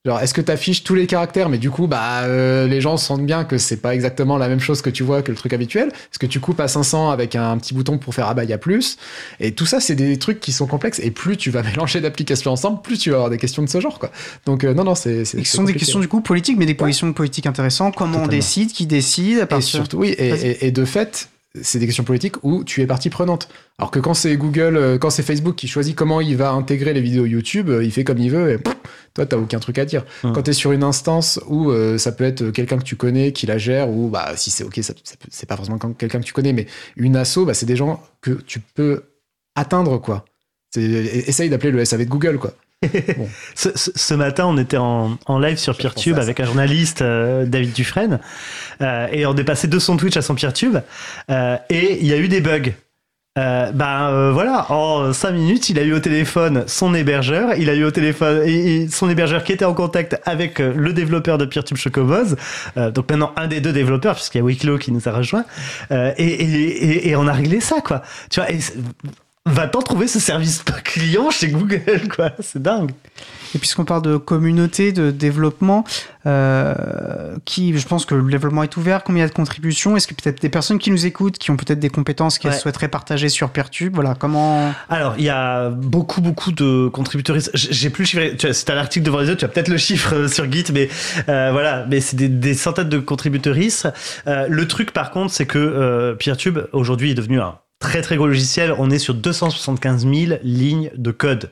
Genre, 0.07 0.21
est-ce 0.21 0.33
que 0.33 0.41
tu 0.41 0.53
affiches 0.53 0.85
tous 0.85 0.95
les 0.95 1.07
caractères, 1.09 1.49
mais 1.49 1.59
du 1.59 1.69
coup, 1.69 1.87
bah, 1.89 2.23
euh, 2.23 2.67
les 2.69 2.81
gens 2.81 2.97
sentent 2.97 3.27
bien 3.27 3.45
que 3.45 3.59
c'est 3.59 3.79
pas 3.79 3.93
exactement 3.95 4.39
la 4.39 4.49
même 4.49 4.61
chose 4.61 4.81
que 4.81 4.89
tu 4.89 5.03
vois 5.03 5.21
que 5.21 5.33
le 5.33 5.37
truc 5.37 5.53
habituel 5.53 5.89
Est-ce 5.89 6.19
que 6.21 6.27
tu 6.27 6.39
coupes 6.41 6.61
à 6.61 6.69
500 6.69 7.11
avec 7.11 7.35
un 7.35 7.59
petit 7.59 7.75
bouton 7.75 7.99
pour 7.99 8.15
faire 8.15 8.29
ah 8.29 8.35
bah 8.35 8.45
il 8.45 8.51
y 8.51 8.53
a 8.53 8.59
plus 8.59 8.97
Et 9.41 9.53
tout 9.53 9.67
ça, 9.67 9.81
c'est 9.81 9.97
des 9.97 10.17
trucs 10.19 10.39
qui 10.39 10.53
sont 10.53 10.67
complexes. 10.67 11.01
Et 11.01 11.11
plus 11.11 11.37
tu 11.37 11.51
vas 11.51 11.63
mélanger 11.65 12.01
d'applications 12.01 12.53
ensemble, 12.53 12.83
plus 12.83 12.99
tu 12.99 13.11
vas 13.11 13.17
avoir 13.17 13.31
des 13.31 13.39
questions 13.39 13.63
de 13.63 13.69
ce 13.69 13.81
genre, 13.81 13.99
quoi. 13.99 14.11
Donc 14.47 14.63
euh, 14.65 14.75
non, 14.75 14.85
non, 14.85 14.95
c'est. 14.95 15.25
ce 15.25 15.43
sont 15.43 15.65
des 15.65 15.75
questions 15.75 15.99
du 15.99 16.09
coup 16.09 16.21
politiques, 16.21 16.57
mais 16.57 16.67
des 16.67 16.75
positions 16.75 17.13
politiques 17.13 17.47
intéressantes. 17.47 17.97
Comment 17.97 18.23
on 18.23 18.27
décide, 18.29 18.73
qui 18.73 18.87
décide, 18.87 19.41
à 19.41 19.43
Et 19.43 19.47
partir- 19.47 19.69
surtout, 19.81 19.99
oui, 19.99 20.15
et, 20.19 20.31
Vas-y. 20.31 20.47
et- 20.47 20.67
et 20.69 20.71
de 20.71 20.85
fait, 20.85 21.29
c'est 21.63 21.79
des 21.79 21.87
questions 21.87 22.05
politiques 22.05 22.37
où 22.45 22.65
tu 22.65 22.81
es 22.83 22.87
partie 22.87 23.11
prenante. 23.11 23.49
Alors 23.79 23.91
que 23.91 23.99
quand 23.99 24.15
c'est 24.15 24.37
Google, 24.37 24.77
euh, 24.77 24.99
quand 24.99 25.11
c'est 25.11 25.23
Facebook 25.23 25.55
qui 25.57 25.69
choisit 25.69 25.95
comment 25.95 26.21
il 26.21 26.37
va 26.37 26.51
intégrer 26.53 26.93
les 26.95 27.01
vidéos 27.01 27.27
YouTube, 27.27 27.69
euh, 27.71 27.85
il 27.85 27.91
fait 27.93 28.05
comme 28.05 28.19
il 28.19 28.31
veut 28.31 28.53
et 28.53 28.59
pff, 28.59 28.75
toi, 29.15 29.27
t'as 29.27 29.37
aucun 29.37 29.59
truc 29.59 29.79
à 29.79 29.85
dire. 29.85 30.05
Quand 30.23 30.43
tu 30.43 30.51
es 30.51 30.53
sur 30.55 30.73
une 30.73 30.83
instance 30.83 31.41
où 31.49 31.71
euh, 31.71 31.99
ça 31.99 32.13
peut 32.13 32.25
être 32.25 32.51
quelqu'un 32.51 32.79
que 32.79 32.83
tu 32.85 32.97
connais 32.97 33.33
qui 33.33 33.47
la 33.47 33.59
gère, 33.59 33.89
ou 33.91 34.09
bah, 34.09 34.33
si 34.37 34.51
c'est 34.51 34.65
ok, 34.65 34.77
ça, 34.83 34.93
ça 35.05 35.17
peut- 35.19 35.29
c'est 35.31 35.47
pas 35.49 35.57
forcément 35.57 35.79
quelqu'un 35.79 36.21
que 36.21 36.25
tu 36.25 36.33
connais, 36.33 36.53
mais 36.53 36.67
une 36.97 37.17
asso, 37.17 37.39
bah, 37.47 37.55
c'est 37.55 37.67
des 37.67 37.77
gens 37.77 38.03
que 38.21 38.31
tu 38.47 38.61
peux 38.61 39.05
atteindre, 39.55 39.99
quoi. 40.01 40.25
Essaye 40.77 41.49
d'appeler 41.49 41.71
le 41.71 41.85
SAV 41.85 42.05
de 42.05 42.11
Google, 42.11 42.39
quoi. 42.39 42.53
Ce, 43.55 43.71
ce- 43.75 43.91
ce 43.95 44.15
matin, 44.15 44.45
on 44.47 44.59
était 44.59 44.77
en, 44.77 45.19
en 45.27 45.39
live 45.39 45.57
sur 45.57 45.77
PeerTube 45.77 46.19
avec 46.23 46.41
un 46.41 46.45
journaliste, 46.45 47.01
euh, 47.03 47.47
David 47.47 47.73
Dufresne, 47.73 48.21
euh, 48.83 49.07
et 49.11 49.25
on 49.27 49.35
est 49.37 49.45
passé 49.45 49.67
de 49.67 49.79
son 49.79 49.97
Twitch 49.97 50.17
à 50.17 50.23
son 50.23 50.35
PeerTube, 50.35 50.77
euh, 51.31 51.57
et 51.71 51.99
il 52.01 52.07
y 52.07 52.13
a 52.13 52.19
eu 52.19 52.29
des 52.29 52.41
bugs. 52.41 52.73
Ben 53.39 54.31
voilà, 54.33 54.73
en 54.73 55.13
5 55.13 55.31
minutes, 55.33 55.69
il 55.69 55.79
a 55.79 55.83
eu 55.83 55.93
au 55.93 55.99
téléphone 56.01 56.65
son 56.67 56.95
hébergeur, 56.95 57.53
il 57.59 57.69
a 57.69 57.75
eu 57.75 57.85
au 57.85 57.91
téléphone 57.91 58.41
et, 58.47 58.77
et 58.85 58.89
son 58.89 59.11
hébergeur 59.11 59.45
qui 59.45 59.53
était 59.53 59.67
en 59.67 59.75
contact 59.75 60.19
avec 60.25 60.59
le 60.59 60.93
développeur 60.95 61.37
de 61.37 61.45
PeerTube 61.45 61.77
Chocoboz, 61.77 62.37
donc 62.77 63.11
maintenant 63.11 63.33
un 63.37 63.47
des 63.47 63.61
deux 63.61 63.75
développeurs 63.75 64.15
puisqu'il 64.15 64.39
y 64.39 64.41
a 64.41 64.45
Wicklow 64.45 64.79
qui 64.79 64.91
nous 64.91 65.07
a 65.07 65.13
rejoint, 65.13 65.45
et, 65.91 66.13
et, 66.17 66.45
et, 66.45 67.09
et 67.11 67.17
on 67.17 67.27
a 67.29 67.33
réglé 67.35 67.61
ça 67.61 67.83
quoi. 67.83 68.01
Tu 68.31 68.41
vois, 68.41 68.51
et 68.51 68.59
va-t-on 69.47 69.81
trouver 69.81 70.07
ce 70.09 70.21
service 70.21 70.63
client 70.85 71.31
chez 71.31 71.49
Google 71.49 72.09
quoi 72.15 72.33
C'est 72.41 72.61
dingue. 72.61 72.91
Et 73.55 73.59
puisqu'on 73.59 73.85
parle 73.85 74.03
de 74.03 74.17
communauté, 74.17 74.93
de 74.93 75.11
développement, 75.11 75.85
euh, 76.27 76.75
qui, 77.45 77.79
je 77.79 77.87
pense 77.87 78.05
que 78.05 78.15
le 78.15 78.29
développement 78.31 78.65
est 78.65 78.77
ouvert, 78.77 79.03
combien 79.05 79.21
il 79.21 79.27
y 79.27 79.27
a 79.27 79.29
de 79.29 79.35
contributions? 79.35 79.97
Est-ce 79.97 80.09
que 80.09 80.15
peut-être 80.15 80.43
des 80.43 80.49
personnes 80.49 80.79
qui 80.79 80.91
nous 80.91 81.07
écoutent, 81.07 81.39
qui 81.39 81.51
ont 81.51 81.57
peut-être 81.57 81.79
des 81.79 81.89
compétences 81.89 82.39
qu'elles 82.39 82.53
Ouais. 82.53 82.59
souhaiteraient 82.59 82.89
partager 82.89 83.29
sur 83.29 83.49
Peertube 83.51 83.95
Voilà, 83.95 84.15
comment? 84.19 84.73
Alors, 84.91 85.15
il 85.17 85.25
y 85.25 85.31
a 85.31 85.71
beaucoup, 85.71 86.21
beaucoup 86.21 86.53
de 86.53 86.89
contributeurs. 86.89 87.37
J'ai 87.55 87.89
plus 87.89 88.03
le 88.03 88.07
chiffre. 88.09 88.37
Tu 88.37 88.47
as, 88.49 88.53
si 88.53 88.65
t'as 88.65 88.75
l'article 88.75 89.07
devant 89.07 89.21
les 89.21 89.29
yeux, 89.29 89.37
tu 89.37 89.45
as 89.45 89.49
peut-être 89.49 89.69
le 89.69 89.79
chiffre 89.79 90.15
euh, 90.15 90.29
sur 90.29 90.51
Git, 90.51 90.65
mais 90.75 90.89
euh, 91.29 91.51
voilà. 91.53 91.87
Mais 91.89 92.01
c'est 92.01 92.17
des, 92.17 92.29
des 92.29 92.55
centaines 92.55 92.89
de 92.89 92.99
contributeurs. 92.99 93.57
Euh, 94.27 94.47
le 94.49 94.69
truc, 94.69 94.93
par 94.93 95.11
contre, 95.13 95.33
c'est 95.33 95.47
que 95.47 95.59
euh, 95.59 96.15
PeerTube 96.15 96.59
aujourd'hui 96.73 97.13
est 97.13 97.15
devenu 97.15 97.41
un 97.41 97.55
très 97.87 98.03
très 98.03 98.17
gros 98.17 98.27
logiciel. 98.27 98.75
On 98.79 98.91
est 98.91 98.99
sur 98.99 99.15
275 99.15 100.09
000 100.13 100.39
lignes 100.43 100.91
de 100.97 101.13
code. 101.13 101.51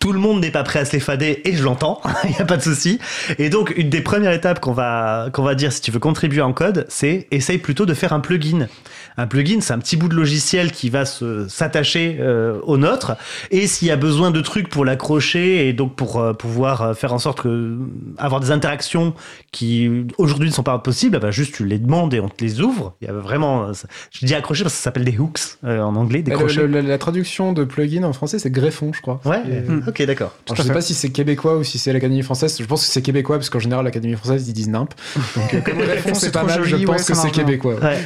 Tout 0.00 0.12
le 0.12 0.20
monde 0.20 0.40
n'est 0.40 0.52
pas 0.52 0.62
prêt 0.62 0.78
à 0.78 0.84
se 0.84 0.92
les 0.92 1.00
fader 1.00 1.42
et 1.44 1.54
je 1.54 1.64
l'entends, 1.64 2.00
il 2.24 2.30
n'y 2.30 2.36
a 2.40 2.44
pas 2.44 2.56
de 2.56 2.62
souci. 2.62 3.00
Et 3.38 3.50
donc, 3.50 3.74
une 3.76 3.90
des 3.90 4.00
premières 4.00 4.32
étapes 4.32 4.60
qu'on 4.60 4.72
va, 4.72 5.28
qu'on 5.32 5.42
va 5.42 5.54
dire 5.56 5.72
si 5.72 5.80
tu 5.80 5.90
veux 5.90 5.98
contribuer 5.98 6.40
en 6.40 6.52
code, 6.52 6.86
c'est 6.88 7.26
essaye 7.32 7.58
plutôt 7.58 7.84
de 7.84 7.94
faire 7.94 8.12
un 8.12 8.20
plugin. 8.20 8.68
Un 9.16 9.26
plugin, 9.26 9.60
c'est 9.60 9.72
un 9.72 9.80
petit 9.80 9.96
bout 9.96 10.08
de 10.08 10.14
logiciel 10.14 10.70
qui 10.70 10.88
va 10.90 11.04
se, 11.04 11.48
s'attacher 11.48 12.18
euh, 12.20 12.60
au 12.62 12.76
nôtre. 12.78 13.16
Et 13.50 13.66
s'il 13.66 13.88
y 13.88 13.90
a 13.90 13.96
besoin 13.96 14.30
de 14.30 14.40
trucs 14.40 14.68
pour 14.68 14.84
l'accrocher 14.84 15.66
et 15.68 15.72
donc 15.72 15.96
pour 15.96 16.20
euh, 16.20 16.32
pouvoir 16.32 16.82
euh, 16.82 16.94
faire 16.94 17.12
en 17.12 17.18
sorte 17.18 17.40
que 17.40 17.76
avoir 18.18 18.40
des 18.40 18.52
interactions 18.52 19.14
qui 19.50 19.90
aujourd'hui 20.18 20.48
ne 20.48 20.54
sont 20.54 20.62
pas 20.62 20.78
possibles, 20.78 21.18
bah 21.18 21.32
juste 21.32 21.56
tu 21.56 21.64
les 21.66 21.80
demandes 21.80 22.14
et 22.14 22.20
on 22.20 22.28
te 22.28 22.44
les 22.44 22.60
ouvre. 22.60 22.94
Il 23.00 23.08
y 23.08 23.10
a 23.10 23.12
vraiment, 23.14 23.64
euh, 23.64 23.72
je 24.12 24.24
dis 24.24 24.36
accrocher 24.36 24.62
parce 24.62 24.74
que 24.74 24.78
ça 24.78 24.84
s'appelle 24.84 25.04
des 25.04 25.18
hooks 25.18 25.40
euh, 25.64 25.80
en 25.80 25.96
anglais, 25.96 26.22
des 26.22 26.30
le- 26.30 26.36
crochets. 26.36 26.68
le- 26.68 26.80
la 26.80 26.98
traduction 26.98 27.52
de 27.52 27.64
plugin 27.64 28.04
en 28.04 28.12
français, 28.12 28.38
c'est 28.38 28.52
greffon, 28.52 28.92
je 28.94 29.00
crois. 29.00 29.20
Ouais. 29.24 29.42
Ok, 29.88 30.02
d'accord. 30.02 30.32
Alors, 30.46 30.56
je 30.56 30.62
sais 30.62 30.72
pas 30.72 30.80
si 30.80 30.94
c'est 30.94 31.10
québécois 31.10 31.56
ou 31.56 31.64
si 31.64 31.78
c'est 31.78 31.92
l'Académie 31.92 32.22
française. 32.22 32.56
Je 32.60 32.64
pense 32.64 32.86
que 32.86 32.92
c'est 32.92 33.02
québécois 33.02 33.36
parce 33.36 33.50
qu'en 33.50 33.58
général 33.58 33.84
l'Académie 33.84 34.14
française 34.14 34.48
ils 34.48 34.52
disent 34.52 34.68
nimp. 34.68 34.94
Donc 35.36 35.54
euh, 35.54 35.60
comme 35.60 36.14
c'est 36.14 36.32
pas 36.32 36.44
mal, 36.44 36.62
je 36.64 36.76
pense 36.84 37.00
ouais, 37.00 37.04
que 37.06 37.14
c'est 37.14 37.30
québécois. 37.30 37.76
Ouais. 37.80 37.98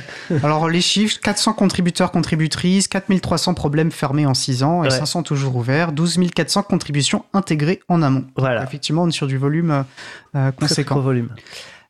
Alors 0.43 0.69
les 0.69 0.81
chiffres, 0.81 1.19
400 1.23 1.53
contributeurs, 1.55 2.11
contributrices, 2.11 2.89
4300 2.89 3.55
problèmes 3.55 3.91
fermés 3.91 4.27
en 4.27 4.35
6 4.35 4.63
ans 4.63 4.85
et 4.85 4.89
Ouais. 4.89 4.99
500 4.99 5.23
toujours 5.23 5.57
ouverts, 5.57 5.93
12 5.93 6.19
400 6.35 6.63
contributions 6.65 7.25
intégrées 7.33 7.81
en 7.89 8.03
amont. 8.03 8.25
Voilà. 8.37 8.63
Effectivement, 8.63 9.03
on 9.03 9.09
est 9.09 9.13
sur 9.13 9.27
du 9.27 9.39
volume 9.39 9.71
euh, 9.71 9.83
Très, 10.33 10.53
très 10.53 10.67
conséquent. 10.69 10.95
gros 10.97 11.05
volume. 11.05 11.29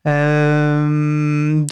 Euh, 0.07 1.63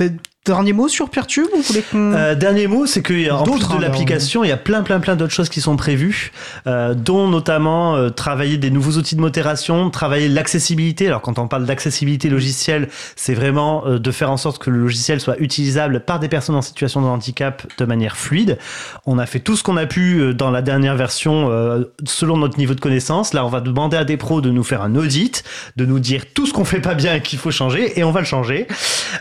dernier 0.44 0.74
mot 0.74 0.88
sur 0.88 1.12
Peertube 1.12 1.46
ou 1.54 1.58
vous 1.58 1.62
voulez 1.62 1.84
qu'on... 1.84 2.14
Euh, 2.14 2.34
dernier 2.34 2.66
mot, 2.66 2.88
c'est 2.88 3.04
qu'en 3.04 3.44
plus 3.44 3.52
D'autres, 3.52 3.74
de 3.74 3.76
hein, 3.76 3.80
l'application, 3.80 4.44
il 4.44 4.48
y 4.48 4.52
a 4.52 4.58
plein, 4.58 4.82
plein, 4.82 5.00
plein 5.00 5.16
d'autres 5.16 5.34
choses 5.34 5.50
qui 5.50 5.62
sont 5.62 5.76
prévues, 5.76 6.32
euh, 6.66 6.96
dont 6.96 7.28
notamment 7.28 7.96
euh, 7.96 8.10
travailler 8.10 8.58
des 8.58 8.72
nouveaux 8.72 8.94
outils 8.94 9.16
de 9.16 9.22
modération, 9.22 9.92
travailler 9.92 10.28
l'accessibilité. 10.28 11.06
Alors, 11.08 11.22
quand 11.22 11.38
on 11.38 11.48
parle 11.48 11.66
d'accessibilité 11.66 12.28
logicielle, 12.28 12.89
c'est 13.16 13.36
vraiment 13.36 13.86
euh, 13.86 14.00
de 14.00 14.12
faire 14.12 14.32
en 14.32 14.38
sorte 14.38 14.58
que 14.58 14.72
le 14.72 14.80
logiciel 14.80 15.22
soit 15.22 15.39
utilisable 15.39 16.00
par 16.00 16.20
des 16.20 16.28
personnes 16.28 16.56
en 16.56 16.64
situation 16.64 17.02
de 17.02 17.08
handicap 17.08 17.68
de 17.78 17.86
manière 17.86 18.18
fluide. 18.18 18.58
On 19.06 19.20
a 19.20 19.28
fait 19.28 19.39
tout 19.39 19.56
ce 19.56 19.62
qu'on 19.62 19.78
a 19.78 19.86
pu 19.86 20.22
euh, 20.22 20.34
dans 20.34 20.50
la 20.50 20.64
dernière 20.64 20.96
version 20.96 21.52
euh, 21.52 21.84
selon 22.04 22.38
notre 22.38 22.58
niveau 22.58 22.74
de 22.74 22.80
connaissance. 22.80 23.36
Là, 23.36 23.46
on 23.46 23.50
va 23.50 23.62
demander 23.62 23.96
à 23.96 24.06
des 24.06 24.18
pros 24.18 24.42
de 24.42 24.50
nous 24.50 24.64
faire 24.64 24.82
un 24.82 24.96
audit, 24.96 25.44
de 25.76 25.86
nous 25.86 26.00
dire 26.00 26.24
tout 26.34 26.48
ce 26.48 26.54
qu'on 26.54 26.66
fait 26.66 26.82
pas 26.82 26.96
bien 26.96 27.14
et 27.14 27.22
qu'il 27.22 27.38
faut 27.38 27.52
changer, 27.52 28.00
et 28.00 28.04
on 28.04 28.12
va 28.12 28.22
le 28.22 28.26
changer. 28.26 28.66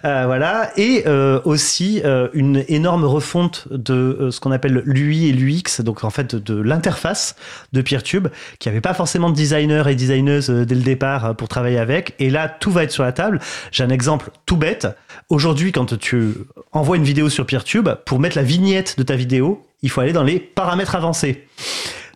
Euh, 0.07 0.25
voilà. 0.25 0.71
Et 0.79 1.05
euh, 1.11 1.41
aussi 1.45 2.01
euh, 2.05 2.29
une 2.35 2.65
énorme 2.69 3.05
refonte 3.05 3.67
de 3.73 3.95
euh, 3.95 4.31
ce 4.31 4.39
qu'on 4.39 4.53
appelle 4.53 4.83
l'UI 4.85 5.29
et 5.29 5.33
l'UX, 5.33 5.83
donc 5.83 6.05
en 6.05 6.11
fait 6.11 6.37
de, 6.37 6.55
l'interface 6.55 7.35
de 7.73 7.83
PeerTube, 7.83 8.29
qui 8.61 8.69
avait 8.69 8.81
pas 8.81 8.95
forcément 8.95 9.29
de 9.29 9.35
designer 9.35 9.89
et 9.89 9.97
designeuse 9.97 10.51
dès 10.51 10.75
le 10.75 10.83
départ 10.83 11.35
pour 11.35 11.49
travailler 11.49 11.79
avec. 11.79 12.15
Et 12.21 12.31
là, 12.31 12.49
tout 12.49 12.71
va 12.71 12.85
être 12.85 12.93
sur 12.93 13.03
la 13.03 13.11
table. 13.11 13.41
J'ai 13.73 13.83
un 13.83 13.91
exemple 13.91 14.31
tout 14.47 14.57
bête. 14.57 14.87
Aujourd'hui, 15.31 15.73
quand 15.73 15.99
tu 15.99 16.35
envoies 16.71 16.97
une 16.97 17.05
vidéo 17.05 17.29
sur 17.29 17.45
PeerTube, 17.45 17.89
pour 18.07 18.21
mettre 18.21 18.37
la 18.37 18.45
vignette 18.45 18.97
de 18.97 19.03
ta 19.03 19.17
vidéo, 19.17 19.67
il 19.83 19.91
faut 19.91 20.01
aller 20.01 20.13
dans 20.13 20.23
les 20.23 20.39
paramètres 20.39 20.95
avancés. 20.95 21.45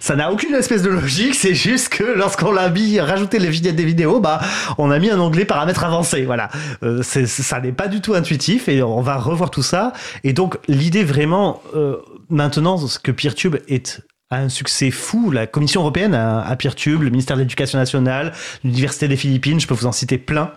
Ça 0.04 0.16
n'a 0.16 0.30
aucune 0.30 0.54
espèce 0.54 0.82
de 0.82 0.90
logique, 0.90 1.34
c'est 1.34 1.54
juste 1.54 1.88
que 1.88 2.04
lorsqu'on 2.04 2.52
l'a 2.52 2.68
mis, 2.68 3.00
rajouté 3.00 3.38
les 3.38 3.48
vignettes 3.48 3.76
des 3.76 3.86
vidéos, 3.86 4.20
bah, 4.20 4.38
on 4.76 4.90
a 4.90 4.98
mis 4.98 5.08
un 5.08 5.18
onglet 5.18 5.46
paramètres 5.46 5.82
avancés. 5.82 6.26
Voilà. 6.26 6.50
Euh, 6.82 7.02
ça 7.02 7.58
n'est 7.62 7.72
pas 7.72 7.88
du 7.88 8.02
tout 8.02 8.12
intuitif 8.12 8.68
et 8.68 8.82
on 8.82 9.00
va 9.00 9.16
revoir 9.16 9.50
tout 9.50 9.62
ça. 9.62 9.94
Et 10.22 10.34
donc, 10.34 10.58
l'idée 10.68 11.04
vraiment, 11.04 11.62
euh, 11.74 11.96
maintenant, 12.28 12.78
que 13.02 13.12
PeerTube 13.12 13.56
est 13.66 14.02
un 14.30 14.50
succès 14.50 14.90
fou. 14.90 15.30
La 15.30 15.46
Commission 15.46 15.80
européenne 15.80 16.12
a 16.12 16.54
PeerTube, 16.54 17.00
le 17.00 17.08
ministère 17.08 17.36
de 17.36 17.40
l'Éducation 17.40 17.78
nationale, 17.78 18.34
l'Université 18.62 19.08
des 19.08 19.16
Philippines, 19.16 19.58
je 19.58 19.66
peux 19.66 19.74
vous 19.74 19.86
en 19.86 19.92
citer 19.92 20.18
plein. 20.18 20.52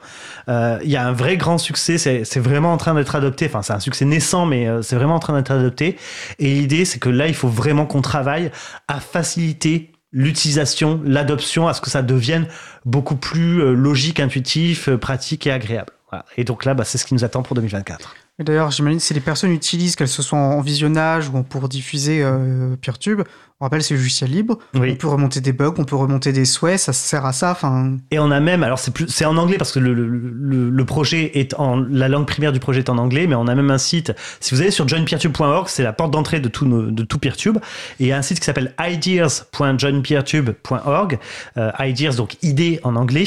Euh, 0.50 0.80
Il 0.84 0.90
y 0.90 0.96
a 0.96 1.06
un 1.06 1.12
vrai 1.12 1.38
grand 1.38 1.58
succès, 1.58 1.98
c'est 1.98 2.40
vraiment 2.40 2.74
en 2.74 2.78
train 2.78 2.94
d'être 2.94 3.16
adopté. 3.16 3.46
Enfin, 3.48 3.62
c'est 3.62 3.74
un 3.74 3.80
succès 3.80 4.06
naissant, 4.06 4.46
mais 4.46 4.68
euh, 4.68 4.82
c'est 4.82 4.96
vraiment 4.96 5.16
en 5.16 5.20
train 5.20 5.36
d'être 5.36 5.52
adopté. 5.52 5.98
Et 6.40 6.54
l'idée, 6.54 6.86
c'est 6.86 7.00
que 7.00 7.10
là, 7.10 7.28
il 7.28 7.36
faut 7.36 7.50
vraiment 7.50 7.86
qu'on 7.86 8.02
travaille 8.02 8.52
à 8.88 9.00
faciliter 9.00 9.92
l'utilisation, 10.14 11.02
l'adoption, 11.04 11.68
à 11.68 11.74
ce 11.74 11.82
que 11.82 11.90
ça 11.90 12.02
devienne 12.02 12.48
beaucoup 12.86 13.16
plus 13.16 13.62
euh, 13.62 13.74
logique, 13.74 14.20
intuitif, 14.20 14.90
pratique 14.96 15.48
et 15.48 15.52
agréable. 15.52 15.92
Et 16.38 16.44
donc 16.44 16.66
là, 16.66 16.74
bah, 16.74 16.86
c'est 16.86 16.98
ce 16.98 17.06
qui 17.06 17.14
nous 17.14 17.24
attend 17.26 17.44
pour 17.44 17.56
2024. 17.56 18.16
Et 18.40 18.44
D'ailleurs, 18.44 18.72
j'imagine 18.72 19.00
si 19.00 19.14
les 19.14 19.20
personnes 19.20 19.52
utilisent, 19.52 19.96
qu'elles 19.96 20.08
se 20.08 20.22
soient 20.22 20.38
en 20.38 20.62
visionnage 20.62 21.30
ou 21.30 21.42
pour 21.44 21.68
diffuser 21.68 22.22
euh, 22.24 22.76
Peertube, 22.82 23.24
on 23.60 23.66
rappelle 23.66 23.82
c'est 23.82 23.96
logiciel 23.96 24.30
libre, 24.30 24.60
Oui. 24.76 24.92
on 24.92 24.96
peut 24.98 25.08
remonter 25.08 25.42
des 25.42 25.52
bugs, 25.52 25.74
on 25.80 25.84
peut 25.84 25.96
remonter 25.96 26.32
des 26.32 26.46
souhaits, 26.46 26.78
ça 26.80 26.94
sert 26.94 27.26
à 27.26 27.34
ça. 27.34 27.58
Et 28.12 28.20
on 28.20 28.30
a 28.30 28.40
même, 28.40 28.62
alors 28.62 28.78
c'est 28.78 28.94
plus, 28.94 29.08
c'est 29.08 29.26
en 29.26 29.36
anglais 29.38 29.58
parce 29.58 29.72
que 29.72 29.80
le, 29.80 29.96
le, 29.96 30.06
le, 30.06 30.70
le 30.70 30.86
projet 30.86 31.40
est 31.40 31.56
en, 31.56 31.76
la 31.78 32.08
langue 32.08 32.28
primaire 32.28 32.52
du 32.52 32.60
projet 32.60 32.82
est 32.82 32.90
en 32.90 33.00
anglais, 33.00 33.26
mais 33.26 33.34
on 33.34 33.48
a 33.48 33.56
même 33.56 33.72
un 33.72 33.80
site. 33.80 34.14
Si 34.42 34.54
vous 34.54 34.62
allez 34.62 34.70
sur 34.70 34.88
joinpeertube.org, 34.88 35.70
c'est 35.70 35.82
la 35.82 35.92
porte 35.92 36.12
d'entrée 36.12 36.40
de 36.40 36.50
tout, 36.50 36.68
nos- 36.68 36.92
de 36.92 37.02
tout 37.04 37.18
Peertube. 37.18 37.58
Et 38.00 38.04
il 38.04 38.08
y 38.08 38.12
a 38.12 38.18
un 38.18 38.22
site 38.22 38.40
qui 38.40 38.46
s'appelle 38.46 38.76
ideas.joinpeertube.org, 38.80 41.18
euh, 41.58 41.72
ideas 41.80 42.16
donc 42.16 42.38
idées 42.44 42.80
en 42.84 42.96
anglais, 42.96 43.24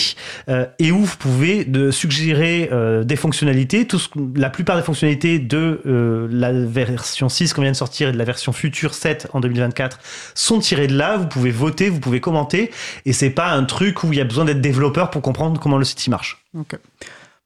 euh, 0.48 0.64
et 0.78 0.92
où 0.92 1.04
vous 1.04 1.16
pouvez 1.16 1.64
de 1.64 1.90
suggérer 1.90 2.68
euh, 2.72 3.02
des 3.04 3.16
fonctionnalités. 3.16 3.86
Tout 3.86 3.98
ce, 3.98 4.08
la 4.36 4.48
plupart 4.50 4.76
des 4.76 4.82
fonctionnalités 4.82 5.38
de 5.40 5.80
euh, 5.86 6.28
la 6.30 6.52
version 6.52 7.28
6 7.28 7.52
qu'on 7.52 7.62
vient 7.62 7.72
de 7.72 7.76
sortir 7.76 8.10
et 8.10 8.12
de 8.12 8.18
la 8.18 8.24
version 8.24 8.52
future 8.52 8.94
7 8.94 9.28
en 9.32 9.40
2024 9.40 9.98
sont 10.34 10.58
tirées 10.58 10.86
de 10.86 10.96
là. 10.96 11.16
Vous 11.16 11.26
pouvez 11.26 11.50
voter, 11.50 11.90
vous 11.90 12.00
pouvez 12.00 12.20
commenter, 12.20 12.70
et 13.06 13.12
c'est 13.12 13.30
pas 13.30 13.50
un 13.50 13.64
truc 13.64 14.04
où 14.04 14.12
il 14.12 14.18
y 14.18 14.20
a 14.20 14.24
besoin 14.24 14.44
d'être 14.44 14.60
développeur 14.60 15.10
pour 15.10 15.22
comprendre 15.22 15.60
comment 15.60 15.78
le 15.78 15.84
site 15.84 16.08
marche. 16.08 16.44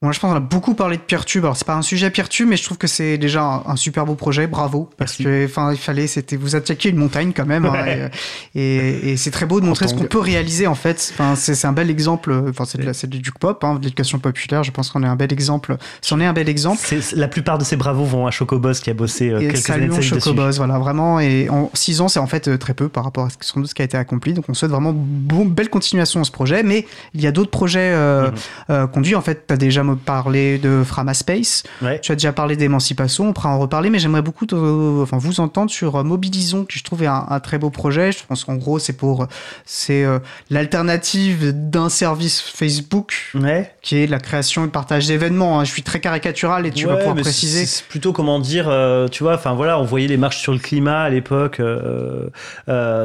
Bon, 0.05 0.13
je 0.13 0.21
pense 0.21 0.31
qu'on 0.33 0.37
a 0.37 0.41
beaucoup 0.41 0.75
parlé 0.75 0.99
de 0.99 1.03
Peertube. 1.03 1.47
Alors, 1.47 1.57
c'est 1.57 1.67
pas 1.67 1.77
un 1.77 1.81
sujet 1.81 2.11
Peertube, 2.11 2.47
mais 2.47 2.59
je 2.59 2.63
trouve 2.63 2.77
que 2.77 2.87
c'est 2.87 3.17
déjà 3.17 3.43
un, 3.43 3.63
un 3.67 3.77
super 3.77 4.05
beau 4.05 4.17
projet. 4.17 4.47
Bravo. 4.47 4.91
Parce 4.99 5.19
Merci. 5.19 5.25
que, 5.25 5.47
enfin, 5.47 5.73
il 5.73 5.79
fallait, 5.79 6.07
c'était, 6.07 6.37
vous 6.37 6.57
attaquiez 6.57 6.91
une 6.91 6.99
montagne 6.99 7.33
quand 7.35 7.47
même. 7.47 7.65
hein, 7.65 7.87
et 7.87 8.11
et, 8.55 9.13
et 9.13 9.17
c'est 9.17 9.31
très 9.31 9.47
beau 9.47 9.63
de 9.63 9.65
montrer 9.65 9.89
ce 9.89 9.95
qu'on 9.95 10.05
peut 10.05 10.19
réaliser, 10.19 10.67
en 10.67 10.75
fait. 10.75 11.11
Enfin, 11.15 11.37
c'est, 11.37 11.65
un 11.65 11.73
bel 11.73 11.89
exemple. 11.89 12.35
Enfin, 12.51 12.67
c'est, 12.67 12.93
c'est 12.93 13.09
du 13.09 13.33
pop, 13.33 13.65
hein, 13.65 13.77
de 13.77 13.83
l'éducation 13.85 14.19
populaire. 14.19 14.63
Je 14.63 14.73
pense 14.73 14.91
qu'on 14.91 15.03
est 15.03 15.07
un 15.07 15.17
bel 15.17 15.33
exemple. 15.33 15.79
C'en 16.03 16.21
est 16.21 16.27
un 16.27 16.35
bel 16.35 16.51
exemple. 16.51 16.83
La 17.17 17.29
plupart 17.29 17.57
de 17.57 17.65
ces 17.65 17.77
bravos 17.77 18.05
vont 18.05 18.27
à 18.27 18.31
Chocobos 18.31 18.73
qui 18.75 18.91
a 18.91 18.95
bossé 18.95 19.31
euh, 19.31 19.41
quelques 19.41 19.71
années 19.71 19.87
de 19.87 19.97
dessus. 19.97 20.21
Chocobos, 20.21 20.51
voilà, 20.59 20.79
vraiment. 20.79 21.19
Et 21.19 21.49
en 21.49 21.71
6 21.73 22.03
ans, 22.03 22.09
c'est 22.09 22.21
en 22.21 22.27
fait 22.27 22.49
euh, 22.49 22.59
très 22.59 22.75
peu 22.75 22.91
par 22.91 23.05
rapport 23.05 23.25
à 23.25 23.31
ce, 23.31 23.37
sans 23.41 23.61
doute 23.61 23.71
ce 23.71 23.75
qui 23.75 23.81
a 23.81 23.87
été 23.87 23.97
accompli. 23.97 24.35
Donc, 24.35 24.45
on 24.51 24.55
souhaite 24.55 24.71
vraiment 24.71 24.93
bon, 24.95 25.47
belle 25.47 25.71
continuation 25.71 26.21
à 26.21 26.25
ce 26.25 26.31
projet. 26.31 26.63
Mais 26.63 26.85
il 27.15 27.23
y 27.23 27.27
a 27.27 27.33
d'autres 27.33 27.51
projets 27.51 27.93
euh, 27.95 28.31
euh, 28.69 28.87
conduits. 28.87 29.15
En 29.15 29.23
fait, 29.23 29.47
tu 29.47 29.55
as 29.55 29.57
déjà 29.57 29.83
parlé 29.95 30.59
de 30.59 30.83
Framaspace. 30.85 31.63
Ouais. 31.83 32.01
Tu 32.01 32.13
as 32.13 32.15
déjà 32.15 32.33
parlé 32.33 32.57
d'émancipation. 32.57 33.29
On 33.29 33.33
pourra 33.33 33.51
en 33.51 33.59
reparler. 33.59 33.91
Mais 33.91 33.99
j'aimerais 33.99 34.23
beaucoup 34.23 34.47
te- 34.47 35.03
enfin, 35.03 35.19
vous 35.19 35.41
entendre 35.41 35.71
sur 35.71 35.97
euh, 35.97 36.03
Mobilisons, 36.03 36.65
qui 36.65 36.79
je 36.79 36.85
trouve 36.85 37.03
est 37.03 37.07
un, 37.07 37.27
un 37.29 37.41
très 37.41 37.59
beau 37.59 37.71
projet. 37.71 38.13
Je 38.13 38.19
pense 38.29 38.45
qu'en 38.45 38.57
gros, 38.57 38.79
c'est 38.79 38.93
pour 38.95 39.27
c'est 39.65 40.05
euh, 40.05 40.19
l'alternative 40.51 41.53
d'un 41.71 41.89
service 41.89 42.41
Facebook 42.41 43.13
Ouais. 43.35 43.73
qui 43.83 43.97
est 43.99 44.07
la 44.07 44.19
création 44.19 44.63
et 44.63 44.67
le 44.67 44.71
partage 44.71 45.07
d'événements. 45.07 45.61
hein. 45.61 45.65
Je 45.65 45.71
suis 45.71 45.83
très 45.83 46.01
caricatural 46.01 46.67
et 46.67 46.71
tu 46.71 46.87
vas 46.87 46.97
pouvoir 46.97 47.17
préciser. 47.17 47.67
C'est 47.67 47.85
plutôt 47.87 48.13
comment 48.13 48.39
dire, 48.41 48.67
euh, 48.69 49.09
tu 49.09 49.23
vois, 49.23 49.35
enfin 49.35 49.55
voilà, 49.55 49.79
on 49.79 49.85
voyait 49.85 50.09
les 50.09 50.17
marches 50.17 50.39
sur 50.41 50.53
le 50.53 50.59
climat 50.59 51.03
à 51.03 51.11
l'époque 51.11 51.61
euh, 51.61 52.29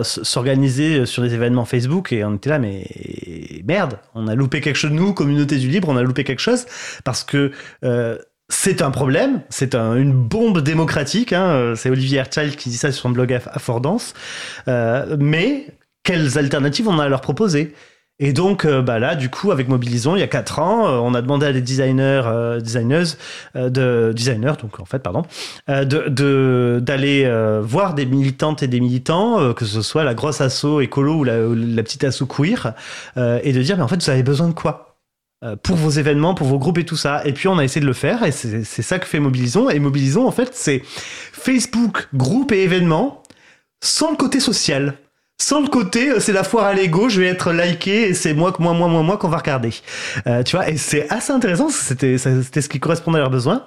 s'organiser 0.03 1.05
sur 1.05 1.23
des 1.23 1.33
événements 1.33 1.65
Facebook 1.65 2.11
et 2.11 2.23
on 2.23 2.35
était 2.35 2.49
là, 2.49 2.59
mais 2.59 2.85
merde, 3.67 3.99
on 4.15 4.27
a 4.27 4.35
loupé 4.35 4.61
quelque 4.61 4.75
chose, 4.75 4.91
nous, 4.91 5.13
communauté 5.13 5.57
du 5.57 5.67
libre, 5.69 5.89
on 5.89 5.97
a 5.97 6.03
loupé 6.03 6.23
quelque 6.23 6.39
chose 6.39 6.65
parce 7.03 7.23
que 7.23 7.51
euh, 7.83 8.17
c'est 8.49 8.81
un 8.81 8.91
problème, 8.91 9.41
c'est 9.49 9.75
un- 9.75 9.95
une 9.95 10.13
bombe 10.13 10.61
démocratique. 10.61 11.33
hein, 11.33 11.49
euh, 11.49 11.75
c'est 11.75 11.89
Olivier 11.89 12.17
Herchild 12.19 12.55
qui 12.55 12.69
dit 12.69 12.77
ça 12.77 12.91
sur 12.91 13.03
son 13.03 13.09
blog 13.11 13.31
Aff- 13.31 13.49
Affordance. 13.51 14.13
Euh, 14.67 15.17
mais 15.19 15.67
quelles 16.03 16.37
alternatives 16.37 16.87
on 16.87 16.97
a 16.99 17.03
à 17.05 17.09
leur 17.09 17.21
proposer? 17.21 17.73
Et 18.21 18.33
donc, 18.33 18.65
euh, 18.65 18.81
bah 18.81 18.99
là, 18.99 19.15
du 19.15 19.29
coup, 19.29 19.51
avec 19.51 19.69
Mobilisons, 19.69 20.15
il 20.15 20.19
y 20.19 20.23
a 20.23 20.27
quatre 20.27 20.59
ans, 20.59 20.89
on 21.05 21.13
a 21.13 21.21
demandé 21.21 21.45
à 21.45 21.53
des 21.53 21.61
designers, 21.61 22.23
euh, 22.25 22.59
designers, 22.59 24.53
donc 24.61 24.79
en 24.81 24.85
fait, 24.85 24.99
pardon, 24.99 25.23
de 25.69 26.79
d'aller 26.81 27.31
voir 27.61 27.93
des 27.93 28.05
militantes 28.05 28.61
et 28.63 28.67
des 28.67 28.81
militants, 28.81 29.53
que 29.53 29.63
ce 29.63 29.81
soit 29.81 30.03
la 30.03 30.15
grosse 30.15 30.41
asso 30.41 30.81
écolo 30.81 31.13
ou 31.19 31.23
la, 31.23 31.47
ou 31.47 31.55
la 31.55 31.81
petite 31.83 32.03
asso 32.03 32.25
queer, 32.25 32.73
et 33.15 33.53
de 33.53 33.61
dire, 33.61 33.77
mais 33.77 33.83
en 33.83 33.87
fait, 33.87 34.03
vous 34.03 34.09
avez 34.09 34.23
besoin 34.23 34.47
de 34.49 34.53
quoi? 34.53 34.88
Pour 35.63 35.75
vos 35.77 35.89
événements, 35.89 36.33
pour 36.33 36.47
vos 36.47 36.59
groupes 36.59 36.79
et 36.79 36.85
tout 36.85 36.97
ça. 36.97 37.21
Et 37.25 37.33
puis 37.33 37.47
on 37.47 37.57
a 37.57 37.63
essayé 37.63 37.81
de 37.81 37.85
le 37.85 37.93
faire, 37.93 38.23
et 38.23 38.31
c'est 38.31 38.63
ça 38.63 38.99
que 38.99 39.05
fait 39.05 39.19
Mobilisons. 39.19 39.69
Et 39.69 39.79
Mobilisons, 39.79 40.27
en 40.27 40.31
fait, 40.31 40.51
c'est 40.53 40.81
Facebook, 41.31 42.07
groupe 42.13 42.51
et 42.51 42.63
événements, 42.63 43.23
sans 43.81 44.11
le 44.11 44.17
côté 44.17 44.39
social. 44.39 44.95
Sans 45.41 45.61
le 45.61 45.69
côté, 45.69 46.09
euh, 46.09 46.19
c'est 46.19 46.33
la 46.33 46.43
foire 46.43 46.65
à 46.65 46.73
l'ego, 46.73 47.07
je 47.07 47.21
vais 47.21 47.27
être 47.27 47.53
liké 47.53 48.09
et 48.09 48.13
c'est 48.13 48.33
moi, 48.33 48.53
moi, 48.59 48.73
moi, 48.73 48.89
moi, 48.89 49.03
moi 49.03 49.17
qu'on 49.17 49.29
va 49.29 49.37
regarder. 49.37 49.73
Euh, 50.27 50.43
tu 50.43 50.57
vois, 50.57 50.69
et 50.69 50.75
c'est 50.75 51.09
assez 51.09 51.31
intéressant, 51.31 51.69
c'était 51.69 52.17
ce 52.17 52.67
qui 52.67 52.79
correspondait 52.79 53.19
à 53.19 53.21
leurs 53.21 53.29
besoins. 53.29 53.65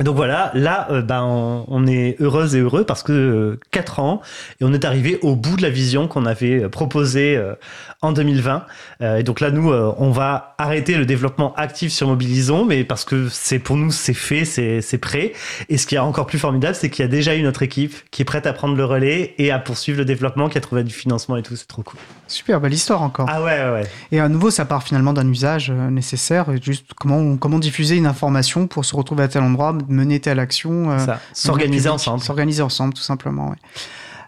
Donc 0.00 0.16
voilà, 0.16 0.50
là, 0.54 0.88
euh, 0.90 1.02
ben, 1.02 1.22
on, 1.22 1.66
on 1.68 1.86
est 1.86 2.16
heureuse 2.18 2.54
et 2.54 2.60
heureux 2.60 2.84
parce 2.84 3.02
que 3.02 3.60
4 3.72 4.00
ans 4.00 4.22
et 4.58 4.64
on 4.64 4.72
est 4.72 4.86
arrivé 4.86 5.18
au 5.20 5.36
bout 5.36 5.56
de 5.58 5.62
la 5.62 5.68
vision 5.68 6.08
qu'on 6.08 6.24
avait 6.24 6.62
euh, 6.62 6.68
proposée 6.70 7.36
euh, 7.36 7.54
en 8.02 8.12
2020. 8.12 8.66
Euh, 9.00 9.16
et 9.18 9.22
donc 9.22 9.40
là, 9.40 9.50
nous, 9.50 9.70
euh, 9.70 9.94
on 9.96 10.10
va 10.10 10.54
arrêter 10.58 10.96
le 10.96 11.06
développement 11.06 11.54
actif 11.54 11.92
sur 11.92 12.08
Mobilisons, 12.08 12.64
mais 12.64 12.84
parce 12.84 13.04
que 13.04 13.28
c'est 13.30 13.60
pour 13.60 13.76
nous, 13.76 13.90
c'est 13.90 14.12
fait, 14.12 14.44
c'est 14.44 14.98
prêt. 14.98 15.32
Et 15.68 15.78
ce 15.78 15.86
qui 15.86 15.94
est 15.94 15.98
encore 15.98 16.26
plus 16.26 16.38
formidable, 16.38 16.74
c'est 16.74 16.90
qu'il 16.90 17.04
y 17.04 17.06
a 17.06 17.10
déjà 17.10 17.34
une 17.34 17.46
autre 17.46 17.62
équipe 17.62 17.94
qui 18.10 18.22
est 18.22 18.24
prête 18.24 18.46
à 18.46 18.52
prendre 18.52 18.74
le 18.74 18.84
relais 18.84 19.34
et 19.38 19.50
à 19.50 19.58
poursuivre 19.58 19.98
le 19.98 20.04
développement, 20.04 20.48
qui 20.48 20.58
a 20.58 20.60
trouvé 20.60 20.82
du 20.82 20.92
financement 20.92 21.36
et 21.36 21.42
tout. 21.42 21.54
C'est 21.54 21.68
trop 21.68 21.82
cool. 21.82 21.98
Super 22.26 22.60
belle 22.60 22.74
histoire 22.74 23.02
encore. 23.02 23.26
Ah 23.30 23.42
ouais, 23.42 23.62
ouais, 23.62 23.70
ouais. 23.70 23.86
Et 24.10 24.18
à 24.18 24.28
nouveau, 24.28 24.50
ça 24.50 24.64
part 24.64 24.82
finalement 24.82 25.12
d'un 25.12 25.28
usage 25.28 25.70
euh, 25.70 25.90
nécessaire. 25.90 26.50
et 26.50 26.60
Juste 26.60 26.92
comment, 26.98 27.36
comment 27.36 27.58
diffuser 27.58 27.96
une 27.96 28.06
information 28.06 28.66
pour 28.66 28.84
se 28.84 28.96
retrouver 28.96 29.22
à 29.22 29.28
tel 29.28 29.42
endroit, 29.42 29.76
mener 29.88 30.20
telle 30.20 30.38
action. 30.38 30.90
euh, 30.90 31.06
s'organiser 31.32 31.88
ensemble. 31.88 32.22
S'organiser 32.22 32.62
ensemble, 32.62 32.94
tout 32.94 33.02
simplement. 33.02 33.50
ouais. 33.50 33.56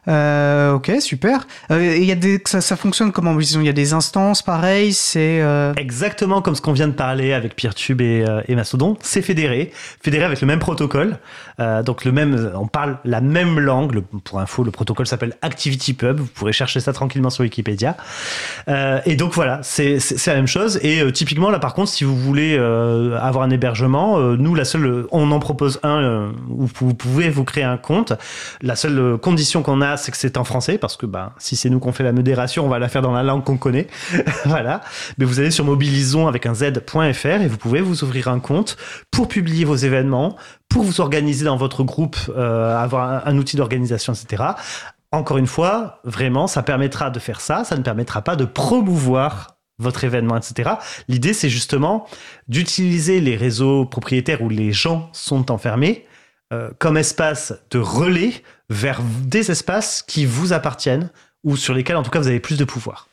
Euh, 0.09 0.72
ok, 0.72 0.92
super. 1.00 1.46
Euh, 1.70 1.96
y 1.96 2.12
a 2.12 2.14
des, 2.14 2.40
ça, 2.44 2.76
fonctionne 2.76 3.12
comment? 3.12 3.38
Il 3.38 3.62
y 3.64 3.68
a 3.68 3.72
des 3.72 3.92
instances, 3.92 4.42
pareil, 4.42 4.92
c'est. 4.92 5.40
euh, 5.40 5.72
Exactement 5.76 6.42
comme 6.42 6.55
ce 6.55 6.61
qu'on 6.61 6.72
vient 6.72 6.88
de 6.88 6.92
parler 6.92 7.32
avec 7.32 7.57
Peertube 7.57 8.00
et, 8.00 8.24
euh, 8.28 8.42
et 8.48 8.55
Mastodon, 8.55 8.96
c'est 9.00 9.22
fédéré, 9.22 9.72
fédéré 10.02 10.24
avec 10.24 10.40
le 10.40 10.46
même 10.46 10.59
protocole. 10.59 11.18
Donc 11.84 12.05
le 12.05 12.11
même, 12.11 12.50
on 12.57 12.66
parle 12.66 12.98
la 13.05 13.20
même 13.20 13.61
langue. 13.61 14.02
Pour 14.24 14.40
info, 14.40 14.64
le 14.64 14.72
protocole 14.72 15.07
s'appelle 15.07 15.34
ActivityPub. 15.40 16.18
Vous 16.18 16.26
pourrez 16.26 16.52
chercher 16.52 16.80
ça 16.80 16.92
tranquillement 16.92 17.30
sur 17.30 17.42
Wikipédia. 17.42 17.96
Et 19.07 19.14
donc 19.16 19.32
voilà, 19.34 19.61
c'est 19.62 19.98
la 20.26 20.34
même 20.34 20.48
chose. 20.48 20.80
Et 20.82 21.00
typiquement 21.12 21.50
là, 21.50 21.61
par 21.61 21.74
contre, 21.74 21.90
si 21.90 22.02
vous 22.02 22.16
voulez 22.16 22.57
avoir 22.59 23.44
un 23.44 23.50
hébergement, 23.50 24.18
nous 24.18 24.55
la 24.57 24.64
seule, 24.64 25.07
on 25.12 25.30
en 25.30 25.38
propose 25.38 25.78
un 25.84 26.32
où 26.48 26.68
vous 26.74 26.94
pouvez 26.94 27.30
vous 27.30 27.44
créer 27.44 27.64
un 27.64 27.76
compte. 27.76 28.12
La 28.61 28.74
seule 28.74 29.16
condition 29.18 29.62
qu'on 29.62 29.80
a, 29.80 29.93
c'est 29.97 30.11
que 30.11 30.16
c'est 30.16 30.36
en 30.36 30.45
français 30.45 30.78
parce 30.78 30.97
que 30.97 31.07
bah, 31.07 31.32
si 31.38 31.57
c'est 31.57 31.70
nous 31.70 31.78
qu'on 31.78 31.92
fait 31.92 32.05
la 32.05 32.12
modération, 32.12 32.64
on 32.64 32.68
va 32.68 32.78
la 32.78 32.88
faire 32.88 33.03
dans 33.03 33.12
la 33.12 33.22
langue 33.22 33.45
qu'on 33.45 33.57
connaît. 33.57 33.86
voilà. 34.45 34.80
Mais 35.18 35.24
vous 35.24 35.40
allez 35.40 35.51
sur 35.51 35.64
mobilisons 35.64 36.28
avec 36.28 36.47
un 36.47 36.55
z.fr 36.55 37.26
et 37.26 37.49
vous 37.49 37.57
pouvez 37.57 37.80
vous 37.80 38.05
ouvrir 38.05 38.28
un 38.28 38.40
compte 38.40 38.76
pour 39.11 39.28
publier 39.28 39.64
vos 39.64 39.76
événements, 39.76 40.36
pour 40.68 40.82
vous 40.82 41.01
organiser 41.01 41.45
dans 41.45 41.57
votre 41.57 41.82
groupe, 41.82 42.16
euh, 42.36 42.76
avoir 42.76 43.11
un, 43.11 43.22
un 43.24 43.38
outil 43.38 43.57
d'organisation, 43.57 44.12
etc. 44.12 44.42
Encore 45.12 45.38
une 45.38 45.47
fois, 45.47 46.01
vraiment, 46.05 46.47
ça 46.47 46.62
permettra 46.62 47.11
de 47.11 47.18
faire 47.18 47.40
ça. 47.40 47.64
Ça 47.64 47.76
ne 47.76 47.82
permettra 47.82 48.22
pas 48.22 48.36
de 48.36 48.45
promouvoir 48.45 49.55
votre 49.78 50.05
événement, 50.05 50.36
etc. 50.36 50.70
L'idée, 51.09 51.32
c'est 51.32 51.49
justement 51.49 52.07
d'utiliser 52.49 53.20
les 53.20 53.36
réseaux 53.36 53.86
propriétaires 53.86 54.42
où 54.42 54.49
les 54.49 54.72
gens 54.72 55.11
sont 55.12 55.51
enfermés 55.51 56.07
euh, 56.53 56.70
comme 56.78 56.97
espace 56.97 57.55
de 57.70 57.78
relais 57.78 58.42
vers 58.70 59.01
des 59.22 59.51
espaces 59.51 60.03
qui 60.07 60.26
vous 60.26 60.53
appartiennent 60.53 61.11
ou 61.42 61.57
sur 61.57 61.74
lesquels, 61.74 61.97
en 61.97 62.03
tout 62.03 62.11
cas, 62.11 62.20
vous 62.20 62.28
avez 62.28 62.40
plus 62.40 62.59
de 62.59 62.64
pouvoir. 62.64 63.09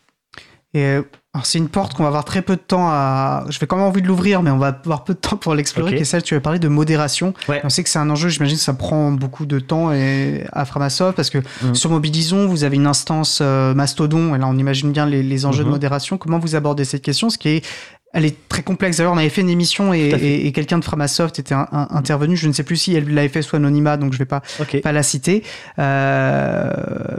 Et 0.74 0.86
euh, 0.86 1.02
c'est 1.44 1.58
une 1.58 1.68
porte 1.68 1.94
qu'on 1.94 2.04
va 2.04 2.08
avoir 2.08 2.24
très 2.24 2.42
peu 2.42 2.56
de 2.56 2.62
temps 2.62 2.88
à. 2.90 3.44
Je 3.50 3.60
vais 3.60 3.68
quand 3.68 3.76
même 3.76 3.86
envie 3.86 4.02
de 4.02 4.08
l'ouvrir, 4.08 4.42
mais 4.42 4.52
on 4.52 4.58
va 4.58 4.68
avoir 4.68 5.04
peu 5.04 5.14
de 5.14 5.20
temps 5.20 5.36
pour 5.36 5.54
l'explorer. 5.54 5.92
Ok. 5.92 5.96
Qui 5.98 6.02
est 6.04 6.06
celle 6.06 6.24
tu 6.24 6.34
avais 6.34 6.42
parlé 6.42 6.60
de 6.60 6.70
modération. 6.70 7.34
Ouais. 7.50 7.60
On 7.66 7.70
sait 7.70 7.84
que 7.84 7.90
c'est 7.90 8.00
un 8.00 8.10
enjeu. 8.10 8.30
J'imagine 8.30 8.56
que 8.56 8.64
ça 8.64 8.74
prend 8.74 9.12
beaucoup 9.12 9.46
de 9.46 9.60
temps 9.60 9.92
et 9.92 10.46
à 10.54 10.64
Framasoft 10.64 11.18
parce 11.18 11.30
que 11.30 11.40
Mm. 11.40 11.76
sur 11.76 11.90
Mobilisons, 11.90 12.48
vous 12.48 12.64
avez 12.64 12.78
une 12.78 12.88
instance 12.88 13.40
euh, 13.42 13.74
Mastodon. 13.74 14.34
Et 14.34 14.38
là, 14.38 14.48
on 14.48 14.58
imagine 14.58 14.94
bien 14.94 15.06
les, 15.06 15.24
les 15.24 15.46
enjeux 15.46 15.66
de 15.66 15.70
modération. 15.70 16.18
Comment 16.18 16.40
vous 16.40 16.56
abordez 16.56 16.86
cette 16.86 17.02
question 17.04 17.30
Ce 17.30 17.38
qui 17.38 17.50
est 17.50 17.66
elle 18.14 18.26
est 18.26 18.48
très 18.50 18.62
complexe. 18.62 18.98
D'ailleurs, 18.98 19.14
on 19.14 19.18
avait 19.18 19.30
fait 19.30 19.42
une 19.42 19.50
émission 19.50 19.94
et, 19.94 20.52
quelqu'un 20.54 20.80
de 20.80 20.84
Framasoft 20.84 21.40
était 21.40 21.54
un- 21.54 21.68
un- 21.72 21.88
intervenu. 21.92 22.36
Je 22.36 22.48
ne 22.48 22.54
sais 22.54 22.64
plus 22.64 22.76
si 22.76 22.94
elle 22.96 23.14
l'avait 23.14 23.30
fait 23.30 23.42
sous 23.42 23.56
anonymat, 23.56 23.98
donc 23.98 24.14
je 24.14 24.18
vais 24.20 24.26
pas 24.26 24.42
pas 24.82 24.92
la 24.92 25.04
citer. 25.04 25.44
Euh, 25.80 26.70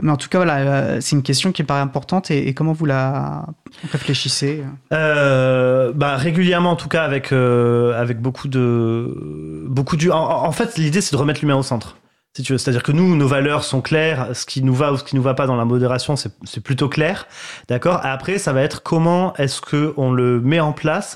mais 0.01 0.11
en 0.11 0.17
tout 0.17 0.29
cas, 0.29 0.37
voilà, 0.39 0.57
euh, 0.57 0.97
c'est 1.01 1.15
une 1.15 1.23
question 1.23 1.51
qui 1.51 1.63
me 1.63 1.67
paraît 1.67 1.81
importante 1.81 2.29
et, 2.31 2.47
et 2.47 2.53
comment 2.53 2.73
vous 2.73 2.85
la 2.85 3.45
réfléchissez? 3.91 4.63
Euh, 4.91 5.91
bah, 5.95 6.15
régulièrement, 6.15 6.71
en 6.71 6.75
tout 6.75 6.89
cas, 6.89 7.03
avec, 7.03 7.31
euh, 7.31 7.99
avec 7.99 8.19
beaucoup 8.21 8.47
de. 8.47 9.63
Beaucoup 9.67 9.97
du... 9.97 10.11
en, 10.11 10.17
en 10.19 10.51
fait, 10.51 10.77
l'idée, 10.77 11.01
c'est 11.01 11.13
de 11.15 11.19
remettre 11.19 11.41
l'humain 11.41 11.55
au 11.55 11.63
centre. 11.63 11.97
Si 12.35 12.41
tu 12.41 12.53
veux. 12.53 12.57
C'est-à-dire 12.57 12.81
que 12.81 12.91
nous, 12.91 13.15
nos 13.15 13.27
valeurs 13.27 13.63
sont 13.63 13.81
claires. 13.81 14.29
Ce 14.33 14.47
qui 14.47 14.63
nous 14.63 14.73
va 14.73 14.91
ou 14.91 14.97
ce 14.97 15.03
qui 15.03 15.15
nous 15.15 15.21
va 15.21 15.35
pas 15.35 15.45
dans 15.45 15.55
la 15.55 15.65
modération, 15.65 16.15
c'est 16.15 16.59
plutôt 16.61 16.89
clair. 16.89 17.27
D'accord? 17.67 17.99
Après, 18.01 18.39
ça 18.39 18.53
va 18.53 18.63
être 18.63 18.81
comment 18.81 19.35
est-ce 19.35 19.61
qu'on 19.61 20.11
le 20.11 20.41
met 20.41 20.59
en 20.59 20.73
place 20.73 21.15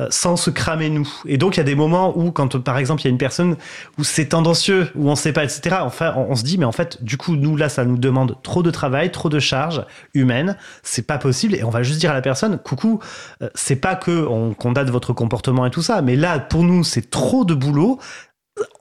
euh, 0.00 0.08
sans 0.10 0.36
se 0.36 0.50
cramer 0.50 0.90
nous? 0.90 1.10
Et 1.24 1.38
donc, 1.38 1.56
il 1.56 1.60
y 1.60 1.62
a 1.62 1.64
des 1.64 1.74
moments 1.74 2.12
où, 2.18 2.30
quand 2.30 2.58
par 2.58 2.76
exemple, 2.76 3.00
il 3.00 3.04
y 3.06 3.08
a 3.08 3.10
une 3.10 3.16
personne 3.16 3.56
où 3.96 4.04
c'est 4.04 4.26
tendancieux, 4.26 4.90
où 4.96 5.08
on 5.08 5.16
sait 5.16 5.32
pas, 5.32 5.44
etc., 5.44 5.76
enfin, 5.80 6.12
on, 6.14 6.32
on 6.32 6.34
se 6.34 6.44
dit, 6.44 6.58
mais 6.58 6.66
en 6.66 6.72
fait, 6.72 7.02
du 7.02 7.16
coup, 7.16 7.36
nous, 7.36 7.56
là, 7.56 7.70
ça 7.70 7.86
nous 7.86 7.96
demande 7.96 8.36
trop 8.42 8.62
de 8.62 8.70
travail, 8.70 9.10
trop 9.10 9.30
de 9.30 9.38
charges 9.38 9.86
humaines. 10.12 10.58
C'est 10.82 11.06
pas 11.06 11.16
possible. 11.16 11.54
Et 11.54 11.64
on 11.64 11.70
va 11.70 11.82
juste 11.82 12.00
dire 12.00 12.10
à 12.10 12.14
la 12.14 12.20
personne, 12.20 12.58
coucou, 12.58 13.00
euh, 13.40 13.48
c'est 13.54 13.76
pas 13.76 13.94
que 13.94 14.26
on 14.28 14.52
condamne 14.52 14.90
votre 14.90 15.14
comportement 15.14 15.64
et 15.64 15.70
tout 15.70 15.80
ça, 15.80 16.02
mais 16.02 16.16
là, 16.16 16.38
pour 16.38 16.64
nous, 16.64 16.84
c'est 16.84 17.08
trop 17.08 17.46
de 17.46 17.54
boulot. 17.54 17.98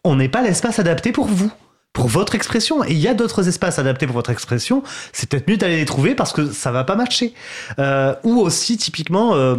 On 0.04 0.18
n'est 0.18 0.28
pas 0.28 0.42
l'espace 0.42 0.80
adapté 0.80 1.14
pour 1.14 1.28
vous. 1.28 1.54
Pour 1.94 2.08
votre 2.08 2.36
expression. 2.36 2.84
Et 2.84 2.92
il 2.92 3.00
y 3.00 3.08
a 3.08 3.14
d'autres 3.14 3.48
espaces 3.48 3.80
adaptés 3.80 4.06
pour 4.06 4.16
votre 4.16 4.30
expression. 4.30 4.84
C'est 5.12 5.30
peut-être 5.30 5.50
mieux 5.50 5.58
d'aller 5.58 5.78
les 5.78 5.86
trouver 5.86 6.16
parce 6.16 6.34
que 6.34 6.52
ça 6.52 6.72
va 6.72 6.84
pas 6.84 6.96
matcher. 6.96 7.34
Euh, 7.80 8.16
ou 8.24 8.40
aussi, 8.40 8.78
typiquement, 8.78 9.36
euh, 9.36 9.56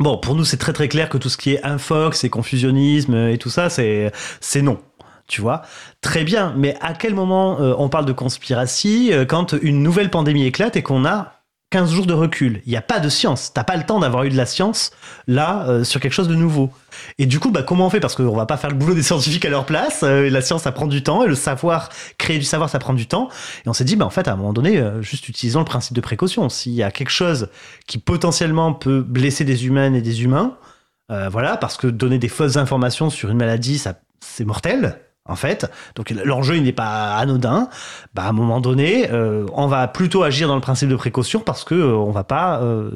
Bon, 0.00 0.16
pour 0.16 0.34
nous, 0.34 0.44
c'est 0.44 0.56
très 0.56 0.72
très 0.72 0.88
clair 0.88 1.08
que 1.08 1.18
tout 1.18 1.28
ce 1.28 1.36
qui 1.36 1.52
est 1.52 1.64
infox 1.64 2.24
et 2.24 2.30
confusionnisme 2.30 3.14
et 3.14 3.36
tout 3.38 3.50
ça, 3.50 3.68
c'est 3.68 4.10
non. 4.62 4.78
Tu 5.28 5.40
vois? 5.40 5.62
Très 6.00 6.24
bien, 6.24 6.52
mais 6.56 6.76
à 6.80 6.94
quel 6.94 7.14
moment 7.14 7.60
euh, 7.60 7.74
on 7.78 7.88
parle 7.88 8.04
de 8.04 8.12
conspiratie 8.12 9.12
euh, 9.12 9.24
quand 9.24 9.54
une 9.62 9.82
nouvelle 9.82 10.10
pandémie 10.10 10.44
éclate 10.44 10.76
et 10.76 10.82
qu'on 10.82 11.06
a 11.06 11.41
15 11.72 11.90
jours 11.90 12.06
de 12.06 12.12
recul 12.12 12.60
Il 12.66 12.70
n'y 12.70 12.76
a 12.76 12.82
pas 12.82 13.00
de 13.00 13.08
science. 13.08 13.52
T'as 13.52 13.64
pas 13.64 13.76
le 13.76 13.84
temps 13.84 13.98
d'avoir 13.98 14.24
eu 14.24 14.28
de 14.28 14.36
la 14.36 14.46
science 14.46 14.92
là 15.26 15.66
euh, 15.66 15.84
sur 15.84 16.00
quelque 16.00 16.12
chose 16.12 16.28
de 16.28 16.34
nouveau. 16.34 16.70
Et 17.18 17.24
du 17.24 17.40
coup, 17.40 17.50
bah, 17.50 17.62
comment 17.62 17.86
on 17.86 17.90
fait? 17.90 17.98
Parce 17.98 18.14
qu'on 18.14 18.36
va 18.36 18.44
pas 18.44 18.58
faire 18.58 18.70
le 18.70 18.76
boulot 18.76 18.94
des 18.94 19.02
scientifiques 19.02 19.44
à 19.46 19.48
leur 19.48 19.64
place. 19.64 20.02
euh, 20.02 20.28
la 20.28 20.42
science, 20.42 20.62
ça 20.62 20.72
prend 20.72 20.86
du 20.86 21.02
temps. 21.02 21.24
Et 21.24 21.28
le 21.28 21.34
savoir, 21.34 21.88
créer 22.18 22.38
du 22.38 22.44
savoir, 22.44 22.68
ça 22.68 22.78
prend 22.78 22.92
du 22.92 23.06
temps. 23.06 23.30
Et 23.64 23.68
on 23.68 23.72
s'est 23.72 23.84
dit, 23.84 23.96
bah, 23.96 24.04
en 24.04 24.10
fait, 24.10 24.28
à 24.28 24.32
un 24.34 24.36
moment 24.36 24.52
donné, 24.52 24.76
euh, 24.76 25.00
juste 25.00 25.28
utilisons 25.30 25.60
le 25.60 25.64
principe 25.64 25.96
de 25.96 26.02
précaution. 26.02 26.48
S'il 26.50 26.72
y 26.74 26.82
a 26.82 26.90
quelque 26.90 27.10
chose 27.10 27.48
qui 27.86 27.96
potentiellement 27.96 28.74
peut 28.74 29.00
blesser 29.00 29.44
des 29.44 29.66
humaines 29.66 29.94
et 29.94 30.02
des 30.02 30.22
humains, 30.22 30.58
euh, 31.10 31.28
voilà, 31.28 31.56
parce 31.56 31.76
que 31.76 31.86
donner 31.86 32.18
des 32.18 32.28
fausses 32.28 32.56
informations 32.56 33.10
sur 33.10 33.30
une 33.30 33.38
maladie, 33.38 33.78
ça, 33.78 33.94
c'est 34.20 34.44
mortel. 34.44 34.98
En 35.28 35.36
fait, 35.36 35.70
donc 35.94 36.10
l'enjeu 36.10 36.56
il 36.56 36.64
n'est 36.64 36.72
pas 36.72 37.14
anodin. 37.16 37.68
Bah, 38.12 38.24
à 38.24 38.30
un 38.30 38.32
moment 38.32 38.60
donné, 38.60 39.08
euh, 39.12 39.46
on 39.52 39.68
va 39.68 39.86
plutôt 39.86 40.24
agir 40.24 40.48
dans 40.48 40.56
le 40.56 40.60
principe 40.60 40.88
de 40.88 40.96
précaution 40.96 41.38
parce 41.38 41.62
que 41.62 41.76
euh, 41.76 41.94
on 41.94 42.10
va 42.10 42.24
pas 42.24 42.60
euh, 42.60 42.90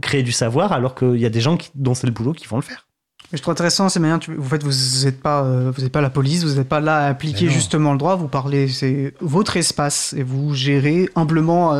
créer 0.00 0.22
du 0.22 0.30
savoir 0.30 0.72
alors 0.72 0.94
qu'il 0.94 1.16
y 1.16 1.26
a 1.26 1.30
des 1.30 1.40
gens 1.40 1.56
qui, 1.56 1.70
dont 1.74 1.94
c'est 1.94 2.06
le 2.06 2.12
boulot 2.12 2.34
qui 2.34 2.46
vont 2.46 2.56
le 2.56 2.62
faire. 2.62 2.86
Mais 3.32 3.38
je 3.38 3.42
trouve 3.42 3.52
intéressant, 3.52 3.88
c'est 3.88 4.00
tu, 4.20 4.34
vous 4.34 4.48
faites, 4.48 4.62
vous 4.62 5.04
n'êtes 5.04 5.20
pas, 5.20 5.42
euh, 5.42 5.72
vous 5.74 5.84
êtes 5.84 5.90
pas 5.90 6.02
la 6.02 6.10
police, 6.10 6.44
vous 6.44 6.54
n'êtes 6.54 6.68
pas 6.68 6.80
là 6.80 6.98
à 6.98 7.08
appliquer 7.08 7.48
justement 7.48 7.92
le 7.92 7.98
droit, 7.98 8.14
vous 8.14 8.28
parlez, 8.28 8.68
c'est 8.68 9.14
votre 9.20 9.56
espace 9.56 10.12
et 10.12 10.22
vous 10.22 10.54
gérez 10.54 11.08
humblement 11.16 11.72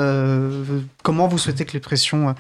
comment 1.03 1.29
vous 1.29 1.39
souhaitez 1.39 1.65
que 1.65 1.75
les 1.75 1.81
pressions 1.81 2.35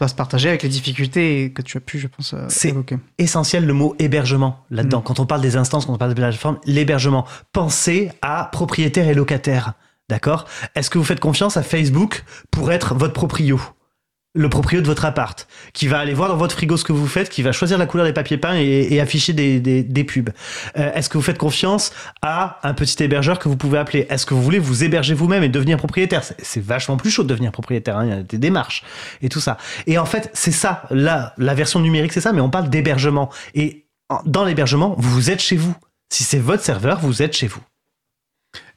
doivent 0.00 0.10
se 0.10 0.14
partager 0.16 0.48
avec 0.48 0.62
les 0.62 0.68
difficultés 0.70 1.52
que 1.54 1.62
tu 1.62 1.76
as 1.76 1.80
pu, 1.80 1.98
je 1.98 2.08
pense, 2.08 2.32
euh, 2.34 2.46
C'est- 2.48 2.70
évoquer. 2.70 2.98
Essentiel 3.18 3.66
le 3.66 3.72
mot 3.74 3.94
hébergement 3.98 4.64
là-dedans. 4.70 5.00
Mm. 5.00 5.04
Quand 5.04 5.20
on 5.20 5.26
parle 5.26 5.42
des 5.42 5.56
instances, 5.56 5.86
quand 5.86 5.92
on 5.92 5.98
parle 5.98 6.14
de 6.14 6.20
plateforme, 6.20 6.58
l'hébergement. 6.64 7.26
Pensez 7.52 8.10
à 8.22 8.48
propriétaire 8.50 9.08
et 9.08 9.14
locataire. 9.14 9.74
D'accord? 10.08 10.46
Est-ce 10.74 10.90
que 10.90 10.98
vous 10.98 11.04
faites 11.04 11.20
confiance 11.20 11.56
à 11.56 11.62
Facebook 11.62 12.24
pour 12.50 12.72
être 12.72 12.94
votre 12.94 13.12
proprio? 13.12 13.60
Le 14.34 14.48
proprio 14.48 14.80
de 14.80 14.86
votre 14.86 15.04
appart, 15.04 15.48
qui 15.72 15.88
va 15.88 15.98
aller 15.98 16.14
voir 16.14 16.28
dans 16.28 16.36
votre 16.36 16.54
frigo 16.54 16.76
ce 16.76 16.84
que 16.84 16.92
vous 16.92 17.08
faites, 17.08 17.28
qui 17.28 17.42
va 17.42 17.50
choisir 17.50 17.78
la 17.78 17.86
couleur 17.86 18.06
des 18.06 18.12
papiers 18.12 18.36
peints 18.36 18.54
et, 18.54 19.00
afficher 19.00 19.32
des, 19.32 20.04
pubs. 20.04 20.30
Euh, 20.76 20.92
Est-ce 20.94 21.08
que 21.08 21.18
vous 21.18 21.22
faites 21.22 21.38
confiance 21.38 21.92
à 22.22 22.60
un 22.62 22.72
petit 22.74 23.02
hébergeur 23.02 23.38
que 23.40 23.48
vous 23.48 23.56
pouvez 23.56 23.78
appeler? 23.78 24.06
Est-ce 24.08 24.26
que 24.26 24.34
vous 24.34 24.42
voulez 24.42 24.60
vous 24.60 24.84
héberger 24.84 25.14
vous-même 25.14 25.42
et 25.42 25.48
devenir 25.48 25.78
propriétaire? 25.78 26.22
C'est- 26.22 26.60
vachement 26.60 26.96
plus 26.96 27.10
chaud 27.10 27.22
de 27.22 27.28
devenir 27.28 27.52
propriétaire, 27.52 27.96
hein, 27.96 28.04
il 28.04 28.10
y 28.10 28.12
a 28.12 28.22
des 28.22 28.38
démarches 28.38 28.84
et 29.22 29.28
tout 29.30 29.40
ça. 29.40 29.56
Et 29.86 29.98
en 29.98 30.04
fait, 30.04 30.30
c'est 30.34 30.52
ça, 30.52 30.82
là, 30.90 31.32
la 31.38 31.54
version 31.54 31.80
numérique, 31.80 32.12
c'est 32.12 32.20
ça, 32.20 32.32
mais 32.32 32.40
on 32.40 32.50
parle 32.50 32.68
d'hébergement. 32.68 33.30
Et 33.54 33.86
dans 34.26 34.44
l'hébergement, 34.44 34.94
vous 34.98 35.30
êtes 35.30 35.40
chez 35.40 35.56
vous. 35.56 35.74
Si 36.12 36.22
c'est 36.22 36.38
votre 36.38 36.62
serveur, 36.62 37.00
vous 37.00 37.22
êtes 37.22 37.34
chez 37.34 37.46
vous. 37.46 37.60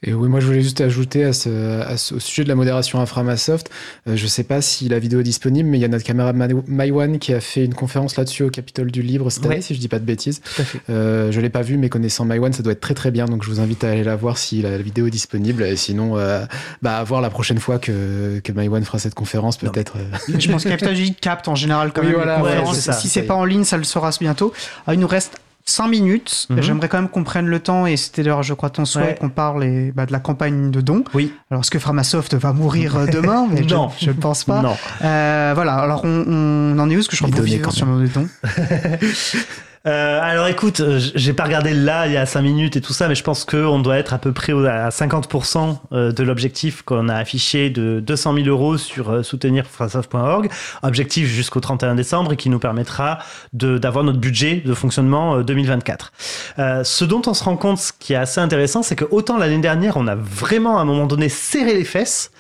Et 0.06 0.14
oui, 0.14 0.28
moi 0.28 0.40
je 0.42 0.46
voulais 0.48 0.62
juste 0.62 0.82
ajouter 0.82 1.24
à 1.24 1.32
ce, 1.34 1.80
à 1.82 1.96
ce- 1.98 2.16
au 2.16 2.20
sujet 2.20 2.44
de 2.44 2.50
la 2.50 2.56
modération 2.56 3.00
Inframasoft, 3.00 3.70
euh, 4.08 4.16
je 4.18 4.28
sais 4.28 4.44
pas 4.44 4.62
si 4.62 4.90
la 4.90 5.00
vidéo 5.00 5.22
est 5.22 5.24
disponible, 5.24 5.70
mais 5.70 5.78
il 5.78 5.82
y 5.82 5.86
a 5.86 5.88
notre 5.88 6.04
caméra 6.04 6.34
Maïwan 6.34 7.20
qui 7.20 7.34
a 7.34 7.40
fait 7.40 7.64
une 7.64 7.74
conférence 7.74 8.18
là-dessus 8.18 8.44
au 8.44 8.50
Capitole 8.50 8.92
du 8.92 9.02
Libre 9.02 9.30
cette 9.32 9.46
Ouais. 9.46 9.54
année, 9.54 9.62
si 9.62 9.74
je 9.76 9.80
dis 9.80 9.88
pas 9.88 10.00
de 10.00 10.06
bêtises. 10.06 10.42
Euh, 10.90 11.32
je 11.32 11.40
l'ai 11.40 11.50
pas 11.50 11.62
vu, 11.62 11.78
mais 11.78 11.88
connaissant 11.90 12.26
Maïwan, 12.26 12.52
ça 12.52 12.64
doit 12.64 12.74
être 12.74 12.82
très 12.82 12.94
très 12.94 13.12
bien, 13.12 13.26
donc 13.26 13.44
je 13.44 13.50
vous 13.50 13.60
invite 13.62 13.84
à 13.84 13.92
aller 13.92 14.04
la 14.04 14.16
voir 14.16 14.38
si 14.38 14.62
la, 14.62 14.72
la 14.72 14.78
vidéo 14.78 15.08
est 15.08 15.12
disponible. 15.12 15.64
Et 15.64 15.76
sinon, 15.78 16.18
euh, 16.18 16.44
bah, 16.82 16.98
à 16.98 17.04
voir 17.04 17.22
la 17.22 17.30
prochaine 17.30 17.60
fois 17.60 17.80
que, 17.80 18.40
que 18.44 18.52
Maïwan 18.52 18.84
fera 18.84 19.00
cette 19.00 19.16
conférence, 19.16 19.58
peut-être. 19.58 19.94
euh, 19.98 20.38
Je 20.38 20.52
pense 20.52 20.64
que 20.66 20.70
Capital 20.70 20.96
J 20.96 21.16
capte 21.16 21.48
en 21.48 21.56
général 21.56 21.92
quand 21.94 22.02
Oui, 22.02 22.08
même 22.08 22.16
voilà, 22.18 22.42
ouais, 22.44 22.74
ça, 22.76 22.92
si 22.94 23.08
c'est 23.08 23.24
pas 23.24 23.36
en 23.36 23.46
ligne, 23.46 23.64
ça 23.64 23.78
le 23.78 23.84
sera 23.86 24.10
bientôt. 24.20 24.52
Ah, 24.86 24.94
il 24.94 25.00
nous 25.00 25.08
reste 25.08 25.38
5 25.66 25.88
minutes. 25.88 26.48
Mhm. 26.50 26.62
J'aimerais 26.62 26.90
quand 26.90 26.98
même 27.00 27.10
qu'on 27.10 27.24
prenne 27.24 27.48
le 27.48 27.60
temps, 27.60 27.86
et 27.86 27.96
c'était 27.98 28.24
d'ailleurs, 28.24 28.44
je 28.44 28.54
crois, 28.54 28.70
ton 28.70 28.86
souhait 28.86 29.04
Ouais. 29.04 29.16
qu'on 29.20 29.30
parle 29.30 29.64
et, 29.64 29.92
bah, 29.92 30.06
de 30.06 30.12
la 30.12 30.20
campagne 30.20 30.72
de 30.72 30.82
dons. 30.82 31.04
Oui. 31.14 31.34
Alors, 31.50 31.62
est-ce 31.62 31.72
que 31.72 31.80
Framasoft 31.80 32.34
va 32.36 32.52
mourir 32.54 32.98
euh, 32.98 33.06
demain? 33.08 33.48
Mais 33.52 33.62
Non. 33.62 33.90
Je 34.00 34.08
ne 34.08 34.14
pense 34.14 34.44
pas. 34.44 34.62
Non. 34.62 34.76
Euh, 35.04 35.52
voilà, 35.56 35.76
alors 35.76 36.02
on, 36.04 36.26
on 36.28 36.80
en 36.80 36.90
est 36.90 36.96
où? 36.96 37.00
Parce 37.00 37.08
que 37.08 37.16
je 37.16 37.24
crois 37.24 37.36
que 37.46 37.72
sur 37.72 37.86
nos 37.88 38.06
dons. 38.08 38.28
Euh, 39.86 40.20
alors 40.22 40.48
écoute, 40.48 40.80
euh, 40.80 40.98
j'ai 41.14 41.34
pas 41.34 41.44
regardé 41.44 41.74
là 41.74 42.08
il 42.08 42.14
y 42.14 42.18
a 42.18 42.26
5 42.26 42.42
minutes 42.42 42.78
et 42.78 42.82
tout 42.82 42.94
ça, 42.94 43.10
mais 43.10 43.16
je 43.16 43.24
pense 43.24 43.44
qu'on 43.44 43.80
doit 43.80 43.98
être 43.98 44.14
à 44.14 44.18
peu 44.18 44.32
près 44.32 44.54
à 44.54 44.88
50% 44.90 45.78
euh, 45.92 46.14
de 46.14 46.24
l'objectif 46.24 46.84
qu'on 46.84 47.10
a 47.10 47.16
affiché 47.16 47.70
de 47.70 48.00
200 48.00 48.36
000 48.36 48.48
euros 48.48 48.78
sur 48.78 49.26
soutenir 49.26 49.66
Framasoft.org, 49.68 50.50
objectif 50.84 51.28
jusqu'au 51.28 51.60
31 51.60 51.96
décembre 51.96 52.32
et 52.32 52.38
qui 52.38 52.50
nous 52.50 52.60
permettra 52.60 53.20
d'avoir 53.52 54.06
notre 54.06 54.20
budget 54.20 54.62
de 54.66 54.74
fonctionnement 54.74 55.36
euh, 55.36 55.44
2024. 55.44 56.14
Euh, 56.60 56.84
ce 56.84 57.04
dont 57.04 57.22
on 57.28 57.34
se 57.34 57.44
rend 57.44 57.58
compte, 57.58 57.80
ce 57.80 57.92
qui 57.98 58.14
est 58.14 58.18
assez 58.18 58.40
intéressant, 58.40 58.84
c'est 58.84 58.96
que 58.96 59.06
autant 59.12 59.38
l'année 59.38 59.60
dernière, 59.60 59.98
on 59.98 60.08
a 60.08 60.16
vraiment 60.16 60.78
à 60.78 60.82
un 60.82 60.86
moment 60.86 61.08
donné 61.08 61.28
serré 61.28 61.74
les 61.74 61.84
fesses, 61.84 62.32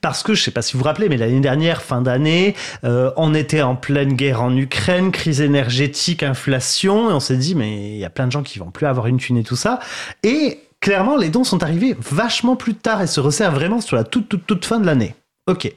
parce 0.00 0.22
que 0.22 0.34
je 0.34 0.42
sais 0.42 0.50
pas 0.50 0.62
si 0.62 0.74
vous 0.74 0.80
vous 0.80 0.84
rappelez, 0.84 1.08
mais 1.08 1.16
l'année 1.16 1.40
dernière, 1.40 1.82
fin 1.82 2.02
d'année, 2.02 2.54
euh, 2.84 3.10
on 3.16 3.34
était 3.34 3.62
en 3.62 3.76
pleine 3.76 4.14
guerre 4.14 4.42
en 4.42 4.56
Ukraine, 4.56 5.12
crise 5.12 5.40
énergétique, 5.40 6.22
inflation, 6.22 7.10
et 7.10 7.12
on 7.12 7.20
s'est 7.20 7.36
dit, 7.36 7.54
mais 7.54 7.94
il 7.94 7.98
y 7.98 8.04
a 8.04 8.10
plein 8.10 8.26
de 8.26 8.32
gens 8.32 8.42
qui 8.42 8.58
vont 8.58 8.70
plus 8.70 8.86
avoir 8.86 9.06
une 9.06 9.18
thune 9.18 9.36
et 9.36 9.44
tout 9.44 9.56
ça. 9.56 9.80
Et 10.22 10.60
clairement, 10.80 11.16
les 11.16 11.30
dons 11.30 11.44
sont 11.44 11.62
arrivés 11.62 11.96
vachement 11.98 12.56
plus 12.56 12.74
tard 12.74 13.02
et 13.02 13.06
se 13.06 13.20
resserrent 13.20 13.52
vraiment 13.52 13.80
sur 13.80 13.96
la 13.96 14.04
toute, 14.04 14.28
toute, 14.28 14.46
toute 14.46 14.64
fin 14.64 14.78
de 14.78 14.86
l'année. 14.86 15.14
Ok. 15.46 15.72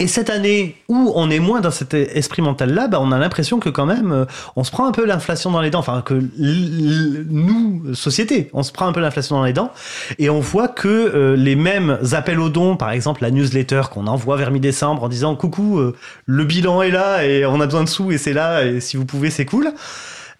Et 0.00 0.06
cette 0.06 0.30
année 0.30 0.76
où 0.88 1.12
on 1.14 1.30
est 1.30 1.38
moins 1.38 1.60
dans 1.60 1.70
cet 1.70 1.92
esprit 1.92 2.40
mental-là, 2.40 2.88
bah, 2.88 2.98
on 3.00 3.12
a 3.12 3.18
l'impression 3.18 3.60
que 3.60 3.68
quand 3.68 3.84
même, 3.84 4.12
euh, 4.12 4.24
on 4.56 4.64
se 4.64 4.70
prend 4.70 4.86
un 4.86 4.92
peu 4.92 5.04
l'inflation 5.04 5.50
dans 5.50 5.60
les 5.60 5.68
dents. 5.68 5.80
Enfin, 5.80 6.02
que 6.02 6.14
nous, 6.38 7.94
société, 7.94 8.48
on 8.54 8.62
se 8.62 8.72
prend 8.72 8.86
un 8.86 8.92
peu 8.92 9.00
l'inflation 9.00 9.36
dans 9.36 9.44
les 9.44 9.52
dents. 9.52 9.70
Et 10.18 10.30
on 10.30 10.40
voit 10.40 10.68
que 10.68 10.88
euh, 10.88 11.36
les 11.36 11.54
mêmes 11.54 11.98
appels 12.12 12.40
aux 12.40 12.48
dons, 12.48 12.76
par 12.76 12.90
exemple 12.90 13.22
la 13.22 13.30
newsletter 13.30 13.82
qu'on 13.92 14.06
envoie 14.06 14.36
vers 14.36 14.50
mi-décembre 14.50 15.04
en 15.04 15.08
disant 15.08 15.36
coucou, 15.36 15.78
euh, 15.78 15.94
le 16.24 16.44
bilan 16.44 16.80
est 16.80 16.90
là 16.90 17.24
et 17.24 17.44
on 17.44 17.60
a 17.60 17.66
besoin 17.66 17.84
de 17.84 17.88
sous 17.88 18.10
et 18.10 18.18
c'est 18.18 18.32
là 18.32 18.64
et 18.64 18.80
si 18.80 18.96
vous 18.96 19.04
pouvez 19.04 19.30
c'est 19.30 19.44
cool, 19.44 19.70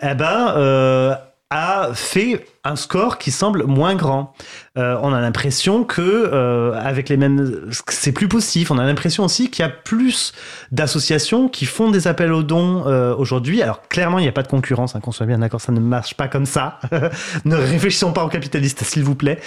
eh 0.03 0.15
ben 0.15 0.55
euh, 0.57 1.15
a 1.51 1.91
fait 1.95 2.47
un 2.63 2.77
score 2.77 3.17
qui 3.17 3.31
semble 3.31 3.65
moins 3.65 3.95
grand. 3.95 4.35
Euh, 4.77 4.99
on 5.03 5.15
a 5.15 5.21
l'impression 5.21 5.83
que 5.85 6.03
euh, 6.03 6.79
avec 6.79 7.09
les 7.09 7.17
mêmes, 7.17 7.71
c'est 7.89 8.13
plus 8.13 8.29
possible. 8.29 8.71
On 8.71 8.79
a 8.79 8.85
l'impression 8.85 9.25
aussi 9.25 9.51
qu'il 9.51 9.65
y 9.65 9.67
a 9.67 9.71
plus 9.71 10.33
d'associations 10.71 11.49
qui 11.49 11.65
font 11.65 11.91
des 11.91 12.07
appels 12.07 12.33
aux 12.33 12.43
dons 12.43 12.85
euh, 12.87 13.15
aujourd'hui. 13.17 13.63
Alors 13.63 13.89
clairement, 13.89 14.19
il 14.19 14.23
n'y 14.23 14.29
a 14.29 14.33
pas 14.33 14.43
de 14.43 14.49
concurrence, 14.49 14.95
hein, 14.95 15.01
qu'on 15.01 15.11
soit 15.11 15.25
bien 15.25 15.39
d'accord, 15.39 15.61
ça 15.61 15.73
ne 15.73 15.81
marche 15.81 16.15
pas 16.15 16.29
comme 16.29 16.45
ça. 16.45 16.79
ne 17.47 17.57
réfléchissons 17.57 18.13
pas 18.13 18.25
aux 18.25 18.29
capitalistes, 18.29 18.85
s'il 18.85 19.05
vous 19.05 19.15
plaît. 19.15 19.41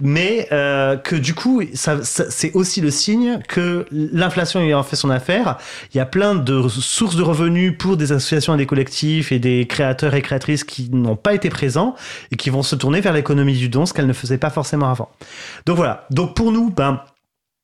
Mais 0.00 0.48
que 0.50 1.16
du 1.16 1.34
coup, 1.34 1.62
c'est 1.72 2.52
aussi 2.54 2.80
le 2.80 2.90
signe 2.90 3.38
que 3.48 3.86
l'inflation 3.92 4.60
ayant 4.60 4.82
fait 4.82 4.96
son 4.96 5.10
affaire, 5.10 5.56
il 5.94 5.98
y 5.98 6.00
a 6.00 6.06
plein 6.06 6.34
de 6.34 6.68
sources 6.68 7.16
de 7.16 7.22
revenus 7.22 7.76
pour 7.78 7.96
des 7.96 8.12
associations 8.12 8.54
et 8.54 8.58
des 8.58 8.66
collectifs 8.66 9.32
et 9.32 9.38
des 9.38 9.66
créateurs 9.66 10.14
et 10.14 10.22
créatrices 10.22 10.64
qui 10.64 10.90
n'ont 10.90 11.16
pas 11.16 11.34
été 11.34 11.48
présents 11.48 11.94
et 12.32 12.36
qui 12.36 12.50
vont 12.50 12.55
se 12.62 12.76
tourner 12.76 13.00
vers 13.00 13.12
l'économie 13.12 13.54
du 13.56 13.68
don, 13.68 13.86
ce 13.86 13.92
qu'elles 13.94 14.06
ne 14.06 14.12
faisaient 14.12 14.38
pas 14.38 14.50
forcément 14.50 14.90
avant. 14.90 15.08
Donc 15.66 15.76
voilà. 15.76 16.06
Donc 16.10 16.34
pour 16.34 16.52
nous, 16.52 16.70
ben 16.70 17.00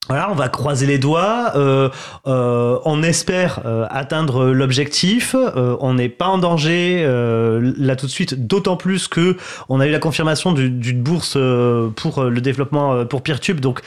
voilà, 0.09 0.29
on 0.29 0.35
va 0.35 0.49
croiser 0.49 0.85
les 0.85 0.97
doigts. 0.97 1.53
euh, 1.55 1.87
euh, 2.27 2.77
on 2.83 3.03
espère 3.03 3.61
euh, 3.65 3.85
atteindre 3.89 4.47
l'objectif. 4.47 5.33
on 5.55 5.93
n'est 5.93 6.09
pas 6.09 6.27
en 6.27 6.37
danger 6.39 7.05
là 7.05 7.95
tout 7.95 8.07
de 8.07 8.11
suite, 8.11 8.45
d'autant 8.47 8.75
plus 8.75 9.07
que 9.07 9.37
on 9.69 9.79
a 9.79 9.87
eu 9.87 9.91
la 9.91 9.99
confirmation 9.99 10.51
du- 10.51 10.69
d'une 10.69 11.01
bourse 11.01 11.37
pour 11.95 12.23
le 12.25 12.41
développement 12.41 13.05
pour 13.05 13.21
PeerTube. 13.21 13.61
Donc 13.61 13.79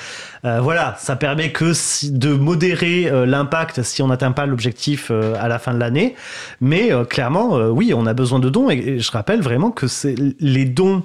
euh, 0.47 0.60
voilà, 0.60 0.94
ça 0.98 1.16
permet 1.16 1.51
que 1.52 1.73
si- 1.73 2.12
de 2.12 2.32
modérer 2.32 3.10
euh, 3.10 3.27
l'impact 3.27 3.82
si 3.82 4.01
on 4.02 4.06
n'atteint 4.09 4.32
pas 4.32 4.47
l'objectif 4.47 5.09
euh, 5.10 5.35
à 5.39 5.48
la 5.48 5.59
fin 5.59 5.74
de 5.74 5.78
l'année. 5.78 6.14
Mais 6.60 6.93
euh, 6.93 7.05
clairement, 7.05 7.56
euh, 7.59 7.68
oui, 7.68 7.93
on 7.94 8.06
a 8.06 8.14
besoin 8.14 8.39
de 8.39 8.48
dons. 8.48 8.70
Et, 8.70 8.74
et 8.77 8.98
je 9.01 9.10
rappelle 9.10 9.40
vraiment 9.43 9.70
que 9.70 9.86
c'est 9.89 10.14
les 10.40 10.64
dons. 10.64 11.02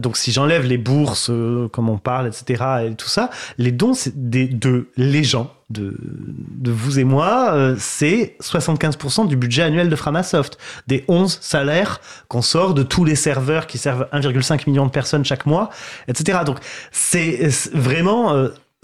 donc 0.00 0.16
si 0.16 0.32
j'enlève 0.32 0.66
les 0.66 0.78
bourses, 0.78 1.30
comme 1.72 1.88
on 1.88 1.98
parle, 1.98 2.26
etc. 2.28 2.64
et 2.86 2.94
tout 2.94 3.08
ça, 3.08 3.30
les 3.58 3.72
dons 3.72 3.94
c'est 3.94 4.28
des, 4.30 4.46
de 4.46 4.88
les 4.96 5.24
gens. 5.24 5.52
De, 5.70 5.96
de 5.98 6.70
vous 6.70 6.98
et 6.98 7.04
moi, 7.04 7.56
c'est 7.78 8.36
75% 8.42 9.26
du 9.26 9.36
budget 9.36 9.62
annuel 9.62 9.88
de 9.88 9.96
Framasoft. 9.96 10.58
Des 10.86 11.02
11 11.08 11.38
salaires 11.40 12.02
qu'on 12.28 12.42
sort 12.42 12.74
de 12.74 12.82
tous 12.82 13.06
les 13.06 13.14
serveurs 13.14 13.66
qui 13.66 13.78
servent 13.78 14.06
1,5 14.12 14.68
million 14.68 14.84
de 14.84 14.90
personnes 14.90 15.24
chaque 15.24 15.46
mois, 15.46 15.70
etc. 16.08 16.40
Donc 16.44 16.58
c'est 16.90 17.48
vraiment 17.72 18.34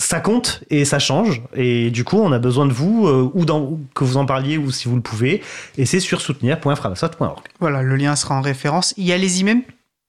ça 0.00 0.20
compte 0.20 0.62
et 0.70 0.84
ça 0.84 0.98
change. 0.98 1.42
Et 1.54 1.90
du 1.90 2.04
coup, 2.04 2.18
on 2.18 2.30
a 2.32 2.38
besoin 2.38 2.66
de 2.66 2.72
vous, 2.72 3.06
euh, 3.06 3.30
ou 3.34 3.44
dans, 3.44 3.78
que 3.94 4.04
vous 4.04 4.16
en 4.16 4.26
parliez, 4.26 4.56
ou 4.56 4.70
si 4.70 4.88
vous 4.88 4.94
le 4.96 5.02
pouvez. 5.02 5.42
Et 5.76 5.86
c'est 5.86 6.00
sur 6.00 6.20
soutenir.framasoft.org. 6.20 7.40
Voilà, 7.60 7.82
le 7.82 7.96
lien 7.96 8.14
sera 8.16 8.36
en 8.36 8.40
référence. 8.40 8.94
Y 8.96 9.12
allez-y 9.12 9.44
même. 9.44 9.62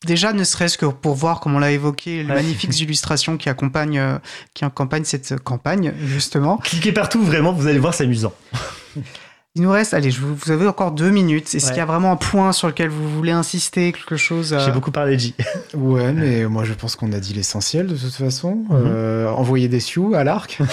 Déjà, 0.05 0.31
ne 0.31 0.45
serait-ce 0.45 0.77
que 0.77 0.85
pour 0.85 1.15
voir, 1.15 1.41
comme 1.41 1.55
on 1.55 1.59
l'a 1.59 1.71
évoqué, 1.71 2.23
les 2.23 2.29
Ouais. 2.29 2.35
magnifiques 2.35 2.79
illustrations 2.79 3.35
qui 3.35 3.49
accompagnent, 3.49 3.97
euh, 3.99 4.17
qui 4.53 4.63
accompagnent 4.63 5.03
cette 5.03 5.39
campagne, 5.41 5.93
justement. 6.05 6.57
Cliquez 6.57 6.91
partout, 6.93 7.21
vraiment, 7.21 7.51
vous 7.51 7.67
allez 7.67 7.79
voir, 7.79 7.93
c'est 7.93 8.05
amusant. 8.05 8.33
Il 9.60 9.64
nous 9.64 9.72
reste, 9.72 9.94
allez, 9.94 10.10
je 10.10 10.22
vous, 10.22 10.36
vous 10.36 10.52
avez 10.52 10.65
encore 10.65 10.94
deux 10.94 11.10
minutes. 11.10 11.53
Est-ce 11.53 11.65
Ouais. 11.65 11.72
qu'il 11.73 11.80
y 11.80 11.81
a 11.81 11.86
vraiment 11.86 12.14
un 12.14 12.15
point 12.15 12.53
sur 12.53 12.69
lequel 12.69 12.88
vous 12.88 13.10
voulez 13.10 13.34
insister, 13.34 13.91
quelque 13.91 14.15
chose 14.15 14.53
euh, 14.53 14.60
J'ai 14.65 14.72
beaucoup 14.72 14.91
parlé 14.91 15.15
de 15.18 15.19
J. 15.19 15.36
Ouais, 15.73 16.14
mais 16.14 16.45
moi 16.45 16.64
je 16.64 16.72
pense 16.72 16.95
qu'on 16.95 17.11
a 17.11 17.19
dit 17.19 17.34
l'essentiel 17.34 17.88
de 17.88 17.98
toute 17.98 18.14
façon. 18.15 18.56
Mhm. 18.56 18.68
Euh, 18.72 19.27
envoyer 19.27 19.68
des 19.68 19.81
sioux 19.81 20.14
à 20.15 20.23
l'arc. 20.23 20.60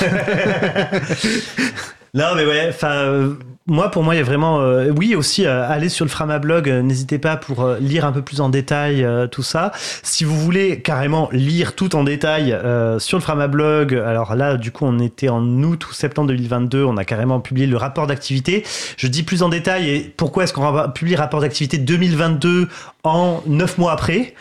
Non, 2.15 2.35
mais 2.35 2.47
ouais, 2.47 2.67
enfin, 2.71 2.93
euh, 2.93 3.35
moi, 3.67 3.91
pour 3.91 4.05
moi, 4.05 4.15
il 4.15 4.19
y 4.19 4.21
a 4.21 4.25
vraiment. 4.25 4.61
euh, 4.61 4.91
oui, 4.97 5.15
aussi, 5.17 5.45
euh, 5.45 5.69
allez 5.69 5.89
sur 5.89 6.05
le 6.05 6.11
Framablog, 6.11 6.69
euh, 6.71 6.83
n'hésitez 6.83 7.19
pas 7.19 7.37
pour 7.37 7.63
euh, 7.65 7.79
lire 7.81 8.05
un 8.05 8.13
peu 8.13 8.23
plus 8.23 8.41
en 8.41 8.49
détail 8.49 9.03
euh, 9.03 9.27
tout 9.27 9.43
ça. 9.43 9.73
Si 10.03 10.25
vous 10.25 10.39
voulez 10.39 10.81
carrément 10.83 11.29
lire 11.33 11.75
tout 11.75 11.97
en 11.97 12.05
détail 12.05 12.53
euh, 12.53 12.99
sur 13.01 13.19
le 13.19 13.23
Framablog, 13.23 13.95
alors 13.95 14.37
là, 14.37 14.57
du 14.57 14.71
coup, 14.71 14.85
on 14.87 14.99
était 15.01 15.29
en 15.29 15.45
août 15.63 15.89
ou 15.89 15.93
septembre 15.93 16.29
2022, 16.29 16.85
on 16.85 16.97
a 16.97 17.05
carrément 17.05 17.41
publié 17.41 17.67
le 17.67 17.77
rapport 17.77 18.07
d'activité. 18.07 18.65
Je 18.97 19.09
dis 19.09 19.25
plus 19.25 19.43
en 19.43 19.49
détail, 19.49 19.91
et 19.91 20.01
pourquoi 20.17 20.45
est-ce 20.45 20.53
qu'on 20.53 20.71
va 20.71 20.89
publier 20.89 21.17
le 21.17 21.23
rapport 21.23 21.41
d'activité 21.41 21.79
2022 21.79 22.69
en 23.03 23.43
9 23.47 23.79
mois 23.79 23.93
après 23.93 24.35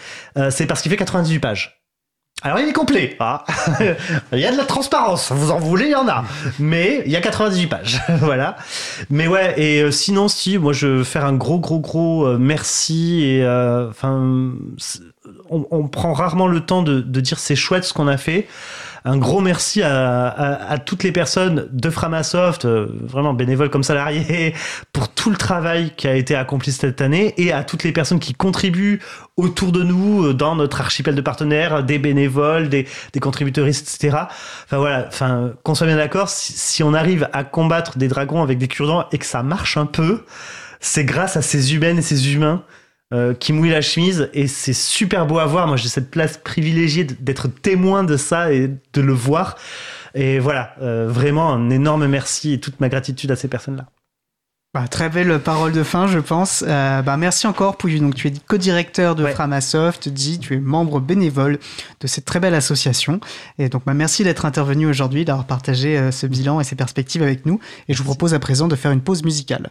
C'est 0.49 0.67
parce 0.67 0.81
qu'il 0.81 0.91
fait 0.91 0.97
98 0.97 1.39
pages. 1.39 1.74
Alors 2.41 2.59
il 2.59 2.67
est 2.67 2.73
complet, 2.73 3.15
hein. 3.21 3.39
il 4.33 4.39
y 4.39 4.45
a 4.45 4.51
de 4.51 4.57
la 4.57 4.65
transparence, 4.65 5.31
vous 5.31 5.51
en 5.51 5.57
voulez, 5.57 5.85
il 5.85 5.91
y 5.91 5.95
en 5.95 6.07
a, 6.07 6.25
mais 6.59 7.01
il 7.05 7.11
y 7.11 7.15
a 7.15 7.21
98 7.21 7.67
pages, 7.67 8.01
voilà. 8.19 8.57
Mais 9.09 9.27
ouais, 9.27 9.59
et 9.59 9.81
euh, 9.81 9.89
sinon 9.89 10.27
si, 10.27 10.57
moi 10.57 10.73
je 10.73 10.85
veux 10.85 11.03
faire 11.05 11.25
un 11.25 11.33
gros 11.33 11.59
gros 11.59 11.79
gros 11.79 12.25
euh, 12.25 12.37
merci 12.37 13.23
et 13.23 13.43
euh, 13.43 13.89
enfin, 13.89 14.51
on, 15.49 15.87
prend 15.87 16.11
rarement 16.11 16.47
le 16.47 16.59
temps 16.59 16.83
de 16.83 17.01
dire 17.21 17.39
c'est 17.39 17.55
chouette 17.55 17.85
ce 17.85 17.93
qu'on 17.93 18.07
a 18.07 18.17
fait. 18.17 18.47
Un 19.07 19.17
gros 19.17 19.39
merci 19.39 19.83
à, 19.83 20.77
toutes 20.83 21.03
les 21.03 21.11
personnes 21.11 21.69
de 21.71 21.89
Framasoft, 21.91 22.65
euh, 22.65 22.87
vraiment 23.03 23.35
bénévoles 23.35 23.69
comme 23.69 23.83
salariés, 23.83 24.55
pour 24.93 25.09
tout 25.09 25.29
le 25.29 25.35
travail 25.35 25.91
qui 25.95 26.07
a 26.07 26.15
été 26.15 26.35
accompli 26.35 26.71
cette 26.71 27.01
année 27.01 27.35
et 27.37 27.51
à 27.51 27.63
toutes 27.63 27.83
les 27.83 27.91
personnes 27.91 28.19
qui 28.19 28.33
contribuent 28.33 28.99
autour 29.37 29.71
de 29.71 29.83
nous, 29.83 30.25
euh, 30.25 30.33
dans 30.33 30.55
notre 30.55 30.81
archipel 30.81 31.13
de 31.13 31.21
partenaires, 31.21 31.83
des 31.83 31.99
bénévoles, 31.99 32.67
des, 32.67 32.87
des 33.13 33.19
contributeuristes, 33.19 33.87
etc. 33.93 34.23
Enfin 34.65 34.77
voilà, 34.77 35.05
enfin, 35.07 35.53
qu'on 35.61 35.75
soit 35.75 35.85
bien 35.85 35.97
d'accord, 35.97 36.29
si, 36.29 36.53
si 36.53 36.81
on 36.81 36.95
arrive 36.95 37.29
à 37.31 37.43
combattre 37.43 37.99
des 37.99 38.07
dragons 38.07 38.41
avec 38.41 38.57
des 38.57 38.67
cure-dents 38.67 39.05
et 39.11 39.19
que 39.19 39.25
ça 39.27 39.43
marche 39.43 39.77
un 39.77 39.85
peu, 39.85 40.23
c'est 40.79 41.05
grâce 41.05 41.37
à 41.37 41.43
ces 41.43 41.75
humaines 41.75 41.99
et 41.99 42.01
ces 42.01 42.33
humains 42.33 42.63
euh, 43.13 43.33
qui 43.33 43.53
mouillent 43.53 43.69
la 43.69 43.81
chemise 43.81 44.29
et 44.33 44.47
c'est 44.47 44.73
super 44.73 45.27
beau 45.27 45.39
à 45.39 45.45
voir. 45.45 45.67
Moi, 45.67 45.77
j'ai 45.77 45.89
cette 45.89 46.09
place 46.09 46.37
privilégiée 46.37 47.03
d'être 47.03 47.47
témoin 47.47 48.03
de 48.03 48.17
ça 48.17 48.51
et 48.51 48.67
de 48.67 49.01
le 49.01 49.13
voir. 49.13 49.57
Et 50.15 50.39
voilà, 50.39 50.73
euh, 50.81 51.07
vraiment 51.07 51.53
un 51.53 51.69
énorme 51.69 52.07
merci 52.07 52.53
et 52.53 52.59
toute 52.59 52.79
ma 52.79 52.89
gratitude 52.89 53.31
à 53.31 53.35
ces 53.35 53.47
personnes-là. 53.47 53.85
Bah, 54.75 54.89
très 54.89 55.07
belle 55.07 55.39
parole 55.39 55.71
de 55.71 55.83
fin, 55.83 56.05
je 56.05 56.19
pense. 56.19 56.61
Euh, 56.67 57.01
bah, 57.01 57.15
merci 57.15 57.47
encore, 57.47 57.77
Pouillu. 57.77 57.99
Donc, 57.99 58.13
tu 58.13 58.27
es 58.27 58.33
co-directeur 58.45 59.15
de 59.15 59.23
Ouais. 59.23 59.31
Framasoft, 59.31 60.09
dit, 60.09 60.37
tu 60.37 60.53
es 60.53 60.59
membre 60.59 60.99
bénévole 60.99 61.59
de 62.01 62.07
cette 62.07 62.25
très 62.25 62.41
belle 62.41 62.55
association. 62.55 63.21
Et 63.57 63.69
donc, 63.69 63.83
bah, 63.85 63.93
merci 63.93 64.25
d'être 64.25 64.45
intervenu 64.45 64.85
aujourd'hui, 64.85 65.23
d'avoir 65.23 65.47
partagé 65.47 65.97
euh, 65.97 66.11
ce 66.11 66.27
bilan 66.27 66.59
et 66.59 66.65
ces 66.65 66.75
perspectives 66.75 67.23
avec 67.23 67.45
nous. 67.45 67.61
Et 67.87 67.93
je 67.93 67.99
vous 67.99 68.03
propose 68.03 68.33
à 68.33 68.39
présent 68.39 68.67
de 68.67 68.75
faire 68.75 68.91
une 68.91 68.99
pause 68.99 69.23
musicale. 69.23 69.69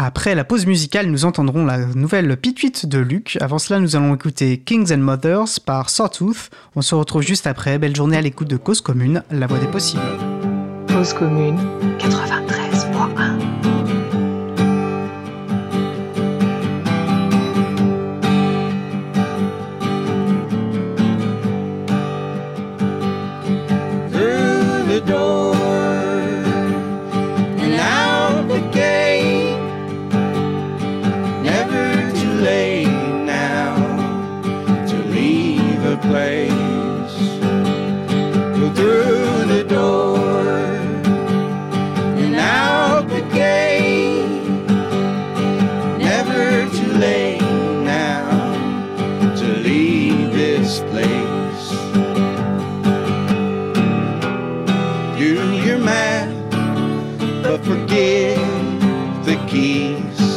Après 0.00 0.36
la 0.36 0.44
pause 0.44 0.64
musicale, 0.64 1.06
nous 1.06 1.24
entendrons 1.24 1.66
la 1.66 1.78
nouvelle 1.78 2.36
pituite 2.36 2.86
de 2.86 2.98
Luc. 2.98 3.36
Avant 3.40 3.58
cela, 3.58 3.80
nous 3.80 3.96
allons 3.96 4.14
écouter 4.14 4.58
Kings 4.58 4.94
and 4.94 4.98
Mothers 4.98 5.58
par 5.66 5.90
Sawtooth. 5.90 6.50
On 6.76 6.82
se 6.82 6.94
retrouve 6.94 7.22
juste 7.22 7.48
après. 7.48 7.78
Belle 7.78 7.96
journée 7.96 8.16
à 8.16 8.20
l'écoute 8.20 8.46
de 8.46 8.56
Cause 8.56 8.80
Commune, 8.80 9.24
la 9.32 9.48
voix 9.48 9.58
des 9.58 9.66
possibles. 9.66 10.00
Cause 10.86 11.12
commune 11.12 11.56
93.1. 11.98 12.57
forget 57.64 58.36
the 59.24 59.36
keys 59.48 60.27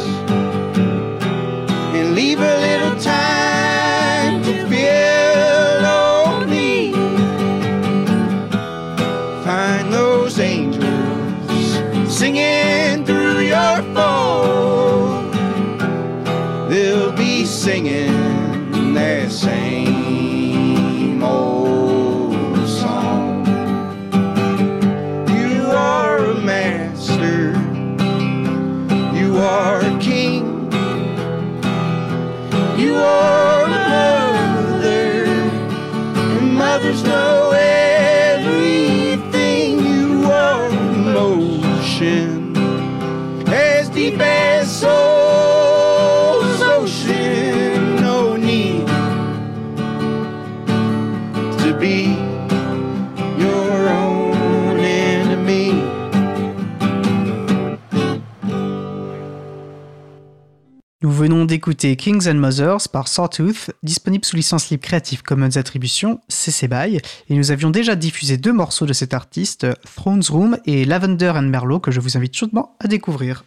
venons 61.22 61.44
d'écouter 61.44 61.94
Kings 61.94 62.28
and 62.28 62.34
Mothers 62.34 62.88
par 62.92 63.06
Sawtooth, 63.06 63.70
disponible 63.84 64.24
sous 64.24 64.34
licence 64.34 64.70
libre 64.70 64.82
Creative 64.82 65.22
Commons 65.22 65.56
Attribution, 65.56 66.18
CC 66.26 66.66
BY, 66.66 66.98
et 67.28 67.34
nous 67.36 67.52
avions 67.52 67.70
déjà 67.70 67.94
diffusé 67.94 68.38
deux 68.38 68.52
morceaux 68.52 68.86
de 68.86 68.92
cet 68.92 69.14
artiste, 69.14 69.64
Thrones 69.94 70.24
Room 70.28 70.58
et 70.66 70.84
Lavender 70.84 71.32
and 71.36 71.42
Merlot, 71.42 71.78
que 71.78 71.92
je 71.92 72.00
vous 72.00 72.16
invite 72.16 72.34
chaudement 72.34 72.74
à 72.80 72.88
découvrir. 72.88 73.44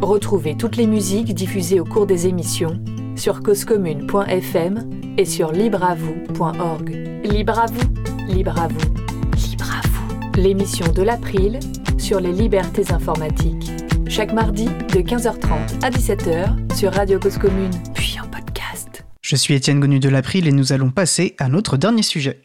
Retrouvez 0.00 0.56
toutes 0.56 0.76
les 0.76 0.86
musiques 0.86 1.34
diffusées 1.34 1.80
au 1.80 1.84
cours 1.84 2.06
des 2.06 2.28
émissions 2.28 2.80
sur 3.16 3.42
causecommune.fm 3.42 4.88
et 5.18 5.24
sur 5.24 5.50
libreavoue.org. 5.50 6.90
Libre 7.24 7.58
à 7.58 7.66
vous, 7.66 8.32
libre 8.32 8.56
à 8.56 8.68
vous, 8.68 9.48
libre 9.50 9.68
à 9.68 9.80
vous. 9.88 10.40
L'émission 10.40 10.86
de 10.92 11.02
l'April 11.02 11.58
sur 11.98 12.20
les 12.20 12.32
libertés 12.32 12.92
informatiques. 12.92 13.77
Chaque 14.08 14.32
mardi 14.32 14.64
de 14.64 15.00
15h30 15.00 15.84
à 15.84 15.90
17h 15.90 16.74
sur 16.74 16.94
Radio 16.94 17.18
Cause 17.18 17.36
Commune, 17.36 17.70
puis 17.92 18.16
en 18.18 18.26
podcast. 18.26 19.04
Je 19.20 19.36
suis 19.36 19.52
Étienne 19.52 19.80
Gonu 19.80 20.00
de 20.00 20.08
l'April 20.08 20.48
et 20.48 20.52
nous 20.52 20.72
allons 20.72 20.90
passer 20.90 21.36
à 21.38 21.50
notre 21.50 21.76
dernier 21.76 22.02
sujet. 22.02 22.40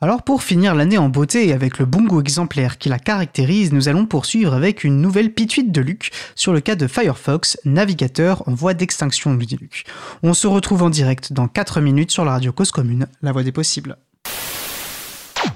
Alors 0.00 0.24
pour 0.24 0.42
finir 0.42 0.74
l'année 0.74 0.98
en 0.98 1.08
beauté 1.08 1.48
et 1.48 1.52
avec 1.52 1.78
le 1.78 1.86
bon 1.86 2.02
goût 2.02 2.20
exemplaire 2.20 2.76
qui 2.76 2.88
la 2.88 2.98
caractérise, 2.98 3.72
nous 3.72 3.88
allons 3.88 4.04
poursuivre 4.04 4.52
avec 4.52 4.82
une 4.82 5.00
nouvelle 5.00 5.32
pituite 5.32 5.70
de 5.70 5.80
Luc 5.80 6.10
sur 6.34 6.52
le 6.52 6.60
cas 6.60 6.74
de 6.74 6.88
Firefox, 6.88 7.58
navigateur 7.64 8.46
en 8.48 8.54
voie 8.54 8.74
d'extinction, 8.74 9.32
nous 9.32 9.44
dit 9.44 9.56
Luc. 9.56 9.84
On 10.24 10.34
se 10.34 10.48
retrouve 10.48 10.82
en 10.82 10.90
direct 10.90 11.32
dans 11.32 11.46
4 11.46 11.80
minutes 11.80 12.10
sur 12.10 12.24
la 12.24 12.32
radio 12.32 12.52
Cause 12.52 12.72
Commune, 12.72 13.06
la 13.22 13.30
voix 13.30 13.44
des 13.44 13.52
possibles. 13.52 13.96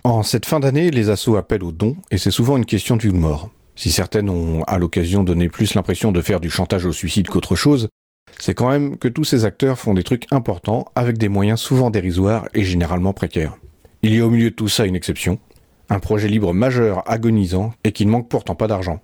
En 0.08 0.22
cette 0.22 0.46
fin 0.46 0.58
d'année, 0.58 0.90
les 0.90 1.10
assos 1.10 1.36
appellent 1.36 1.62
aux 1.62 1.70
dons 1.70 1.94
et 2.10 2.16
c'est 2.16 2.30
souvent 2.30 2.56
une 2.56 2.64
question 2.64 2.96
de 2.96 3.02
vie 3.02 3.10
ou 3.10 3.14
mort. 3.14 3.50
Si 3.76 3.92
certaines 3.92 4.30
ont 4.30 4.62
à 4.62 4.78
l'occasion 4.78 5.22
donné 5.22 5.50
plus 5.50 5.74
l'impression 5.74 6.12
de 6.12 6.22
faire 6.22 6.40
du 6.40 6.48
chantage 6.48 6.86
au 6.86 6.92
suicide 6.92 7.28
qu'autre 7.28 7.56
chose, 7.56 7.88
c'est 8.38 8.54
quand 8.54 8.70
même 8.70 8.96
que 8.96 9.08
tous 9.08 9.24
ces 9.24 9.44
acteurs 9.44 9.78
font 9.78 9.92
des 9.92 10.04
trucs 10.04 10.24
importants 10.32 10.86
avec 10.94 11.18
des 11.18 11.28
moyens 11.28 11.60
souvent 11.60 11.90
dérisoires 11.90 12.48
et 12.54 12.64
généralement 12.64 13.12
précaires. 13.12 13.58
Il 14.00 14.14
y 14.14 14.20
a 14.20 14.26
au 14.26 14.30
milieu 14.30 14.48
de 14.48 14.54
tout 14.54 14.68
ça 14.68 14.86
une 14.86 14.96
exception, 14.96 15.38
un 15.90 15.98
projet 15.98 16.28
libre 16.28 16.54
majeur 16.54 17.02
agonisant 17.06 17.74
et 17.84 17.92
qui 17.92 18.06
ne 18.06 18.10
manque 18.10 18.30
pourtant 18.30 18.54
pas 18.54 18.66
d'argent. 18.66 19.02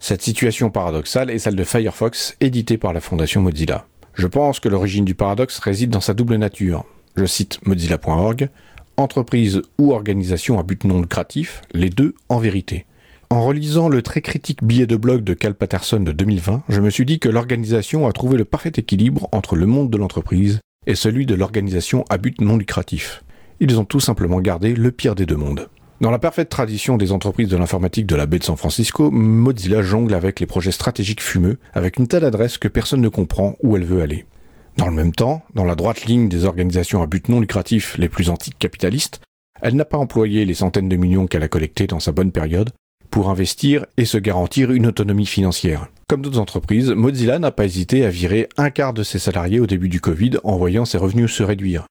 Cette 0.00 0.22
situation 0.22 0.70
paradoxale 0.70 1.28
est 1.28 1.38
celle 1.38 1.56
de 1.56 1.64
Firefox, 1.64 2.34
édité 2.40 2.78
par 2.78 2.94
la 2.94 3.02
fondation 3.02 3.42
Mozilla. 3.42 3.84
Je 4.14 4.26
pense 4.26 4.58
que 4.60 4.70
l'origine 4.70 5.04
du 5.04 5.14
paradoxe 5.14 5.58
réside 5.58 5.90
dans 5.90 6.00
sa 6.00 6.14
double 6.14 6.36
nature. 6.36 6.86
Je 7.14 7.26
cite 7.26 7.60
mozilla.org, 7.66 8.48
entreprise 8.96 9.62
ou 9.78 9.92
organisation 9.92 10.58
à 10.58 10.62
but 10.62 10.84
non 10.84 11.00
lucratif, 11.00 11.62
les 11.72 11.90
deux 11.90 12.14
en 12.28 12.38
vérité. 12.38 12.86
En 13.28 13.44
relisant 13.44 13.88
le 13.88 14.02
très 14.02 14.20
critique 14.20 14.62
billet 14.62 14.86
de 14.86 14.96
blog 14.96 15.24
de 15.24 15.34
Cal 15.34 15.54
Patterson 15.54 16.00
de 16.00 16.12
2020, 16.12 16.62
je 16.68 16.80
me 16.80 16.90
suis 16.90 17.04
dit 17.04 17.18
que 17.18 17.28
l'organisation 17.28 18.06
a 18.06 18.12
trouvé 18.12 18.38
le 18.38 18.44
parfait 18.44 18.72
équilibre 18.76 19.28
entre 19.32 19.56
le 19.56 19.66
monde 19.66 19.90
de 19.90 19.98
l'entreprise 19.98 20.60
et 20.86 20.94
celui 20.94 21.26
de 21.26 21.34
l'organisation 21.34 22.04
à 22.08 22.18
but 22.18 22.40
non 22.40 22.56
lucratif. 22.56 23.24
Ils 23.58 23.80
ont 23.80 23.84
tout 23.84 24.00
simplement 24.00 24.40
gardé 24.40 24.74
le 24.74 24.92
pire 24.92 25.14
des 25.14 25.26
deux 25.26 25.36
mondes. 25.36 25.68
Dans 26.00 26.10
la 26.10 26.18
parfaite 26.18 26.50
tradition 26.50 26.98
des 26.98 27.10
entreprises 27.10 27.48
de 27.48 27.56
l'informatique 27.56 28.06
de 28.06 28.16
la 28.16 28.26
baie 28.26 28.38
de 28.38 28.44
San 28.44 28.56
Francisco, 28.56 29.10
Mozilla 29.10 29.82
jongle 29.82 30.14
avec 30.14 30.40
les 30.40 30.46
projets 30.46 30.70
stratégiques 30.70 31.22
fumeux, 31.22 31.58
avec 31.72 31.98
une 31.98 32.06
telle 32.06 32.24
adresse 32.24 32.58
que 32.58 32.68
personne 32.68 33.00
ne 33.00 33.08
comprend 33.08 33.56
où 33.62 33.76
elle 33.76 33.84
veut 33.84 34.02
aller. 34.02 34.26
Dans 34.76 34.88
le 34.88 34.94
même 34.94 35.12
temps, 35.12 35.42
dans 35.54 35.64
la 35.64 35.74
droite 35.74 36.04
ligne 36.04 36.28
des 36.28 36.44
organisations 36.44 37.00
à 37.00 37.06
but 37.06 37.30
non 37.30 37.40
lucratif 37.40 37.96
les 37.96 38.10
plus 38.10 38.28
antiques 38.28 38.58
capitalistes, 38.58 39.20
elle 39.62 39.74
n'a 39.74 39.86
pas 39.86 39.96
employé 39.96 40.44
les 40.44 40.54
centaines 40.54 40.90
de 40.90 40.96
millions 40.96 41.26
qu'elle 41.26 41.42
a 41.42 41.48
collectés 41.48 41.86
dans 41.86 42.00
sa 42.00 42.12
bonne 42.12 42.30
période 42.30 42.70
pour 43.10 43.30
investir 43.30 43.86
et 43.96 44.04
se 44.04 44.18
garantir 44.18 44.72
une 44.72 44.86
autonomie 44.86 45.24
financière. 45.24 45.88
Comme 46.08 46.20
d'autres 46.20 46.40
entreprises, 46.40 46.90
Mozilla 46.90 47.38
n'a 47.38 47.52
pas 47.52 47.64
hésité 47.64 48.04
à 48.04 48.10
virer 48.10 48.48
un 48.58 48.68
quart 48.68 48.92
de 48.92 49.02
ses 49.02 49.18
salariés 49.18 49.60
au 49.60 49.66
début 49.66 49.88
du 49.88 50.00
Covid 50.00 50.32
en 50.44 50.58
voyant 50.58 50.84
ses 50.84 50.98
revenus 50.98 51.32
se 51.32 51.42
réduire. 51.42 51.86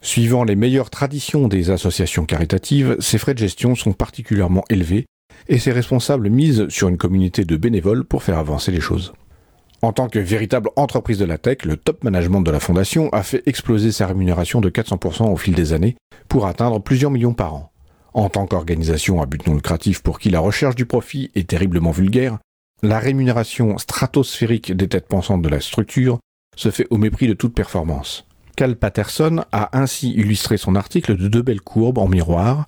Suivant 0.00 0.44
les 0.44 0.56
meilleures 0.56 0.88
traditions 0.88 1.48
des 1.48 1.70
associations 1.70 2.26
caritatives, 2.26 2.96
ses 3.00 3.18
frais 3.18 3.34
de 3.34 3.40
gestion 3.40 3.74
sont 3.74 3.92
particulièrement 3.92 4.64
élevés 4.70 5.06
et 5.48 5.58
ses 5.58 5.72
responsables 5.72 6.30
misent 6.30 6.68
sur 6.68 6.88
une 6.88 6.96
communauté 6.96 7.44
de 7.44 7.56
bénévoles 7.56 8.04
pour 8.04 8.22
faire 8.22 8.38
avancer 8.38 8.70
les 8.70 8.80
choses. 8.80 9.12
En 9.82 9.92
tant 9.92 10.08
que 10.08 10.18
véritable 10.18 10.68
entreprise 10.76 11.18
de 11.18 11.24
la 11.24 11.38
tech, 11.38 11.64
le 11.64 11.78
top 11.78 12.04
management 12.04 12.42
de 12.42 12.50
la 12.50 12.60
fondation 12.60 13.08
a 13.10 13.22
fait 13.22 13.42
exploser 13.46 13.92
sa 13.92 14.06
rémunération 14.06 14.60
de 14.60 14.68
400% 14.68 15.32
au 15.32 15.36
fil 15.36 15.54
des 15.54 15.72
années 15.72 15.96
pour 16.28 16.46
atteindre 16.46 16.80
plusieurs 16.80 17.10
millions 17.10 17.32
par 17.32 17.54
an. 17.54 17.72
En 18.12 18.28
tant 18.28 18.46
qu'organisation 18.46 19.22
à 19.22 19.26
but 19.26 19.46
non 19.46 19.54
lucratif 19.54 20.02
pour 20.02 20.18
qui 20.18 20.28
la 20.28 20.40
recherche 20.40 20.74
du 20.74 20.84
profit 20.84 21.30
est 21.34 21.48
terriblement 21.48 21.92
vulgaire, 21.92 22.38
la 22.82 22.98
rémunération 22.98 23.78
stratosphérique 23.78 24.72
des 24.72 24.88
têtes 24.88 25.08
pensantes 25.08 25.42
de 25.42 25.48
la 25.48 25.60
structure 25.60 26.18
se 26.56 26.70
fait 26.70 26.86
au 26.90 26.98
mépris 26.98 27.26
de 27.26 27.34
toute 27.34 27.54
performance. 27.54 28.26
Cal 28.56 28.76
Patterson 28.76 29.44
a 29.52 29.78
ainsi 29.78 30.10
illustré 30.12 30.58
son 30.58 30.74
article 30.74 31.16
de 31.16 31.28
deux 31.28 31.42
belles 31.42 31.62
courbes 31.62 31.98
en 31.98 32.08
miroir, 32.08 32.66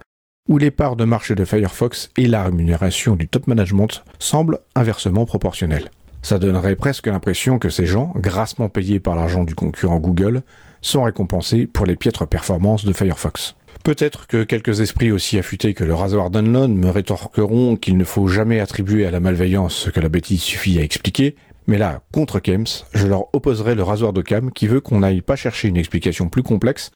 où 0.48 0.56
les 0.56 0.70
parts 0.70 0.96
de 0.96 1.04
marché 1.04 1.34
de 1.34 1.44
Firefox 1.44 2.10
et 2.16 2.26
la 2.26 2.44
rémunération 2.44 3.16
du 3.16 3.28
top 3.28 3.46
management 3.46 4.02
semblent 4.18 4.60
inversement 4.74 5.26
proportionnelles. 5.26 5.90
Ça 6.22 6.38
donnerait 6.38 6.76
presque 6.76 7.08
l'impression 7.08 7.58
que 7.58 7.68
ces 7.68 7.86
gens, 7.86 8.12
grassement 8.16 8.68
payés 8.68 9.00
par 9.00 9.16
l'argent 9.16 9.44
du 9.44 9.54
concurrent 9.54 9.98
Google, 9.98 10.42
sont 10.80 11.02
récompensés 11.02 11.66
pour 11.66 11.84
les 11.84 11.96
piètres 11.96 12.26
performances 12.26 12.84
de 12.84 12.92
Firefox. 12.92 13.56
Peut-être 13.84 14.28
que 14.28 14.44
quelques 14.44 14.80
esprits 14.80 15.10
aussi 15.10 15.38
affûtés 15.38 15.74
que 15.74 15.82
le 15.82 15.94
rasoir 15.94 16.30
Dunlon 16.30 16.68
me 16.68 16.88
rétorqueront 16.88 17.76
qu'il 17.76 17.96
ne 17.96 18.04
faut 18.04 18.28
jamais 18.28 18.60
attribuer 18.60 19.06
à 19.06 19.10
la 19.10 19.18
malveillance 19.18 19.74
ce 19.74 19.90
que 19.90 19.98
la 19.98 20.08
bêtise 20.08 20.40
suffit 20.40 20.78
à 20.78 20.82
expliquer, 20.82 21.34
mais 21.66 21.78
là, 21.78 22.02
contre 22.12 22.38
Kems, 22.38 22.66
je 22.94 23.06
leur 23.06 23.34
opposerai 23.34 23.74
le 23.74 23.82
rasoir 23.82 24.12
d'Occam 24.12 24.52
qui 24.52 24.68
veut 24.68 24.80
qu'on 24.80 25.00
n'aille 25.00 25.20
pas 25.20 25.36
chercher 25.36 25.68
une 25.68 25.76
explication 25.76 26.28
plus 26.28 26.42
complexe 26.42 26.90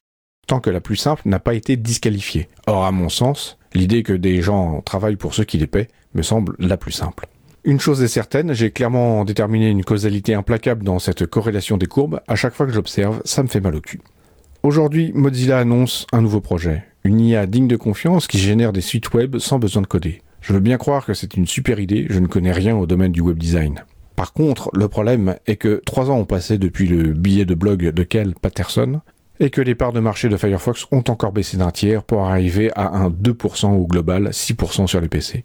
tant 0.47 0.61
que 0.61 0.71
la 0.71 0.81
plus 0.81 0.97
simple 0.97 1.23
n'a 1.25 1.41
pas 1.41 1.55
été 1.55 1.77
disqualifiée. 1.77 2.49
Or, 2.69 2.85
à 2.85 2.93
mon 2.93 3.09
sens, 3.09 3.59
l'idée 3.75 4.05
que 4.05 4.13
des 4.13 4.43
gens 4.43 4.81
travaillent 4.81 5.17
pour 5.17 5.35
ceux 5.35 5.45
qui 5.45 5.59
les 5.59 5.67
paient 5.67 5.89
me 6.15 6.23
semble 6.23 6.55
la 6.61 6.77
plus 6.77 6.93
simple. 6.93 7.27
Une 7.69 7.81
chose 7.81 8.01
est 8.01 8.07
certaine, 8.07 8.53
j'ai 8.53 8.71
clairement 8.71 9.25
déterminé 9.25 9.69
une 9.69 9.83
causalité 9.83 10.35
implacable 10.35 10.85
dans 10.85 11.01
cette 11.01 11.27
corrélation 11.27 11.77
des 11.77 11.87
courbes, 11.87 12.21
à 12.29 12.37
chaque 12.37 12.55
fois 12.55 12.65
que 12.65 12.73
j'observe, 12.73 13.21
ça 13.25 13.43
me 13.43 13.49
fait 13.49 13.59
mal 13.59 13.75
au 13.75 13.81
cul. 13.81 14.01
Aujourd'hui, 14.63 15.11
Mozilla 15.17 15.59
annonce 15.59 16.07
un 16.13 16.23
nouveau 16.23 16.41
projet, 16.41 16.85
une 17.03 17.19
IA 17.19 17.47
digne 17.47 17.67
de 17.67 17.75
confiance 17.75 18.29
qui 18.29 18.39
génère 18.39 18.73
des 18.73 18.83
sites 18.83 19.13
web 19.15 19.39
sans 19.39 19.59
besoin 19.59 19.83
de 19.83 19.89
coder. 19.89 20.23
Je 20.43 20.53
veux 20.53 20.61
bien 20.61 20.77
croire 20.77 21.05
que 21.05 21.13
c'est 21.13 21.35
une 21.35 21.49
super 21.49 21.81
idée, 21.81 22.07
je 22.09 22.21
ne 22.21 22.29
connais 22.29 22.53
rien 22.53 22.77
au 22.77 22.87
domaine 22.87 23.11
du 23.11 23.21
web 23.21 23.37
design. 23.37 23.83
Par 24.15 24.33
contre, 24.33 24.71
le 24.73 24.87
problème 24.87 25.35
est 25.49 25.57
que 25.57 25.83
trois 25.85 26.09
ans 26.09 26.19
ont 26.19 26.25
passé 26.25 26.59
depuis 26.59 26.87
le 26.87 27.15
billet 27.15 27.47
de 27.47 27.57
blog 27.57 27.91
de 27.91 28.03
Kel 28.05 28.37
Patterson 28.41 29.01
et 29.41 29.51
que 29.51 29.61
les 29.61 29.75
parts 29.75 29.93
de 29.93 29.99
marché 29.99 30.29
de 30.29 30.37
Firefox 30.37 30.87
ont 30.93 31.03
encore 31.09 31.33
baissé 31.33 31.57
d'un 31.57 31.73
tiers 31.73 32.05
pour 32.05 32.27
arriver 32.27 32.71
à 32.77 32.97
un 32.97 33.11
2% 33.11 33.73
au 33.73 33.89
global, 33.89 34.29
6% 34.29 34.87
sur 34.87 35.01
les 35.01 35.09
PC. 35.09 35.45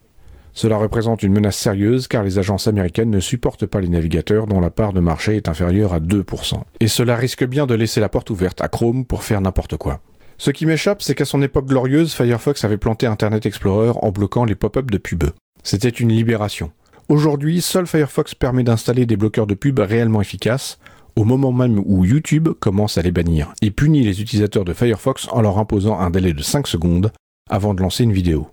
Cela 0.54 0.78
représente 0.78 1.24
une 1.24 1.34
menace 1.34 1.58
sérieuse 1.58 2.08
car 2.08 2.24
les 2.24 2.38
agences 2.38 2.68
américaines 2.68 3.10
ne 3.10 3.20
supportent 3.20 3.66
pas 3.66 3.80
les 3.80 3.88
navigateurs 3.88 4.48
dont 4.48 4.60
la 4.60 4.70
part 4.70 4.94
de 4.94 5.00
marché 5.00 5.36
est 5.36 5.48
inférieure 5.48 5.94
à 5.94 6.00
2%. 6.00 6.56
Et 6.80 6.88
cela 6.88 7.16
risque 7.16 7.46
bien 7.46 7.66
de 7.66 7.76
laisser 7.76 8.02
la 8.02 8.10
porte 8.10 8.30
ouverte 8.30 8.62
à 8.62 8.68
Chrome 8.68 9.06
pour 9.06 9.24
faire 9.24 9.42
n'importe 9.42 9.78
quoi. 9.78 10.02
Ce 10.38 10.52
qui 10.52 10.66
m'échappe, 10.66 11.02
c'est 11.02 11.16
qu'à 11.16 11.26
son 11.26 11.42
époque 11.42 11.68
glorieuse, 11.68 12.14
Firefox 12.14 12.66
avait 12.66 12.78
planté 12.78 13.06
Internet 13.06 13.46
Explorer 13.46 13.92
en 14.02 14.12
bloquant 14.12 14.44
les 14.44 14.56
pop-up 14.56 14.90
de 14.90 14.98
pub. 14.98 15.26
C'était 15.64 15.90
une 15.90 16.10
libération. 16.10 16.72
Aujourd'hui, 17.10 17.62
seul 17.62 17.86
Firefox 17.86 18.34
permet 18.34 18.64
d'installer 18.64 19.06
des 19.06 19.18
bloqueurs 19.18 19.46
de 19.46 19.54
pub 19.54 19.80
réellement 19.80 20.22
efficaces, 20.22 20.80
au 21.16 21.26
moment 21.26 21.52
même 21.52 21.82
où 21.86 22.06
YouTube 22.06 22.50
commence 22.60 22.98
à 22.98 23.02
les 23.02 23.12
bannir, 23.12 23.54
et 23.62 23.70
punit 23.70 24.04
les 24.04 24.22
utilisateurs 24.22 24.66
de 24.66 24.74
Firefox 24.74 25.28
en 25.32 25.42
leur 25.42 25.60
imposant 25.60 26.00
un 26.00 26.10
délai 26.10 26.34
de 26.34 26.42
5 26.42 26.68
secondes 26.68 27.12
avant 27.50 27.74
de 27.74 27.82
lancer 27.82 28.04
une 28.04 28.14
vidéo. 28.14 28.48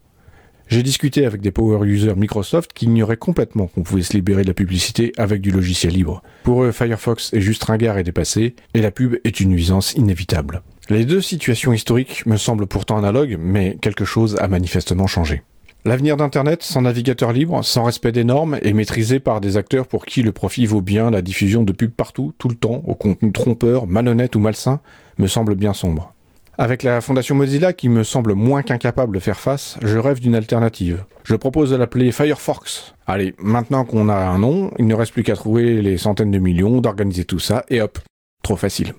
J'ai 0.68 0.82
discuté 0.82 1.24
avec 1.24 1.40
des 1.40 1.50
power 1.50 1.86
users 1.86 2.14
Microsoft 2.14 2.74
qui 2.74 2.84
ignoraient 2.84 3.16
complètement 3.16 3.68
qu'on 3.68 3.82
pouvait 3.82 4.02
se 4.02 4.12
libérer 4.12 4.42
de 4.42 4.48
la 4.48 4.54
publicité 4.54 5.12
avec 5.16 5.40
du 5.40 5.50
logiciel 5.50 5.94
libre. 5.94 6.22
Pour 6.42 6.62
eux, 6.62 6.72
Firefox 6.72 7.32
est 7.32 7.40
juste 7.40 7.64
ringard 7.64 7.96
et 7.96 8.02
dépassé, 8.02 8.54
et 8.74 8.82
la 8.82 8.90
pub 8.90 9.16
est 9.24 9.40
une 9.40 9.48
nuisance 9.48 9.94
inévitable. 9.94 10.62
Les 10.90 11.06
deux 11.06 11.22
situations 11.22 11.72
historiques 11.72 12.26
me 12.26 12.36
semblent 12.36 12.66
pourtant 12.66 12.98
analogues, 12.98 13.38
mais 13.40 13.78
quelque 13.80 14.04
chose 14.04 14.36
a 14.40 14.46
manifestement 14.46 15.06
changé. 15.06 15.42
L'avenir 15.86 16.18
d'Internet, 16.18 16.62
sans 16.62 16.82
navigateur 16.82 17.32
libre, 17.32 17.64
sans 17.64 17.84
respect 17.84 18.12
des 18.12 18.24
normes 18.24 18.58
et 18.60 18.74
maîtrisé 18.74 19.20
par 19.20 19.40
des 19.40 19.56
acteurs 19.56 19.86
pour 19.86 20.04
qui 20.04 20.22
le 20.22 20.32
profit 20.32 20.66
vaut 20.66 20.82
bien 20.82 21.10
la 21.10 21.22
diffusion 21.22 21.62
de 21.62 21.72
pubs 21.72 21.90
partout, 21.90 22.34
tout 22.36 22.48
le 22.48 22.56
temps, 22.56 22.82
au 22.86 22.94
contenu 22.94 23.32
trompeur, 23.32 23.86
malhonnête 23.86 24.36
ou 24.36 24.40
malsain, 24.40 24.80
me 25.16 25.28
semble 25.28 25.54
bien 25.54 25.72
sombre. 25.72 26.12
Avec 26.60 26.82
la 26.82 27.00
fondation 27.00 27.36
Mozilla 27.36 27.72
qui 27.72 27.88
me 27.88 28.02
semble 28.02 28.34
moins 28.34 28.62
qu'incapable 28.62 29.14
de 29.14 29.20
faire 29.20 29.38
face, 29.38 29.78
je 29.80 29.96
rêve 29.96 30.18
d'une 30.18 30.34
alternative. 30.34 31.04
Je 31.22 31.36
propose 31.36 31.70
de 31.70 31.76
l'appeler 31.76 32.10
Firefox. 32.10 32.94
Allez, 33.06 33.36
maintenant 33.38 33.84
qu'on 33.84 34.08
a 34.08 34.16
un 34.16 34.38
nom, 34.40 34.72
il 34.76 34.88
ne 34.88 34.94
reste 34.96 35.12
plus 35.12 35.22
qu'à 35.22 35.36
trouver 35.36 35.80
les 35.80 35.98
centaines 35.98 36.32
de 36.32 36.38
millions, 36.40 36.80
d'organiser 36.80 37.24
tout 37.24 37.38
ça, 37.38 37.64
et 37.68 37.80
hop, 37.80 38.00
trop 38.42 38.56
facile. 38.56 38.94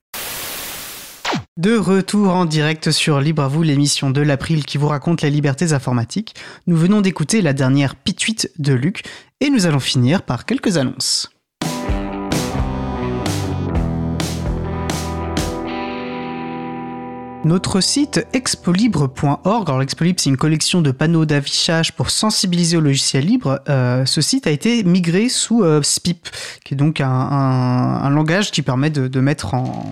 De 1.57 1.77
retour 1.77 2.34
en 2.34 2.45
direct 2.45 2.91
sur 2.91 3.19
Libre 3.19 3.44
à 3.44 3.49
vous, 3.49 3.61
l'émission 3.61 4.10
de 4.10 4.22
l'April 4.22 4.64
qui 4.64 4.77
vous 4.77 4.88
raconte 4.88 5.22
les 5.22 5.30
libertés 5.30 5.73
informatiques. 5.73 6.36
Nous 6.65 6.77
venons 6.77 7.02
d'écouter 7.02 7.41
la 7.41 7.52
dernière 7.52 7.98
pituite 7.98 8.49
de 8.57 8.72
Luc 8.72 9.03
et 9.41 9.49
nous 9.49 9.65
allons 9.65 9.81
finir 9.81 10.22
par 10.22 10.45
quelques 10.45 10.77
annonces. 10.77 11.30
Notre 17.45 17.80
site 17.80 18.28
expolibre.org, 18.34 19.70
alors 19.70 19.80
l'expolibre 19.80 20.20
c'est 20.20 20.30
une 20.30 20.36
collection 20.38 20.82
de 20.82 20.91
panneaux 20.91 21.24
d'affichage 21.26 21.94
pour 21.94 22.10
sensibiliser 22.10 22.76
au 22.76 22.82
logiciel 22.82 23.26
libre. 23.26 23.61
Euh, 23.70 24.06
ce 24.06 24.20
site 24.20 24.45
a 24.45 24.52
été 24.52 24.84
migré 24.84 25.30
sous 25.30 25.64
euh, 25.64 25.82
SPIP, 25.82 26.28
qui 26.66 26.74
est 26.74 26.78
donc 26.78 26.99
un, 26.99 27.07
un- 27.10 28.02
un 28.03 28.10
langage 28.10 28.52
qui 28.52 28.61
permet 28.61 28.90
de, 28.90 29.07
de 29.07 29.20
mettre 29.22 29.53
en... 29.53 29.86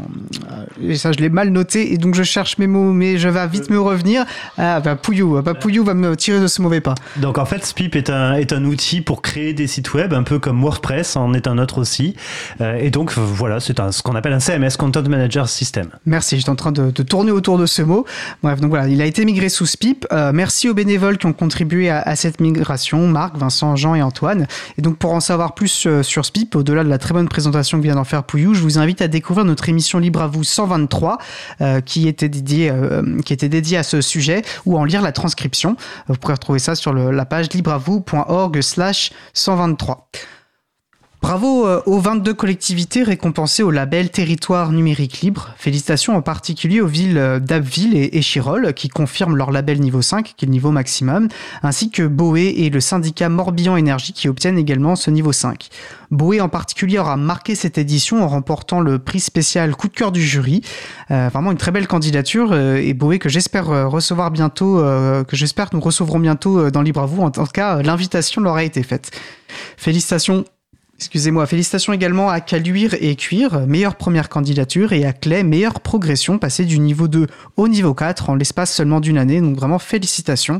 euh, 0.52 0.66
et 0.92 0.96
ça 0.98 1.14
je 1.14 1.20
l'ai 1.20 1.30
mal 1.30 1.50
noté 1.50 1.94
et 1.94 1.98
donc 1.98 2.16
je 2.16 2.24
cherche 2.24 2.58
mes 2.58 2.68
mots 2.68 2.92
mais 2.92 3.18
je 3.18 3.30
vais 3.30 3.48
vite 3.48 3.70
me 3.70 3.80
revenir. 3.80 4.26
Ah 4.58 4.82
bah 4.82 4.98
Pouillou, 4.98 5.42
bah, 5.42 5.54
Pouillou 5.54 5.86
va 5.86 5.94
me 5.94 6.18
tirer 6.18 6.42
de 6.42 6.48
ce 6.48 6.62
mauvais 6.62 6.82
pas. 6.82 6.96
Donc 7.16 7.38
en 7.38 7.46
fait, 7.46 7.66
Spip 7.66 7.96
est 7.96 8.10
un, 8.10 8.34
est 8.34 8.52
un 8.52 8.66
outil 8.66 9.00
pour 9.00 9.22
créer 9.22 9.54
des 9.54 9.68
sites 9.68 9.94
web, 9.94 10.12
un 10.14 10.24
peu 10.24 10.38
comme 10.38 10.62
WordPress 10.62 11.16
en 11.16 11.34
est 11.34 11.48
un 11.48 11.58
autre 11.60 11.78
aussi. 11.80 12.14
Et 12.60 12.92
donc 12.92 13.14
voilà, 13.18 13.62
c'est 13.62 13.80
ce 13.92 14.04
qu'on 14.04 14.16
appelle 14.16 14.34
un 14.34 14.40
CMS, 14.42 14.76
Content 14.78 15.04
Manager 15.08 15.48
System. 15.48 15.88
Merci, 16.06 16.38
j'étais 16.38 16.50
en 16.50 16.56
train 16.56 16.74
de, 16.74 16.92
de 16.92 17.04
tourner 17.04 17.32
autour 17.38 17.58
de 17.58 17.66
ce 17.66 17.82
mot. 17.82 18.06
Bref, 18.44 18.60
donc 18.60 18.70
voilà, 18.70 18.88
il 18.88 19.02
a 19.02 19.06
été 19.06 19.24
migré 19.26 19.50
sous 19.50 19.66
SPIP. 19.66 20.06
Euh, 20.12 20.32
merci 20.34 20.70
aux 20.70 20.74
bénévoles 20.74 21.18
qui 21.18 21.26
ont 21.26 21.34
contribué 21.34 21.90
à, 21.90 22.16
cette 22.16 22.42
migration, 22.42 23.08
Marc, 23.08 23.38
Vincent, 23.38 23.76
Jean 23.76 23.96
et 23.96 24.02
Antoine. 24.02 24.48
Et 24.78 24.82
donc 24.82 24.98
pour 24.98 25.14
en 25.14 25.20
savoir 25.20 25.54
plus 25.54 25.86
euh, 25.86 26.04
sur 26.04 26.26
SPIP, 26.26 26.56
au-delà 26.56 26.84
de 26.84 26.90
la 26.90 26.98
très 26.98 27.14
bonne 27.14 27.30
présentation 27.30 27.78
que 27.78 27.84
vient 27.84 27.96
d'en 27.96 28.04
faire 28.04 28.24
Pouillou, 28.24 28.54
je 28.54 28.62
vous 28.62 28.80
invite 28.80 29.02
à 29.02 29.08
découvrir 29.08 29.46
notre 29.46 29.70
émission 29.70 30.00
Libre 30.00 30.22
à 30.22 30.28
vous 30.28 30.44
123, 30.44 31.18
euh, 31.62 31.82
qui, 31.82 32.08
était 32.08 32.30
dédiée, 32.30 32.70
euh, 32.70 33.20
qui 33.26 33.34
était 33.34 33.50
dédiée 33.50 33.78
à 33.78 33.84
ce 33.84 34.02
sujet, 34.02 34.42
ou 34.66 34.78
en 34.78 34.84
lire 34.84 35.02
la 35.02 35.12
transcription. 35.12 35.76
Vous 36.08 36.16
pourrez 36.16 36.34
retrouver 36.34 36.60
ça 36.60 36.76
sur 36.76 36.94
la 36.94 37.26
page 37.26 37.52
libreavou.org 37.54 38.62
slash 38.62 39.12
123. 39.34 40.10
Bravo 41.20 41.68
euh, 41.68 41.82
aux 41.88 42.00
22 42.00 42.36
collectivités 42.36 43.02
récompensées 43.02 43.64
au 43.64 43.72
label 43.72 44.12
Territoire 44.12 44.72
numérique 44.72 45.22
libre. 45.22 45.50
Félicitations 45.58 46.16
en 46.16 46.22
particulier 46.22 46.80
aux 46.80 46.88
villes 46.88 47.18
euh, 47.18 47.40
d'Abbeville 47.40 47.98
et 47.98 48.18
Échirol 48.18 48.74
qui 48.76 48.88
confirment 48.88 49.36
leur 49.36 49.52
label 49.52 49.80
niveau 49.80 50.04
5, 50.04 50.36
qui 50.38 50.46
est 50.46 50.48
le 50.48 50.52
niveau 50.52 50.70
maximum, 50.70 51.28
ainsi 51.64 51.90
que 51.90 52.04
Boé 52.04 52.54
et 52.58 52.70
le 52.70 52.80
syndicat 52.80 53.30
Morbihan 53.30 53.76
Énergie 53.78 54.14
qui 54.14 54.30
obtiennent 54.30 54.60
également 54.60 54.96
ce 54.96 55.10
niveau 55.10 55.32
5. 55.32 55.70
Boé 56.12 56.40
en 56.40 56.50
particulier 56.50 57.00
aura 57.00 57.18
marqué 57.18 57.56
cette 57.56 57.80
édition 57.80 58.24
en 58.24 58.28
remportant 58.28 58.80
le 58.80 59.00
prix 59.00 59.20
spécial 59.20 59.76
coup 59.76 59.88
de 59.88 59.94
cœur 59.94 60.12
du 60.12 60.22
jury. 60.22 60.62
Euh, 61.10 61.30
vraiment 61.34 61.52
une 61.52 61.58
très 61.58 61.72
belle 61.72 61.88
candidature 61.88 62.56
et 62.56 62.94
Boé 62.94 63.18
que 63.18 63.28
j'espère 63.28 63.66
recevoir 63.90 64.30
bientôt, 64.30 64.78
que 64.78 65.36
j'espère 65.36 65.72
que 65.72 65.76
nous 65.76 65.82
recevrons 65.82 66.20
bientôt 66.20 66.70
dans 66.70 66.82
Libre 66.82 67.02
à 67.02 67.06
vous. 67.06 67.24
En 67.24 67.32
tout 67.32 67.44
cas, 67.46 67.82
l'invitation 67.82 68.42
leur 68.42 68.56
a 68.56 68.64
été 68.64 68.84
faite. 68.84 69.12
Félicitations 69.78 70.46
Excusez-moi, 70.98 71.46
félicitations 71.46 71.94
également 71.94 72.30
à 72.30 72.42
Caluire 72.42 72.96
et 73.00 73.16
Cuir, 73.16 73.68
meilleure 73.68 73.98
première 73.98 74.30
candidature, 74.30 74.94
et 74.94 75.06
à 75.06 75.14
Clay, 75.14 75.44
meilleure 75.44 75.80
progression, 75.80 76.40
passée 76.40 76.66
du 76.66 76.80
niveau 76.80 77.08
2 77.08 77.28
au 77.56 77.68
niveau 77.68 77.94
4 77.94 78.32
en 78.32 78.36
l'espace 78.36 78.74
seulement 78.74 79.00
d'une 79.00 79.20
année. 79.20 79.40
Donc 79.40 79.56
vraiment 79.56 79.78
félicitations. 79.78 80.60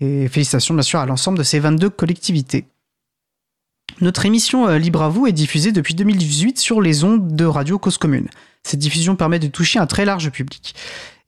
Et 0.00 0.28
félicitations 0.28 0.74
bien 0.74 0.84
sûr 0.84 1.00
à 1.00 1.06
l'ensemble 1.06 1.38
de 1.38 1.42
ces 1.42 1.58
22 1.58 1.90
collectivités. 1.90 2.66
Notre 4.00 4.24
émission 4.24 4.68
euh, 4.68 4.78
Libre 4.78 5.02
à 5.02 5.08
vous 5.08 5.26
est 5.26 5.32
diffusée 5.32 5.72
depuis 5.72 5.94
2018 5.94 6.58
sur 6.58 6.80
les 6.80 7.02
ondes 7.02 7.34
de 7.34 7.44
Radio 7.44 7.78
Cause 7.80 7.98
Commune. 7.98 8.28
Cette 8.62 8.80
diffusion 8.80 9.16
permet 9.16 9.40
de 9.40 9.48
toucher 9.48 9.80
un 9.80 9.86
très 9.86 10.04
large 10.04 10.30
public. 10.30 10.76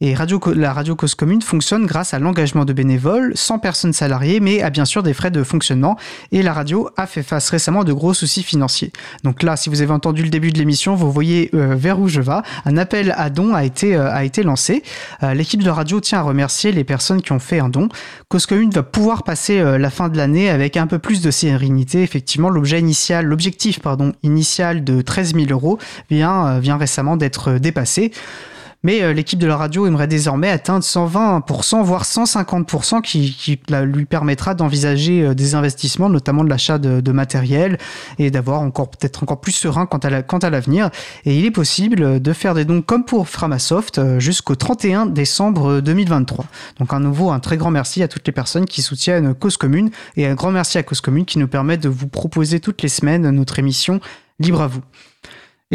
Et 0.05 0.15
la 0.55 0.73
radio 0.75 0.97
Cause 0.97 1.15
Commune 1.15 1.41
fonctionne 1.41 1.87
grâce 1.87 2.13
à 2.13 2.19
l'engagement 2.19 2.67
de 2.67 2.75
bénévoles, 2.75 3.33
sans 3.37 3.59
personnes 3.59 3.95
salariées, 3.95 4.39
mais 4.39 4.61
à 4.61 4.69
bien 4.69 4.85
sûr 4.85 5.03
des 5.03 5.15
frais 5.15 5.31
de 5.31 5.43
fonctionnement. 5.43 5.97
Et 6.31 6.43
la 6.43 6.53
radio 6.53 6.91
a 6.99 7.07
fait 7.07 7.23
face 7.23 7.49
récemment 7.49 7.81
à 7.81 7.85
de 7.85 7.93
gros 7.95 8.13
soucis 8.13 8.43
financiers. 8.43 8.93
Donc 9.23 9.43
là, 9.43 9.57
si 9.57 9.71
vous 9.71 9.81
avez 9.81 9.93
entendu 9.93 10.23
le 10.23 10.29
début 10.29 10.53
de 10.53 10.59
l'émission, 10.59 10.95
vous 10.95 11.11
voyez 11.11 11.49
euh, 11.55 11.75
vers 11.75 11.99
où 11.99 12.09
je 12.09 12.21
vais. 12.21 12.43
Un 12.67 12.77
appel 12.77 13.15
à 13.17 13.31
été, 13.65 13.97
euh, 13.97 14.13
a 14.13 14.25
été 14.25 14.43
lancé. 14.43 14.83
Euh, 15.23 15.33
L'équipe 15.33 15.63
de 15.63 15.71
radio 15.71 16.01
tient 16.01 16.19
à 16.19 16.23
remercier 16.23 16.71
les 16.71 16.85
personnes 16.85 17.23
qui 17.23 17.33
ont 17.33 17.39
fait 17.39 17.59
un 17.59 17.71
don. 17.71 17.89
Cause 18.29 18.45
Commune 18.45 18.73
va 18.73 18.83
pouvoir 18.83 19.23
passer 19.23 19.63
la 19.79 19.89
fin 19.89 20.11
de 20.11 20.19
l'année 20.19 20.51
avec 20.51 20.77
un 20.77 20.87
peu 20.87 20.99
plus 20.99 21.23
de 21.23 21.31
sérénité. 21.31 22.03
Effectivement, 22.03 22.51
l'objectif 22.51 23.81
initial 24.23 24.85
de 24.85 25.01
13 25.01 25.35
000 25.35 25.47
euros 25.49 25.79
vient, 26.11 26.61
récemment 26.77 27.17
d'être 27.17 27.53
dépassé. 27.53 28.13
Mais 28.85 29.03
euh, 29.03 29.13
l'équipe 29.13 29.39
de 29.39 29.47
la 29.47 29.57
radio 29.57 29.87
aimerait 29.87 30.07
désormais 30.07 30.51
atteindre 30.51 30.85
120%, 30.85 31.83
voire 31.83 32.05
150%, 32.05 33.01
qui, 33.03 33.59
lui 33.85 34.05
permettra 34.05 34.55
d'envisager 34.55 35.23
euh, 35.23 35.35
des 35.35 35.55
investissements, 35.55 36.09
notamment 36.09 36.45
de 36.45 36.51
l'achat 36.51 36.79
de, 36.79 37.13
matériel, 37.13 37.79
et 38.19 38.31
d'avoir 38.31 38.61
encore 38.61 38.91
peut-être 38.91 39.23
encore 39.23 39.41
plus 39.41 39.53
serein 39.53 39.87
quant 39.87 39.99
à 39.99 40.11
la- 40.11 40.23
quant 40.23 40.39
à 40.39 40.51
l'avenir. 40.51 40.91
et 41.25 41.37
il 41.37 41.45
est 41.45 41.51
possible 41.51 42.21
de 42.21 42.33
faire 42.33 42.55
des 42.55 42.65
dons 42.65 42.83
comme 42.83 43.05
pour 43.05 43.29
Framasoft 43.29 43.99
euh, 43.99 44.21
jusqu'au 44.21 44.55
31 44.55 45.07
décembre 45.07 45.81
2023. 45.81 46.45
Donc 46.79 46.93
à 46.93 46.99
nouveau, 46.99 47.31
un 47.31 47.41
très 47.41 47.57
grand 47.57 47.71
merci 47.71 48.03
à 48.03 48.09
toutes 48.09 48.27
les 48.27 48.33
personnes 48.33 48.67
qui 48.67 48.83
soutiennent 48.83 49.35
Cause 49.35 49.57
Commune, 49.57 49.91
et 50.17 50.27
un 50.27 50.35
grand 50.35 50.51
merci 50.51 50.79
à 50.79 50.83
Cause 50.83 51.01
Commune 51.01 51.25
qui 51.25 51.39
nous 51.39 51.49
permet 51.49 51.79
de 51.79 51.89
vous 51.89 52.09
proposer 52.09 52.61
toutes 52.61 52.83
les 52.83 52.89
semaines 52.89 53.31
notre 53.31 53.59
émission 53.59 54.01
Libre 54.41 54.63
à 54.63 54.67
vous. 54.67 54.83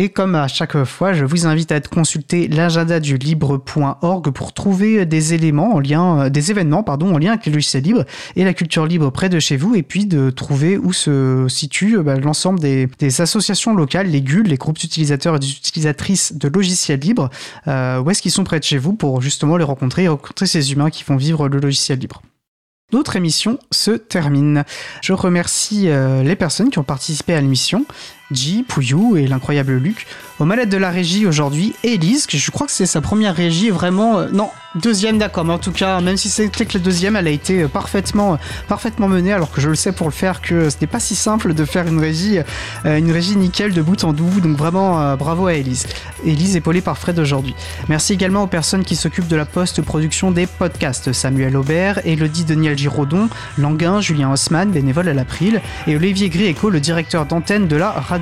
Et 0.02 0.08
comme 0.08 0.34
à 0.36 0.48
chaque 0.48 0.86
fois, 0.86 1.12
je 1.12 1.26
vous 1.26 1.46
invite 1.46 1.74
à 1.74 1.82
consulter 1.82 2.48
l'agenda 2.48 3.02
du 3.02 3.18
libre.org 3.18 4.32
pour 4.32 4.54
trouver 4.54 5.06
des 5.06 5.34
éléments 5.34 5.74
en 5.74 5.80
lien, 5.82 6.22
euh, 6.22 6.30
des 6.30 6.52
événements, 6.52 6.84
pardon, 6.84 7.14
en 7.14 7.18
lien 7.18 7.32
avec 7.34 7.48
le 7.48 7.52
logiciel 7.52 7.84
libre 7.84 8.06
et 8.38 8.46
la 8.46 8.54
culture 8.54 8.86
libre 8.86 9.10
près 9.10 9.28
de 9.28 9.42
chez 9.42 9.58
vous, 9.58 9.76
et 9.76 9.84
puis 9.84 10.06
de 10.06 10.30
trouver 10.30 10.78
où 10.78 10.94
se 10.94 11.48
situe 11.50 11.98
euh, 11.98 12.04
bah, 12.04 12.16
l'ensemble 12.16 12.62
des, 12.62 12.88
associations 13.20 13.76
locales, 13.76 14.08
les 14.08 14.22
GUL, 14.22 14.48
les 14.48 14.56
groupes 14.56 14.80
d'utilisateurs 14.80 15.36
et 15.36 15.40
d'utilisatrices 15.40 16.32
de 16.34 16.48
logiciels 16.48 17.02
libres, 17.02 17.30
euh, 17.68 18.00
où 18.00 18.10
est-ce 18.10 18.22
qu'ils 18.22 18.32
sont 18.32 18.46
près 18.46 18.60
de 18.60 18.64
chez 18.64 18.78
vous 18.78 18.94
pour 18.94 19.22
justement 19.22 19.58
les 19.58 19.66
rencontrer 19.66 20.04
et 20.04 20.08
rencontrer 20.08 20.46
ces 20.46 20.72
humains 20.72 20.92
qui 20.92 21.04
font 21.04 21.18
vivre 21.18 21.50
le 21.50 21.60
logiciel 21.60 22.00
libre. 22.00 22.22
Notre 22.92 23.16
émission 23.16 23.60
se 23.72 23.92
termine. 23.92 24.64
Je 25.02 25.14
remercie 25.14 25.90
euh, 25.90 26.24
les 26.24 26.36
personnes 26.36 26.72
qui 26.72 26.80
ont 26.80 26.84
participé 26.84 27.36
à 27.36 27.42
l'émission 27.42 27.86
J, 28.32 28.64
Pouillou 28.68 29.18
et 29.18 29.28
l'incroyable 29.28 29.74
Luc. 29.78 30.06
Aux 30.40 30.46
manettes 30.46 30.70
de 30.70 30.78
la 30.78 30.90
régie 30.90 31.26
aujourd'hui, 31.26 31.74
Elise, 31.84 32.26
que 32.26 32.38
je 32.38 32.52
crois 32.52 32.66
que 32.68 32.72
c'est 32.72 32.86
sa 32.86 33.02
première 33.02 33.36
régie 33.36 33.72
vraiment... 33.72 34.20
euh, 34.20 34.30
non, 34.32 34.50
deuxième 34.76 35.18
d'accord, 35.18 35.44
mais 35.44 35.52
en 35.54 35.58
tout 35.58 35.72
cas, 35.72 36.00
même 36.00 36.16
si 36.16 36.30
c'était 36.30 36.66
que 36.66 36.78
la 36.78 36.84
deuxième, 36.84 37.16
elle 37.18 37.28
a 37.28 37.32
été 37.32 37.64
euh, 37.64 37.68
parfaitement, 37.68 38.34
euh, 38.34 38.38
parfaitement 38.68 39.08
menée, 39.08 39.34
alors 39.34 39.52
que 39.52 39.60
je 39.60 39.68
le 39.68 39.76
sais 39.76 39.92
pour 39.92 40.08
le 40.08 40.14
faire 40.14 40.42
que 40.42 40.70
ce 40.70 40.78
n'est 40.80 40.88
pas 40.88 41.00
si 41.00 41.16
simple 41.16 41.54
de 41.54 41.66
faire 41.66 41.88
une 41.88 42.00
régie, 42.00 42.40
une 42.86 43.12
régie 43.12 43.36
nickel 43.36 43.74
de 43.74 43.82
bout 43.82 44.04
en 44.04 44.14
bout, 44.14 44.40
donc 44.40 44.56
vraiment 44.58 45.16
bravo 45.16 45.48
à 45.48 45.54
Elise. 45.54 45.88
Elise 46.26 46.56
épaulée 46.56 46.82
par 46.82 46.98
Fred 46.98 47.20
aujourd'hui. 47.20 47.56
Merci 47.88 48.14
également 48.14 48.44
aux 48.44 48.48
personnes 48.48 48.84
qui 48.86 48.96
s'occupent 48.96 49.28
de 49.28 49.36
la 49.36 49.46
post-production 49.46 50.32
des 50.32 50.48
podcasts, 50.48 51.12
Samuel 51.12 51.58
Aubert, 51.58 52.00
Elodie 52.06 52.46
Daniel 52.46 52.78
Giraudon, 52.78 53.30
Languin, 53.58 54.02
Julien 54.02 54.32
Haussmann, 54.32 54.72
bénévole 54.72 55.10
à 55.10 55.14
l'April, 55.14 55.62
et 55.88 55.96
Olivier 55.96 56.30
Grieco, 56.30 56.70
le 56.70 56.80
directeur 56.80 57.26
d'antenne 57.26 57.68
de 57.68 57.76
la 57.76 57.92
radio. 57.92 58.19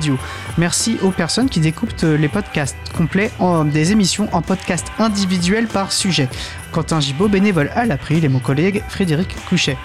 Merci 0.56 0.98
aux 1.02 1.10
personnes 1.10 1.48
qui 1.48 1.60
découpent 1.60 1.92
euh, 2.04 2.16
les 2.16 2.28
podcasts 2.28 2.76
complets 2.96 3.30
des 3.72 3.92
émissions 3.92 4.28
en 4.32 4.42
podcasts 4.42 4.88
individuels 4.98 5.66
par 5.66 5.92
sujet. 5.92 6.28
Quentin 6.72 7.00
Gibaud, 7.00 7.28
bénévole 7.28 7.70
à 7.74 7.86
l'April, 7.86 8.24
et 8.24 8.28
mon 8.28 8.40
collègue 8.40 8.82
Frédéric 8.88 9.34
Couchet. 9.48 9.76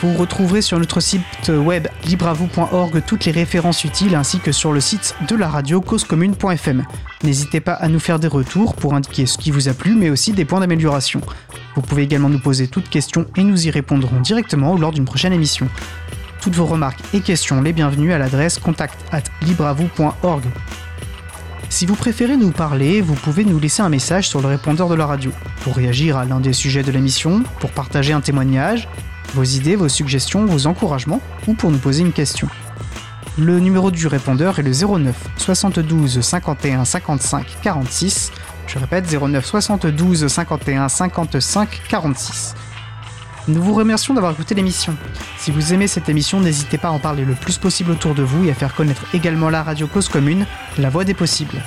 Vous 0.00 0.14
retrouverez 0.14 0.62
sur 0.62 0.78
notre 0.78 1.00
site 1.00 1.48
web 1.48 1.88
libravou.org 2.04 3.02
toutes 3.04 3.24
les 3.24 3.32
références 3.32 3.82
utiles 3.82 4.14
ainsi 4.14 4.38
que 4.38 4.52
sur 4.52 4.72
le 4.72 4.80
site 4.80 5.16
de 5.26 5.34
la 5.34 5.48
radio 5.48 5.80
causecommune.fm. 5.80 6.84
N'hésitez 7.24 7.60
pas 7.60 7.72
à 7.72 7.88
nous 7.88 7.98
faire 7.98 8.20
des 8.20 8.28
retours 8.28 8.76
pour 8.76 8.94
indiquer 8.94 9.26
ce 9.26 9.36
qui 9.36 9.50
vous 9.50 9.68
a 9.68 9.74
plu 9.74 9.96
mais 9.96 10.08
aussi 10.08 10.30
des 10.30 10.44
points 10.44 10.60
d'amélioration. 10.60 11.20
Vous 11.74 11.82
pouvez 11.82 12.04
également 12.04 12.28
nous 12.28 12.38
poser 12.38 12.68
toutes 12.68 12.88
questions 12.88 13.26
et 13.36 13.42
nous 13.42 13.66
y 13.66 13.70
répondrons 13.70 14.20
directement 14.20 14.76
lors 14.76 14.92
d'une 14.92 15.04
prochaine 15.04 15.32
émission. 15.32 15.68
Toutes 16.40 16.54
vos 16.54 16.66
remarques 16.66 17.00
et 17.12 17.20
questions 17.20 17.60
les 17.60 17.72
bienvenues 17.72 18.12
à 18.12 18.18
l'adresse 18.18 18.58
contact 18.58 18.94
at 19.12 19.22
libravou.org. 19.42 20.44
Si 21.68 21.84
vous 21.84 21.96
préférez 21.96 22.36
nous 22.36 22.50
parler, 22.50 23.00
vous 23.00 23.14
pouvez 23.14 23.44
nous 23.44 23.58
laisser 23.58 23.82
un 23.82 23.88
message 23.88 24.28
sur 24.28 24.40
le 24.40 24.48
répondeur 24.48 24.88
de 24.88 24.94
la 24.94 25.06
radio 25.06 25.32
pour 25.62 25.76
réagir 25.76 26.16
à 26.16 26.24
l'un 26.24 26.40
des 26.40 26.52
sujets 26.52 26.82
de 26.82 26.90
l'émission, 26.90 27.42
pour 27.60 27.70
partager 27.70 28.12
un 28.12 28.20
témoignage, 28.20 28.88
vos 29.34 29.44
idées, 29.44 29.76
vos 29.76 29.88
suggestions, 29.88 30.46
vos 30.46 30.66
encouragements 30.66 31.20
ou 31.46 31.54
pour 31.54 31.70
nous 31.70 31.78
poser 31.78 32.02
une 32.02 32.12
question. 32.12 32.48
Le 33.36 33.60
numéro 33.60 33.90
du 33.90 34.06
répondeur 34.06 34.58
est 34.58 34.62
le 34.62 34.72
09 34.72 35.14
72 35.36 36.20
51 36.20 36.84
55 36.84 37.46
46. 37.62 38.32
Je 38.66 38.78
répète 38.78 39.06
09 39.10 39.44
72 39.44 40.26
51 40.26 40.88
55 40.88 41.82
46. 41.88 42.54
Nous 43.48 43.62
vous 43.62 43.72
remercions 43.72 44.12
d'avoir 44.12 44.32
écouté 44.32 44.54
l'émission. 44.54 44.94
Si 45.38 45.50
vous 45.50 45.72
aimez 45.72 45.86
cette 45.86 46.10
émission, 46.10 46.38
n'hésitez 46.38 46.76
pas 46.76 46.88
à 46.88 46.90
en 46.90 46.98
parler 46.98 47.24
le 47.24 47.32
plus 47.32 47.56
possible 47.56 47.90
autour 47.90 48.14
de 48.14 48.22
vous 48.22 48.44
et 48.44 48.50
à 48.50 48.54
faire 48.54 48.74
connaître 48.74 49.06
également 49.14 49.48
la 49.48 49.62
radio 49.62 49.86
Cause 49.86 50.10
Commune, 50.10 50.44
la 50.76 50.90
voix 50.90 51.04
des 51.04 51.14
possibles. 51.14 51.62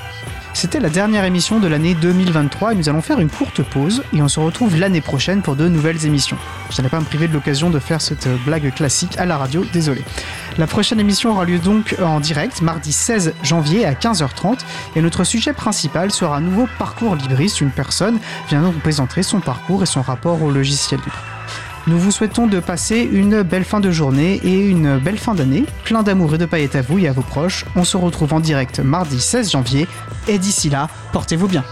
C'était 0.54 0.80
la 0.80 0.90
dernière 0.90 1.24
émission 1.24 1.60
de 1.60 1.68
l'année 1.68 1.96
2023 1.96 2.74
et 2.74 2.76
nous 2.76 2.88
allons 2.88 3.02
faire 3.02 3.20
une 3.20 3.32
courte 3.32 3.64
pause 3.64 4.04
et 4.14 4.22
on 4.22 4.28
se 4.28 4.40
retrouve 4.40 4.78
l'année 4.78 5.02
prochaine 5.02 5.42
pour 5.42 5.56
de 5.56 5.68
nouvelles 5.68 6.06
émissions. 6.06 6.38
Je 6.70 6.78
n'allais 6.78 6.90
pas 6.90 7.00
me 7.00 7.06
priver 7.06 7.28
de 7.28 7.34
l'occasion 7.34 7.72
de 7.72 7.80
faire 7.80 8.00
cette 8.00 8.28
blague 8.46 8.72
classique 8.76 9.18
à 9.18 9.26
la 9.26 9.38
radio, 9.38 9.66
désolé. 9.74 10.04
La 10.60 10.68
prochaine 10.68 11.00
émission 11.00 11.32
aura 11.32 11.46
lieu 11.46 11.58
donc 11.58 11.96
en 12.00 12.20
direct 12.20 12.62
mardi 12.62 12.92
16 12.92 13.34
janvier 13.42 13.86
à 13.86 13.94
15h30 13.94 14.60
et 14.96 15.02
notre 15.02 15.24
sujet 15.24 15.54
principal 15.54 16.12
sera 16.12 16.38
un 16.38 16.42
nouveau 16.42 16.68
parcours 16.78 17.16
libriste. 17.16 17.62
Une 17.62 17.72
personne 17.72 18.20
vient 18.50 18.62
nous 18.62 18.72
présenter 18.72 19.24
son 19.24 19.40
parcours 19.40 19.82
et 19.82 19.88
son 19.88 20.04
rapport 20.04 20.44
au 20.44 20.52
logiciel 20.52 21.00
libre. 21.00 21.31
Nous 21.88 21.98
vous 21.98 22.12
souhaitons 22.12 22.46
de 22.46 22.60
passer 22.60 23.10
une 23.12 23.42
belle 23.42 23.64
fin 23.64 23.80
de 23.80 23.90
journée 23.90 24.40
et 24.44 24.60
une 24.60 25.00
belle 25.00 25.18
fin 25.18 25.34
d'année, 25.34 25.66
plein 25.84 26.04
d'amour 26.04 26.36
et 26.36 26.38
de 26.38 26.46
paillettes 26.46 26.76
à 26.76 26.82
vous 26.82 27.00
et 27.00 27.08
à 27.08 27.12
vos 27.12 27.24
proches. 27.24 27.66
On 27.76 27.84
se 27.84 27.98
retrouve 27.98 28.34
en 28.34 28.40
direct 28.40 28.80
mardi 28.80 29.20
16 29.20 29.52
janvier 29.52 29.88
et 30.28 30.38
d'ici 30.38 30.70
là, 30.70 30.90
portez-vous 31.12 31.48
bien. 31.48 31.64